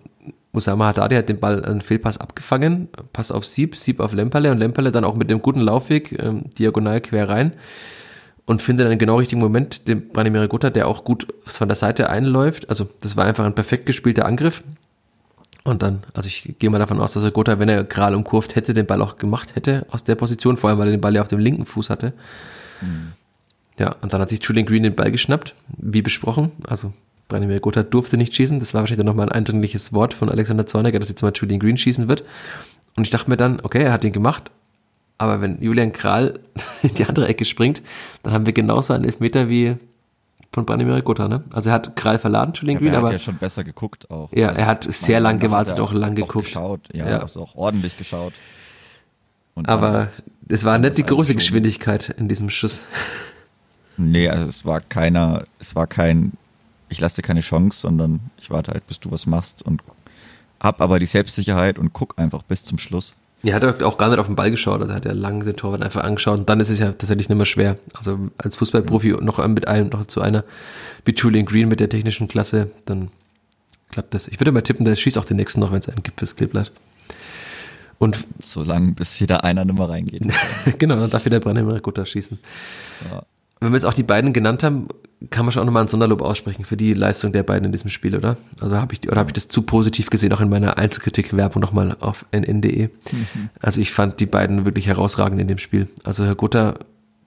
Usama 0.53 0.87
Haddadi 0.87 1.17
hat 1.17 1.29
den 1.29 1.41
Ball 1.41 1.65
einen 1.65 1.81
Fehlpass 1.81 2.19
abgefangen, 2.19 2.89
Pass 3.13 3.33
auf 3.33 3.47
Sieb, 3.47 3.77
Sieb 3.77 4.01
auf 4.01 4.13
Lemperle 4.13 4.51
und 4.51 4.59
Lemperle 4.59 4.93
dann 4.93 5.05
auch 5.05 5.15
mit 5.15 5.31
dem 5.31 5.41
guten 5.41 5.61
Laufweg 5.61 6.13
ähm, 6.23 6.45
diagonal 6.59 7.01
quer 7.01 7.29
rein 7.29 7.55
und 8.45 8.61
findet 8.61 8.87
dann 8.87 8.99
genau 8.99 9.17
richtigen 9.17 9.41
Moment 9.41 9.89
den 9.89 10.09
Branimir 10.09 10.47
Gutta, 10.49 10.71
der 10.71 10.89
auch 10.89 11.05
gut 11.05 11.27
von 11.47 11.69
der 11.69 11.77
Seite 11.77 12.11
einläuft. 12.11 12.69
Also 12.69 12.89
das 13.01 13.17
war 13.17 13.25
einfach 13.25 13.45
ein 13.45 13.55
perfekt 13.55 13.87
gespielter 13.87 14.27
Angriff. 14.27 14.63
Und 15.65 15.83
dann, 15.83 16.03
also 16.13 16.27
ich 16.27 16.57
gehe 16.59 16.71
mal 16.71 16.81
davon 16.81 17.01
aus, 17.01 17.13
dass 17.13 17.23
er 17.23 17.31
Gotha, 17.31 17.59
wenn 17.59 17.69
er 17.69 17.85
Kral 17.85 18.15
umkurvt 18.17 18.57
hätte, 18.57 18.75
den 18.75 18.87
Ball 18.87 19.01
auch 19.01 19.17
gemacht 19.17 19.55
hätte 19.55 19.87
aus 19.91 20.03
der 20.03 20.17
Position, 20.17 20.57
vor 20.57 20.71
allem 20.71 20.79
weil 20.81 20.89
er 20.89 20.97
den 20.97 21.01
Ball 21.01 21.15
ja 21.15 21.23
auf 21.23 21.29
dem 21.29 21.39
linken 21.39 21.67
Fuß 21.67 21.89
hatte. 21.89 22.13
Mhm. 22.81 23.13
Ja, 23.79 23.95
und 24.03 24.13
dann 24.13 24.21
hat 24.21 24.29
sich 24.29 24.41
Julian 24.43 24.67
Green 24.67 24.83
den 24.83 24.97
Ball 24.97 25.13
geschnappt, 25.13 25.55
wie 25.79 26.03
besprochen. 26.03 26.51
Also 26.67 26.93
Branimir 27.33 27.61
Gotha 27.61 27.83
durfte 27.83 28.17
nicht 28.17 28.35
schießen. 28.35 28.61
Das 28.61 28.75
war 28.75 28.83
wahrscheinlich 28.83 29.05
dann 29.05 29.07
nochmal 29.07 29.27
ein 29.29 29.33
eindringliches 29.33 29.93
Wort 29.93 30.15
von 30.15 30.29
Alexander 30.29 30.67
Zornecker, 30.67 30.99
dass 31.01 31.09
jetzt 31.09 31.23
mal 31.23 31.33
Julian 31.35 31.59
Green 31.61 31.77
schießen 31.77 32.09
wird. 32.09 32.25
Und 32.97 33.05
ich 33.05 33.11
dachte 33.11 33.29
mir 33.31 33.37
dann, 33.37 33.61
okay, 33.63 33.83
er 33.83 33.93
hat 33.93 34.03
den 34.05 34.13
gemacht. 34.13 34.51
Aber 35.19 35.41
wenn 35.41 35.61
Julian 35.63 35.93
Kral 35.93 36.39
in 36.83 36.95
die 36.95 37.05
andere 37.05 37.27
Ecke 37.29 37.45
springt, 37.45 37.83
dann 38.23 38.33
haben 38.33 38.47
wir 38.47 38.53
genauso 38.53 38.93
einen 38.93 39.05
Elfmeter 39.05 39.49
wie 39.49 39.77
von 40.53 40.67
Branimir 40.67 41.01
Gotha, 41.03 41.29
ne? 41.29 41.43
Also 41.53 41.71
er 41.71 41.75
hat 41.75 41.97
Kral 41.97 42.19
verladen, 42.19 42.53
Julian 42.55 42.75
Ja, 42.77 42.81
Green, 42.81 42.93
er 42.93 42.97
hat 42.99 43.05
aber 43.05 43.13
ja 43.13 43.19
schon 43.19 43.37
besser 43.37 43.65
geguckt 43.65 44.11
auch. 44.11 44.31
Ja, 44.33 44.49
Also, 44.49 44.61
er 44.61 44.67
hat 44.67 44.85
sehr 44.93 45.19
lang 45.21 45.39
gewartet, 45.39 45.81
auch 45.81 45.93
lang 45.95 46.15
geguckt. 46.15 46.45
geschaut, 46.47 46.81
ja, 46.93 47.09
Ja. 47.09 47.19
also 47.21 47.41
auch 47.41 47.55
ordentlich 47.55 47.97
geschaut. 47.97 48.35
Und 49.55 49.69
aber 49.69 50.09
es 50.49 50.65
war 50.65 50.79
nicht 50.79 50.99
die 50.99 51.05
große. 51.05 51.35
Geschwindigkeit 51.35 52.11
in 52.19 52.29
diesem 52.29 52.51
Schuss. 52.51 52.83
Nee, 53.97 54.29
also 54.29 54.47
es 54.47 54.65
war 54.67 54.81
keiner, 54.81 55.45
es 55.59 55.75
war 55.77 55.87
kein, 55.87 56.33
ich 56.93 57.01
lasse 57.01 57.17
dir 57.17 57.27
keine 57.27 57.41
Chance, 57.41 57.81
sondern 57.81 58.21
ich 58.41 58.51
warte 58.51 58.71
halt, 58.73 58.87
bis 58.87 59.01
du 59.01 59.11
was 59.11 59.27
machst 59.27 59.63
und 59.63 59.83
hab 60.61 60.81
aber 60.81 60.99
die 60.99 61.07
Selbstsicherheit 61.07 61.79
und 61.79 61.93
guck 61.93 62.19
einfach 62.19 62.43
bis 62.43 62.65
zum 62.65 62.79
Schluss. 62.79 63.15
Er 63.43 63.55
hat 63.57 63.83
auch 63.83 63.99
gar 63.99 64.09
nicht 64.09 64.21
auf 64.21 64.27
den 64.27 64.37
Ball 64.37 64.53
geschaut, 64.53 64.81
also 64.81 64.95
hat 64.95 65.05
er 65.05 65.15
lang 65.15 65.45
den 65.45 65.57
Torwart 65.57 65.83
einfach 65.83 66.05
angeschaut 66.05 66.39
und 66.39 66.49
dann 66.49 66.61
ist 66.61 66.69
es 66.69 66.79
ja 66.79 66.93
tatsächlich 66.93 67.29
nicht 67.29 67.37
mehr 67.37 67.47
schwer. 67.47 67.77
Also 67.95 68.31
als 68.39 68.57
Fußballprofi 68.57 69.17
noch 69.21 69.45
mit 69.49 69.67
einem, 69.67 69.89
noch 69.89 70.07
zu 70.07 70.21
einer 70.21 70.45
wie 71.05 71.13
Julian 71.13 71.47
Green 71.47 71.69
mit 71.69 71.81
der 71.81 71.89
technischen 71.89 72.29
Klasse, 72.29 72.71
dann 72.85 73.11
klappt 73.91 74.15
das. 74.15 74.29
Ich 74.29 74.39
würde 74.39 74.53
mal 74.53 74.63
tippen, 74.63 74.85
der 74.85 74.95
schießt 74.95 75.19
auch 75.19 75.25
den 75.25 75.39
nächsten 75.39 75.59
noch, 75.59 75.73
wenn 75.73 75.81
es 75.81 75.89
einen 75.89 76.05
gibt 76.05 76.21
fürs 76.21 76.37
Kleeblatt. 76.37 76.71
Und 77.99 78.17
Solange 78.39 78.93
bis 78.93 79.21
wieder 79.21 79.43
einer 79.43 79.65
nimmer 79.65 79.89
reingeht. 79.89 80.23
genau, 80.79 80.97
dann 80.97 81.11
darf 81.11 81.25
wieder 81.25 81.41
Branimir 81.41 81.81
Gutta 81.81 82.07
schießen. 82.07 82.39
Ja. 83.11 83.23
Wenn 83.59 83.71
wir 83.71 83.77
jetzt 83.77 83.87
auch 83.87 83.95
die 83.95 84.03
beiden 84.03 84.33
genannt 84.33 84.63
haben, 84.63 84.89
kann 85.31 85.45
man 85.45 85.53
schon 85.53 85.63
auch 85.63 85.67
nochmal 85.67 85.85
ein 85.85 85.89
Sonderlob 85.89 86.23
aussprechen 86.23 86.65
für 86.65 86.77
die 86.77 86.95
Leistung 86.95 87.33
der 87.33 87.43
beiden 87.43 87.67
in 87.67 87.73
diesem 87.73 87.91
Spiel, 87.91 88.17
oder? 88.17 88.37
Also 88.61 88.77
habe 88.77 88.95
ich, 88.95 89.09
oder 89.09 89.19
habe 89.19 89.31
ich 89.31 89.35
das 89.35 89.49
zu 89.49 89.63
positiv 89.63 90.11
gesehen, 90.11 90.33
auch 90.33 90.41
in 90.41 90.49
meiner 90.49 90.79
Einzelkritik-Werbung 90.79 91.61
nochmal 91.61 91.97
auf 92.01 92.27
nn.de. 92.33 92.89
Also 93.61 93.81
ich 93.81 93.93
fand 93.93 94.21
die 94.21 94.27
beiden 94.27 94.65
wirklich 94.65 94.87
herausragend 94.87 95.41
in 95.41 95.49
dem 95.49 95.59
Spiel. 95.59 95.89
Also 96.05 96.25
Herr 96.25 96.35
Gutta, 96.35 96.75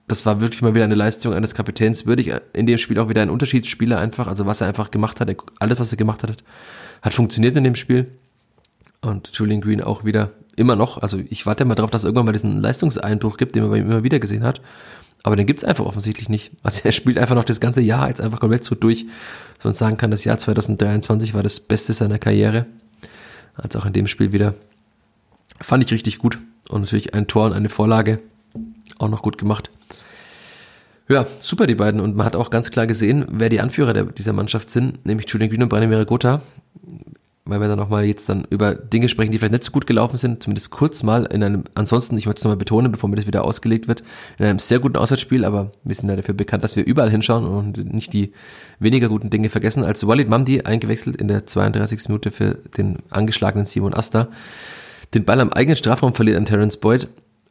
das 0.08 0.24
war 0.24 0.40
wirklich 0.40 0.62
mal 0.62 0.74
wieder 0.74 0.84
eine 0.84 0.94
Leistung 0.94 1.34
eines 1.34 1.54
Kapitäns, 1.54 2.06
würdig. 2.06 2.32
In 2.52 2.66
dem 2.66 2.78
Spiel 2.78 2.98
auch 2.98 3.08
wieder 3.08 3.22
ein 3.22 3.30
Unterschiedsspieler 3.30 3.98
einfach, 3.98 4.28
also 4.28 4.46
was 4.46 4.60
er 4.60 4.68
einfach 4.68 4.90
gemacht 4.90 5.20
hat, 5.20 5.34
alles, 5.58 5.78
was 5.78 5.92
er 5.92 5.96
gemacht 5.96 6.22
hat, 6.22 6.44
hat 7.02 7.14
funktioniert 7.14 7.56
in 7.56 7.64
dem 7.64 7.74
Spiel. 7.74 8.06
Und 9.00 9.30
Julian 9.32 9.60
Green 9.60 9.82
auch 9.82 10.04
wieder 10.04 10.30
immer 10.56 10.76
noch. 10.76 10.98
Also 10.98 11.18
ich 11.28 11.46
warte 11.46 11.64
mal 11.64 11.74
drauf, 11.74 11.90
dass 11.90 12.02
es 12.02 12.06
irgendwann 12.06 12.26
mal 12.26 12.32
diesen 12.32 12.60
Leistungseinbruch 12.60 13.36
gibt, 13.36 13.54
den 13.54 13.62
man 13.62 13.70
bei 13.70 13.78
ihm 13.78 13.90
immer 13.90 14.02
wieder 14.02 14.18
gesehen 14.18 14.42
hat. 14.42 14.60
Aber 15.22 15.36
den 15.36 15.46
gibt's 15.46 15.64
einfach 15.64 15.84
offensichtlich 15.84 16.28
nicht. 16.28 16.52
Also 16.62 16.80
er 16.84 16.92
spielt 16.92 17.18
einfach 17.18 17.34
noch 17.34 17.44
das 17.44 17.60
ganze 17.60 17.80
Jahr 17.80 18.08
jetzt 18.08 18.20
einfach 18.20 18.40
komplett 18.40 18.64
so 18.64 18.74
durch, 18.74 19.06
dass 19.56 19.64
man 19.64 19.74
sagen 19.74 19.96
kann, 19.96 20.10
das 20.10 20.24
Jahr 20.24 20.38
2023 20.38 21.34
war 21.34 21.42
das 21.42 21.60
Beste 21.60 21.92
seiner 21.92 22.18
Karriere. 22.18 22.66
Also 23.54 23.78
auch 23.78 23.86
in 23.86 23.92
dem 23.92 24.06
Spiel 24.06 24.32
wieder. 24.32 24.54
Fand 25.60 25.84
ich 25.84 25.92
richtig 25.92 26.18
gut. 26.18 26.38
Und 26.68 26.82
natürlich 26.82 27.14
ein 27.14 27.26
Tor 27.26 27.46
und 27.46 27.52
eine 27.52 27.68
Vorlage 27.68 28.20
auch 28.98 29.08
noch 29.08 29.22
gut 29.22 29.38
gemacht. 29.38 29.70
Ja, 31.08 31.26
super 31.40 31.66
die 31.66 31.76
beiden. 31.76 32.00
Und 32.00 32.16
man 32.16 32.26
hat 32.26 32.36
auch 32.36 32.50
ganz 32.50 32.70
klar 32.70 32.86
gesehen, 32.86 33.26
wer 33.30 33.48
die 33.48 33.60
Anführer 33.60 33.92
der, 33.92 34.04
dieser 34.04 34.32
Mannschaft 34.32 34.70
sind, 34.70 35.06
nämlich 35.06 35.28
Julian 35.30 35.50
Green 35.50 35.62
und 35.62 35.68
Branimir 35.68 36.04
Gotha 36.04 36.42
weil 37.46 37.60
wir 37.60 37.68
dann 37.68 37.78
nochmal 37.78 38.04
jetzt 38.04 38.28
dann 38.28 38.44
über 38.50 38.74
Dinge 38.74 39.08
sprechen, 39.08 39.30
die 39.30 39.38
vielleicht 39.38 39.52
nicht 39.52 39.64
so 39.64 39.72
gut 39.72 39.86
gelaufen 39.86 40.16
sind, 40.16 40.42
zumindest 40.42 40.70
kurz 40.70 41.02
mal 41.02 41.24
in 41.26 41.42
einem, 41.42 41.64
ansonsten, 41.74 42.18
ich 42.18 42.26
möchte 42.26 42.40
es 42.40 42.44
nochmal 42.44 42.56
betonen, 42.56 42.92
bevor 42.92 43.08
mir 43.08 43.16
das 43.16 43.26
wieder 43.26 43.44
ausgelegt 43.44 43.88
wird, 43.88 44.02
in 44.38 44.44
einem 44.44 44.58
sehr 44.58 44.80
guten 44.80 44.96
Auswärtsspiel, 44.96 45.44
aber 45.44 45.72
wir 45.84 45.94
sind 45.94 46.08
ja 46.08 46.16
dafür 46.16 46.34
bekannt, 46.34 46.64
dass 46.64 46.76
wir 46.76 46.84
überall 46.84 47.10
hinschauen 47.10 47.46
und 47.46 47.94
nicht 47.94 48.12
die 48.12 48.32
weniger 48.80 49.08
guten 49.08 49.30
Dinge 49.30 49.48
vergessen, 49.48 49.84
als 49.84 50.06
Walid 50.06 50.28
Mamdi 50.28 50.62
eingewechselt 50.62 51.16
in 51.16 51.28
der 51.28 51.46
32. 51.46 52.08
Minute 52.08 52.30
für 52.30 52.58
den 52.76 52.98
angeschlagenen 53.10 53.64
Simon 53.64 53.94
Asta, 53.94 54.28
den 55.14 55.24
Ball 55.24 55.40
am 55.40 55.52
eigenen 55.52 55.76
Strafraum 55.76 56.14
verliert 56.14 56.36
an 56.36 56.44
Terence 56.44 56.76
Boyd 56.76 57.08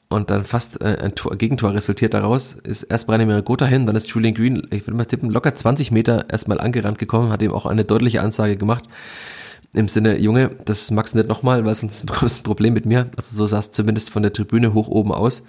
und 0.10 0.30
dann 0.30 0.44
fast 0.44 0.82
äh, 0.82 0.98
ein 1.02 1.16
Tor, 1.16 1.36
Gegentor 1.36 1.74
resultiert 1.74 2.14
daraus, 2.14 2.54
ist 2.54 2.84
erst 2.84 3.08
Branimir 3.08 3.42
Gotha 3.42 3.66
hin, 3.66 3.86
dann 3.86 3.96
ist 3.96 4.08
Julian 4.10 4.34
Green, 4.34 4.68
ich 4.72 4.86
würde 4.86 4.98
mal 4.98 5.06
tippen, 5.06 5.30
locker 5.30 5.56
20 5.56 5.92
Meter 5.92 6.26
erstmal 6.30 6.60
angerannt 6.60 7.00
gekommen, 7.00 7.32
hat 7.32 7.42
ihm 7.42 7.52
auch 7.52 7.66
eine 7.66 7.86
deutliche 7.86 8.22
Ansage 8.22 8.56
gemacht, 8.58 8.84
im 9.76 9.88
Sinne, 9.88 10.18
Junge, 10.20 10.52
das 10.66 10.92
magst 10.92 11.14
du 11.14 11.18
nicht 11.18 11.30
nochmal, 11.30 11.66
weil 11.66 11.76
sonst 11.76 12.06
bekommst 12.06 12.38
du 12.38 12.42
ein 12.42 12.46
Problem 12.46 12.74
mit 12.74 12.86
mir. 12.86 13.10
Also 13.18 13.36
so 13.36 13.48
sah 13.48 13.60
es 13.60 13.72
zumindest 13.72 14.10
von 14.10 14.24
der 14.24 14.34
Tribüne 14.34 14.74
hoch 14.74 14.88
oben 14.88 15.12
aus. 15.12 15.44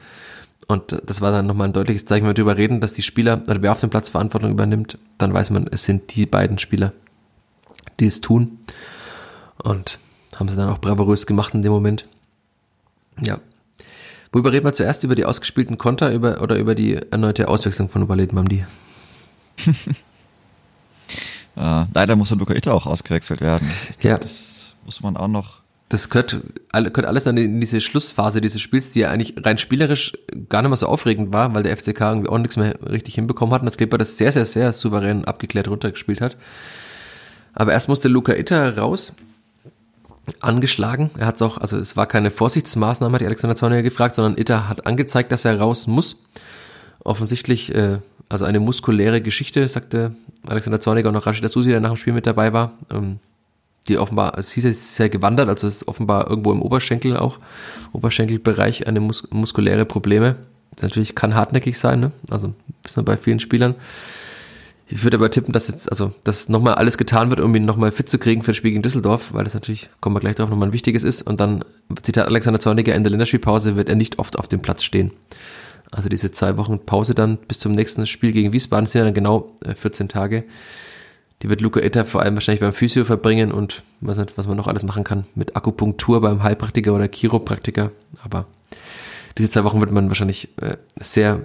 Und 0.68 1.01
das 1.07 1.20
war 1.20 1.31
dann 1.31 1.47
nochmal 1.47 1.68
ein 1.68 1.72
deutliches 1.72 2.07
Zeichen, 2.07 2.24
wenn 2.24 2.31
wir 2.31 2.35
darüber 2.35 2.57
reden, 2.57 2.81
dass 2.81 2.93
die 2.93 3.03
Spieler, 3.03 3.43
oder 3.47 3.62
wer 3.62 3.72
auf 3.72 3.81
dem 3.81 3.91
Platz 3.91 4.09
Verantwortung 4.09 4.51
übernimmt, 4.51 4.99
dann 5.18 5.33
weiß 5.33 5.51
man, 5.51 5.68
es 5.70 5.85
sind 5.85 6.14
die 6.16 6.27
beiden 6.27 6.59
Spieler, 6.59 6.93
die 8.01 8.07
es 8.07 8.20
tun. 8.20 8.59
Und 9.62 10.01
haben 10.35 10.49
sie 10.49 10.57
dann 10.57 10.68
auch 10.68 10.81
bravourös 10.81 11.27
gemacht 11.27 11.55
in 11.55 11.62
dem 11.62 11.72
Moment. 11.72 12.07
Ja. 13.20 13.39
Worüber 14.33 14.53
reden 14.53 14.66
wir 14.66 14.72
zuerst? 14.72 15.05
Über 15.05 15.14
die 15.14 15.24
ausgespielten 15.24 15.79
Konter 15.79 16.12
über, 16.12 16.43
oder 16.43 16.57
über 16.57 16.74
die 16.74 16.95
erneute 16.95 17.49
Auswechslung 17.49 17.89
von 17.89 18.09
Walid 18.09 18.33
Mamdi? 18.33 18.66
Äh, 21.57 21.85
leider 21.95 22.17
muss 22.17 22.29
der 22.29 22.39
Luca 22.39 22.55
Itter 22.55 22.75
auch 22.75 22.87
ausgewechselt 22.87 23.41
werden. 23.41 23.71
Glaub, 23.99 24.13
Ja. 24.13 24.19
Das 24.19 24.75
muss 24.85 25.03
man 25.03 25.17
auch 25.17 25.29
noch. 25.29 25.61
das 25.89 26.11
gehört, 26.11 26.39
gehört 26.73 27.05
alles 27.05 27.25
dann 27.25 27.37
in 27.37 27.61
diese 27.61 27.81
Schlussphase 27.81 28.41
dieses 28.41 28.61
Spiels, 28.61 28.91
die 28.93 29.01
ja 29.01 29.11
eigentlich 29.11 29.35
rein 29.45 29.59
spielerisch 29.59 30.13
gar 30.49 30.63
nicht 30.63 30.71
mehr 30.71 30.77
so 30.77 30.87
aufregend 30.87 31.33
war, 31.33 31.55
weil 31.55 31.63
der 31.63 31.77
FCK 31.77 32.01
irgendwie 32.01 32.29
auch 32.29 32.39
nichts 32.39 32.57
mehr 32.57 32.79
richtig 32.89 33.15
hinbekommen 33.15 33.55
hat 33.55 33.63
und 33.63 33.67
das 33.67 33.77
Clipper 33.77 33.99
das 33.99 34.17
sehr, 34.19 34.33
sehr, 34.33 34.45
sehr 34.45 34.73
souverän 34.73 35.25
abgeklärt 35.25 35.69
runtergespielt 35.69 36.21
hat. 36.21 36.37
Aber 37.53 37.73
erst 37.73 37.89
musste 37.89 38.09
Luca 38.09 38.35
Itter 38.35 38.77
raus 38.77 39.15
angeschlagen. 40.41 41.11
Er 41.19 41.27
hat 41.27 41.37
es 41.37 41.43
auch, 41.43 41.59
also 41.59 41.77
es 41.77 41.97
war 41.97 42.07
keine 42.07 42.31
Vorsichtsmaßnahme, 42.31 43.15
hat 43.15 43.21
die 43.21 43.27
Alexander 43.27 43.57
Zorniger 43.57 43.83
gefragt, 43.83 44.17
sondern 44.17 44.37
Itter 44.39 44.69
hat 44.69 44.87
angezeigt, 44.87 45.33
dass 45.33 45.45
er 45.45 45.59
raus 45.59 45.87
muss. 45.87 46.23
Offensichtlich, 47.05 47.75
äh, 47.75 47.99
also 48.29 48.45
eine 48.45 48.61
muskuläre 48.61 49.20
Geschichte, 49.20 49.66
sagte 49.68 50.14
Alexander 50.47 50.81
Zorniger 50.81 51.09
und 51.09 51.16
auch 51.16 51.27
Rashida 51.27 51.49
Susi, 51.49 51.70
der 51.70 51.81
nach 51.81 51.91
dem 51.91 51.97
Spiel 51.97 52.12
mit 52.12 52.27
dabei 52.27 52.53
war. 52.53 52.72
Ähm, 52.91 53.18
die 53.89 53.99
offenbar, 53.99 54.37
es 54.37 54.51
hieß, 54.53 54.64
es 54.64 54.79
ist 54.79 54.97
sehr 54.97 55.09
gewandert, 55.09 55.49
also 55.49 55.68
es 55.68 55.77
ist 55.77 55.89
offenbar 55.89 56.29
irgendwo 56.29 56.53
im 56.53 56.61
Oberschenkel 56.61 57.16
auch, 57.16 57.39
Oberschenkelbereich 57.93 58.89
eine 58.89 59.01
mus 59.01 59.29
muskuläre 59.31 59.85
Probleme. 59.85 60.37
Das 60.74 60.83
natürlich 60.83 61.14
kann 61.14 61.35
hartnäckig 61.35 61.79
sein, 61.79 62.01
ne? 62.01 62.12
also 62.29 62.53
wissen 62.83 62.97
wir 62.97 63.05
bei 63.05 63.16
vielen 63.16 63.41
Spielern. 63.41 63.77
Ich 64.89 65.03
würde 65.03 65.16
aber 65.16 65.31
tippen, 65.31 65.53
dass 65.53 65.66
jetzt, 65.66 65.91
also, 65.91 66.12
dass 66.22 66.49
nochmal 66.49 66.74
alles 66.74 66.97
getan 66.97 67.31
wird, 67.31 67.41
um 67.41 67.55
ihn 67.57 67.64
nochmal 67.64 67.91
fit 67.91 68.09
zu 68.09 68.18
kriegen 68.18 68.43
für 68.43 68.53
das 68.53 68.57
Spiel 68.57 68.70
gegen 68.70 68.83
Düsseldorf, 68.83 69.33
weil 69.33 69.43
das 69.43 69.55
natürlich, 69.55 69.89
kommen 70.01 70.14
wir 70.14 70.20
gleich 70.20 70.37
drauf, 70.37 70.49
nochmal 70.49 70.68
ein 70.68 70.72
wichtiges 70.72 71.03
ist. 71.03 71.22
Und 71.22 71.41
dann, 71.41 71.64
Zitat 72.03 72.29
Alexander 72.29 72.61
Zorniger, 72.61 72.95
in 72.95 73.03
der 73.03 73.11
Länderspielpause 73.11 73.74
wird 73.74 73.89
er 73.89 73.97
nicht 73.97 74.20
oft 74.20 74.39
auf 74.39 74.47
dem 74.47 74.61
Platz 74.61 74.85
stehen. 74.85 75.11
Also 75.91 76.09
diese 76.09 76.32
zwei 76.32 76.57
Wochen 76.57 76.78
Pause 76.84 77.14
dann 77.14 77.37
bis 77.37 77.59
zum 77.59 77.72
nächsten 77.72 78.07
Spiel 78.07 78.32
gegen 78.32 78.53
Wiesbaden 78.53 78.87
sind 78.87 79.01
ja 79.01 79.05
dann 79.05 79.14
genau 79.14 79.53
14 79.64 80.07
äh, 80.07 80.09
Tage. 80.09 80.45
Die 81.43 81.49
wird 81.49 81.61
Luca 81.61 81.80
Etter 81.80 82.07
vor 82.07 82.22
allem 82.22 82.34
wahrscheinlich 82.34 82.61
beim 82.61 82.72
Physio 82.72 83.05
verbringen 83.05 83.53
und 83.53 83.82
was, 84.01 84.16
nicht, 84.16 84.39
was 84.39 84.47
man 84.47 84.57
noch 84.57 84.66
alles 84.66 84.84
machen 84.84 85.05
kann 85.05 85.26
mit 85.34 85.55
Akupunktur 85.55 86.20
beim 86.20 86.43
Heilpraktiker 86.43 86.95
oder 86.95 87.09
Chiropraktiker. 87.09 87.93
Aber 88.24 88.47
diese 89.37 89.51
zwei 89.51 89.64
Wochen 89.64 89.80
wird 89.80 89.91
man 89.93 90.09
wahrscheinlich 90.09 90.49
äh, 90.61 90.76
sehr 90.99 91.41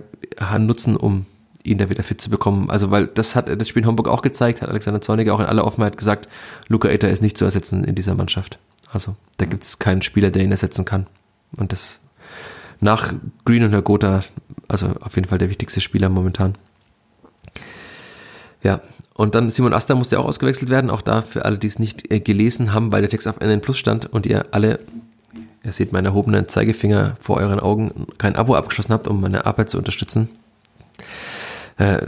nutzen, 0.59 0.95
um 0.95 1.25
ihn 1.63 1.77
da 1.77 1.89
wieder 1.89 2.03
fit 2.03 2.21
zu 2.21 2.29
bekommen. 2.29 2.69
Also, 2.69 2.89
weil 2.89 3.07
das 3.07 3.35
hat 3.35 3.49
das 3.49 3.67
Spiel 3.67 3.83
in 3.83 3.87
Homburg 3.87 4.07
auch 4.07 4.21
gezeigt, 4.21 4.61
hat 4.61 4.69
Alexander 4.69 5.01
Zorniger 5.01 5.33
auch 5.33 5.39
in 5.39 5.45
aller 5.45 5.65
Offenheit 5.65 5.97
gesagt, 5.97 6.27
Luca 6.67 6.87
Etter 6.89 7.09
ist 7.09 7.21
nicht 7.21 7.37
zu 7.37 7.45
ersetzen 7.45 7.83
in 7.83 7.95
dieser 7.95 8.15
Mannschaft. 8.15 8.59
Also, 8.91 9.15
da 9.37 9.45
gibt 9.45 9.63
es 9.63 9.79
keinen 9.79 10.01
Spieler, 10.01 10.31
der 10.31 10.43
ihn 10.43 10.51
ersetzen 10.51 10.85
kann. 10.85 11.07
Und 11.57 11.71
das 11.71 11.99
nach 12.81 13.13
Green 13.45 13.63
und 13.63 13.71
Hergotha, 13.71 14.23
also 14.67 14.87
auf 14.99 15.15
jeden 15.15 15.27
Fall 15.27 15.37
der 15.37 15.49
wichtigste 15.49 15.79
Spieler 15.79 16.09
momentan. 16.09 16.55
Ja, 18.63 18.81
und 19.13 19.35
dann 19.35 19.49
Simon 19.49 19.73
Asta 19.73 19.95
musste 19.95 20.19
auch 20.19 20.25
ausgewechselt 20.25 20.69
werden, 20.69 20.89
auch 20.89 21.01
da 21.01 21.21
für 21.21 21.45
alle, 21.45 21.57
die 21.57 21.67
es 21.67 21.79
nicht 21.79 22.11
äh, 22.11 22.19
gelesen 22.19 22.73
haben, 22.73 22.91
weil 22.91 23.01
der 23.01 23.09
Text 23.09 23.27
auf 23.27 23.39
NN 23.39 23.61
Plus 23.61 23.77
stand 23.77 24.11
und 24.11 24.25
ihr 24.25 24.47
alle, 24.51 24.79
ihr 25.63 25.73
seht 25.73 25.91
meinen 25.91 26.05
erhobenen 26.05 26.47
Zeigefinger 26.47 27.15
vor 27.19 27.37
euren 27.37 27.59
Augen, 27.59 28.07
kein 28.17 28.35
Abo 28.35 28.55
abgeschlossen 28.55 28.93
habt, 28.93 29.07
um 29.07 29.21
meine 29.21 29.45
Arbeit 29.45 29.69
zu 29.69 29.77
unterstützen, 29.77 30.29
äh, 31.77 32.07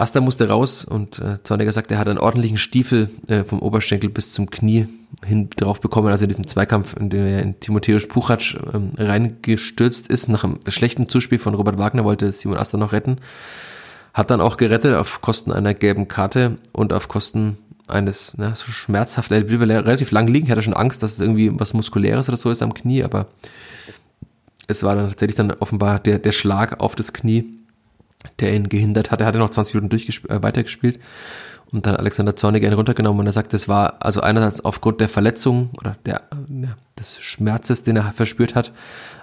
Asta 0.00 0.20
musste 0.20 0.48
raus 0.48 0.84
und 0.84 1.18
äh, 1.18 1.42
Zorniger 1.42 1.72
sagt, 1.72 1.90
er 1.90 1.98
hat 1.98 2.08
einen 2.08 2.18
ordentlichen 2.18 2.56
Stiefel 2.56 3.10
äh, 3.28 3.44
vom 3.44 3.60
Oberschenkel 3.60 4.08
bis 4.08 4.32
zum 4.32 4.50
Knie 4.50 4.88
hin 5.24 5.50
drauf 5.50 5.80
bekommen, 5.80 6.08
also 6.08 6.24
in 6.24 6.30
diesem 6.30 6.46
Zweikampf, 6.46 6.96
in 6.96 7.10
dem 7.10 7.24
er 7.24 7.42
in 7.42 7.60
Timotheus 7.60 8.08
Puchatsch 8.08 8.56
ähm, 8.72 8.92
reingestürzt 8.96 10.08
ist. 10.08 10.28
Nach 10.28 10.44
einem 10.44 10.58
schlechten 10.68 11.08
Zuspiel 11.08 11.38
von 11.38 11.54
Robert 11.54 11.78
Wagner 11.78 12.04
wollte 12.04 12.32
Simon 12.32 12.58
Asta 12.58 12.78
noch 12.78 12.92
retten. 12.92 13.18
Hat 14.14 14.30
dann 14.30 14.40
auch 14.40 14.56
gerettet 14.56 14.94
auf 14.94 15.20
Kosten 15.20 15.52
einer 15.52 15.74
gelben 15.74 16.08
Karte 16.08 16.56
und 16.72 16.92
auf 16.92 17.08
Kosten 17.08 17.58
eines 17.86 18.32
na, 18.36 18.54
so 18.54 18.70
schmerzhaft, 18.72 19.30
er 19.32 19.42
blieb 19.42 19.60
relativ 19.60 20.12
lang 20.12 20.28
liegen, 20.28 20.48
hatte 20.48 20.62
schon 20.62 20.74
Angst, 20.74 21.02
dass 21.02 21.14
es 21.14 21.20
irgendwie 21.20 21.50
was 21.52 21.74
Muskuläres 21.74 22.28
oder 22.28 22.38
so 22.38 22.50
ist 22.50 22.62
am 22.62 22.72
Knie, 22.72 23.02
aber 23.02 23.26
es 24.66 24.82
war 24.82 24.94
dann 24.94 25.08
tatsächlich 25.08 25.36
dann 25.36 25.50
offenbar 25.50 25.98
der, 25.98 26.18
der 26.18 26.32
Schlag 26.32 26.80
auf 26.80 26.94
das 26.94 27.12
Knie 27.12 27.59
der 28.38 28.54
ihn 28.54 28.68
gehindert 28.68 29.10
hat. 29.10 29.20
Er 29.20 29.26
hatte 29.26 29.38
noch 29.38 29.50
20 29.50 29.74
Minuten 29.74 29.96
äh, 29.96 30.42
weitergespielt 30.42 31.00
und 31.72 31.86
dann 31.86 31.96
Alexander 31.96 32.36
Zorniger 32.36 32.68
ihn 32.68 32.74
runtergenommen 32.74 33.20
und 33.20 33.26
er 33.26 33.32
sagt, 33.32 33.52
das 33.52 33.68
war 33.68 33.96
also 34.00 34.20
einerseits 34.20 34.64
aufgrund 34.64 35.00
der 35.00 35.08
Verletzung 35.08 35.70
oder 35.78 35.96
der, 36.04 36.22
ja, 36.48 36.76
des 36.98 37.20
Schmerzes, 37.20 37.84
den 37.84 37.96
er 37.96 38.12
verspürt 38.12 38.54
hat, 38.54 38.72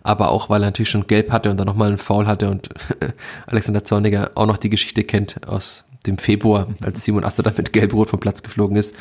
aber 0.03 0.29
auch, 0.29 0.49
weil 0.49 0.63
er 0.63 0.67
natürlich 0.67 0.89
schon 0.89 1.07
gelb 1.07 1.31
hatte 1.31 1.51
und 1.51 1.57
dann 1.57 1.67
nochmal 1.67 1.89
einen 1.89 1.97
Foul 1.97 2.27
hatte 2.27 2.49
und 2.49 2.69
Alexander 3.47 3.83
Zorniger 3.83 4.31
auch 4.35 4.45
noch 4.45 4.57
die 4.57 4.69
Geschichte 4.69 5.03
kennt 5.03 5.47
aus 5.47 5.83
dem 6.05 6.17
Februar, 6.17 6.67
als 6.81 7.03
Simon 7.03 7.25
Aster 7.25 7.43
dann 7.43 7.55
mit 7.57 7.73
gelb-rot 7.73 8.09
vom 8.09 8.19
Platz 8.19 8.41
geflogen 8.41 8.77
ist. 8.77 8.95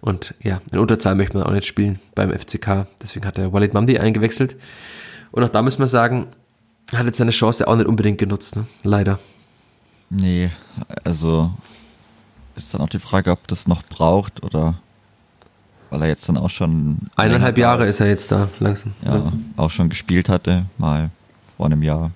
Und 0.00 0.34
ja, 0.42 0.60
in 0.72 0.78
Unterzahl 0.78 1.14
möchte 1.14 1.36
man 1.36 1.46
auch 1.46 1.52
nicht 1.52 1.66
spielen 1.66 2.00
beim 2.14 2.30
FCK. 2.30 2.86
Deswegen 3.00 3.26
hat 3.26 3.38
er 3.38 3.52
Walid 3.52 3.74
Mamdi 3.74 3.98
eingewechselt. 3.98 4.56
Und 5.30 5.44
auch 5.44 5.48
da 5.48 5.62
müssen 5.62 5.80
wir 5.80 5.88
sagen, 5.88 6.28
hat 6.92 7.06
jetzt 7.06 7.18
seine 7.18 7.30
Chance 7.30 7.68
auch 7.68 7.76
nicht 7.76 7.86
unbedingt 7.86 8.18
genutzt, 8.18 8.56
ne? 8.56 8.66
leider. 8.82 9.20
Nee, 10.10 10.50
also 11.04 11.52
ist 12.56 12.74
dann 12.74 12.80
auch 12.80 12.88
die 12.88 12.98
Frage, 12.98 13.30
ob 13.30 13.46
das 13.46 13.66
noch 13.66 13.82
braucht 13.84 14.42
oder 14.42 14.74
weil 15.88 16.02
er 16.02 16.08
jetzt 16.08 16.28
dann 16.28 16.36
auch 16.36 16.50
schon. 16.50 16.98
Eineinhalb 17.16 17.58
Jahre 17.58 17.84
ist, 17.86 18.00
er 18.00 18.08
jetzt 18.08 18.30
da 18.30 18.48
langsam. 18.60 18.92
Ja, 19.04 19.16
ja, 19.16 19.32
auch 19.56 19.70
schon 19.70 19.88
gespielt 19.88 20.28
hatte, 20.28 20.66
mal 20.78 21.10
vor 21.56 21.66
einem 21.66 21.82
Jahr. 21.82 22.10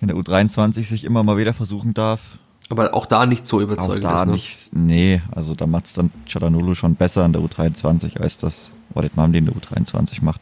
In 0.00 0.08
der 0.08 0.16
U23 0.16 0.84
sich 0.84 1.04
immer 1.04 1.24
mal 1.24 1.36
wieder 1.38 1.54
versuchen 1.54 1.94
darf. 1.94 2.38
Aber 2.68 2.94
auch 2.94 3.06
da 3.06 3.26
nicht 3.26 3.46
so 3.46 3.60
überzeugend 3.60 4.04
auch 4.04 4.10
da 4.10 4.22
ist, 4.22 4.26
ne? 4.26 4.32
nicht, 4.32 4.72
nee, 4.72 5.22
also 5.32 5.54
da 5.54 5.66
macht 5.66 5.86
es 5.86 5.94
dann 5.94 6.10
Chadanulu 6.26 6.74
schon 6.74 6.94
besser 6.94 7.24
in 7.24 7.32
der 7.32 7.42
U23, 7.42 8.20
als 8.20 8.38
das 8.38 8.70
Walid 8.90 9.16
Mamdi 9.16 9.38
in 9.38 9.46
der 9.46 9.54
U23 9.54 10.22
macht 10.22 10.40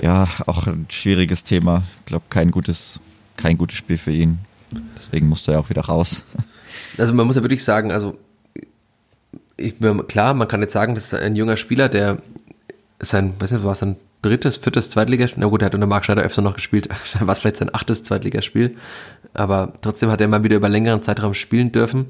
ja, 0.00 0.28
auch 0.46 0.66
ein 0.66 0.86
schwieriges 0.90 1.44
Thema. 1.44 1.82
Ich 2.00 2.06
glaube, 2.06 2.26
kein 2.28 2.50
gutes, 2.50 3.00
kein 3.36 3.58
gutes 3.58 3.78
Spiel 3.78 3.98
für 3.98 4.12
ihn. 4.12 4.38
Deswegen 4.96 5.28
musste 5.28 5.52
er 5.52 5.60
auch 5.60 5.70
wieder 5.70 5.82
raus. 5.82 6.24
Also 6.98 7.14
man 7.14 7.26
muss 7.26 7.36
ja 7.36 7.42
wirklich 7.42 7.64
sagen, 7.64 7.92
also 7.92 8.18
ich, 9.56 9.74
klar, 10.08 10.34
man 10.34 10.48
kann 10.48 10.60
jetzt 10.60 10.72
sagen, 10.72 10.94
das 10.94 11.04
ist 11.04 11.14
ein 11.14 11.36
junger 11.36 11.56
Spieler, 11.56 11.88
der 11.88 12.18
sein, 13.00 13.34
weiß 13.38 13.52
nicht, 13.52 13.64
war 13.64 13.74
sein 13.74 13.96
drittes, 14.22 14.56
viertes 14.56 14.90
Zweitligaspiel, 14.90 15.40
na 15.40 15.48
gut, 15.48 15.62
er 15.62 15.66
hat 15.66 15.74
unter 15.74 15.86
Marc 15.86 16.04
Schneider 16.04 16.22
öfter 16.22 16.42
noch 16.42 16.54
gespielt, 16.54 16.88
war 17.20 17.32
es 17.32 17.38
vielleicht 17.38 17.56
sein 17.56 17.74
achtes 17.74 18.02
Zweitligaspiel, 18.02 18.76
aber 19.34 19.72
trotzdem 19.82 20.10
hat 20.10 20.20
er 20.20 20.28
mal 20.28 20.42
wieder 20.42 20.56
über 20.56 20.68
längeren 20.68 21.02
Zeitraum 21.02 21.34
spielen 21.34 21.72
dürfen 21.72 22.06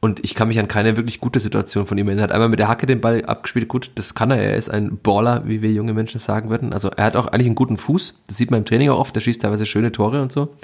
und 0.00 0.24
ich 0.24 0.34
kann 0.34 0.48
mich 0.48 0.58
an 0.58 0.66
keine 0.66 0.96
wirklich 0.96 1.20
gute 1.20 1.40
Situation 1.40 1.84
von 1.84 1.98
ihm 1.98 2.08
erinnern. 2.08 2.22
Er 2.22 2.24
hat 2.24 2.32
einmal 2.32 2.48
mit 2.48 2.58
der 2.58 2.68
Hacke 2.68 2.86
den 2.86 3.02
Ball 3.02 3.22
abgespielt. 3.26 3.68
Gut, 3.68 3.90
das 3.96 4.14
kann 4.14 4.30
er. 4.30 4.38
Er 4.38 4.56
ist 4.56 4.70
ein 4.70 4.98
Baller, 4.98 5.42
wie 5.46 5.60
wir 5.60 5.70
junge 5.70 5.92
Menschen 5.92 6.18
sagen 6.18 6.48
würden. 6.48 6.72
Also 6.72 6.90
er 6.96 7.04
hat 7.04 7.16
auch 7.16 7.26
eigentlich 7.26 7.46
einen 7.46 7.54
guten 7.54 7.76
Fuß. 7.76 8.22
Das 8.26 8.38
sieht 8.38 8.50
man 8.50 8.60
im 8.60 8.64
Training 8.64 8.88
auch 8.88 8.98
oft. 8.98 9.14
Der 9.14 9.20
schießt 9.20 9.42
teilweise 9.42 9.66
schöne 9.66 9.92
Tore 9.92 10.22
und 10.22 10.32
so. 10.32 10.56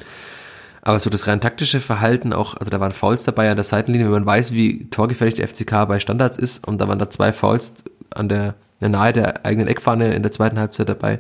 Aber 0.81 1.01
so 1.01 1.11
das 1.11 1.27
rein 1.27 1.41
taktische 1.41 1.81
Verhalten 1.81 2.33
auch, 2.33 2.57
also 2.57 2.71
da 2.71 2.81
waren 2.81 2.93
Fouls 2.93 3.25
dabei 3.25 3.51
an 3.51 3.57
der 3.57 3.65
Seitenlinie, 3.65 4.07
wenn 4.07 4.13
man 4.13 4.27
weiß, 4.27 4.53
wie 4.53 4.89
torgefährlich 4.89 5.35
der 5.35 5.49
FCK 5.49 5.87
bei 5.87 5.99
Standards 5.99 6.39
ist 6.39 6.67
und 6.67 6.81
da 6.81 6.87
waren 6.87 7.01
da 7.01 7.11
zwei 7.11 7.33
Fouls 7.33 7.75
an 8.15 8.29
der, 8.29 8.55
der 8.81 8.89
nahe 8.91 9.13
der 9.13 9.45
eigenen 9.45 9.67
Eckfahne 9.67 10.15
in 10.15 10.23
der 10.23 10.31
zweiten 10.31 10.61
Halbzeit 10.61 10.89
dabei. 10.89 11.19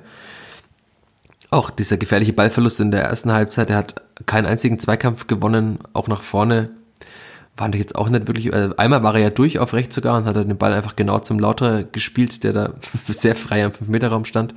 Auch 1.50 1.70
dieser 1.70 1.96
gefährliche 1.96 2.32
Ballverlust 2.32 2.78
in 2.78 2.92
der 2.92 3.02
ersten 3.02 3.32
Halbzeit, 3.32 3.68
er 3.68 3.76
hat 3.78 4.02
keinen 4.24 4.46
einzigen 4.46 4.78
Zweikampf 4.78 5.26
gewonnen, 5.26 5.80
auch 5.94 6.06
nach 6.06 6.22
vorne 6.22 6.70
ich 7.72 7.80
jetzt 7.80 7.96
auch 7.96 8.08
nicht 8.08 8.26
wirklich. 8.26 8.52
Also 8.52 8.76
einmal 8.76 9.02
war 9.02 9.14
er 9.14 9.22
ja 9.22 9.30
durch 9.30 9.58
auf 9.58 9.72
rechts 9.72 9.94
sogar 9.94 10.16
und 10.16 10.26
hat 10.26 10.36
den 10.36 10.56
Ball 10.58 10.72
einfach 10.72 10.94
genau 10.94 11.18
zum 11.20 11.38
Lauter 11.38 11.84
gespielt, 11.84 12.44
der 12.44 12.52
da 12.52 12.74
sehr 13.08 13.34
frei 13.34 13.64
am 13.64 13.72
5-Meter-Raum 13.72 14.24
stand. 14.24 14.54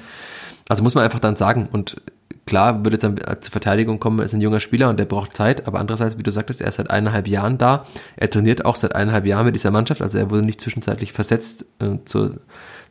Also 0.67 0.83
muss 0.83 0.95
man 0.95 1.03
einfach 1.03 1.19
dann 1.19 1.35
sagen. 1.35 1.67
Und 1.71 2.01
klar, 2.45 2.83
würde 2.83 2.95
jetzt 2.95 3.03
dann 3.03 3.15
zur 3.41 3.51
Verteidigung 3.51 3.99
kommen, 3.99 4.19
er 4.19 4.25
ist 4.25 4.33
ein 4.33 4.41
junger 4.41 4.59
Spieler 4.59 4.89
und 4.89 4.99
der 4.99 5.05
braucht 5.05 5.33
Zeit. 5.33 5.67
Aber 5.67 5.79
andererseits, 5.79 6.17
wie 6.17 6.23
du 6.23 6.31
sagtest, 6.31 6.61
er 6.61 6.67
ist 6.67 6.75
seit 6.75 6.91
eineinhalb 6.91 7.27
Jahren 7.27 7.57
da. 7.57 7.85
Er 8.17 8.29
trainiert 8.29 8.65
auch 8.65 8.75
seit 8.75 8.95
eineinhalb 8.95 9.25
Jahren 9.25 9.45
mit 9.45 9.55
dieser 9.55 9.71
Mannschaft. 9.71 10.01
Also 10.01 10.17
er 10.17 10.29
wurde 10.29 10.43
nicht 10.43 10.59
zwischenzeitlich 10.59 11.13
versetzt 11.13 11.65
äh, 11.79 11.97
zur 12.05 12.35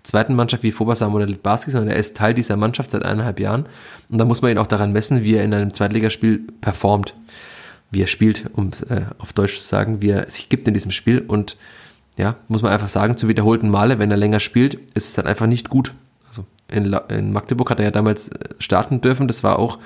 zweiten 0.05 0.35
Mannschaft 0.35 0.63
wie 0.63 0.73
Fobasam 0.73 1.15
oder 1.15 1.27
Litbarski, 1.27 1.71
sondern 1.71 1.91
er 1.91 1.97
ist 1.97 2.17
Teil 2.17 2.33
dieser 2.33 2.57
Mannschaft 2.57 2.93
seit 2.93 3.05
eineinhalb 3.05 3.41
Jahren. 3.41 3.67
Und 4.09 4.19
da 4.19 4.25
muss 4.25 4.41
man 4.41 4.51
ihn 4.51 4.59
auch 4.59 4.67
daran 4.67 4.93
messen, 4.93 5.23
wie 5.23 5.35
er 5.35 5.45
in 5.45 5.53
einem 5.53 5.75
Zweitligaspiel 5.75 6.41
performt 6.61 7.15
wie 7.91 8.03
er 8.03 8.07
spielt, 8.07 8.51
um 8.53 8.71
äh, 8.89 9.03
auf 9.19 9.33
Deutsch 9.33 9.59
zu 9.59 9.65
sagen, 9.65 10.03
wie 10.03 10.11
er 10.11 10.31
sich 10.31 10.49
gibt 10.49 10.69
in 10.69 10.75
diesem 10.75 10.91
Spiel. 10.91 11.21
Und 11.21 11.57
ja, 12.17 12.37
muss 12.49 12.63
man 12.63 12.73
einfach 12.73 12.89
sagen, 12.89 13.17
zu 13.17 13.29
wiederholten 13.29 13.71
Male, 13.71 13.99
wenn 13.99 14.11
er 14.11 14.17
länger 14.17 14.41
spielt, 14.41 14.75
ist 14.95 15.09
es 15.09 15.13
dann 15.15 15.27
einfach 15.27 15.47
nicht 15.47 15.71
gut. 15.71 15.95
Also 16.29 16.45
in, 16.69 16.93
in 17.09 17.33
Magdeburg 17.33 17.71
hat 17.71 17.79
er 17.79 17.87
ja 17.87 17.91
damals 17.91 18.29
äh, 18.29 18.49
starten 18.59 19.01
dürfen. 19.01 19.29
Das 19.29 19.43
war 19.43 19.59
auch 19.59 19.79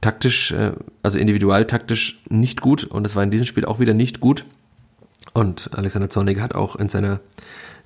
taktisch, 0.00 0.52
äh, 0.52 0.72
also 1.02 1.18
individual 1.18 1.66
taktisch 1.66 2.22
nicht 2.28 2.60
gut. 2.60 2.84
Und 2.84 3.02
das 3.02 3.16
war 3.16 3.22
in 3.22 3.30
diesem 3.30 3.46
Spiel 3.46 3.64
auch 3.64 3.80
wieder 3.80 3.94
nicht 3.94 4.20
gut. 4.20 4.44
Und 5.32 5.70
Alexander 5.74 6.10
Zornig 6.10 6.40
hat 6.40 6.54
auch 6.54 6.76
in 6.76 6.88
seiner 6.88 7.20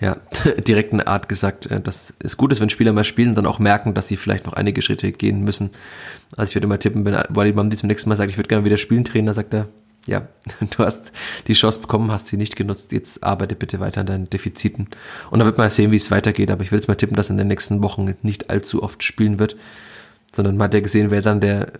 ja, 0.00 0.16
direkten 0.66 1.00
Art 1.00 1.28
gesagt, 1.28 1.66
äh, 1.66 1.80
dass 1.80 2.14
es 2.20 2.36
gut 2.36 2.52
ist, 2.52 2.60
wenn 2.60 2.70
Spieler 2.70 2.92
mal 2.92 3.04
spielen 3.04 3.30
und 3.30 3.34
dann 3.36 3.46
auch 3.46 3.58
merken, 3.58 3.94
dass 3.94 4.08
sie 4.08 4.16
vielleicht 4.16 4.46
noch 4.46 4.54
einige 4.54 4.82
Schritte 4.82 5.12
gehen 5.12 5.44
müssen. 5.44 5.70
Also 6.36 6.50
ich 6.50 6.54
würde 6.56 6.66
mal 6.66 6.78
tippen, 6.78 7.04
wenn 7.04 7.22
Wally 7.28 7.52
Mamdi 7.52 7.76
zum 7.76 7.88
nächsten 7.88 8.08
Mal 8.08 8.16
sagt, 8.16 8.30
ich 8.30 8.38
würde 8.38 8.48
gerne 8.48 8.64
wieder 8.64 8.78
spielen, 8.78 9.04
Trainer, 9.04 9.34
sagt 9.34 9.52
er, 9.52 9.68
ja, 10.06 10.28
du 10.76 10.84
hast 10.84 11.12
die 11.46 11.52
Chance 11.52 11.80
bekommen, 11.80 12.10
hast 12.10 12.26
sie 12.26 12.38
nicht 12.38 12.56
genutzt, 12.56 12.92
jetzt 12.92 13.22
arbeite 13.22 13.54
bitte 13.54 13.80
weiter 13.80 14.00
an 14.00 14.06
deinen 14.06 14.30
Defiziten. 14.30 14.88
Und 15.30 15.38
dann 15.38 15.46
wird 15.46 15.58
man 15.58 15.70
sehen, 15.70 15.90
wie 15.90 15.96
es 15.96 16.10
weitergeht, 16.10 16.50
aber 16.50 16.62
ich 16.62 16.72
will 16.72 16.78
jetzt 16.78 16.88
mal 16.88 16.94
tippen, 16.94 17.16
dass 17.16 17.30
in 17.30 17.36
den 17.36 17.48
nächsten 17.48 17.82
Wochen 17.82 18.14
nicht 18.22 18.50
allzu 18.50 18.82
oft 18.82 19.02
spielen 19.02 19.38
wird, 19.38 19.56
sondern 20.32 20.56
man 20.56 20.66
hat 20.66 20.74
ja 20.74 20.80
gesehen, 20.80 21.10
wer 21.10 21.22
dann 21.22 21.40
der 21.40 21.72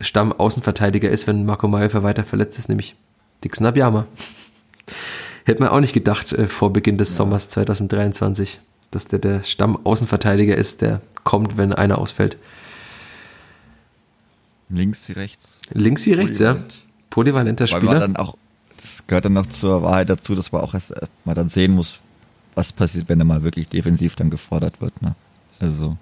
Stamm-Außenverteidiger 0.00 1.10
ist, 1.10 1.26
wenn 1.26 1.44
Marco 1.44 1.68
Mayhofer 1.68 2.02
weiter 2.02 2.24
verletzt 2.24 2.58
ist, 2.58 2.68
nämlich 2.68 2.96
Dixon 3.44 3.66
Abiyama. 3.66 4.06
Hätte 5.46 5.62
man 5.62 5.68
auch 5.68 5.78
nicht 5.78 5.92
gedacht 5.92 6.32
äh, 6.32 6.48
vor 6.48 6.72
Beginn 6.72 6.98
des 6.98 7.10
ja. 7.10 7.18
Sommers 7.18 7.48
2023, 7.50 8.60
dass 8.90 9.06
der 9.06 9.20
der 9.20 9.44
Stamm-Außenverteidiger 9.44 10.56
ist, 10.56 10.82
der 10.82 11.00
kommt, 11.22 11.56
wenn 11.56 11.72
einer 11.72 11.98
ausfällt. 11.98 12.36
Links 14.68 15.08
wie 15.08 15.12
rechts. 15.12 15.60
Links 15.72 16.04
wie 16.04 16.14
rechts, 16.14 16.38
Polyvalent. 16.38 16.74
ja. 16.74 16.80
Polyvalenter 17.10 17.66
Spieler. 17.68 17.82
Weil 17.82 18.00
man 18.00 18.14
dann 18.14 18.16
auch, 18.16 18.36
das 18.76 19.06
gehört 19.06 19.24
dann 19.24 19.34
noch 19.34 19.46
zur 19.46 19.84
Wahrheit 19.84 20.10
dazu, 20.10 20.34
dass 20.34 20.50
man 20.50 20.62
auch 20.62 20.74
erst 20.74 20.92
mal 21.24 21.34
dann 21.34 21.48
sehen 21.48 21.76
muss, 21.76 22.00
was 22.56 22.72
passiert, 22.72 23.08
wenn 23.08 23.20
er 23.20 23.24
mal 23.24 23.44
wirklich 23.44 23.68
defensiv 23.68 24.16
dann 24.16 24.30
gefordert 24.30 24.80
wird. 24.80 25.00
Ne? 25.00 25.14
Also. 25.60 25.96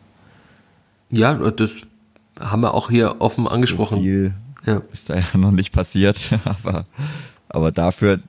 Ja, 1.11 1.35
das 1.35 1.73
haben 2.41 2.62
wir 2.62 2.73
auch 2.73 2.89
hier 2.89 3.16
offen 3.21 3.47
angesprochen. 3.47 3.99
So 3.99 4.03
viel 4.03 4.35
ja. 4.65 4.81
ist 4.91 5.11
da 5.11 5.16
ja 5.16 5.37
noch 5.37 5.51
nicht 5.51 5.71
passiert, 5.71 6.16
aber, 6.45 6.87
aber 7.51 7.73
dafür 7.73 8.21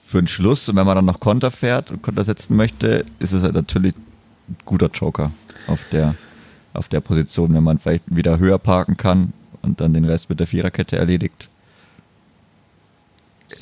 für 0.00 0.18
einen 0.18 0.26
Schluss 0.26 0.68
und 0.68 0.76
wenn 0.76 0.86
man 0.86 0.96
dann 0.96 1.04
noch 1.04 1.20
Konter 1.20 1.50
fährt 1.50 1.90
und 1.90 2.02
Konter 2.02 2.24
setzen 2.24 2.56
möchte, 2.56 3.04
ist 3.18 3.32
es 3.32 3.42
halt 3.42 3.54
natürlich 3.54 3.94
ein 4.48 4.56
guter 4.64 4.90
Joker 4.92 5.30
auf 5.66 5.84
der, 5.90 6.14
auf 6.74 6.88
der 6.88 7.00
Position, 7.00 7.54
wenn 7.54 7.64
man 7.64 7.78
vielleicht 7.78 8.04
wieder 8.06 8.38
höher 8.38 8.58
parken 8.58 8.96
kann 8.96 9.32
und 9.62 9.80
dann 9.80 9.94
den 9.94 10.04
Rest 10.04 10.30
mit 10.30 10.40
der 10.40 10.46
Viererkette 10.46 10.96
erledigt. 10.96 11.48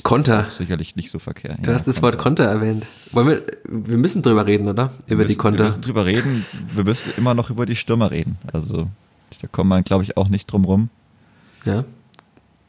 Konter. 0.03 0.49
sicherlich 0.49 0.95
nicht 0.95 1.11
so 1.11 1.19
verkehrt. 1.19 1.59
Du 1.61 1.69
ja, 1.69 1.75
hast 1.75 1.87
das 1.87 2.01
Konter. 2.01 2.17
Wort 2.17 2.23
Konter 2.23 2.43
erwähnt. 2.43 2.85
Wollen 3.13 3.27
wir, 3.27 3.43
wir 3.63 3.97
müssen 3.97 4.21
drüber 4.21 4.45
reden, 4.45 4.67
oder? 4.67 4.91
Über 5.05 5.17
müssen, 5.17 5.29
die 5.29 5.35
Konter. 5.35 5.59
Wir 5.59 5.65
müssen 5.65 5.81
drüber 5.81 6.05
reden. 6.05 6.45
Wir 6.73 6.83
müssen 6.83 7.13
immer 7.15 7.33
noch 7.33 7.49
über 7.49 7.65
die 7.65 7.75
Stürmer 7.75 8.11
reden. 8.11 8.37
Also, 8.51 8.89
da 9.41 9.47
kommt 9.47 9.69
man, 9.69 9.83
glaube 9.83 10.03
ich, 10.03 10.17
auch 10.17 10.27
nicht 10.27 10.51
drum 10.51 10.65
rum. 10.65 10.89
Ja. 11.63 11.85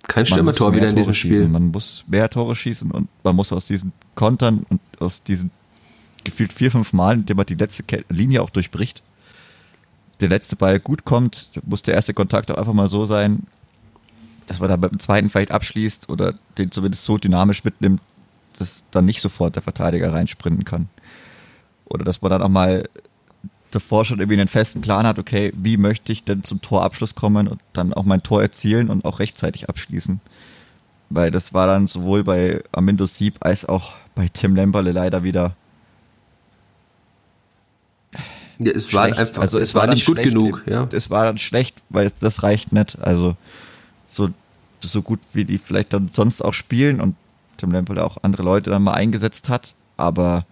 Kein 0.06 0.26
Stürmertor 0.26 0.74
wieder 0.74 0.88
in 0.88 0.96
diesem 0.96 1.14
schießen. 1.14 1.38
Spiel. 1.38 1.48
Man 1.48 1.70
muss 1.70 2.04
mehr 2.06 2.28
Tore 2.28 2.54
schießen 2.54 2.90
und 2.90 3.08
man 3.24 3.36
muss 3.36 3.52
aus 3.52 3.66
diesen 3.66 3.92
Kontern 4.14 4.64
und 4.68 4.80
aus 5.00 5.22
diesen 5.22 5.50
gefühlt 6.24 6.52
vier, 6.52 6.70
fünf 6.70 6.92
Mal, 6.92 7.16
indem 7.16 7.36
man 7.36 7.46
die 7.46 7.54
letzte 7.54 7.84
Linie 8.08 8.42
auch 8.42 8.50
durchbricht, 8.50 9.02
der 10.20 10.28
letzte 10.28 10.56
Ball 10.56 10.80
gut 10.80 11.04
kommt, 11.04 11.50
muss 11.64 11.82
der 11.82 11.94
erste 11.94 12.14
Kontakt 12.14 12.50
auch 12.50 12.56
einfach 12.56 12.72
mal 12.72 12.88
so 12.88 13.04
sein, 13.04 13.46
dass 14.46 14.60
man 14.60 14.68
da 14.68 14.76
beim 14.76 14.98
zweiten 14.98 15.30
vielleicht 15.30 15.52
abschließt 15.52 16.08
oder 16.08 16.34
den 16.56 16.70
zumindest 16.70 17.04
so 17.04 17.18
dynamisch 17.18 17.64
mitnimmt, 17.64 18.00
dass 18.58 18.82
dann 18.90 19.04
nicht 19.04 19.20
sofort 19.20 19.56
der 19.56 19.62
Verteidiger 19.62 20.12
reinsprinten 20.12 20.64
kann. 20.64 20.88
Oder 21.84 22.04
dass 22.04 22.22
man 22.22 22.30
dann 22.30 22.42
auch 22.42 22.48
mal 22.48 22.84
davor 23.70 24.04
schon 24.04 24.18
irgendwie 24.18 24.40
einen 24.40 24.48
festen 24.48 24.80
Plan 24.80 25.06
hat, 25.06 25.18
okay, 25.18 25.52
wie 25.56 25.76
möchte 25.76 26.12
ich 26.12 26.24
denn 26.24 26.44
zum 26.44 26.62
Torabschluss 26.62 27.14
kommen 27.14 27.48
und 27.48 27.60
dann 27.72 27.92
auch 27.92 28.04
mein 28.04 28.22
Tor 28.22 28.42
erzielen 28.42 28.88
und 28.88 29.04
auch 29.04 29.18
rechtzeitig 29.18 29.68
abschließen. 29.68 30.20
Weil 31.10 31.30
das 31.30 31.54
war 31.54 31.66
dann 31.66 31.86
sowohl 31.86 32.24
bei 32.24 32.62
Amindo 32.72 33.06
Sieb 33.06 33.36
als 33.40 33.64
auch 33.64 33.92
bei 34.14 34.28
Tim 34.28 34.54
Lemberle 34.54 34.92
leider 34.92 35.22
wieder 35.22 35.54
ja, 38.58 38.72
es 38.72 38.92
war 38.92 39.04
einfach, 39.04 39.40
also 39.40 39.58
es, 39.58 39.68
es 39.68 39.74
war, 39.74 39.86
war 39.86 39.94
nicht 39.94 40.04
gut 40.04 40.16
schlecht, 40.16 40.34
genug, 40.34 40.64
ja. 40.66 40.88
Es 40.92 41.10
war 41.10 41.26
dann 41.26 41.38
schlecht, 41.38 41.82
weil 41.90 42.10
das 42.20 42.42
reicht 42.42 42.72
nicht. 42.72 42.98
Also 43.00 43.36
so, 44.04 44.30
so 44.80 45.02
gut 45.02 45.20
wie 45.32 45.44
die 45.44 45.58
vielleicht 45.58 45.92
dann 45.92 46.08
sonst 46.08 46.44
auch 46.44 46.54
spielen 46.54 47.00
und 47.00 47.14
Tim 47.56 47.70
Lempel 47.70 47.98
auch 48.00 48.16
andere 48.22 48.42
Leute 48.42 48.70
dann 48.70 48.82
mal 48.82 48.94
eingesetzt 48.94 49.48
hat, 49.48 49.74
aber 49.96 50.44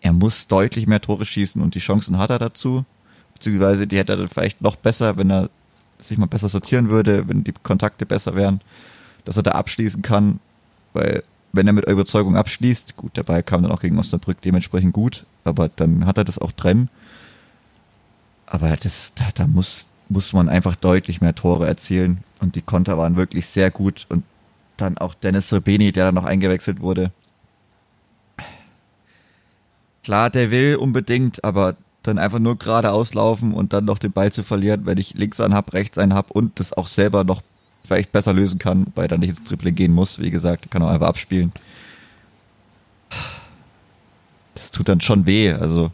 er 0.00 0.12
muss 0.12 0.46
deutlich 0.46 0.86
mehr 0.86 1.00
Tore 1.00 1.24
schießen 1.24 1.60
und 1.60 1.74
die 1.74 1.80
Chancen 1.80 2.18
hat 2.18 2.30
er 2.30 2.38
dazu. 2.38 2.84
Beziehungsweise 3.34 3.86
die 3.86 3.98
hätte 3.98 4.12
er 4.12 4.18
dann 4.18 4.28
vielleicht 4.28 4.60
noch 4.60 4.76
besser, 4.76 5.16
wenn 5.16 5.30
er 5.30 5.50
sich 5.98 6.18
mal 6.18 6.26
besser 6.26 6.48
sortieren 6.48 6.88
würde, 6.88 7.28
wenn 7.28 7.44
die 7.44 7.52
Kontakte 7.62 8.06
besser 8.06 8.34
wären, 8.36 8.60
dass 9.24 9.36
er 9.36 9.42
da 9.42 9.52
abschließen 9.52 10.02
kann, 10.02 10.40
weil 10.92 11.22
wenn 11.52 11.66
er 11.66 11.72
mit 11.72 11.86
Überzeugung 11.86 12.36
abschließt, 12.36 12.96
gut, 12.96 13.16
der 13.16 13.22
Ball 13.22 13.42
kam 13.42 13.62
dann 13.62 13.72
auch 13.72 13.80
gegen 13.80 13.98
Osnabrück 13.98 14.40
dementsprechend 14.40 14.92
gut, 14.92 15.24
aber 15.44 15.68
dann 15.68 16.06
hat 16.06 16.18
er 16.18 16.24
das 16.24 16.38
auch 16.38 16.52
drin. 16.52 16.88
Aber 18.46 18.76
das, 18.76 19.12
da, 19.14 19.24
da 19.34 19.46
muss, 19.46 19.88
muss 20.08 20.32
man 20.32 20.48
einfach 20.48 20.76
deutlich 20.76 21.20
mehr 21.20 21.34
Tore 21.34 21.66
erzielen. 21.66 22.24
Und 22.40 22.54
die 22.54 22.62
Konter 22.62 22.96
waren 22.96 23.16
wirklich 23.16 23.46
sehr 23.46 23.70
gut. 23.70 24.06
Und 24.08 24.24
dann 24.76 24.96
auch 24.98 25.14
Dennis 25.14 25.48
Sobeni, 25.48 25.92
der 25.92 26.06
dann 26.06 26.14
noch 26.14 26.24
eingewechselt 26.24 26.80
wurde. 26.80 27.12
Klar, 30.08 30.30
der 30.30 30.50
will 30.50 30.76
unbedingt, 30.76 31.44
aber 31.44 31.76
dann 32.02 32.18
einfach 32.18 32.38
nur 32.38 32.56
geradeaus 32.56 33.12
laufen 33.12 33.52
und 33.52 33.74
dann 33.74 33.84
noch 33.84 33.98
den 33.98 34.10
Ball 34.10 34.32
zu 34.32 34.42
verlieren, 34.42 34.86
wenn 34.86 34.96
ich 34.96 35.12
links 35.12 35.38
einen 35.38 35.52
hab, 35.52 35.74
rechts 35.74 35.98
einen 35.98 36.14
hab 36.14 36.30
und 36.30 36.58
das 36.58 36.72
auch 36.72 36.86
selber 36.86 37.24
noch 37.24 37.42
vielleicht 37.86 38.10
besser 38.10 38.32
lösen 38.32 38.58
kann, 38.58 38.86
weil 38.94 39.08
er 39.08 39.18
nicht 39.18 39.28
ins 39.28 39.44
Triple 39.44 39.70
gehen 39.70 39.92
muss. 39.92 40.18
Wie 40.18 40.30
gesagt, 40.30 40.70
kann 40.70 40.82
auch 40.82 40.88
einfach 40.88 41.08
abspielen. 41.08 41.52
Das 44.54 44.70
tut 44.70 44.88
dann 44.88 45.02
schon 45.02 45.26
weh. 45.26 45.52
Also 45.52 45.90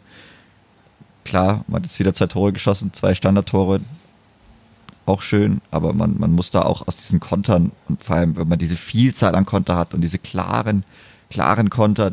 klar, 1.25 1.65
man 1.67 1.79
hat 1.79 1.87
jetzt 1.87 1.99
wieder 1.99 2.15
zwei 2.15 2.29
Tore 2.29 2.53
geschossen, 2.53 2.93
zwei 2.93 3.17
Standardtore, 3.17 3.81
auch 5.07 5.23
schön, 5.23 5.61
aber 5.73 5.93
man, 5.93 6.21
man 6.21 6.31
muss 6.31 6.53
da 6.53 6.63
auch 6.63 6.87
aus 6.87 6.95
diesen 6.95 7.19
Kontern 7.19 7.73
und 7.89 8.01
vor 8.01 8.15
allem, 8.15 8.37
wenn 8.37 8.47
man 8.47 8.61
diese 8.61 8.77
Vielzahl 8.77 9.35
an 9.35 9.45
Konter 9.45 9.75
hat 9.75 9.93
und 9.93 10.03
diese 10.03 10.21
klaren, 10.21 10.85
klaren 11.31 11.69
Konter, 11.69 12.13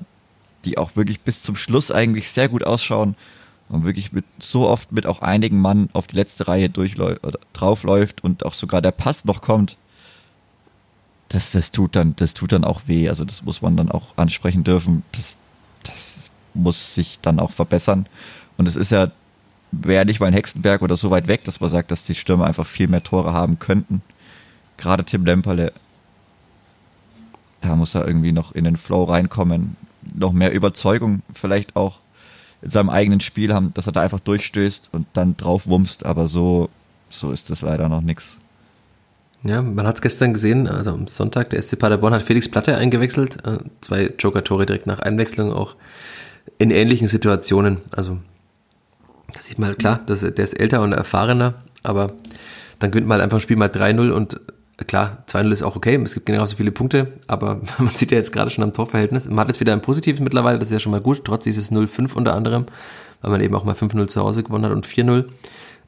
die 0.65 0.77
auch 0.77 0.95
wirklich 0.95 1.21
bis 1.21 1.41
zum 1.41 1.55
Schluss 1.55 1.91
eigentlich 1.91 2.29
sehr 2.29 2.49
gut 2.49 2.65
ausschauen 2.65 3.15
und 3.69 3.85
wirklich 3.85 4.11
mit 4.11 4.25
so 4.39 4.67
oft 4.67 4.91
mit 4.91 5.05
auch 5.05 5.21
einigen 5.21 5.59
Mann 5.59 5.89
auf 5.93 6.07
die 6.07 6.15
letzte 6.15 6.47
Reihe 6.47 6.69
oder 6.75 7.39
draufläuft 7.53 8.23
und 8.23 8.45
auch 8.45 8.53
sogar 8.53 8.81
der 8.81 8.91
Pass 8.91 9.25
noch 9.25 9.41
kommt. 9.41 9.77
Das, 11.29 11.51
das 11.51 11.71
tut 11.71 11.95
dann, 11.95 12.15
das 12.17 12.33
tut 12.33 12.51
dann 12.51 12.65
auch 12.65 12.81
weh. 12.87 13.07
Also 13.07 13.23
das 13.23 13.43
muss 13.43 13.61
man 13.61 13.77
dann 13.77 13.89
auch 13.89 14.17
ansprechen 14.17 14.63
dürfen. 14.65 15.03
Das, 15.13 15.37
das 15.83 16.31
muss 16.53 16.93
sich 16.95 17.19
dann 17.21 17.39
auch 17.39 17.51
verbessern. 17.51 18.07
Und 18.57 18.67
es 18.67 18.75
ist 18.75 18.91
ja 18.91 19.11
wäre 19.71 20.05
nicht 20.05 20.19
mal 20.19 20.27
ein 20.27 20.33
Hexenberg 20.33 20.81
oder 20.81 20.97
so 20.97 21.09
weit 21.09 21.27
weg, 21.27 21.43
dass 21.45 21.61
man 21.61 21.69
sagt, 21.69 21.91
dass 21.91 22.03
die 22.03 22.15
Stürmer 22.15 22.45
einfach 22.45 22.67
viel 22.67 22.87
mehr 22.87 23.03
Tore 23.03 23.33
haben 23.33 23.59
könnten. 23.59 24.01
Gerade 24.77 25.03
Tim 25.05 25.25
Lemperle, 25.25 25.71
da 27.61 27.75
muss 27.75 27.95
er 27.95 28.05
irgendwie 28.05 28.31
noch 28.31 28.51
in 28.51 28.65
den 28.65 28.77
Flow 28.77 29.03
reinkommen, 29.05 29.77
noch 30.13 30.31
mehr 30.31 30.53
Überzeugung 30.53 31.21
vielleicht 31.33 31.75
auch 31.75 31.99
in 32.61 32.69
seinem 32.69 32.89
eigenen 32.89 33.21
Spiel 33.21 33.53
haben, 33.53 33.73
dass 33.73 33.87
er 33.87 33.93
da 33.93 34.01
einfach 34.01 34.19
durchstößt 34.19 34.89
und 34.91 35.07
dann 35.13 35.35
drauf 35.35 35.67
wumst, 35.67 36.05
aber 36.05 36.27
so, 36.27 36.69
so 37.09 37.31
ist 37.31 37.49
das 37.49 37.61
leider 37.61 37.89
noch 37.89 38.01
nichts. 38.01 38.39
Ja, 39.43 39.63
man 39.63 39.87
hat 39.87 39.95
es 39.95 40.01
gestern 40.03 40.33
gesehen, 40.33 40.67
also 40.67 40.91
am 40.91 41.07
Sonntag, 41.07 41.49
der 41.49 41.61
SC 41.61 41.79
Paderborn 41.79 42.13
hat 42.13 42.21
Felix 42.21 42.47
Platte 42.47 42.77
eingewechselt, 42.77 43.45
äh, 43.47 43.57
zwei 43.81 44.13
Joker-Tore 44.19 44.67
direkt 44.67 44.85
nach 44.85 44.99
Einwechslung, 44.99 45.51
auch 45.51 45.75
in 46.59 46.69
ähnlichen 46.69 47.07
Situationen. 47.07 47.77
Also 47.91 48.19
das 49.33 49.45
sieht 49.45 49.57
mal 49.57 49.73
klar, 49.73 50.01
das, 50.05 50.21
der 50.21 50.37
ist 50.37 50.59
älter 50.59 50.81
und 50.81 50.93
erfahrener, 50.93 51.55
aber 51.81 52.13
dann 52.77 52.91
gewinnt 52.91 53.07
man 53.07 53.15
halt 53.15 53.23
einfach 53.23 53.39
ein 53.39 53.41
Spiel 53.41 53.57
mal 53.57 53.69
3-0 53.69 54.11
und 54.11 54.39
klar, 54.85 55.23
2-0 55.27 55.51
ist 55.51 55.63
auch 55.63 55.75
okay, 55.75 55.95
es 56.03 56.13
gibt 56.13 56.25
genauso 56.25 56.55
viele 56.55 56.71
Punkte, 56.71 57.13
aber 57.27 57.61
man 57.77 57.95
sieht 57.95 58.11
ja 58.11 58.17
jetzt 58.17 58.31
gerade 58.31 58.51
schon 58.51 58.63
am 58.63 58.73
Torverhältnis. 58.73 59.25
Man 59.27 59.39
hat 59.39 59.47
jetzt 59.47 59.59
wieder 59.59 59.73
ein 59.73 59.81
positives 59.81 60.21
mittlerweile, 60.21 60.59
das 60.59 60.69
ist 60.69 60.73
ja 60.73 60.79
schon 60.79 60.91
mal 60.91 61.01
gut, 61.01 61.23
trotz 61.25 61.43
dieses 61.43 61.71
0-5 61.71 62.13
unter 62.13 62.33
anderem, 62.33 62.65
weil 63.21 63.31
man 63.31 63.41
eben 63.41 63.55
auch 63.55 63.63
mal 63.63 63.75
5-0 63.75 64.07
zu 64.07 64.21
Hause 64.21 64.43
gewonnen 64.43 64.65
hat 64.65 64.71
und 64.71 64.85
4-0. 64.85 65.25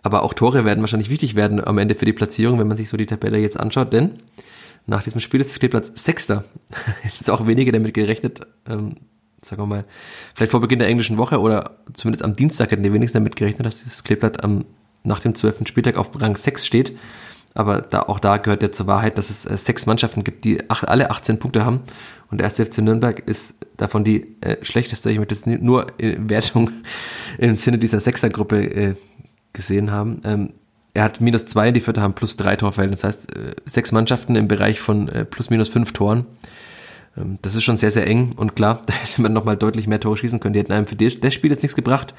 Aber 0.04 0.24
auch 0.24 0.34
Tore 0.34 0.66
werden 0.66 0.82
wahrscheinlich 0.82 1.10
wichtig 1.10 1.36
werden 1.36 1.66
am 1.66 1.78
Ende 1.78 1.96
für 1.96 2.06
die 2.06 2.14
Platzierung, 2.14 2.60
wenn 2.60 2.68
man 2.68 2.78
sich 2.78 2.90
so 2.90 2.98
die 2.98 3.06
Tabelle 3.06 3.38
jetzt 3.38 3.60
anschaut, 3.60 3.94
denn 3.94 4.20
nach 4.86 5.02
diesem 5.02 5.22
Spiel 5.22 5.40
ist 5.40 5.52
das 5.52 5.60
Kleeblatt 5.60 5.98
Sechster. 5.98 6.44
jetzt 7.04 7.30
auch 7.30 7.48
wenige 7.48 7.72
damit 7.72 7.94
gerechnet, 7.94 8.42
ähm, 8.68 8.96
sagen 9.42 9.62
wir 9.62 9.66
mal, 9.66 9.86
vielleicht 10.36 10.52
vor 10.52 10.62
Beginn 10.62 10.80
der 10.80 10.90
englischen 10.90 11.18
Woche 11.18 11.40
oder 11.40 11.78
zumindest 11.94 12.24
am 12.24 12.36
Dienstag 12.36 12.72
hätten 12.72 12.84
die 12.84 12.94
wenigsten 12.94 13.20
damit 13.20 13.36
gerechnet, 13.36 13.66
dass 13.66 13.84
dieses 13.84 14.04
Kleeblatt 14.04 14.44
am, 14.44 14.66
nach 15.04 15.20
dem 15.20 15.36
12. 15.36 15.68
Spieltag 15.68 15.96
auf 15.96 16.10
Rang 16.20 16.36
6 16.36 16.66
steht. 16.66 16.98
Aber 17.54 17.82
da, 17.82 18.04
auch 18.04 18.20
da 18.20 18.38
gehört 18.38 18.64
ja 18.64 18.72
zur 18.72 18.88
Wahrheit, 18.88 19.18
dass 19.18 19.30
es 19.30 19.46
äh, 19.46 19.58
sechs 19.58 19.86
Mannschaften 19.86 20.24
gibt, 20.24 20.44
die 20.44 20.70
acht, 20.70 20.88
alle 20.88 21.12
18 21.12 21.40
Punkte 21.40 21.66
haben. 21.66 21.82
Und 22.32 22.40
der 22.40 22.46
erste 22.46 22.66
FC 22.66 22.80
Nürnberg 22.80 23.20
ist 23.20 23.56
davon 23.78 24.04
die 24.04 24.36
äh, 24.42 24.64
schlechteste. 24.64 25.12
Ich 25.12 25.20
möchte 25.20 25.36
das 25.36 25.46
nur 25.46 25.88
in 25.98 26.30
Wertung 26.30 26.72
im 27.38 27.56
Sinne 27.58 27.78
dieser 27.78 28.00
Sechsergruppe 28.00 28.64
äh, 28.64 28.96
gesehen 29.54 29.92
haben. 29.92 30.22
Ähm, 30.24 30.54
er 30.96 31.04
hat 31.04 31.22
minus 31.22 31.46
zwei, 31.46 31.72
die 31.72 31.80
Vierte 31.80 32.02
haben 32.02 32.14
plus 32.14 32.38
drei 32.38 32.56
Torverhältnis. 32.56 33.02
Das 33.02 33.16
heißt, 33.16 33.36
äh, 33.36 33.56
sechs 33.66 33.92
Mannschaften 33.92 34.36
im 34.36 34.48
Bereich 34.48 34.80
von 34.80 35.10
äh, 35.10 35.26
plus 35.26 35.50
minus 35.50 35.70
fünf 35.70 35.94
Toren. 35.94 36.26
Ähm, 37.18 37.40
das 37.42 37.56
ist 37.56 37.64
schon 37.64 37.78
sehr, 37.78 37.92
sehr 37.92 38.08
eng 38.08 38.32
und 38.38 38.56
klar, 38.56 38.82
da 38.86 38.94
hätte 38.94 39.22
man 39.22 39.34
nochmal 39.34 39.58
deutlich 39.58 39.88
mehr 39.88 40.00
Tore 40.00 40.18
schießen 40.18 40.40
können. 40.40 40.54
Die 40.54 40.60
hätten 40.60 40.74
einem 40.74 40.88
für 40.88 40.96
das 40.96 41.34
Spiel 41.34 41.52
jetzt 41.52 41.64
nichts 41.64 41.76
gebracht, 41.76 42.14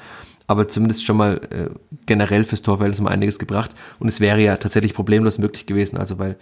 aber 0.47 0.67
zumindest 0.67 1.05
schon 1.05 1.17
mal 1.17 1.41
äh, 1.49 1.69
generell 2.05 2.45
fürs 2.45 2.61
Torverhältnis 2.61 3.01
mal 3.01 3.11
einiges 3.11 3.39
gebracht. 3.39 3.71
Und 3.99 4.07
es 4.07 4.19
wäre 4.19 4.41
ja 4.41 4.57
tatsächlich 4.57 4.93
problemlos 4.93 5.37
möglich 5.37 5.65
gewesen, 5.65 5.97
also 5.97 6.19
weil 6.19 6.37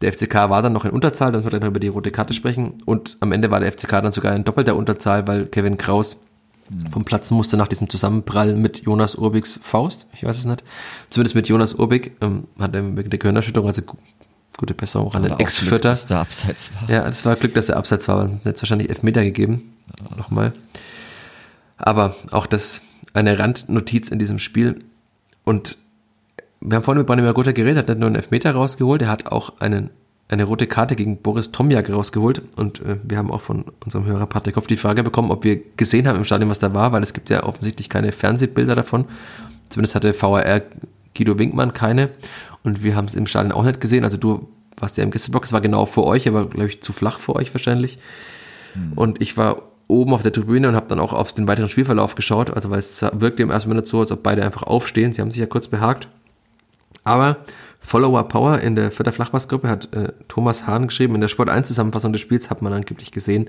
der 0.00 0.12
FCK 0.12 0.34
war 0.48 0.62
dann 0.62 0.72
noch 0.72 0.84
in 0.84 0.92
Unterzahl, 0.92 1.28
da 1.28 1.34
müssen 1.34 1.46
wir 1.46 1.50
dann 1.50 1.60
noch 1.60 1.68
über 1.68 1.80
die 1.80 1.88
rote 1.88 2.10
Karte 2.10 2.32
sprechen. 2.34 2.74
Und 2.84 3.16
am 3.20 3.32
Ende 3.32 3.50
war 3.50 3.60
der 3.60 3.72
FCK 3.72 3.90
dann 4.02 4.12
sogar 4.12 4.34
in 4.34 4.44
doppelter 4.44 4.76
Unterzahl, 4.76 5.26
weil 5.26 5.46
Kevin 5.46 5.76
Kraus 5.76 6.16
mhm. 6.70 6.90
vom 6.90 7.04
Platz 7.04 7.30
musste 7.30 7.56
nach 7.56 7.68
diesem 7.68 7.88
Zusammenprall 7.88 8.54
mit 8.54 8.82
Jonas 8.82 9.16
Urbigs 9.16 9.58
Faust. 9.62 10.06
Ich 10.12 10.24
weiß 10.24 10.38
es 10.38 10.44
nicht. 10.44 10.62
Zumindest 11.10 11.34
mit 11.34 11.48
Jonas 11.48 11.74
Urbig 11.74 12.12
ähm, 12.20 12.44
hat 12.60 12.74
er 12.74 12.82
mit 12.82 13.10
der 13.12 13.18
Gehirnerschütterung, 13.18 13.68
also 13.68 13.82
Gute 14.58 14.74
Besserung 14.74 15.14
an 15.14 15.22
den 15.22 15.38
Ex-Vierter. 15.38 15.90
Dass 15.90 16.06
der 16.06 16.18
Abseits 16.18 16.72
war. 16.80 16.90
Ja, 16.90 17.04
das 17.04 17.24
war 17.24 17.36
Glück, 17.36 17.54
dass 17.54 17.66
der 17.66 17.76
Abseits 17.76 18.08
war. 18.08 18.22
Sonst 18.22 18.44
hätte 18.44 18.56
es 18.56 18.62
wahrscheinlich 18.62 18.88
Elfmeter 18.88 19.22
gegeben. 19.22 19.72
Nochmal. 20.16 20.52
Aber 21.76 22.16
auch 22.32 22.46
das 22.46 22.80
eine 23.18 23.38
Randnotiz 23.38 24.08
in 24.08 24.18
diesem 24.18 24.38
Spiel. 24.38 24.78
Und 25.44 25.76
wir 26.60 26.76
haben 26.76 26.84
vorhin 26.84 26.98
mit 26.98 27.06
Branimir 27.06 27.34
Gotha 27.34 27.52
geredet, 27.52 27.78
hat 27.78 27.88
nicht 27.88 27.98
nur 27.98 28.06
einen 28.06 28.16
Elfmeter 28.16 28.52
rausgeholt, 28.52 29.02
er 29.02 29.08
hat 29.08 29.30
auch 29.30 29.60
einen, 29.60 29.90
eine 30.28 30.44
rote 30.44 30.66
Karte 30.66 30.96
gegen 30.96 31.18
Boris 31.18 31.52
Tomjak 31.52 31.90
rausgeholt. 31.90 32.42
Und 32.56 32.80
äh, 32.80 32.98
wir 33.02 33.18
haben 33.18 33.30
auch 33.30 33.42
von 33.42 33.66
unserem 33.84 34.06
Hörer 34.06 34.26
Patrick 34.26 34.54
Kopf 34.54 34.66
die 34.66 34.76
Frage 34.76 35.02
bekommen, 35.02 35.30
ob 35.30 35.44
wir 35.44 35.60
gesehen 35.76 36.06
haben 36.06 36.16
im 36.16 36.24
Stadion, 36.24 36.50
was 36.50 36.58
da 36.58 36.74
war, 36.74 36.92
weil 36.92 37.02
es 37.02 37.12
gibt 37.12 37.30
ja 37.30 37.42
offensichtlich 37.44 37.88
keine 37.88 38.12
Fernsehbilder 38.12 38.74
davon. 38.74 39.06
Zumindest 39.68 39.94
hatte 39.94 40.14
VAR 40.20 40.62
Guido 41.14 41.38
Winkmann 41.38 41.72
keine. 41.72 42.10
Und 42.62 42.82
wir 42.82 42.96
haben 42.96 43.06
es 43.06 43.14
im 43.14 43.26
Stadion 43.26 43.52
auch 43.52 43.64
nicht 43.64 43.80
gesehen. 43.80 44.04
Also 44.04 44.16
du 44.16 44.48
warst 44.76 44.96
ja 44.96 45.04
im 45.04 45.10
Gästeblock, 45.10 45.44
es 45.44 45.52
war 45.52 45.60
genau 45.60 45.86
vor 45.86 46.06
euch, 46.06 46.28
aber 46.28 46.48
glaube 46.48 46.68
ich 46.68 46.82
zu 46.82 46.92
flach 46.92 47.18
für 47.18 47.34
euch 47.34 47.52
wahrscheinlich. 47.52 47.98
Und 48.94 49.20
ich 49.20 49.36
war 49.36 49.62
oben 49.88 50.12
auf 50.12 50.22
der 50.22 50.32
Tribüne 50.32 50.68
und 50.68 50.76
habe 50.76 50.88
dann 50.88 51.00
auch 51.00 51.12
auf 51.12 51.32
den 51.32 51.48
weiteren 51.48 51.68
Spielverlauf 51.68 52.14
geschaut, 52.14 52.50
also 52.50 52.70
weil 52.70 52.78
es 52.78 53.02
wirkte 53.12 53.42
im 53.42 53.50
ersten 53.50 53.70
Moment 53.70 53.86
so, 53.86 54.00
als 54.00 54.12
ob 54.12 54.22
beide 54.22 54.44
einfach 54.44 54.62
aufstehen. 54.62 55.12
Sie 55.12 55.20
haben 55.20 55.30
sich 55.30 55.40
ja 55.40 55.46
kurz 55.46 55.66
behagt. 55.68 56.08
Aber 57.04 57.38
Follower 57.80 58.28
Power 58.28 58.58
in 58.60 58.76
der 58.76 58.90
Vierter 58.90 59.12
Flachpassgruppe 59.12 59.68
hat 59.68 59.94
äh, 59.94 60.12
Thomas 60.28 60.66
Hahn 60.66 60.88
geschrieben, 60.88 61.14
in 61.14 61.22
der 61.22 61.28
Sport 61.28 61.48
1 61.48 61.68
Zusammenfassung 61.68 62.12
des 62.12 62.20
Spiels 62.20 62.50
hat 62.50 62.60
man 62.60 62.72
angeblich 62.72 63.12
gesehen, 63.12 63.48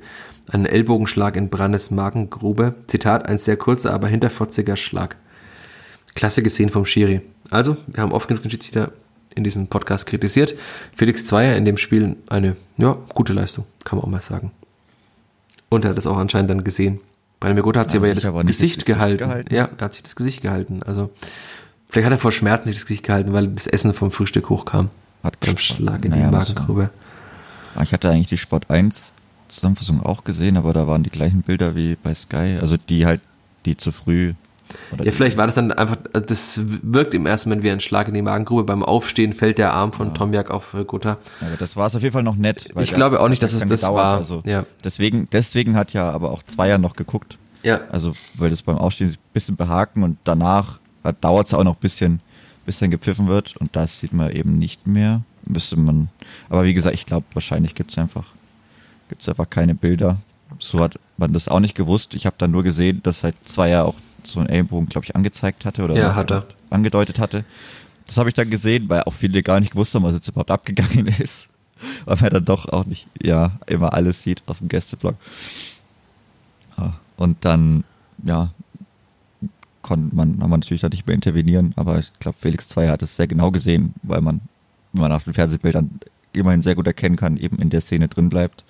einen 0.50 0.66
Ellbogenschlag 0.66 1.36
in 1.36 1.50
Brandes 1.50 1.92
Magengrube. 1.92 2.76
Zitat, 2.88 3.26
ein 3.26 3.38
sehr 3.38 3.58
kurzer, 3.58 3.94
aber 3.94 4.08
hinterfotziger 4.08 4.78
Schlag. 4.78 5.18
Klasse 6.16 6.42
gesehen 6.42 6.70
vom 6.70 6.86
Schiri. 6.86 7.22
Also, 7.50 7.76
wir 7.88 8.02
haben 8.02 8.14
oft 8.14 8.30
genug 8.30 8.44
den 8.44 8.52
Schiedsrichter 8.52 8.94
in 9.36 9.44
diesem 9.44 9.68
Podcast 9.68 10.06
kritisiert. 10.06 10.56
Felix 10.96 11.26
Zweier 11.26 11.56
in 11.56 11.66
dem 11.66 11.78
Spiel 11.78 12.16
eine, 12.30 12.56
ja, 12.78 12.98
gute 13.14 13.34
Leistung, 13.34 13.66
kann 13.84 13.98
man 13.98 14.06
auch 14.06 14.10
mal 14.10 14.22
sagen. 14.22 14.52
Und 15.70 15.86
er 15.86 15.92
hat 15.92 15.98
das 15.98 16.08
auch 16.08 16.18
anscheinend 16.18 16.50
dann 16.50 16.64
gesehen. 16.64 17.00
Branimir 17.40 17.64
Gotha 17.64 17.80
hat 17.82 17.88
Also 17.88 18.00
aber 18.00 18.08
ja 18.08 18.14
das 18.16 18.26
aber 18.26 18.42
das 18.44 18.48
Gesicht, 18.48 18.74
Gesicht 18.80 18.88
gehalten. 18.88 19.18
gehalten. 19.20 19.54
Ja, 19.56 19.70
er 19.78 19.86
hat 19.86 19.94
sich 19.94 20.04
das 20.04 20.16
Gesicht 20.16 20.42
gehalten. 20.42 20.82
Also, 20.84 21.10
vielleicht 21.90 22.06
hat 22.08 22.14
er 22.14 22.18
vor 22.20 22.32
Schmerzen 22.32 22.68
sich 22.68 22.76
das 22.78 22.86
Gesicht 22.86 23.06
gehalten, 23.06 23.32
weil 23.34 23.48
das 23.48 23.68
Essen 23.68 23.94
vom 23.94 24.12
Frühstück 24.12 24.50
hochkam. 24.50 24.90
Hat 25.24 25.40
Beim. 25.40 25.58
Schlag 25.58 26.04
in 26.06 26.12
die 26.12 26.18
Naja, 26.20 26.32
muss- 26.32 26.50
Magengrube. 26.50 26.90
Ah, 27.76 27.84
Ich 27.84 27.94
hatte 27.94 28.10
eigentlich 28.10 28.28
die 28.28 28.38
Sport 28.38 28.70
1 28.70 29.14
Zusammenfassung 29.48 30.02
auch 30.04 30.24
gesehen, 30.24 30.58
aber 30.58 30.74
da 30.74 30.86
waren 30.88 31.04
die 31.04 31.10
gleichen 31.10 31.42
Bilder 31.42 31.76
wie 31.76 31.96
bei 32.02 32.14
Sky. 32.14 32.58
Also 32.62 32.78
die 32.78 33.06
halt, 33.06 33.22
die 33.66 33.78
zu 33.78 33.92
früh. 33.92 34.34
Oder 34.92 35.06
Ja, 35.06 35.12
vielleicht 35.12 35.38
war 35.38 35.46
das 35.48 35.56
dann 35.56 35.72
einfach, 35.72 35.98
das 36.14 36.60
wirkt 36.64 37.14
im 37.14 37.26
ersten 37.26 37.50
Moment 37.50 37.64
wie 37.64 37.72
ein 37.72 37.80
Schlag 37.80 38.08
in 38.08 38.14
die 38.14 38.22
Magengrube. 38.22 38.64
Beim 38.64 38.84
Aufstehen 38.84 39.34
fällt 39.34 39.58
der 39.58 39.74
Arm 39.74 39.94
von 39.94 40.14
Tomjak 40.14 40.52
auf 40.52 40.74
äh, 40.74 40.84
Gotha. 40.84 41.18
Aber 41.42 41.56
das 41.58 41.76
war 41.76 41.88
es 41.88 41.96
auf 41.96 42.02
jeden 42.02 42.14
Fall 42.14 42.24
noch 42.24 42.36
nett. 42.36 42.70
Ich 42.80 42.94
glaube 42.94 43.20
auch 43.20 43.30
nicht, 43.30 43.42
dass 43.44 43.54
ja 43.54 43.60
es 43.60 43.66
das 43.66 43.82
gedauert. 43.82 43.96
war. 44.04 44.18
Also 44.18 44.42
Ja. 44.46 44.66
deswegen, 44.84 45.28
deswegen 45.32 45.76
hat 45.76 45.94
ja 45.94 46.10
aber 46.10 46.32
auch 46.32 46.44
Zweier 46.44 46.78
noch 46.78 46.96
geguckt. 46.96 47.38
Ja, 47.64 47.82
Also, 47.92 48.14
weil 48.36 48.50
das 48.50 48.62
beim 48.62 48.78
Aufstehen 48.78 49.10
ein 49.10 49.16
bisschen 49.34 49.56
behaken 49.58 50.04
und 50.04 50.18
danach 50.24 50.80
dauert 51.22 51.48
es 51.48 51.54
auch 51.54 51.64
noch 51.64 51.76
ein 51.76 51.80
bisschen, 51.82 52.22
bis 52.66 52.80
dann 52.80 52.90
gepfiffen 52.92 53.28
wird 53.28 53.58
und 53.58 53.76
das 53.76 54.00
sieht 54.00 54.14
man 54.14 54.32
eben 54.32 54.58
nicht 54.60 54.88
mehr. 54.88 55.22
Müsste 55.46 55.76
man, 55.78 56.10
aber 56.50 56.64
wie 56.66 56.74
gesagt, 56.74 56.94
ich 56.96 57.06
glaube, 57.06 57.26
wahrscheinlich 57.34 57.74
gibt 57.76 57.92
es 57.92 57.98
einfach, 57.98 58.26
gibt's 59.10 59.28
einfach 59.28 59.50
keine 59.50 59.74
Bilder. 59.76 60.18
So 60.60 60.80
hat 60.80 61.00
man 61.18 61.34
das 61.34 61.48
auch 61.48 61.60
nicht 61.60 61.76
gewusst. 61.76 62.14
Ich 62.16 62.26
habe 62.26 62.36
dann 62.38 62.52
nur 62.52 62.64
gesehen, 62.64 63.02
dass 63.04 63.24
halt 63.24 63.36
Zweier 63.44 63.86
auch 63.86 63.96
so 64.28 64.40
einen 64.40 64.50
Ellenbogen, 64.50 64.90
glaube 64.90 65.06
ich, 65.06 65.16
angezeigt 65.16 65.66
hatte 65.66 65.84
oder 65.84 65.96
Ja, 65.96 66.16
hat 66.16 66.56
angedeutet 66.70 67.20
hatte. 67.20 67.44
Das 68.06 68.18
habe 68.18 68.30
ich 68.30 68.36
dann 68.36 68.50
gesehen, 68.50 68.90
weil 68.90 69.04
auch 69.04 69.14
viele 69.14 69.44
gar 69.44 69.60
nicht 69.60 69.72
gewusst 69.72 69.94
haben, 69.94 70.04
was 70.04 70.14
jetzt 70.14 70.28
überhaupt 70.28 70.52
abgegangen 70.52 71.08
ist. 71.20 71.50
Weil 72.06 72.18
man 72.22 72.30
dann 72.32 72.46
doch 72.46 72.68
auch 72.68 72.86
nicht, 72.86 73.08
ja, 73.22 73.54
immer 73.68 73.94
alles 73.94 74.24
sieht 74.24 74.44
aus 74.48 74.60
dem 74.60 74.68
Gästeblock. 74.68 75.16
Ja, 76.78 77.00
und 77.18 77.38
dann, 77.46 77.84
ja, 78.24 78.52
konnte 79.82 80.16
man, 80.16 80.42
haben 80.42 80.50
wir 80.50 80.58
natürlich 80.58 80.82
da 80.82 80.90
nicht 80.90 81.08
mehr 81.08 81.16
intervenieren, 81.16 81.74
aber 81.76 82.00
ich 82.00 82.12
glaube, 82.20 82.38
Felix 82.40 82.68
Zweier 82.68 82.92
hat 82.92 83.02
es 83.02 83.16
sehr 83.16 83.28
genau 83.28 83.52
gesehen, 83.52 83.94
weil 84.04 84.22
man, 84.22 84.42
wenn 84.94 85.02
man 85.02 85.12
auf 85.12 85.24
den 85.24 85.34
Fernsehbildern 85.34 86.00
immerhin 86.34 86.62
sehr 86.62 86.76
gut 86.76 86.88
erkennen 86.88 87.16
kann, 87.16 87.38
eben 87.38 87.60
in 87.60 87.70
der 87.70 87.82
Szene 87.82 88.08
drin 88.08 88.30
bleibt, 88.30 88.64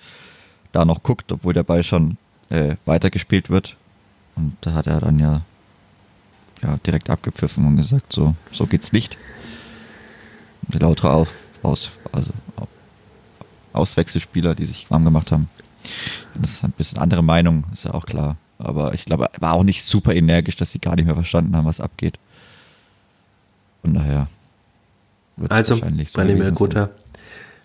da 0.72 0.84
noch 0.84 1.02
guckt, 1.02 1.32
obwohl 1.32 1.52
der 1.52 1.64
Ball 1.64 1.82
schon 1.82 2.16
äh, 2.48 2.76
weitergespielt 2.84 3.50
wird. 3.50 3.76
Und 4.36 4.56
da 4.62 4.72
hat 4.74 4.86
er 4.86 5.00
dann 5.00 5.18
ja, 5.18 5.42
ja 6.62 6.76
direkt 6.86 7.10
abgepfiffen 7.10 7.66
und 7.66 7.76
gesagt, 7.76 8.12
so, 8.12 8.34
so 8.52 8.66
geht's 8.66 8.92
nicht. 8.92 9.18
Und 10.62 10.74
die 10.74 10.78
lautere 10.78 11.10
Aus, 11.12 11.28
aus, 11.62 11.90
also, 12.12 12.32
Au- 12.56 12.68
Auswechselspieler, 13.72 14.54
die 14.54 14.66
sich 14.66 14.90
warm 14.90 15.04
gemacht 15.04 15.30
haben. 15.32 15.48
Das 16.40 16.50
ist 16.50 16.64
ein 16.64 16.72
bisschen 16.72 16.98
andere 16.98 17.22
Meinung, 17.22 17.64
ist 17.72 17.84
ja 17.84 17.94
auch 17.94 18.06
klar. 18.06 18.36
Aber 18.58 18.92
ich 18.94 19.04
glaube, 19.06 19.28
er 19.32 19.40
war 19.40 19.54
auch 19.54 19.62
nicht 19.64 19.82
super 19.82 20.14
energisch, 20.14 20.56
dass 20.56 20.72
sie 20.72 20.78
gar 20.80 20.96
nicht 20.96 21.06
mehr 21.06 21.14
verstanden 21.14 21.56
haben, 21.56 21.66
was 21.66 21.80
abgeht. 21.80 22.18
Von 23.82 23.94
daher 23.94 24.28
wird 25.36 25.50
also, 25.50 25.74
wahrscheinlich 25.74 26.10
so 26.10 26.20
gewesen 26.20 26.44
sein. 26.44 26.54
Gotha. 26.54 26.90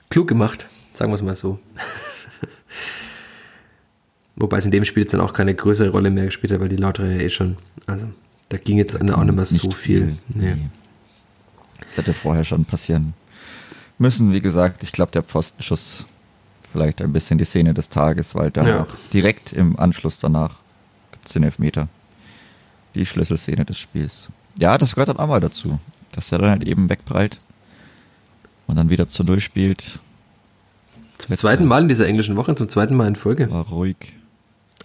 Klug 0.09 0.27
gemacht, 0.29 0.67
sagen 0.93 1.11
wir 1.11 1.15
es 1.15 1.21
mal 1.21 1.35
so. 1.35 1.59
Wobei 4.35 4.57
es 4.57 4.65
in 4.65 4.71
dem 4.71 4.83
Spiel 4.85 5.03
jetzt 5.03 5.13
dann 5.13 5.21
auch 5.21 5.33
keine 5.33 5.55
größere 5.55 5.89
Rolle 5.89 6.09
mehr 6.11 6.25
gespielt 6.25 6.51
hat, 6.51 6.59
weil 6.59 6.69
die 6.69 6.75
Lautere 6.75 7.13
ja 7.13 7.21
eh 7.21 7.29
schon, 7.29 7.57
also 7.85 8.07
da 8.49 8.57
ging 8.57 8.77
jetzt 8.77 8.95
auch 8.95 9.01
nicht 9.23 9.35
mehr 9.35 9.45
so 9.45 9.71
viel. 9.71 10.17
Nee. 10.27 10.57
Das 11.79 11.97
hätte 11.97 12.13
vorher 12.13 12.43
schon 12.43 12.65
passieren 12.65 13.13
müssen. 13.97 14.33
Wie 14.33 14.41
gesagt, 14.41 14.83
ich 14.83 14.91
glaube, 14.91 15.11
der 15.13 15.23
Pfostenschuss 15.23 16.05
vielleicht 16.71 17.01
ein 17.01 17.13
bisschen 17.13 17.37
die 17.37 17.45
Szene 17.45 17.73
des 17.73 17.87
Tages, 17.87 18.35
weil 18.35 18.51
dann 18.51 18.67
Ja. 18.67 18.81
auch 18.83 18.87
direkt 19.13 19.53
im 19.53 19.79
Anschluss 19.79 20.19
danach 20.19 20.57
gibt 21.13 21.27
es 21.27 21.33
den 21.33 21.43
Elfmeter. 21.43 21.87
Die 22.95 23.05
Schlüsselszene 23.05 23.63
des 23.65 23.77
Spiels. 23.77 24.29
Ja, 24.59 24.77
das 24.77 24.95
gehört 24.95 25.09
dann 25.09 25.17
auch 25.17 25.27
mal 25.27 25.39
dazu, 25.39 25.79
dass 26.11 26.31
er 26.31 26.39
dann 26.39 26.49
halt 26.49 26.63
eben 26.65 26.89
wegprallt 26.89 27.39
und 28.67 28.75
dann 28.75 28.89
wieder 28.89 29.07
zu 29.07 29.23
Null 29.23 29.39
spielt. 29.39 29.99
Zum 31.17 31.35
zweiten 31.37 31.65
Mal 31.65 31.83
in 31.83 31.87
dieser 31.89 32.07
englischen 32.07 32.35
Woche, 32.35 32.55
zum 32.55 32.67
zweiten 32.67 32.95
Mal 32.95 33.07
in 33.07 33.15
Folge. 33.15 33.49
War 33.49 33.67
ruhig. 33.67 34.13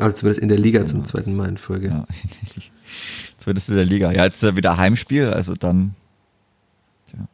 Also 0.00 0.16
zumindest 0.16 0.40
in 0.42 0.48
der 0.48 0.58
Liga 0.58 0.86
zum 0.86 1.04
zweiten 1.04 1.36
Mal 1.36 1.48
in 1.48 1.56
Folge. 1.58 1.88
Ja, 1.88 2.06
zumindest 3.38 3.68
in 3.68 3.76
der 3.76 3.84
Liga. 3.84 4.12
Ja, 4.12 4.24
jetzt 4.24 4.36
ist 4.36 4.42
ja 4.42 4.56
wieder 4.56 4.76
Heimspiel, 4.76 5.26
also 5.26 5.54
dann 5.54 5.94
ja, 7.12 7.26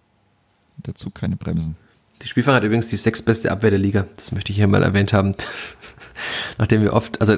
dazu 0.82 1.10
keine 1.10 1.36
Bremsen. 1.36 1.76
Die 2.22 2.28
Spielfang 2.28 2.54
hat 2.54 2.64
übrigens 2.64 2.88
die 2.88 2.96
sechstbeste 2.96 3.52
Abwehr 3.52 3.70
der 3.70 3.78
Liga. 3.78 4.06
Das 4.16 4.32
möchte 4.32 4.50
ich 4.50 4.56
hier 4.56 4.66
mal 4.66 4.82
erwähnt 4.82 5.12
haben. 5.12 5.34
Nachdem 6.58 6.82
wir 6.82 6.92
oft, 6.92 7.20
also 7.20 7.36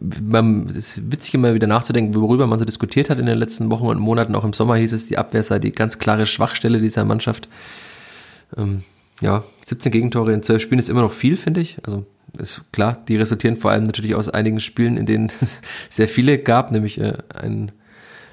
man, 0.00 0.68
es 0.68 0.98
ist 0.98 1.10
witzig 1.10 1.34
immer 1.34 1.54
wieder 1.54 1.66
nachzudenken, 1.66 2.14
worüber 2.14 2.46
man 2.46 2.58
so 2.58 2.64
diskutiert 2.64 3.08
hat 3.08 3.18
in 3.18 3.26
den 3.26 3.38
letzten 3.38 3.70
Wochen 3.70 3.86
und 3.86 3.98
Monaten. 3.98 4.34
Auch 4.34 4.44
im 4.44 4.52
Sommer 4.52 4.76
hieß 4.76 4.92
es, 4.92 5.06
die 5.06 5.18
Abwehr 5.18 5.42
sei 5.42 5.58
die 5.58 5.72
ganz 5.72 5.98
klare 5.98 6.26
Schwachstelle 6.26 6.80
dieser 6.80 7.04
Mannschaft. 7.04 7.48
Ähm, 8.56 8.82
ja, 9.22 9.44
17 9.62 9.92
Gegentore 9.92 10.32
in 10.32 10.42
12 10.42 10.62
Spielen 10.62 10.78
ist 10.78 10.90
immer 10.90 11.00
noch 11.00 11.12
viel, 11.12 11.36
finde 11.36 11.60
ich. 11.60 11.78
Also 11.84 12.04
ist 12.36 12.62
klar, 12.72 12.98
die 13.08 13.16
resultieren 13.16 13.56
vor 13.56 13.70
allem 13.70 13.84
natürlich 13.84 14.14
aus 14.14 14.28
einigen 14.28 14.60
Spielen, 14.60 14.96
in 14.96 15.06
denen 15.06 15.30
es 15.40 15.60
sehr 15.90 16.08
viele 16.08 16.38
gab, 16.38 16.70
nämlich 16.72 17.00
äh, 17.00 17.14
ein 17.34 17.72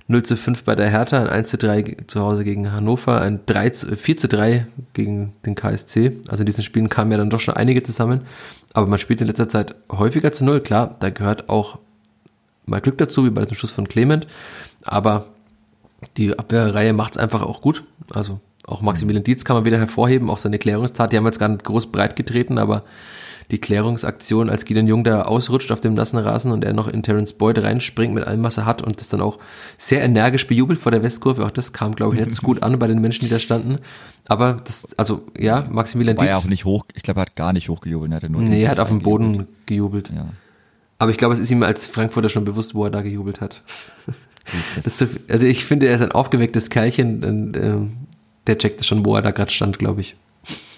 0 0.08 0.24
zu 0.24 0.36
5 0.36 0.64
bei 0.66 0.76
der 0.76 0.90
Hertha, 0.90 1.22
ein 1.22 1.28
1 1.30 1.50
zu 1.50 1.58
3 1.58 1.82
ge- 1.82 1.98
zu 2.08 2.20
Hause 2.20 2.44
gegen 2.44 2.72
Hannover, 2.74 3.22
ein 3.22 3.40
3 3.46 3.70
zu, 3.70 3.96
4 3.96 4.18
zu 4.18 4.28
3 4.28 4.68
gegen 4.94 5.34
den 5.46 5.56
KSC. 5.56 6.18
Also 6.28 6.42
in 6.42 6.46
diesen 6.46 6.64
Spielen 6.64 6.90
kamen 6.90 7.12
ja 7.12 7.18
dann 7.18 7.30
doch 7.30 7.40
schon 7.40 7.56
einige 7.56 7.84
zusammen. 7.84 8.22
Aber 8.74 8.86
man 8.88 9.00
spielt 9.00 9.22
in 9.22 9.28
letzter 9.28 9.48
Zeit 9.48 9.76
häufiger 9.92 10.34
zu 10.34 10.44
Null. 10.44 10.60
Klar, 10.60 10.98
da 11.00 11.10
gehört 11.10 11.48
auch 11.50 11.80
mal 12.66 12.82
Glück 12.82 12.98
dazu, 12.98 13.26
wie 13.26 13.30
bei 13.30 13.46
dem 13.46 13.56
Schuss 13.56 13.72
von 13.72 13.88
Clement. 13.88 14.28
Aber 14.84 15.28
die 16.18 16.38
Abwehrreihe 16.38 16.92
macht 16.92 17.14
es 17.14 17.18
einfach 17.18 17.42
auch 17.42 17.62
gut. 17.62 17.84
Also 18.14 18.42
auch 18.68 18.82
Maximilian 18.82 19.24
Dietz 19.24 19.46
kann 19.46 19.56
man 19.56 19.64
wieder 19.66 19.78
hervorheben, 19.78 20.30
auch 20.30 20.38
seine 20.38 20.60
Klärungstat. 20.60 21.12
Die 21.14 21.18
haben 21.18 21.24
wir 21.24 21.30
jetzt 21.30 21.40
gar 21.40 21.48
nicht 21.50 21.64
groß 21.64 21.88
breit 21.94 22.18
getreten, 22.18 22.58
aber 22.58 22.84
die 23.54 23.60
Klärungsaktion, 23.60 24.50
als 24.50 24.66
Gideon 24.66 24.88
Jung 24.88 25.04
da 25.04 25.22
ausrutscht 25.22 25.72
auf 25.72 25.80
dem 25.80 25.94
nassen 25.94 26.18
Rasen 26.18 26.52
und 26.52 26.66
er 26.66 26.74
noch 26.74 26.88
in 26.88 27.04
Terence 27.04 27.34
Boyd 27.34 27.60
reinspringt 27.60 28.12
mit 28.12 28.26
allem, 28.26 28.44
was 28.44 28.58
er 28.58 28.66
hat 28.66 28.82
und 28.82 29.00
das 29.00 29.10
dann 29.10 29.22
auch 29.22 29.38
sehr 29.78 30.02
energisch 30.02 30.48
bejubelt 30.48 30.80
vor 30.80 30.92
der 30.92 31.04
Westkurve. 31.04 31.46
Auch 31.46 31.52
das 31.52 31.72
kam, 31.72 31.94
glaube 31.94 32.16
ich, 32.16 32.26
nicht 32.26 32.36
so 32.36 32.42
gut 32.46 32.64
an 32.64 32.80
bei 32.80 32.88
den 32.88 33.00
Menschen, 33.00 33.26
die 33.26 33.30
da 33.30 33.38
standen. 33.38 33.78
Aber 34.28 34.54
das, 34.64 34.98
also 34.98 35.28
ja, 35.38 35.68
Maximilian 35.70 36.18
War 36.18 36.26
ja 36.26 36.32
Dietz, 36.32 36.44
auch 36.44 36.50
nicht 36.50 36.66
hoch, 36.66 36.86
ich 36.96 37.04
glaube, 37.04 37.20
er 37.20 37.28
hat 37.28 37.36
gar 37.36 37.54
nicht 37.54 37.70
hochgejubelt, 37.70 38.12
er 38.12 38.16
hatte 38.16 38.30
nur 38.30 38.42
nee, 38.42 38.64
er 38.64 38.72
hat 38.72 38.80
auf 38.80 38.90
dem 38.90 39.04
Boden 39.04 39.48
gejubelt. 39.68 40.12
Ja. 40.14 40.30
Aber 40.98 41.12
ich 41.12 41.18
glaube, 41.18 41.36
es 41.36 41.40
ist 41.40 41.52
ihm 41.52 41.62
als 41.62 41.86
Frankfurter 41.86 42.30
schon 42.30 42.46
bewusst, 42.46 42.74
wo 42.74 42.86
er 42.86 42.92
da 42.92 43.04
gejubelt 43.04 43.40
hat. 43.40 43.62
Das, 44.84 45.02
also 45.30 45.46
ich 45.46 45.64
finde, 45.64 45.88
er 45.88 45.96
ist 45.96 46.02
ein 46.02 46.12
aufgewecktes 46.12 46.70
Kerlchen 46.70 47.24
und 47.24 47.56
ähm, 47.56 47.94
der 48.48 48.58
checkt 48.58 48.84
schon, 48.84 49.06
wo 49.06 49.16
er 49.16 49.22
da 49.22 49.32
gerade 49.32 49.52
stand, 49.52 49.80
glaube 49.80 50.02
ich. 50.02 50.16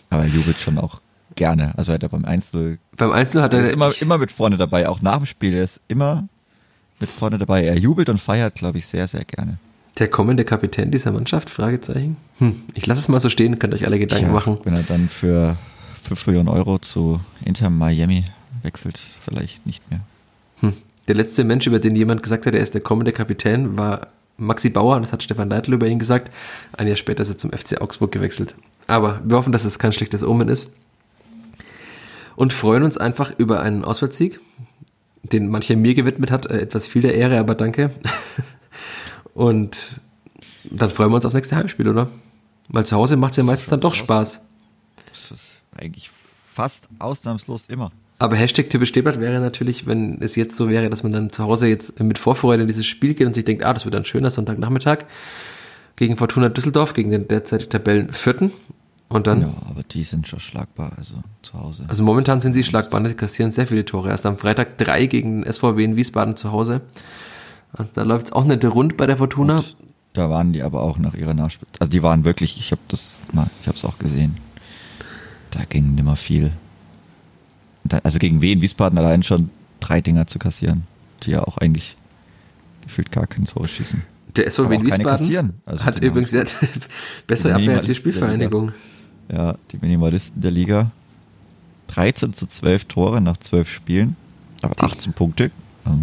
aber 0.09 0.23
er 0.23 0.29
jubelt 0.29 0.59
schon 0.59 0.77
auch 0.77 0.99
gerne. 1.35 1.77
Also 1.77 1.91
er 1.91 1.95
hat 1.95 2.03
er 2.03 2.09
beim 2.09 2.25
1-0 2.25 2.77
Beim 2.97 3.11
Einzel 3.11 3.41
hat 3.41 3.53
er 3.53 3.59
er 3.59 3.65
ist 3.65 3.73
immer, 3.73 4.01
immer 4.01 4.17
mit 4.17 4.31
vorne 4.31 4.57
dabei, 4.57 4.87
auch 4.87 5.01
nach 5.01 5.17
dem 5.17 5.25
Spiel. 5.25 5.53
Er 5.53 5.63
ist 5.63 5.81
immer 5.87 6.27
mit 6.99 7.09
vorne 7.09 7.37
dabei. 7.37 7.63
Er 7.63 7.77
jubelt 7.77 8.09
und 8.09 8.19
feiert, 8.19 8.55
glaube 8.55 8.77
ich, 8.77 8.87
sehr, 8.87 9.07
sehr 9.07 9.25
gerne. 9.25 9.57
Der 9.97 10.09
kommende 10.09 10.43
Kapitän 10.43 10.91
dieser 10.91 11.11
Mannschaft? 11.11 11.49
Fragezeichen. 11.49 12.17
Hm, 12.39 12.63
ich 12.73 12.85
lasse 12.85 12.99
es 12.99 13.07
mal 13.07 13.19
so 13.19 13.29
stehen, 13.29 13.59
könnt 13.59 13.73
euch 13.73 13.85
alle 13.85 13.99
Gedanken 13.99 14.25
Tja, 14.25 14.33
machen. 14.33 14.59
Wenn 14.63 14.75
er 14.75 14.83
dann 14.83 15.07
für 15.07 15.55
5 16.01 16.27
Millionen 16.27 16.49
Euro 16.49 16.79
zu 16.79 17.21
Inter 17.45 17.69
Miami 17.69 18.25
wechselt, 18.61 18.99
vielleicht 19.23 19.65
nicht 19.65 19.89
mehr. 19.89 20.01
Hm. 20.59 20.73
Der 21.07 21.15
letzte 21.15 21.43
Mensch, 21.43 21.67
über 21.67 21.79
den 21.79 21.95
jemand 21.95 22.23
gesagt 22.23 22.45
hat, 22.45 22.55
er 22.55 22.61
ist 22.61 22.73
der 22.73 22.81
kommende 22.81 23.11
Kapitän, 23.11 23.77
war 23.77 24.07
Maxi 24.37 24.69
Bauer. 24.69 24.99
Das 24.99 25.13
hat 25.13 25.23
Stefan 25.23 25.49
Leitl 25.49 25.73
über 25.73 25.87
ihn 25.87 25.99
gesagt. 25.99 26.31
Ein 26.73 26.87
Jahr 26.87 26.95
später 26.95 27.21
ist 27.21 27.29
er 27.29 27.37
zum 27.37 27.51
FC 27.51 27.79
Augsburg 27.79 28.11
gewechselt. 28.11 28.55
Aber 28.87 29.21
wir 29.23 29.37
hoffen, 29.37 29.53
dass 29.53 29.65
es 29.65 29.79
kein 29.79 29.93
schlechtes 29.93 30.23
Omen 30.23 30.49
ist. 30.49 30.73
Und 32.35 32.53
freuen 32.53 32.83
uns 32.83 32.97
einfach 32.97 33.33
über 33.37 33.61
einen 33.61 33.83
Auswärtssieg, 33.83 34.39
den 35.23 35.47
mancher 35.49 35.75
mir 35.75 35.93
gewidmet 35.93 36.31
hat. 36.31 36.45
Äh, 36.45 36.59
etwas 36.59 36.87
viel 36.87 37.01
der 37.01 37.15
Ehre, 37.15 37.39
aber 37.39 37.55
danke. 37.55 37.91
Und 39.33 39.99
dann 40.69 40.89
freuen 40.89 41.11
wir 41.11 41.15
uns 41.15 41.25
aufs 41.25 41.35
nächste 41.35 41.55
Heimspiel, 41.55 41.87
oder? 41.87 42.09
Weil 42.69 42.85
zu 42.85 42.95
Hause 42.95 43.15
macht 43.15 43.31
es 43.31 43.37
ja 43.37 43.43
meistens 43.43 43.69
dann 43.69 43.79
doch 43.79 43.93
Spaß. 43.93 44.41
Das 45.07 45.31
ist 45.31 45.61
eigentlich 45.75 46.09
fast 46.53 46.89
ausnahmslos 46.99 47.67
immer. 47.67 47.91
Aber 48.17 48.37
Hashtag 48.37 48.69
typisch 48.69 48.95
wäre 48.95 49.41
natürlich, 49.41 49.87
wenn 49.87 50.21
es 50.21 50.35
jetzt 50.35 50.55
so 50.55 50.69
wäre, 50.69 50.89
dass 50.89 51.03
man 51.03 51.11
dann 51.11 51.29
zu 51.31 51.43
Hause 51.43 51.67
jetzt 51.67 51.99
mit 51.99 52.17
Vorfreude 52.17 52.61
in 52.61 52.67
dieses 52.67 52.85
Spiel 52.85 53.13
geht 53.13 53.27
und 53.27 53.33
sich 53.33 53.43
denkt, 53.43 53.65
ah, 53.65 53.73
das 53.73 53.83
wird 53.83 53.95
ein 53.95 54.05
schöner 54.05 54.31
Sonntagnachmittag 54.31 54.99
gegen 55.97 56.15
Fortuna 56.15 56.49
Düsseldorf, 56.49 56.93
gegen 56.93 57.11
den 57.11 57.27
derzeit 57.27 57.69
Tabellen 57.69 58.13
Vierten. 58.13 58.53
Und 59.15 59.27
dann, 59.27 59.41
Ja, 59.41 59.53
aber 59.69 59.83
die 59.83 60.03
sind 60.03 60.27
schon 60.27 60.41
schlagbar, 60.41 60.91
also 60.97 61.15
zu 61.41 61.53
Hause. 61.53 61.85
also 61.87 62.03
momentan 62.03 62.41
sind 62.41 62.53
sie 62.53 62.65
schlagbar, 62.65 62.99
ne? 62.99 63.09
sie 63.09 63.15
kassieren 63.15 63.49
sehr 63.49 63.65
viele 63.65 63.85
Tore. 63.85 64.09
Erst 64.09 64.25
am 64.25 64.37
Freitag 64.37 64.77
drei 64.77 65.05
gegen 65.05 65.41
den 65.41 65.53
SVW 65.53 65.81
in 65.83 65.95
Wiesbaden 65.95 66.35
zu 66.35 66.51
Hause. 66.51 66.81
Also 67.71 67.93
da 67.95 68.03
läuft 68.03 68.27
es 68.27 68.33
auch 68.33 68.43
nicht 68.43 68.63
rund 68.65 68.97
bei 68.97 69.05
der 69.05 69.15
Fortuna. 69.15 69.57
Und 69.59 69.75
da 70.11 70.29
waren 70.29 70.51
die 70.51 70.63
aber 70.63 70.81
auch 70.81 70.97
nach 70.97 71.13
ihrer 71.13 71.33
Nachspiel. 71.33 71.67
Also 71.79 71.89
die 71.89 72.03
waren 72.03 72.25
wirklich, 72.25 72.57
ich 72.57 72.71
habe 72.71 72.81
das 72.89 73.21
mal, 73.31 73.47
ich 73.61 73.67
habe 73.67 73.77
es 73.77 73.85
auch 73.85 73.99
gesehen. 73.99 74.37
Da 75.51 75.61
ging 75.63 75.95
nimmer 75.95 76.17
viel. 76.17 76.51
Da, 77.85 77.99
also 78.03 78.19
gegen 78.19 78.41
Wien 78.41 78.61
Wiesbaden 78.61 78.97
allein 78.97 79.23
schon 79.23 79.49
drei 79.79 80.01
Dinger 80.01 80.27
zu 80.27 80.39
kassieren, 80.39 80.87
die 81.23 81.31
ja 81.31 81.43
auch 81.43 81.57
eigentlich 81.57 81.95
gefühlt 82.81 83.11
gar 83.13 83.27
keine 83.27 83.45
Tore 83.45 83.69
schießen. 83.69 84.01
Der 84.35 84.51
SVW 84.51 84.81
Wiesbaden 84.81 85.05
kassieren. 85.05 85.53
Also 85.65 85.85
hat 85.85 86.01
die 86.01 86.07
übrigens 86.07 86.31
bessere 87.27 87.53
Die 87.53 87.63
Abwehr 87.63 87.77
als 87.77 87.85
die 87.85 87.93
Spielvereinigung. 87.93 88.73
Ja, 89.31 89.55
die 89.71 89.77
Minimalisten 89.77 90.41
der 90.41 90.51
Liga. 90.51 90.91
13 91.87 92.33
zu 92.33 92.47
12 92.47 92.85
Tore 92.85 93.21
nach 93.21 93.37
12 93.37 93.69
Spielen, 93.69 94.15
aber 94.61 94.83
18 94.83 95.13
Punkte. 95.13 95.51
Also 95.83 95.97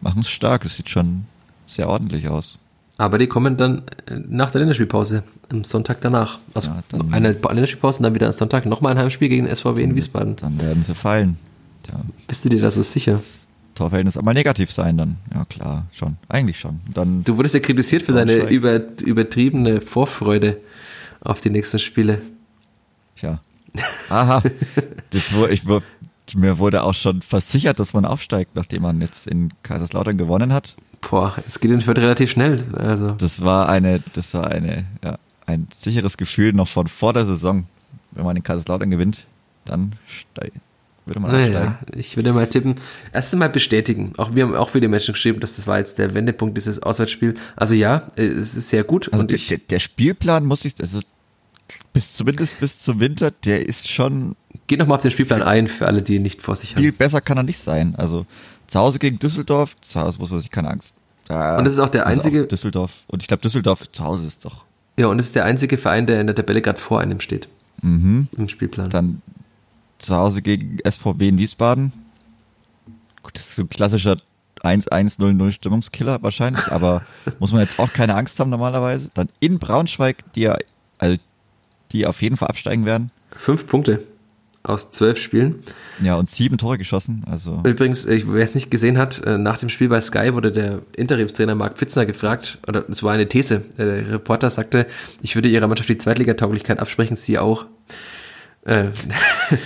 machen 0.00 0.20
es 0.20 0.28
stark. 0.30 0.64
Es 0.64 0.76
sieht 0.76 0.90
schon 0.90 1.24
sehr 1.66 1.88
ordentlich 1.88 2.28
aus. 2.28 2.58
Aber 2.96 3.18
die 3.18 3.26
kommen 3.26 3.56
dann 3.56 3.82
äh, 4.06 4.20
nach 4.28 4.52
der 4.52 4.60
Länderspielpause, 4.60 5.24
am 5.50 5.64
Sonntag 5.64 6.00
danach. 6.00 6.38
Also 6.54 6.70
Ja, 6.70 6.82
eine 7.10 7.32
Länderspielpause 7.32 7.98
und 7.98 8.02
dann 8.04 8.14
wieder 8.14 8.26
am 8.26 8.32
Sonntag 8.32 8.66
nochmal 8.66 8.92
ein 8.92 8.98
Heimspiel 8.98 9.28
gegen 9.28 9.46
den 9.46 9.56
SVW 9.56 9.82
in 9.82 9.94
Wiesbaden. 9.96 10.36
Dann 10.36 10.60
werden 10.60 10.82
sie 10.82 10.94
fallen. 10.94 11.36
Tja, 11.82 12.00
Bist 12.28 12.44
du 12.44 12.50
dir 12.50 12.60
da 12.60 12.70
so 12.70 12.82
sicher? 12.82 13.12
das 13.12 13.48
Torverhältnis 13.74 14.16
einmal 14.16 14.34
negativ 14.34 14.70
sein 14.70 14.96
dann. 14.96 15.16
Ja 15.34 15.44
klar, 15.46 15.86
schon. 15.92 16.16
Eigentlich 16.28 16.60
schon. 16.60 16.80
Dann 16.92 17.24
Du 17.24 17.36
wurdest 17.36 17.54
ja 17.54 17.60
kritisiert 17.60 18.02
für 18.02 18.12
deine 18.12 18.48
über, 18.50 18.80
übertriebene 19.02 19.80
Vorfreude 19.80 20.58
auf 21.24 21.40
die 21.40 21.50
nächsten 21.50 21.78
Spiele. 21.78 22.20
Tja. 23.16 23.40
Aha. 24.08 24.42
Das 25.10 25.32
wurde, 25.32 25.52
ich, 25.52 25.64
mir 26.36 26.58
wurde 26.58 26.82
auch 26.82 26.94
schon 26.94 27.22
versichert, 27.22 27.78
dass 27.78 27.92
man 27.92 28.04
aufsteigt, 28.04 28.54
nachdem 28.54 28.82
man 28.82 29.00
jetzt 29.00 29.26
in 29.26 29.52
Kaiserslautern 29.62 30.16
gewonnen 30.16 30.52
hat. 30.52 30.76
Boah, 31.00 31.34
es 31.46 31.60
geht 31.60 31.70
in 31.70 31.80
Fürth 31.80 31.98
relativ 31.98 32.30
schnell. 32.30 32.64
Also, 32.74 33.10
Das 33.12 33.42
war 33.42 33.68
eine, 33.68 34.02
das 34.14 34.32
war 34.34 34.48
eine, 34.50 34.86
ja, 35.02 35.18
ein 35.46 35.68
sicheres 35.74 36.16
Gefühl 36.16 36.52
noch 36.52 36.68
von 36.68 36.86
vor 36.86 37.12
der 37.12 37.26
Saison. 37.26 37.66
Wenn 38.12 38.24
man 38.24 38.36
in 38.36 38.42
Kaiserslautern 38.42 38.90
gewinnt, 38.90 39.26
dann 39.64 39.92
steig, 40.06 40.52
würde 41.04 41.20
man 41.20 41.32
naja, 41.32 41.46
aufsteigen. 41.46 41.98
ich 41.98 42.16
würde 42.16 42.32
mal 42.32 42.46
tippen. 42.46 42.76
Erst 43.12 43.32
einmal 43.32 43.50
bestätigen. 43.50 44.12
Auch 44.16 44.34
wir 44.34 44.44
haben 44.44 44.54
auch 44.54 44.70
viele 44.70 44.88
Menschen 44.88 45.12
geschrieben, 45.12 45.40
dass 45.40 45.56
das 45.56 45.66
war 45.66 45.78
jetzt 45.78 45.98
der 45.98 46.14
Wendepunkt 46.14 46.56
dieses 46.56 46.82
Auswärtsspiels. 46.82 47.38
Also 47.56 47.74
ja, 47.74 48.06
es 48.16 48.54
ist 48.54 48.68
sehr 48.68 48.84
gut. 48.84 49.12
Also 49.12 49.24
der, 49.24 49.58
der 49.58 49.78
Spielplan 49.80 50.46
muss 50.46 50.64
ich, 50.64 50.74
also 50.80 51.00
bis 51.92 52.14
zumindest 52.14 52.58
bis 52.60 52.78
zum 52.80 53.00
Winter, 53.00 53.30
der 53.30 53.66
ist 53.66 53.88
schon 53.90 54.36
geh 54.66 54.76
nochmal 54.76 54.96
auf 54.96 55.02
den 55.02 55.10
Spielplan 55.10 55.42
ein 55.42 55.66
für 55.66 55.86
alle, 55.86 56.02
die 56.02 56.16
ihn 56.16 56.22
nicht 56.22 56.40
vor 56.42 56.56
sich 56.56 56.74
viel 56.74 56.88
haben. 56.90 56.96
besser 56.96 57.20
kann 57.20 57.36
er 57.36 57.42
nicht 57.42 57.58
sein. 57.58 57.94
Also 57.96 58.26
zu 58.66 58.78
Hause 58.78 58.98
gegen 58.98 59.18
Düsseldorf, 59.18 59.76
zu 59.80 60.00
Hause 60.00 60.18
muss 60.18 60.30
man 60.30 60.40
sich 60.40 60.50
keine 60.50 60.70
Angst. 60.70 60.94
Da, 61.26 61.58
Und 61.58 61.64
das 61.64 61.74
ist 61.74 61.80
auch 61.80 61.88
der 61.88 62.06
also 62.06 62.20
einzige- 62.20 62.46
Düsseldorf. 62.46 63.04
Und 63.06 63.22
ich 63.22 63.28
glaube, 63.28 63.40
Düsseldorf 63.42 63.90
zu 63.92 64.04
Hause 64.04 64.26
ist 64.26 64.44
doch. 64.44 64.64
Ja, 64.96 65.06
und 65.08 65.18
es 65.18 65.26
ist 65.26 65.34
der 65.34 65.44
einzige 65.44 65.76
Verein, 65.78 66.06
der 66.06 66.20
in 66.20 66.26
der 66.26 66.36
Tabelle 66.36 66.62
gerade 66.62 66.78
vor 66.80 67.00
einem 67.00 67.20
steht. 67.20 67.48
Mhm. 67.82 68.28
Im 68.36 68.48
Spielplan. 68.48 68.88
Dann 68.90 69.22
zu 69.98 70.14
Hause 70.14 70.42
gegen 70.42 70.78
SVW 70.88 71.28
in 71.28 71.38
Wiesbaden. 71.38 71.92
Gut, 73.22 73.36
das 73.36 73.48
ist 73.48 73.56
so 73.56 73.62
ein 73.62 73.68
klassischer 73.70 74.16
1-1-0-0 74.62 75.52
Stimmungskiller 75.52 76.22
wahrscheinlich, 76.22 76.66
aber 76.68 77.02
muss 77.38 77.52
man 77.52 77.60
jetzt 77.62 77.78
auch 77.78 77.92
keine 77.92 78.14
Angst 78.14 78.38
haben 78.40 78.50
normalerweise. 78.50 79.10
Dann 79.14 79.28
in 79.40 79.58
Braunschweig, 79.58 80.18
die 80.34 80.42
ja, 80.42 80.56
also 80.98 81.16
die 81.94 82.06
auf 82.06 82.20
jeden 82.20 82.36
Fall 82.36 82.48
absteigen 82.48 82.84
werden. 82.84 83.10
Fünf 83.34 83.66
Punkte 83.66 84.02
aus 84.64 84.90
zwölf 84.90 85.18
Spielen. 85.18 85.56
Ja, 86.02 86.16
und 86.16 86.30
sieben 86.30 86.56
Tore 86.56 86.78
geschossen. 86.78 87.22
Also 87.30 87.60
Übrigens, 87.64 88.06
wer 88.06 88.42
es 88.42 88.54
nicht 88.54 88.70
gesehen 88.70 88.96
hat, 88.96 89.22
äh, 89.22 89.36
nach 89.36 89.58
dem 89.58 89.68
Spiel 89.68 89.88
bei 89.88 90.00
Sky 90.00 90.32
wurde 90.32 90.50
der 90.50 90.80
Interimstrainer 90.96 91.54
Marc 91.54 91.76
Pfitzner 91.76 92.06
gefragt, 92.06 92.58
oder 92.66 92.84
es 92.88 93.02
war 93.02 93.12
eine 93.12 93.28
These, 93.28 93.62
der 93.76 94.12
Reporter 94.12 94.50
sagte, 94.50 94.86
ich 95.22 95.34
würde 95.34 95.48
ihrer 95.48 95.68
Mannschaft 95.68 95.90
die 95.90 95.98
Zweitligatauglichkeit 95.98 96.78
absprechen, 96.78 97.14
sie 97.14 97.38
auch. 97.38 97.66
Äh, 98.64 98.86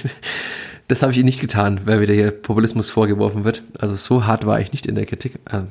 das 0.89 1.03
habe 1.03 1.13
ich 1.13 1.19
ihm 1.19 1.27
nicht 1.27 1.41
getan, 1.41 1.83
weil 1.85 2.01
wieder 2.01 2.15
hier 2.15 2.33
Populismus 2.33 2.91
vorgeworfen 2.91 3.45
wird. 3.45 3.63
Also 3.79 3.95
so 3.95 4.27
hart 4.27 4.47
war 4.47 4.61
ich 4.61 4.73
nicht 4.73 4.85
in 4.85 4.97
der 4.97 5.07
Kritik. 5.07 5.39
Ähm, 5.53 5.69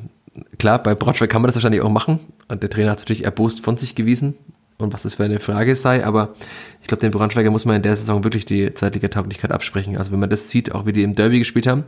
klar, 0.58 0.82
bei 0.82 0.96
Braunschweig 0.96 1.30
kann 1.30 1.42
man 1.42 1.50
das 1.50 1.56
wahrscheinlich 1.58 1.82
auch 1.82 1.92
machen 1.92 2.20
und 2.48 2.64
der 2.64 2.70
Trainer 2.70 2.92
hat 2.92 3.00
es 3.00 3.04
natürlich 3.04 3.26
erbost 3.26 3.62
von 3.62 3.78
sich 3.78 3.94
gewiesen 3.94 4.36
und 4.78 4.94
was 4.94 5.04
das 5.04 5.16
für 5.16 5.24
eine 5.24 5.40
Frage 5.40 5.76
sei, 5.76 6.06
aber 6.06 6.36
ich 6.82 6.88
glaube, 6.88 7.02
den 7.02 7.12
Braunschweiger 7.12 7.50
muss 7.50 7.66
man 7.66 7.78
in 7.78 7.82
der 7.82 7.98
Saison 7.98 8.24
wirklich 8.24 8.46
die 8.46 8.74
Zweitligatauglichkeit 8.74 9.52
absprechen. 9.52 9.98
Also 9.98 10.12
wenn 10.12 10.20
man 10.20 10.30
das 10.30 10.50
sieht, 10.50 10.74
auch 10.74 10.86
wie 10.86 10.94
die 10.94 11.04
im 11.04 11.14
Derby 11.14 11.40
gespielt 11.40 11.68
haben, 11.68 11.84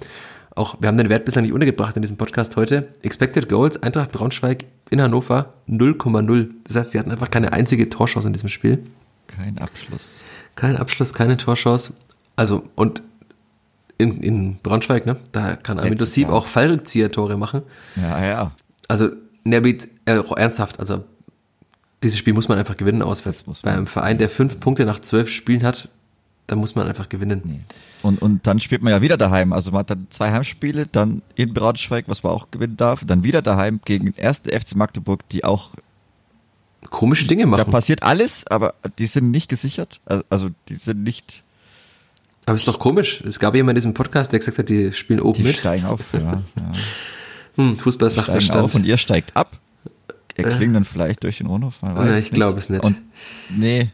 auch, 0.56 0.76
wir 0.80 0.88
haben 0.88 0.98
den 0.98 1.10
Wert 1.10 1.26
bislang 1.26 1.44
nicht 1.44 1.54
untergebracht 1.54 1.96
in 1.96 2.02
diesem 2.02 2.18
Podcast 2.18 2.56
heute. 2.56 2.90
Expected 3.02 3.48
Goals, 3.48 3.82
Eintracht 3.82 4.12
Braunschweig 4.12 4.66
in 4.90 5.02
Hannover 5.02 5.54
0,0. 5.70 6.50
Das 6.66 6.76
heißt, 6.76 6.92
sie 6.92 7.00
hatten 7.00 7.12
einfach 7.12 7.30
keine 7.30 7.54
einzige 7.54 7.88
Torchance 7.90 8.28
in 8.28 8.34
diesem 8.34 8.50
Spiel. 8.50 8.84
kein 9.28 9.58
Abschluss. 9.60 10.26
Kein 10.56 10.76
Abschluss, 10.76 11.14
keine 11.14 11.38
Torchance. 11.38 11.94
Also, 12.36 12.64
und 12.76 13.04
in, 13.98 14.22
in 14.22 14.58
Braunschweig, 14.64 15.06
ne, 15.06 15.18
da 15.32 15.56
kann 15.56 15.78
Armin 15.78 15.94
Letztes 15.94 16.14
Sieb 16.14 16.30
auch 16.30 16.48
Fallrückzieher-Tore 16.48 17.38
machen. 17.38 17.62
Ja, 17.96 18.26
ja. 18.26 18.52
Also, 18.88 19.10
Nerbit, 19.44 19.88
äh, 20.06 20.22
ernsthaft, 20.36 20.80
also, 20.80 21.04
dieses 22.04 22.18
Spiel 22.18 22.34
muss 22.34 22.48
man 22.48 22.58
einfach 22.58 22.78
gewinnen 22.78 23.02
auswärts. 23.02 23.46
Muss 23.46 23.62
Bei 23.62 23.72
einem 23.72 23.88
Verein, 23.88 24.18
der 24.18 24.30
fünf 24.30 24.60
Punkte 24.60 24.86
nach 24.86 25.00
zwölf 25.02 25.30
Spielen 25.30 25.64
hat, 25.64 25.90
da 26.48 26.56
muss 26.56 26.76
man 26.76 26.88
einfach 26.88 27.10
gewinnen. 27.10 27.42
Nee. 27.44 27.60
Und, 28.02 28.22
und 28.22 28.48
dann 28.48 28.60
spielt 28.60 28.82
man 28.82 28.92
ja 28.92 29.02
wieder 29.02 29.18
daheim. 29.18 29.54
Also 29.54 29.72
man 29.72 29.82
hat 29.82 29.90
dann 29.90 30.08
zwei 30.10 30.32
Heimspiele, 30.32 30.88
dann 30.88 31.22
in 31.36 31.54
Braunschweig, 31.54 32.06
was 32.08 32.24
man 32.24 32.32
auch 32.32 32.50
gewinnen 32.52 32.78
darf, 32.78 33.04
dann 33.06 33.24
wieder 33.24 33.42
daheim 33.42 33.82
gegen 33.84 34.14
erste 34.16 34.58
FC 34.58 34.76
Magdeburg, 34.76 35.28
die 35.30 35.44
auch, 35.44 35.72
Komische 36.90 37.28
Dinge 37.28 37.44
da 37.44 37.50
machen. 37.50 37.72
passiert 37.72 38.04
alles, 38.04 38.48
aber 38.48 38.74
die 39.00 39.06
sind 39.06 39.32
nicht 39.32 39.50
gesichert. 39.50 40.00
Also, 40.06 40.24
also 40.30 40.50
die 40.70 40.76
sind 40.76 41.04
nicht, 41.04 41.44
Aber 42.46 42.56
ist 42.56 42.68
doch 42.70 42.80
komisch. 42.80 43.22
Es 43.28 43.38
gab 43.38 43.54
jemand 43.54 43.72
in 43.72 43.82
diesem 43.82 43.94
Podcast, 43.94 44.32
der 44.32 44.40
gesagt 44.40 44.58
hat, 44.58 44.70
die 44.70 44.94
spielen 44.94 45.20
oben 45.20 45.38
die 45.38 45.44
mit. 45.44 45.58
steigen 45.58 45.86
auf. 45.86 46.14
Ja, 46.14 46.20
ja. 46.20 46.42
Hm, 47.56 47.78
Fußball 47.78 48.08
ist 48.08 48.22
Steigen 48.22 48.52
auf 48.52 48.76
und 48.76 48.86
ihr 48.86 48.98
steigt 48.98 49.36
ab. 49.36 49.60
Erklingen 50.44 50.74
dann 50.74 50.86
vielleicht 50.86 51.24
durch 51.24 51.38
den 51.38 51.48
Rundhof. 51.48 51.82
Man 51.82 52.08
es 52.10 52.26
ich 52.26 52.32
glaube 52.32 52.60
es 52.60 52.70
nicht. 52.70 52.84
Und 52.84 52.98
nee, 53.50 53.92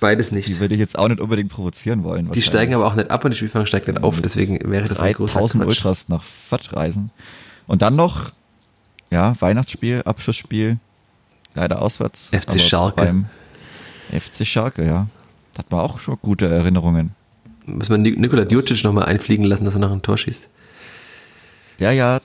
Beides 0.00 0.30
die 0.30 0.36
nicht. 0.36 0.60
würde 0.60 0.74
ich 0.74 0.80
jetzt 0.80 0.98
auch 0.98 1.08
nicht 1.08 1.20
unbedingt 1.20 1.50
provozieren 1.50 2.04
wollen. 2.04 2.32
Die 2.32 2.42
steigen 2.42 2.74
aber 2.74 2.86
auch 2.86 2.94
nicht 2.94 3.10
ab 3.10 3.24
und 3.24 3.32
die 3.32 3.36
Spielfang 3.36 3.66
steigt 3.66 3.86
nicht 3.88 4.02
auf. 4.02 4.20
Deswegen 4.20 4.58
wäre 4.70 4.86
das 4.86 4.98
ein 4.98 5.12
großer 5.12 5.34
3000 5.34 5.62
Quatsch. 5.64 5.68
Ultras 5.76 6.08
nach 6.08 6.22
Fürth 6.22 6.72
reisen. 6.72 7.10
Und 7.66 7.82
dann 7.82 7.94
noch, 7.96 8.32
ja, 9.10 9.36
Weihnachtsspiel, 9.40 10.02
Abschlussspiel, 10.04 10.78
leider 11.54 11.82
auswärts. 11.82 12.30
FC 12.32 12.60
Schalke. 12.60 13.24
FC 14.10 14.46
Schalke, 14.46 14.86
ja. 14.86 15.06
Da 15.52 15.58
hat 15.58 15.70
man 15.70 15.80
auch 15.80 15.98
schon 16.00 16.16
gute 16.20 16.46
Erinnerungen. 16.48 17.12
Muss 17.66 17.88
man 17.88 18.02
Nik- 18.02 18.18
Nikola 18.18 18.44
Djurcic 18.44 18.84
nochmal 18.84 19.04
einfliegen 19.06 19.44
lassen, 19.44 19.64
dass 19.64 19.74
er 19.74 19.80
noch 19.80 19.92
ein 19.92 20.02
Tor 20.02 20.18
schießt. 20.18 20.48
Der 21.80 21.92
ja, 21.92 22.20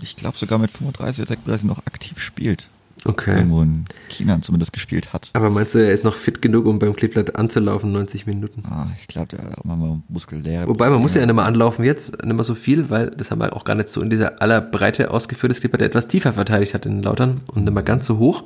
ich 0.00 0.16
glaube 0.16 0.36
sogar 0.36 0.58
mit 0.58 0.70
35 0.70 1.22
oder 1.22 1.28
36 1.28 1.66
noch 1.66 1.78
aktiv 1.86 2.20
spielt. 2.20 2.68
Okay. 3.06 3.36
irgendwo 3.36 3.62
in 3.62 3.86
China 4.10 4.42
zumindest 4.42 4.74
gespielt 4.74 5.14
hat. 5.14 5.30
Aber 5.32 5.48
meinst 5.48 5.74
du, 5.74 5.78
er 5.78 5.90
ist 5.90 6.04
noch 6.04 6.16
fit 6.16 6.42
genug, 6.42 6.66
um 6.66 6.78
beim 6.78 6.94
Kleeblatt 6.94 7.34
anzulaufen, 7.34 7.92
90 7.92 8.26
Minuten? 8.26 8.62
Ah, 8.68 8.88
ich 9.00 9.08
glaube, 9.08 9.28
der 9.28 9.42
hat 9.42 9.56
auch 9.58 9.64
mal 9.64 10.02
muskuläre. 10.08 10.68
Wobei, 10.68 10.90
man 10.90 11.00
muss 11.00 11.14
ja 11.14 11.24
nicht 11.24 11.34
mehr 11.34 11.46
anlaufen 11.46 11.82
jetzt, 11.82 12.22
nicht 12.22 12.34
mehr 12.34 12.44
so 12.44 12.54
viel, 12.54 12.90
weil 12.90 13.10
das 13.10 13.30
haben 13.30 13.38
wir 13.40 13.56
auch 13.56 13.64
gar 13.64 13.74
nicht 13.74 13.88
so 13.88 14.02
in 14.02 14.10
dieser 14.10 14.42
aller 14.42 14.60
Breite 14.60 15.10
ausgeführt. 15.10 15.50
Das 15.50 15.60
Kleeblatt, 15.60 15.80
der 15.80 15.88
etwas 15.88 16.08
tiefer 16.08 16.34
verteidigt 16.34 16.74
hat 16.74 16.84
in 16.84 17.02
Lautern 17.02 17.40
und 17.54 17.64
nicht 17.64 17.72
mehr 17.72 17.82
ganz 17.82 18.04
so 18.04 18.18
hoch. 18.18 18.44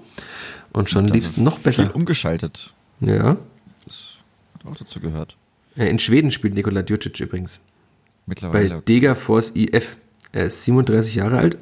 Und 0.73 0.89
schon 0.89 1.09
lief 1.09 1.25
es 1.25 1.37
noch 1.37 1.55
Viel 1.55 1.65
besser. 1.65 1.95
umgeschaltet. 1.97 2.73
Ja. 3.01 3.37
Das 3.85 4.19
hat 4.63 4.71
auch 4.71 4.77
dazu 4.77 5.01
gehört. 5.01 5.37
In 5.75 5.99
Schweden 5.99 6.31
spielt 6.31 6.55
Nikola 6.55 6.83
Djurcic 6.83 7.19
übrigens. 7.19 7.57
Bei 7.57 8.31
Mittlerweile. 8.31 8.83
Dega 8.87 9.17
Force 9.17 9.51
IF. 9.57 9.97
Er 10.35 10.45
ist 10.47 10.65
37 10.65 11.15
Jahre 11.15 11.39
alt. 11.39 11.57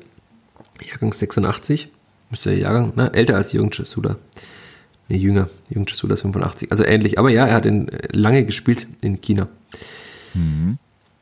Jahrgang 0.84 1.12
86. 1.12 1.88
Müsste 2.30 2.50
der 2.50 2.58
Jahrgang, 2.58 2.92
ne? 2.96 3.12
Älter 3.12 3.36
als 3.36 3.52
Jürgen 3.52 3.70
Chesula. 3.70 4.16
Ne, 5.08 5.16
jünger. 5.16 5.48
Jürgen 5.68 5.86
Chesula 5.86 6.14
ist 6.14 6.22
85. 6.22 6.72
Also 6.72 6.82
ähnlich. 6.84 7.18
Aber 7.18 7.28
ja, 7.30 7.46
er 7.46 7.54
hat 7.54 7.66
in, 7.66 7.88
äh, 7.88 8.08
lange 8.12 8.44
gespielt 8.46 8.86
in 9.02 9.20
China. 9.20 9.48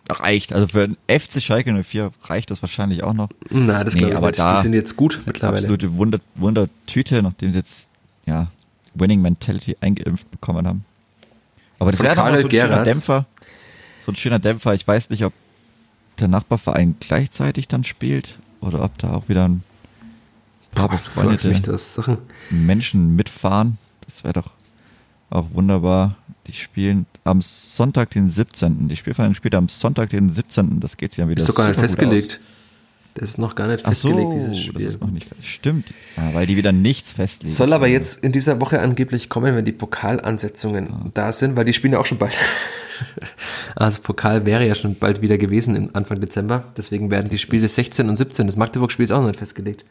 reicht. 0.09 0.53
Also 0.53 0.67
für 0.69 0.89
den 0.89 0.97
FC 1.09 1.41
Schalke 1.43 1.73
04 1.73 2.11
reicht 2.25 2.51
das 2.51 2.63
wahrscheinlich 2.63 3.03
auch 3.05 3.13
noch. 3.13 3.29
Na, 3.51 3.85
das 3.85 3.95
Nee, 3.95 4.01
glaube 4.01 4.13
ich 4.13 4.17
aber 4.17 4.27
nicht. 4.29 4.39
da- 4.39 4.57
Die 4.57 4.63
sind 4.65 4.73
jetzt 4.75 4.97
gut 4.97 5.21
mittlerweile. 5.27 5.59
Absolute 5.59 5.97
Wunder, 5.97 6.19
Wundertüte, 6.35 7.23
nachdem 7.23 7.51
sie 7.53 7.59
jetzt 7.59 7.89
ja 8.27 8.51
Winning 8.95 9.23
Mentality 9.23 9.77
eingeimpft 9.81 10.29
bekommen 10.31 10.67
haben. 10.67 10.85
Aber 11.79 11.93
das 11.93 12.03
wäre 12.03 12.15
doch 12.17 12.25
mal 12.25 12.37
so 12.39 12.47
ein 12.47 12.51
schöner 12.51 12.69
Gerrards. 12.69 12.85
Dämpfer. 12.85 13.27
So 14.05 14.13
ein 14.13 14.17
schöner 14.17 14.39
Dämpfer. 14.41 14.75
Ich 14.75 14.87
weiß 14.87 15.11
nicht, 15.11 15.25
ob 15.25 15.33
der 16.21 16.29
Nachbarverein 16.29 16.97
gleichzeitig 17.01 17.69
dann 17.69 17.85
spielt 17.85 18.39
oder 18.61 18.83
ob 18.85 18.99
da 18.99 19.15
auch 19.15 19.29
wieder 19.29 19.49
ein 19.49 19.63
paar 20.73 20.89
Boah, 20.89 20.97
befreundete. 20.97 22.19
Menschen 22.51 23.17
mitfahren. 23.17 23.79
Das 24.03 24.25
wäre 24.25 24.35
doch 24.35 24.51
auch 25.31 25.47
wunderbar. 25.53 26.17
Die 26.47 26.53
spielen 26.53 27.07
am 27.25 27.41
Sonntag, 27.43 28.11
den 28.11 28.31
17. 28.31 28.89
Die 28.89 28.97
Spielvereinigung 28.97 29.35
spielt 29.35 29.55
am 29.55 29.69
Sonntag, 29.69 30.11
den 30.11 30.31
17. 30.31 30.81
Das 30.81 30.97
geht 30.97 31.17
ja 31.17 31.29
wieder 31.29 31.43
Ist 31.43 31.49
doch 31.49 31.55
gar 31.55 31.69
nicht 31.69 31.79
festgelegt. 31.81 32.41
Das 33.21 33.29
ist 33.29 33.39
noch 33.39 33.55
gar 33.55 33.67
nicht. 33.67 33.85
Ach 33.85 33.95
so, 33.95 34.09
festgelegt, 34.09 34.33
dieses 34.35 34.59
Spiel. 34.59 34.73
das 34.83 34.95
ist 34.95 35.01
noch 35.03 35.11
nicht. 35.11 35.29
Stimmt. 35.43 35.93
Ja, 36.17 36.33
weil 36.33 36.47
die 36.47 36.57
wieder 36.57 36.73
nichts 36.73 37.13
festlegen. 37.13 37.55
Soll 37.55 37.75
aber 37.75 37.87
jetzt 37.87 38.25
in 38.25 38.33
dieser 38.33 38.63
Woche 38.63 38.81
angeblich 38.81 39.29
kommen, 39.29 39.55
wenn 39.55 39.67
die 39.67 39.73
Pokalansetzungen 39.73 41.11
da 41.13 41.31
sind, 41.31 41.55
weil 41.55 41.67
die 41.67 41.75
spielen 41.75 41.93
ja 41.93 41.99
auch 41.99 42.07
schon 42.07 42.19
bald. 42.19 42.33
Also 43.77 44.03
Pokal 44.03 44.45
wäre 44.45 44.67
ja 44.67 44.75
schon 44.75 44.99
bald 44.99 45.23
wieder 45.23 45.39
gewesen 45.39 45.75
im 45.75 45.91
Anfang 45.95 46.21
Dezember. 46.21 46.65
Deswegen 46.77 47.11
werden 47.11 47.31
die 47.31 47.39
Spiele 47.39 47.67
16 47.67 48.11
und 48.11 48.19
17. 48.19 48.47
Das 48.47 48.57
Magdeburg-Spiel 48.57 49.05
ist 49.05 49.13
auch 49.13 49.21
noch 49.21 49.29
nicht 49.29 49.39
festgelegt. 49.39 49.87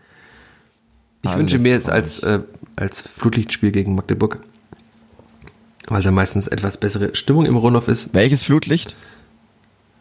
Ich 1.24 1.30
Alles 1.30 1.40
wünsche 1.40 1.58
mir 1.58 1.76
es 1.76 1.90
als, 1.90 2.20
äh, 2.20 2.42
als 2.76 3.02
Flutlichtspiel 3.02 3.72
gegen 3.72 3.96
Magdeburg. 3.96 4.44
Weil 5.88 6.04
da 6.04 6.12
meistens 6.12 6.48
etwas 6.48 6.78
bessere 6.78 7.16
Stimmung 7.16 7.48
im 7.48 7.58
Rundhof 7.58 7.88
ist. 7.88 8.14
Welches 8.14 8.44
Flutlicht? 8.44 8.96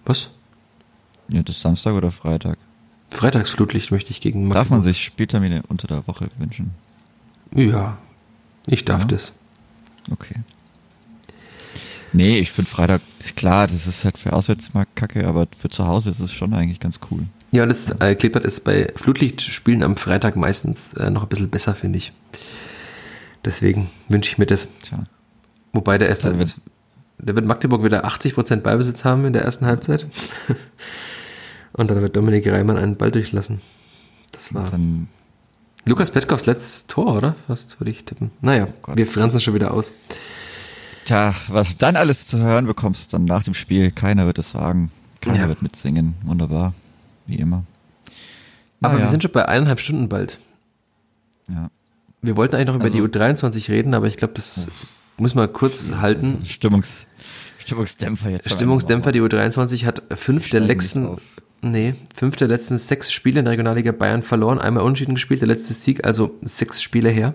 Was? 0.05 0.29
Ja, 1.29 1.43
das 1.43 1.57
ist 1.57 1.63
Samstag 1.63 1.95
oder 1.95 2.11
Freitag. 2.11 2.59
Freitagsflutlicht 3.10 3.90
möchte 3.90 4.10
ich 4.10 4.20
gegen 4.20 4.51
Darf 4.51 4.70
man 4.70 4.82
sich 4.82 5.02
Spieltermine 5.05 5.62
unter 5.68 5.86
der 5.89 6.06
Woche 6.06 6.28
wünschen? 6.39 6.70
Ja, 7.55 7.97
ich 8.66 8.85
darf 8.85 9.02
Ja. 9.02 9.09
das. 9.09 9.32
Okay. 10.10 10.35
Nee, 12.12 12.39
ich 12.39 12.51
finde 12.52 12.70
Freitag, 12.70 13.02
klar, 13.36 13.66
das 13.66 13.86
ist 13.86 14.05
halt 14.05 14.16
für 14.18 14.32
auswärts 14.32 14.72
mal 14.72 14.86
kacke, 14.94 15.26
aber 15.26 15.47
für 15.56 15.68
zu 15.68 15.86
Hause 15.86 16.10
ist 16.10 16.20
es 16.20 16.32
schon 16.32 16.55
eigentlich 16.55 16.80
ganz 16.80 17.01
cool. 17.10 17.24
Ja, 17.51 17.62
und 17.62 17.68
das 17.70 17.90
äh, 18.01 18.14
Kleeblatt 18.14 18.44
ist 18.44 18.64
bei 18.64 18.93
Flutlichtspielen 18.97 19.82
am 19.82 19.97
Freitag 19.97 20.36
meistens 20.36 20.93
äh, 20.94 21.10
noch 21.10 21.22
ein 21.22 21.28
bisschen 21.28 21.51
besser, 21.51 21.74
finde 21.74 21.98
ich. 21.98 22.12
Deswegen 23.44 23.90
wünsche 24.09 24.30
ich 24.30 24.39
mir 24.39 24.47
das. 24.47 24.68
Tja. 24.82 25.05
Wobei 25.72 25.97
der 25.98 26.09
erste, 26.09 26.32
der 27.18 27.36
wird 27.36 27.47
Magdeburg 27.47 27.85
wieder 27.85 28.06
80% 28.06 28.56
Ballbesitz 28.56 29.05
haben 29.05 29.24
in 29.26 29.32
der 29.32 29.43
ersten 29.43 29.66
Halbzeit. 29.66 30.06
und 31.79 31.91
dann 31.91 32.03
wird 32.03 32.17
Dominik 32.17 32.47
Reimann 32.47 32.77
einen 32.77 32.97
Ball 32.97 33.11
durchlassen. 33.11 33.61
Das 34.33 34.53
war 34.55 34.67
Dann 34.67 35.09
Lukas 35.87 36.11
Petkows 36.11 36.45
letztes 36.47 36.87
Tor, 36.87 37.17
oder? 37.17 37.35
Fast 37.47 37.81
würde 37.81 37.91
ich 37.91 38.05
tippen. 38.05 38.31
Naja, 38.43 38.69
Gott. 38.83 38.97
wir 38.99 39.07
franzen 39.07 39.41
schon 39.41 39.55
wieder 39.55 39.73
aus. 39.73 39.93
Tja, 41.07 41.35
was 41.49 41.79
dann 41.79 41.97
alles 41.97 42.27
zu 42.27 42.39
hören 42.39 42.67
bekommst, 42.67 43.15
dann 43.15 43.25
nach 43.25 43.43
dem 43.45 43.55
Spiel, 43.55 43.91
keiner 43.91 44.27
wird 44.27 44.39
es 44.39 44.51
sagen, 44.51 44.91
keiner 45.23 45.39
Ja. 45.41 45.49
wird 45.49 45.63
mitsingen, 45.63 46.15
wunderbar, 46.23 46.75
wie 47.27 47.37
immer. 47.37 47.65
Aber 48.83 48.93
Naja, 48.95 49.07
wir 49.07 49.11
sind 49.11 49.23
schon 49.23 49.33
bei 49.33 49.49
eineinhalb 49.49 49.81
Stunden 49.81 50.09
bald. 50.09 50.39
ja. 51.49 51.71
Wir 52.21 52.37
wollten 52.37 52.57
eigentlich 52.57 52.67
noch 52.67 52.75
über 52.75 52.85
Also- 52.87 52.97
die 52.97 53.03
U23 53.19 53.69
reden, 53.71 53.95
aber 53.95 54.07
ich 54.09 54.17
glaube, 54.17 54.35
das 54.35 54.67
muss 55.19 55.37
man 55.37 55.53
kurz 55.53 55.93
halten. 56.01 56.39
Also 56.41 56.47
Stimmungs, 56.47 57.07
Stimmungsdämpfer 57.69 58.31
jetzt. 58.31 58.51
Stimmungsdämpfer, 58.51 59.12
die 59.12 59.20
U23 59.20 59.85
hat 59.85 60.03
fünf 60.16 60.49
der 60.49 60.61
letzten, 60.61 61.19
nee, 61.61 61.95
fünf 62.16 62.36
der 62.36 62.49
letzten 62.49 62.78
sechs 62.78 63.12
Spiele 63.12 63.40
in 63.40 63.45
der 63.45 63.53
Regionalliga 63.53 63.93
Bayern 63.93 64.23
verloren, 64.23 64.59
einmal 64.59 64.85
unentschieden 64.85 65.16
gespielt, 65.16 65.43
der 65.43 65.49
letzte 65.49 65.74
Sieg, 65.74 66.07
also 66.07 66.39
sechs 66.40 66.82
Spiele 66.82 67.11
her. 67.11 67.35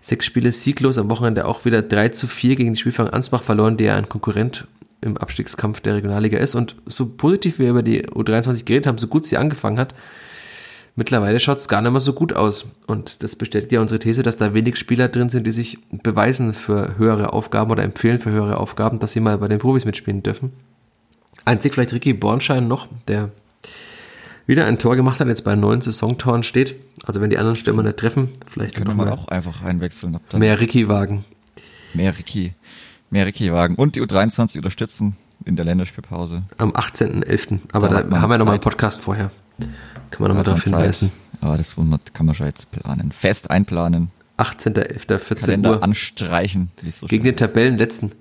Sechs 0.00 0.26
Spiele 0.26 0.50
sieglos, 0.50 0.98
am 0.98 1.10
Wochenende 1.10 1.44
auch 1.44 1.64
wieder 1.64 1.82
3 1.82 2.08
zu 2.08 2.26
4 2.26 2.56
gegen 2.56 2.72
die 2.72 2.80
Spielfang 2.80 3.08
Ansbach 3.08 3.44
verloren, 3.44 3.76
der 3.76 3.94
ein 3.94 4.08
Konkurrent 4.08 4.66
im 5.00 5.16
Abstiegskampf 5.16 5.80
der 5.80 5.94
Regionalliga 5.94 6.38
ist. 6.38 6.56
Und 6.56 6.74
so 6.86 7.06
positiv 7.06 7.58
wir 7.60 7.70
über 7.70 7.82
die 7.82 8.06
U23 8.06 8.64
geredet 8.64 8.86
haben, 8.88 8.98
so 8.98 9.06
gut 9.06 9.26
sie 9.26 9.36
angefangen 9.36 9.78
hat, 9.78 9.94
mittlerweile 11.00 11.40
schaut 11.40 11.56
es 11.56 11.66
gar 11.66 11.80
nicht 11.80 11.92
mehr 11.92 12.00
so 12.00 12.12
gut 12.12 12.34
aus. 12.34 12.66
Und 12.86 13.22
das 13.22 13.34
bestätigt 13.34 13.72
ja 13.72 13.80
unsere 13.80 13.98
These, 13.98 14.22
dass 14.22 14.36
da 14.36 14.52
wenig 14.52 14.76
Spieler 14.76 15.08
drin 15.08 15.30
sind, 15.30 15.46
die 15.46 15.50
sich 15.50 15.78
beweisen 15.90 16.52
für 16.52 16.98
höhere 16.98 17.32
Aufgaben 17.32 17.70
oder 17.70 17.82
empfehlen 17.82 18.20
für 18.20 18.30
höhere 18.30 18.58
Aufgaben, 18.58 18.98
dass 18.98 19.12
sie 19.12 19.20
mal 19.20 19.38
bei 19.38 19.48
den 19.48 19.58
Profis 19.58 19.86
mitspielen 19.86 20.22
dürfen. 20.22 20.52
Einzig 21.46 21.72
vielleicht 21.72 21.94
Ricky 21.94 22.12
Bornschein 22.12 22.68
noch, 22.68 22.86
der 23.08 23.30
wieder 24.46 24.66
ein 24.66 24.78
Tor 24.78 24.94
gemacht 24.94 25.20
hat, 25.20 25.28
jetzt 25.28 25.42
bei 25.42 25.56
neun 25.56 25.80
Saisontoren 25.80 26.42
steht. 26.42 26.76
Also 27.06 27.22
wenn 27.22 27.30
die 27.30 27.38
anderen 27.38 27.56
Stürmer 27.56 27.82
nicht 27.82 27.96
treffen, 27.96 28.28
vielleicht 28.46 28.84
man 28.84 28.98
mehr, 28.98 29.14
auch 29.14 29.28
einfach 29.28 29.62
einwechseln. 29.62 30.18
Mehr 30.36 30.60
Ricky 30.60 30.86
wagen. 30.86 31.24
mehr 31.94 32.18
Ricky, 32.18 32.52
mehr 33.08 33.24
Ricky 33.24 33.50
wagen 33.54 33.74
und 33.76 33.96
die 33.96 34.02
U23 34.02 34.58
unterstützen 34.58 35.16
in 35.46 35.56
der 35.56 35.64
Länderspielpause. 35.64 36.42
Am 36.58 36.72
18.11. 36.72 37.60
Aber 37.72 37.88
Da 37.88 38.02
da, 38.02 38.20
haben 38.20 38.30
wir 38.30 38.36
nochmal 38.36 38.56
einen. 38.56 38.60
Podcast 38.60 39.00
vorher. 39.00 39.30
Kann 40.10 40.22
man 40.22 40.28
nochmal 40.28 40.44
darauf 40.44 40.62
hinweisen. 40.64 41.10
Aber 41.40 41.56
das 41.56 41.76
kann 42.12 42.26
man 42.26 42.34
schon 42.34 42.46
jetzt 42.46 42.70
planen. 42.70 43.12
Fest 43.12 43.50
einplanen, 43.50 44.10
18.11. 44.38 45.18
14 45.18 45.36
Kalender 45.38 45.70
Uhr. 45.72 45.82
anstreichen. 45.82 46.70
so 46.90 47.06
Gegen 47.06 47.24
den 47.24 47.36
Tabellenletzten, 47.36 48.12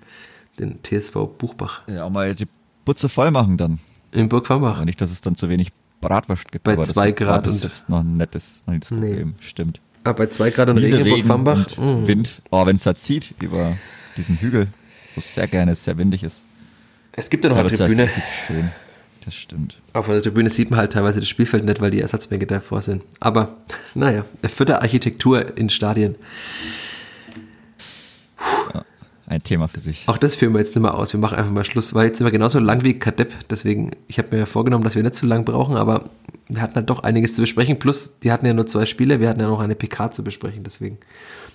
den 0.59 0.79
TSV 0.83 1.13
Buchbach. 1.37 1.81
Ja, 1.87 2.03
auch 2.05 2.09
mal 2.09 2.35
die 2.35 2.47
Butze 2.85 3.09
voll 3.09 3.31
machen 3.31 3.57
dann. 3.57 3.79
In 4.11 4.27
Burg 4.29 4.47
Fambach. 4.47 4.77
Aber 4.77 4.85
nicht, 4.85 4.99
dass 5.01 5.11
es 5.11 5.21
dann 5.21 5.35
zu 5.35 5.49
wenig 5.49 5.71
Bratwurst 6.01 6.51
gibt. 6.51 6.63
Bei 6.63 6.73
aber 6.73 6.81
das 6.81 6.89
zwei 6.93 7.11
Grad 7.11 7.43
bis 7.43 7.53
und- 7.53 7.63
jetzt 7.63 7.89
noch 7.89 7.99
ein 7.99 8.17
nettes, 8.17 8.63
das 8.65 8.91
Nee. 8.91 9.07
Problem. 9.07 9.35
Stimmt. 9.41 9.79
Ah, 10.03 10.13
bei 10.13 10.27
2 10.27 10.49
Grad 10.51 10.69
und 10.69 10.77
Regen 10.77 11.05
in 11.05 11.43
Burg 11.43 11.77
mm. 11.77 12.07
Wind. 12.07 12.41
Oh, 12.51 12.65
wenn 12.65 12.77
es 12.77 12.83
da 12.83 12.95
zieht 12.95 13.33
über 13.41 13.77
diesen 14.15 14.37
Hügel, 14.37 14.67
wo 15.13 15.19
es 15.19 15.35
sehr 15.35 15.47
gerne 15.47 15.75
sehr 15.75 15.97
windig 15.97 16.23
ist. 16.23 16.41
Es 17.11 17.29
gibt 17.29 17.43
ja 17.43 17.49
noch 17.49 17.57
eine 17.57 17.67
Tribüne. 17.67 18.03
richtig 18.03 18.23
schön. 18.47 18.69
Das 19.25 19.35
stimmt. 19.35 19.79
Auf 19.93 20.07
der 20.07 20.21
Tribüne 20.21 20.49
sieht 20.49 20.71
man 20.71 20.79
halt 20.79 20.93
teilweise 20.93 21.19
das 21.19 21.29
Spielfeld 21.29 21.65
nicht, 21.65 21.81
weil 21.81 21.91
die 21.91 22.01
Ersatzbänke 22.01 22.47
davor 22.47 22.81
sind. 22.81 23.03
Aber 23.19 23.57
naja, 23.93 24.25
vierte 24.47 24.81
Architektur 24.81 25.57
in 25.57 25.69
Stadien. 25.69 26.15
Ein 29.29 29.43
Thema 29.43 29.67
für 29.67 29.79
sich. 29.79 30.05
Auch 30.07 30.17
das 30.17 30.35
führen 30.35 30.53
wir 30.53 30.59
jetzt 30.59 30.73
nicht 30.73 30.81
mehr 30.81 30.95
aus. 30.95 31.13
Wir 31.13 31.19
machen 31.19 31.37
einfach 31.37 31.51
mal 31.51 31.63
Schluss. 31.63 31.93
Weil 31.93 32.07
jetzt 32.07 32.17
sind 32.17 32.25
wir 32.25 32.31
genauso 32.31 32.57
lang 32.57 32.83
wie 32.83 32.97
Kadepp. 32.97 33.31
Deswegen, 33.47 33.91
ich 34.07 34.17
habe 34.17 34.29
mir 34.31 34.39
ja 34.39 34.45
vorgenommen, 34.47 34.83
dass 34.83 34.95
wir 34.95 35.03
nicht 35.03 35.13
zu 35.13 35.27
lang 35.27 35.45
brauchen, 35.45 35.77
aber 35.77 36.09
wir 36.47 36.63
hatten 36.63 36.73
halt 36.73 36.89
doch 36.89 37.03
einiges 37.03 37.33
zu 37.33 37.41
besprechen. 37.41 37.77
Plus, 37.77 38.17
die 38.21 38.31
hatten 38.31 38.47
ja 38.47 38.55
nur 38.55 38.65
zwei 38.65 38.87
Spiele. 38.87 39.19
Wir 39.19 39.29
hatten 39.29 39.39
ja 39.39 39.47
noch 39.47 39.59
eine 39.59 39.75
PK 39.75 40.09
zu 40.11 40.23
besprechen. 40.23 40.63
Deswegen 40.63 40.97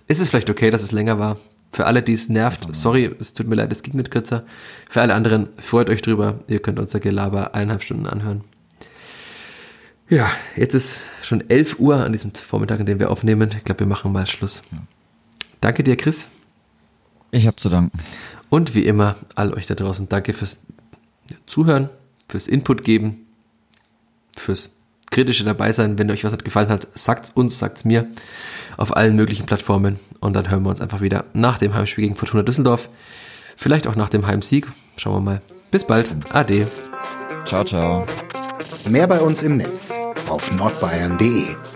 ist 0.07 0.20
es 0.20 0.28
vielleicht 0.28 0.51
okay, 0.51 0.70
dass 0.70 0.85
es 0.85 0.93
länger 0.93 1.19
war. 1.19 1.36
Für 1.74 1.86
alle, 1.86 2.05
die 2.05 2.12
es 2.12 2.28
nervt, 2.28 2.68
sorry, 2.70 3.12
es 3.18 3.34
tut 3.34 3.48
mir 3.48 3.56
leid, 3.56 3.72
es 3.72 3.82
ging 3.82 3.96
nicht 3.96 4.12
kürzer. 4.12 4.44
Für 4.88 5.01
alle 5.01 5.12
anderen, 5.12 5.48
freut 5.59 5.90
euch 5.90 6.02
drüber. 6.02 6.38
Ihr 6.46 6.60
könnt 6.60 6.78
unser 6.78 7.01
Gelaber 7.01 7.52
eineinhalb 7.56 7.82
Stunden 7.82 8.06
anhören. 8.06 8.44
Ja, 10.09 10.30
jetzt 10.55 10.74
ist 10.74 11.01
schon 11.20 11.51
11 11.51 11.80
Uhr 11.80 11.96
an 11.96 12.12
diesem 12.12 12.32
Vormittag, 12.32 12.78
an 12.78 12.86
dem 12.86 13.01
wir 13.01 13.10
aufnehmen. 13.10 13.51
Ich 13.59 13.64
glaube, 13.64 13.80
wir 13.80 13.86
machen 13.88 14.12
mal 14.12 14.24
Schluss. 14.28 14.62
Danke 15.60 15.82
dir, 15.82 15.96
Chris. 15.96 16.28
Ich 17.32 17.48
habe 17.48 17.56
zu 17.56 17.68
danken. 17.68 17.98
Und 18.51 18.76
wie 18.76 18.84
immer, 18.84 19.16
all 19.34 19.52
euch 19.52 19.66
da 19.66 19.74
draußen, 19.74 20.09
danke 20.09 20.32
fürs 20.32 20.60
Zuhören, 21.46 21.90
fürs 22.28 22.46
Input 22.46 22.84
geben, 22.84 23.26
fürs 24.36 24.73
kritische 25.15 25.45
dabei 25.45 25.73
sein. 25.73 25.99
Wenn 25.99 26.11
euch 26.11 26.24
was 26.24 26.32
nicht 26.32 26.45
gefallen 26.45 26.69
hat, 26.69 26.86
sagt's 26.95 27.31
uns, 27.31 27.59
sagt's 27.59 27.85
mir 27.85 28.07
auf 28.77 28.97
allen 28.97 29.16
möglichen 29.16 29.47
Plattformen. 29.47 29.99
Und 30.20 30.35
dann 30.35 30.51
hören 30.51 30.65
wir 30.65 30.70
uns 30.70 30.81
einfach 30.81 31.01
wieder 31.01 31.24
nach 31.32 31.59
dem 31.59 31.74
Heimspiel 31.74 32.05
gegen 32.05 32.16
Fortuna 32.16 32.43
Düsseldorf. 32.43 32.89
Vielleicht 33.57 33.86
auch 33.86 33.97
nach 33.97 34.11
dem 34.11 34.27
Heimsieg. 34.27 34.66
Schauen 34.97 35.15
wir 35.15 35.20
mal. 35.20 35.43
Bis 35.70 35.86
bald. 35.86 36.09
Ade. 36.32 36.66
Ciao, 37.47 37.65
ciao. 37.65 38.05
Mehr 38.89 39.07
bei 39.07 39.20
uns 39.20 39.43
im 39.43 39.57
Netz 39.57 39.99
auf 40.28 40.55
nordbayern.de. 40.57 41.73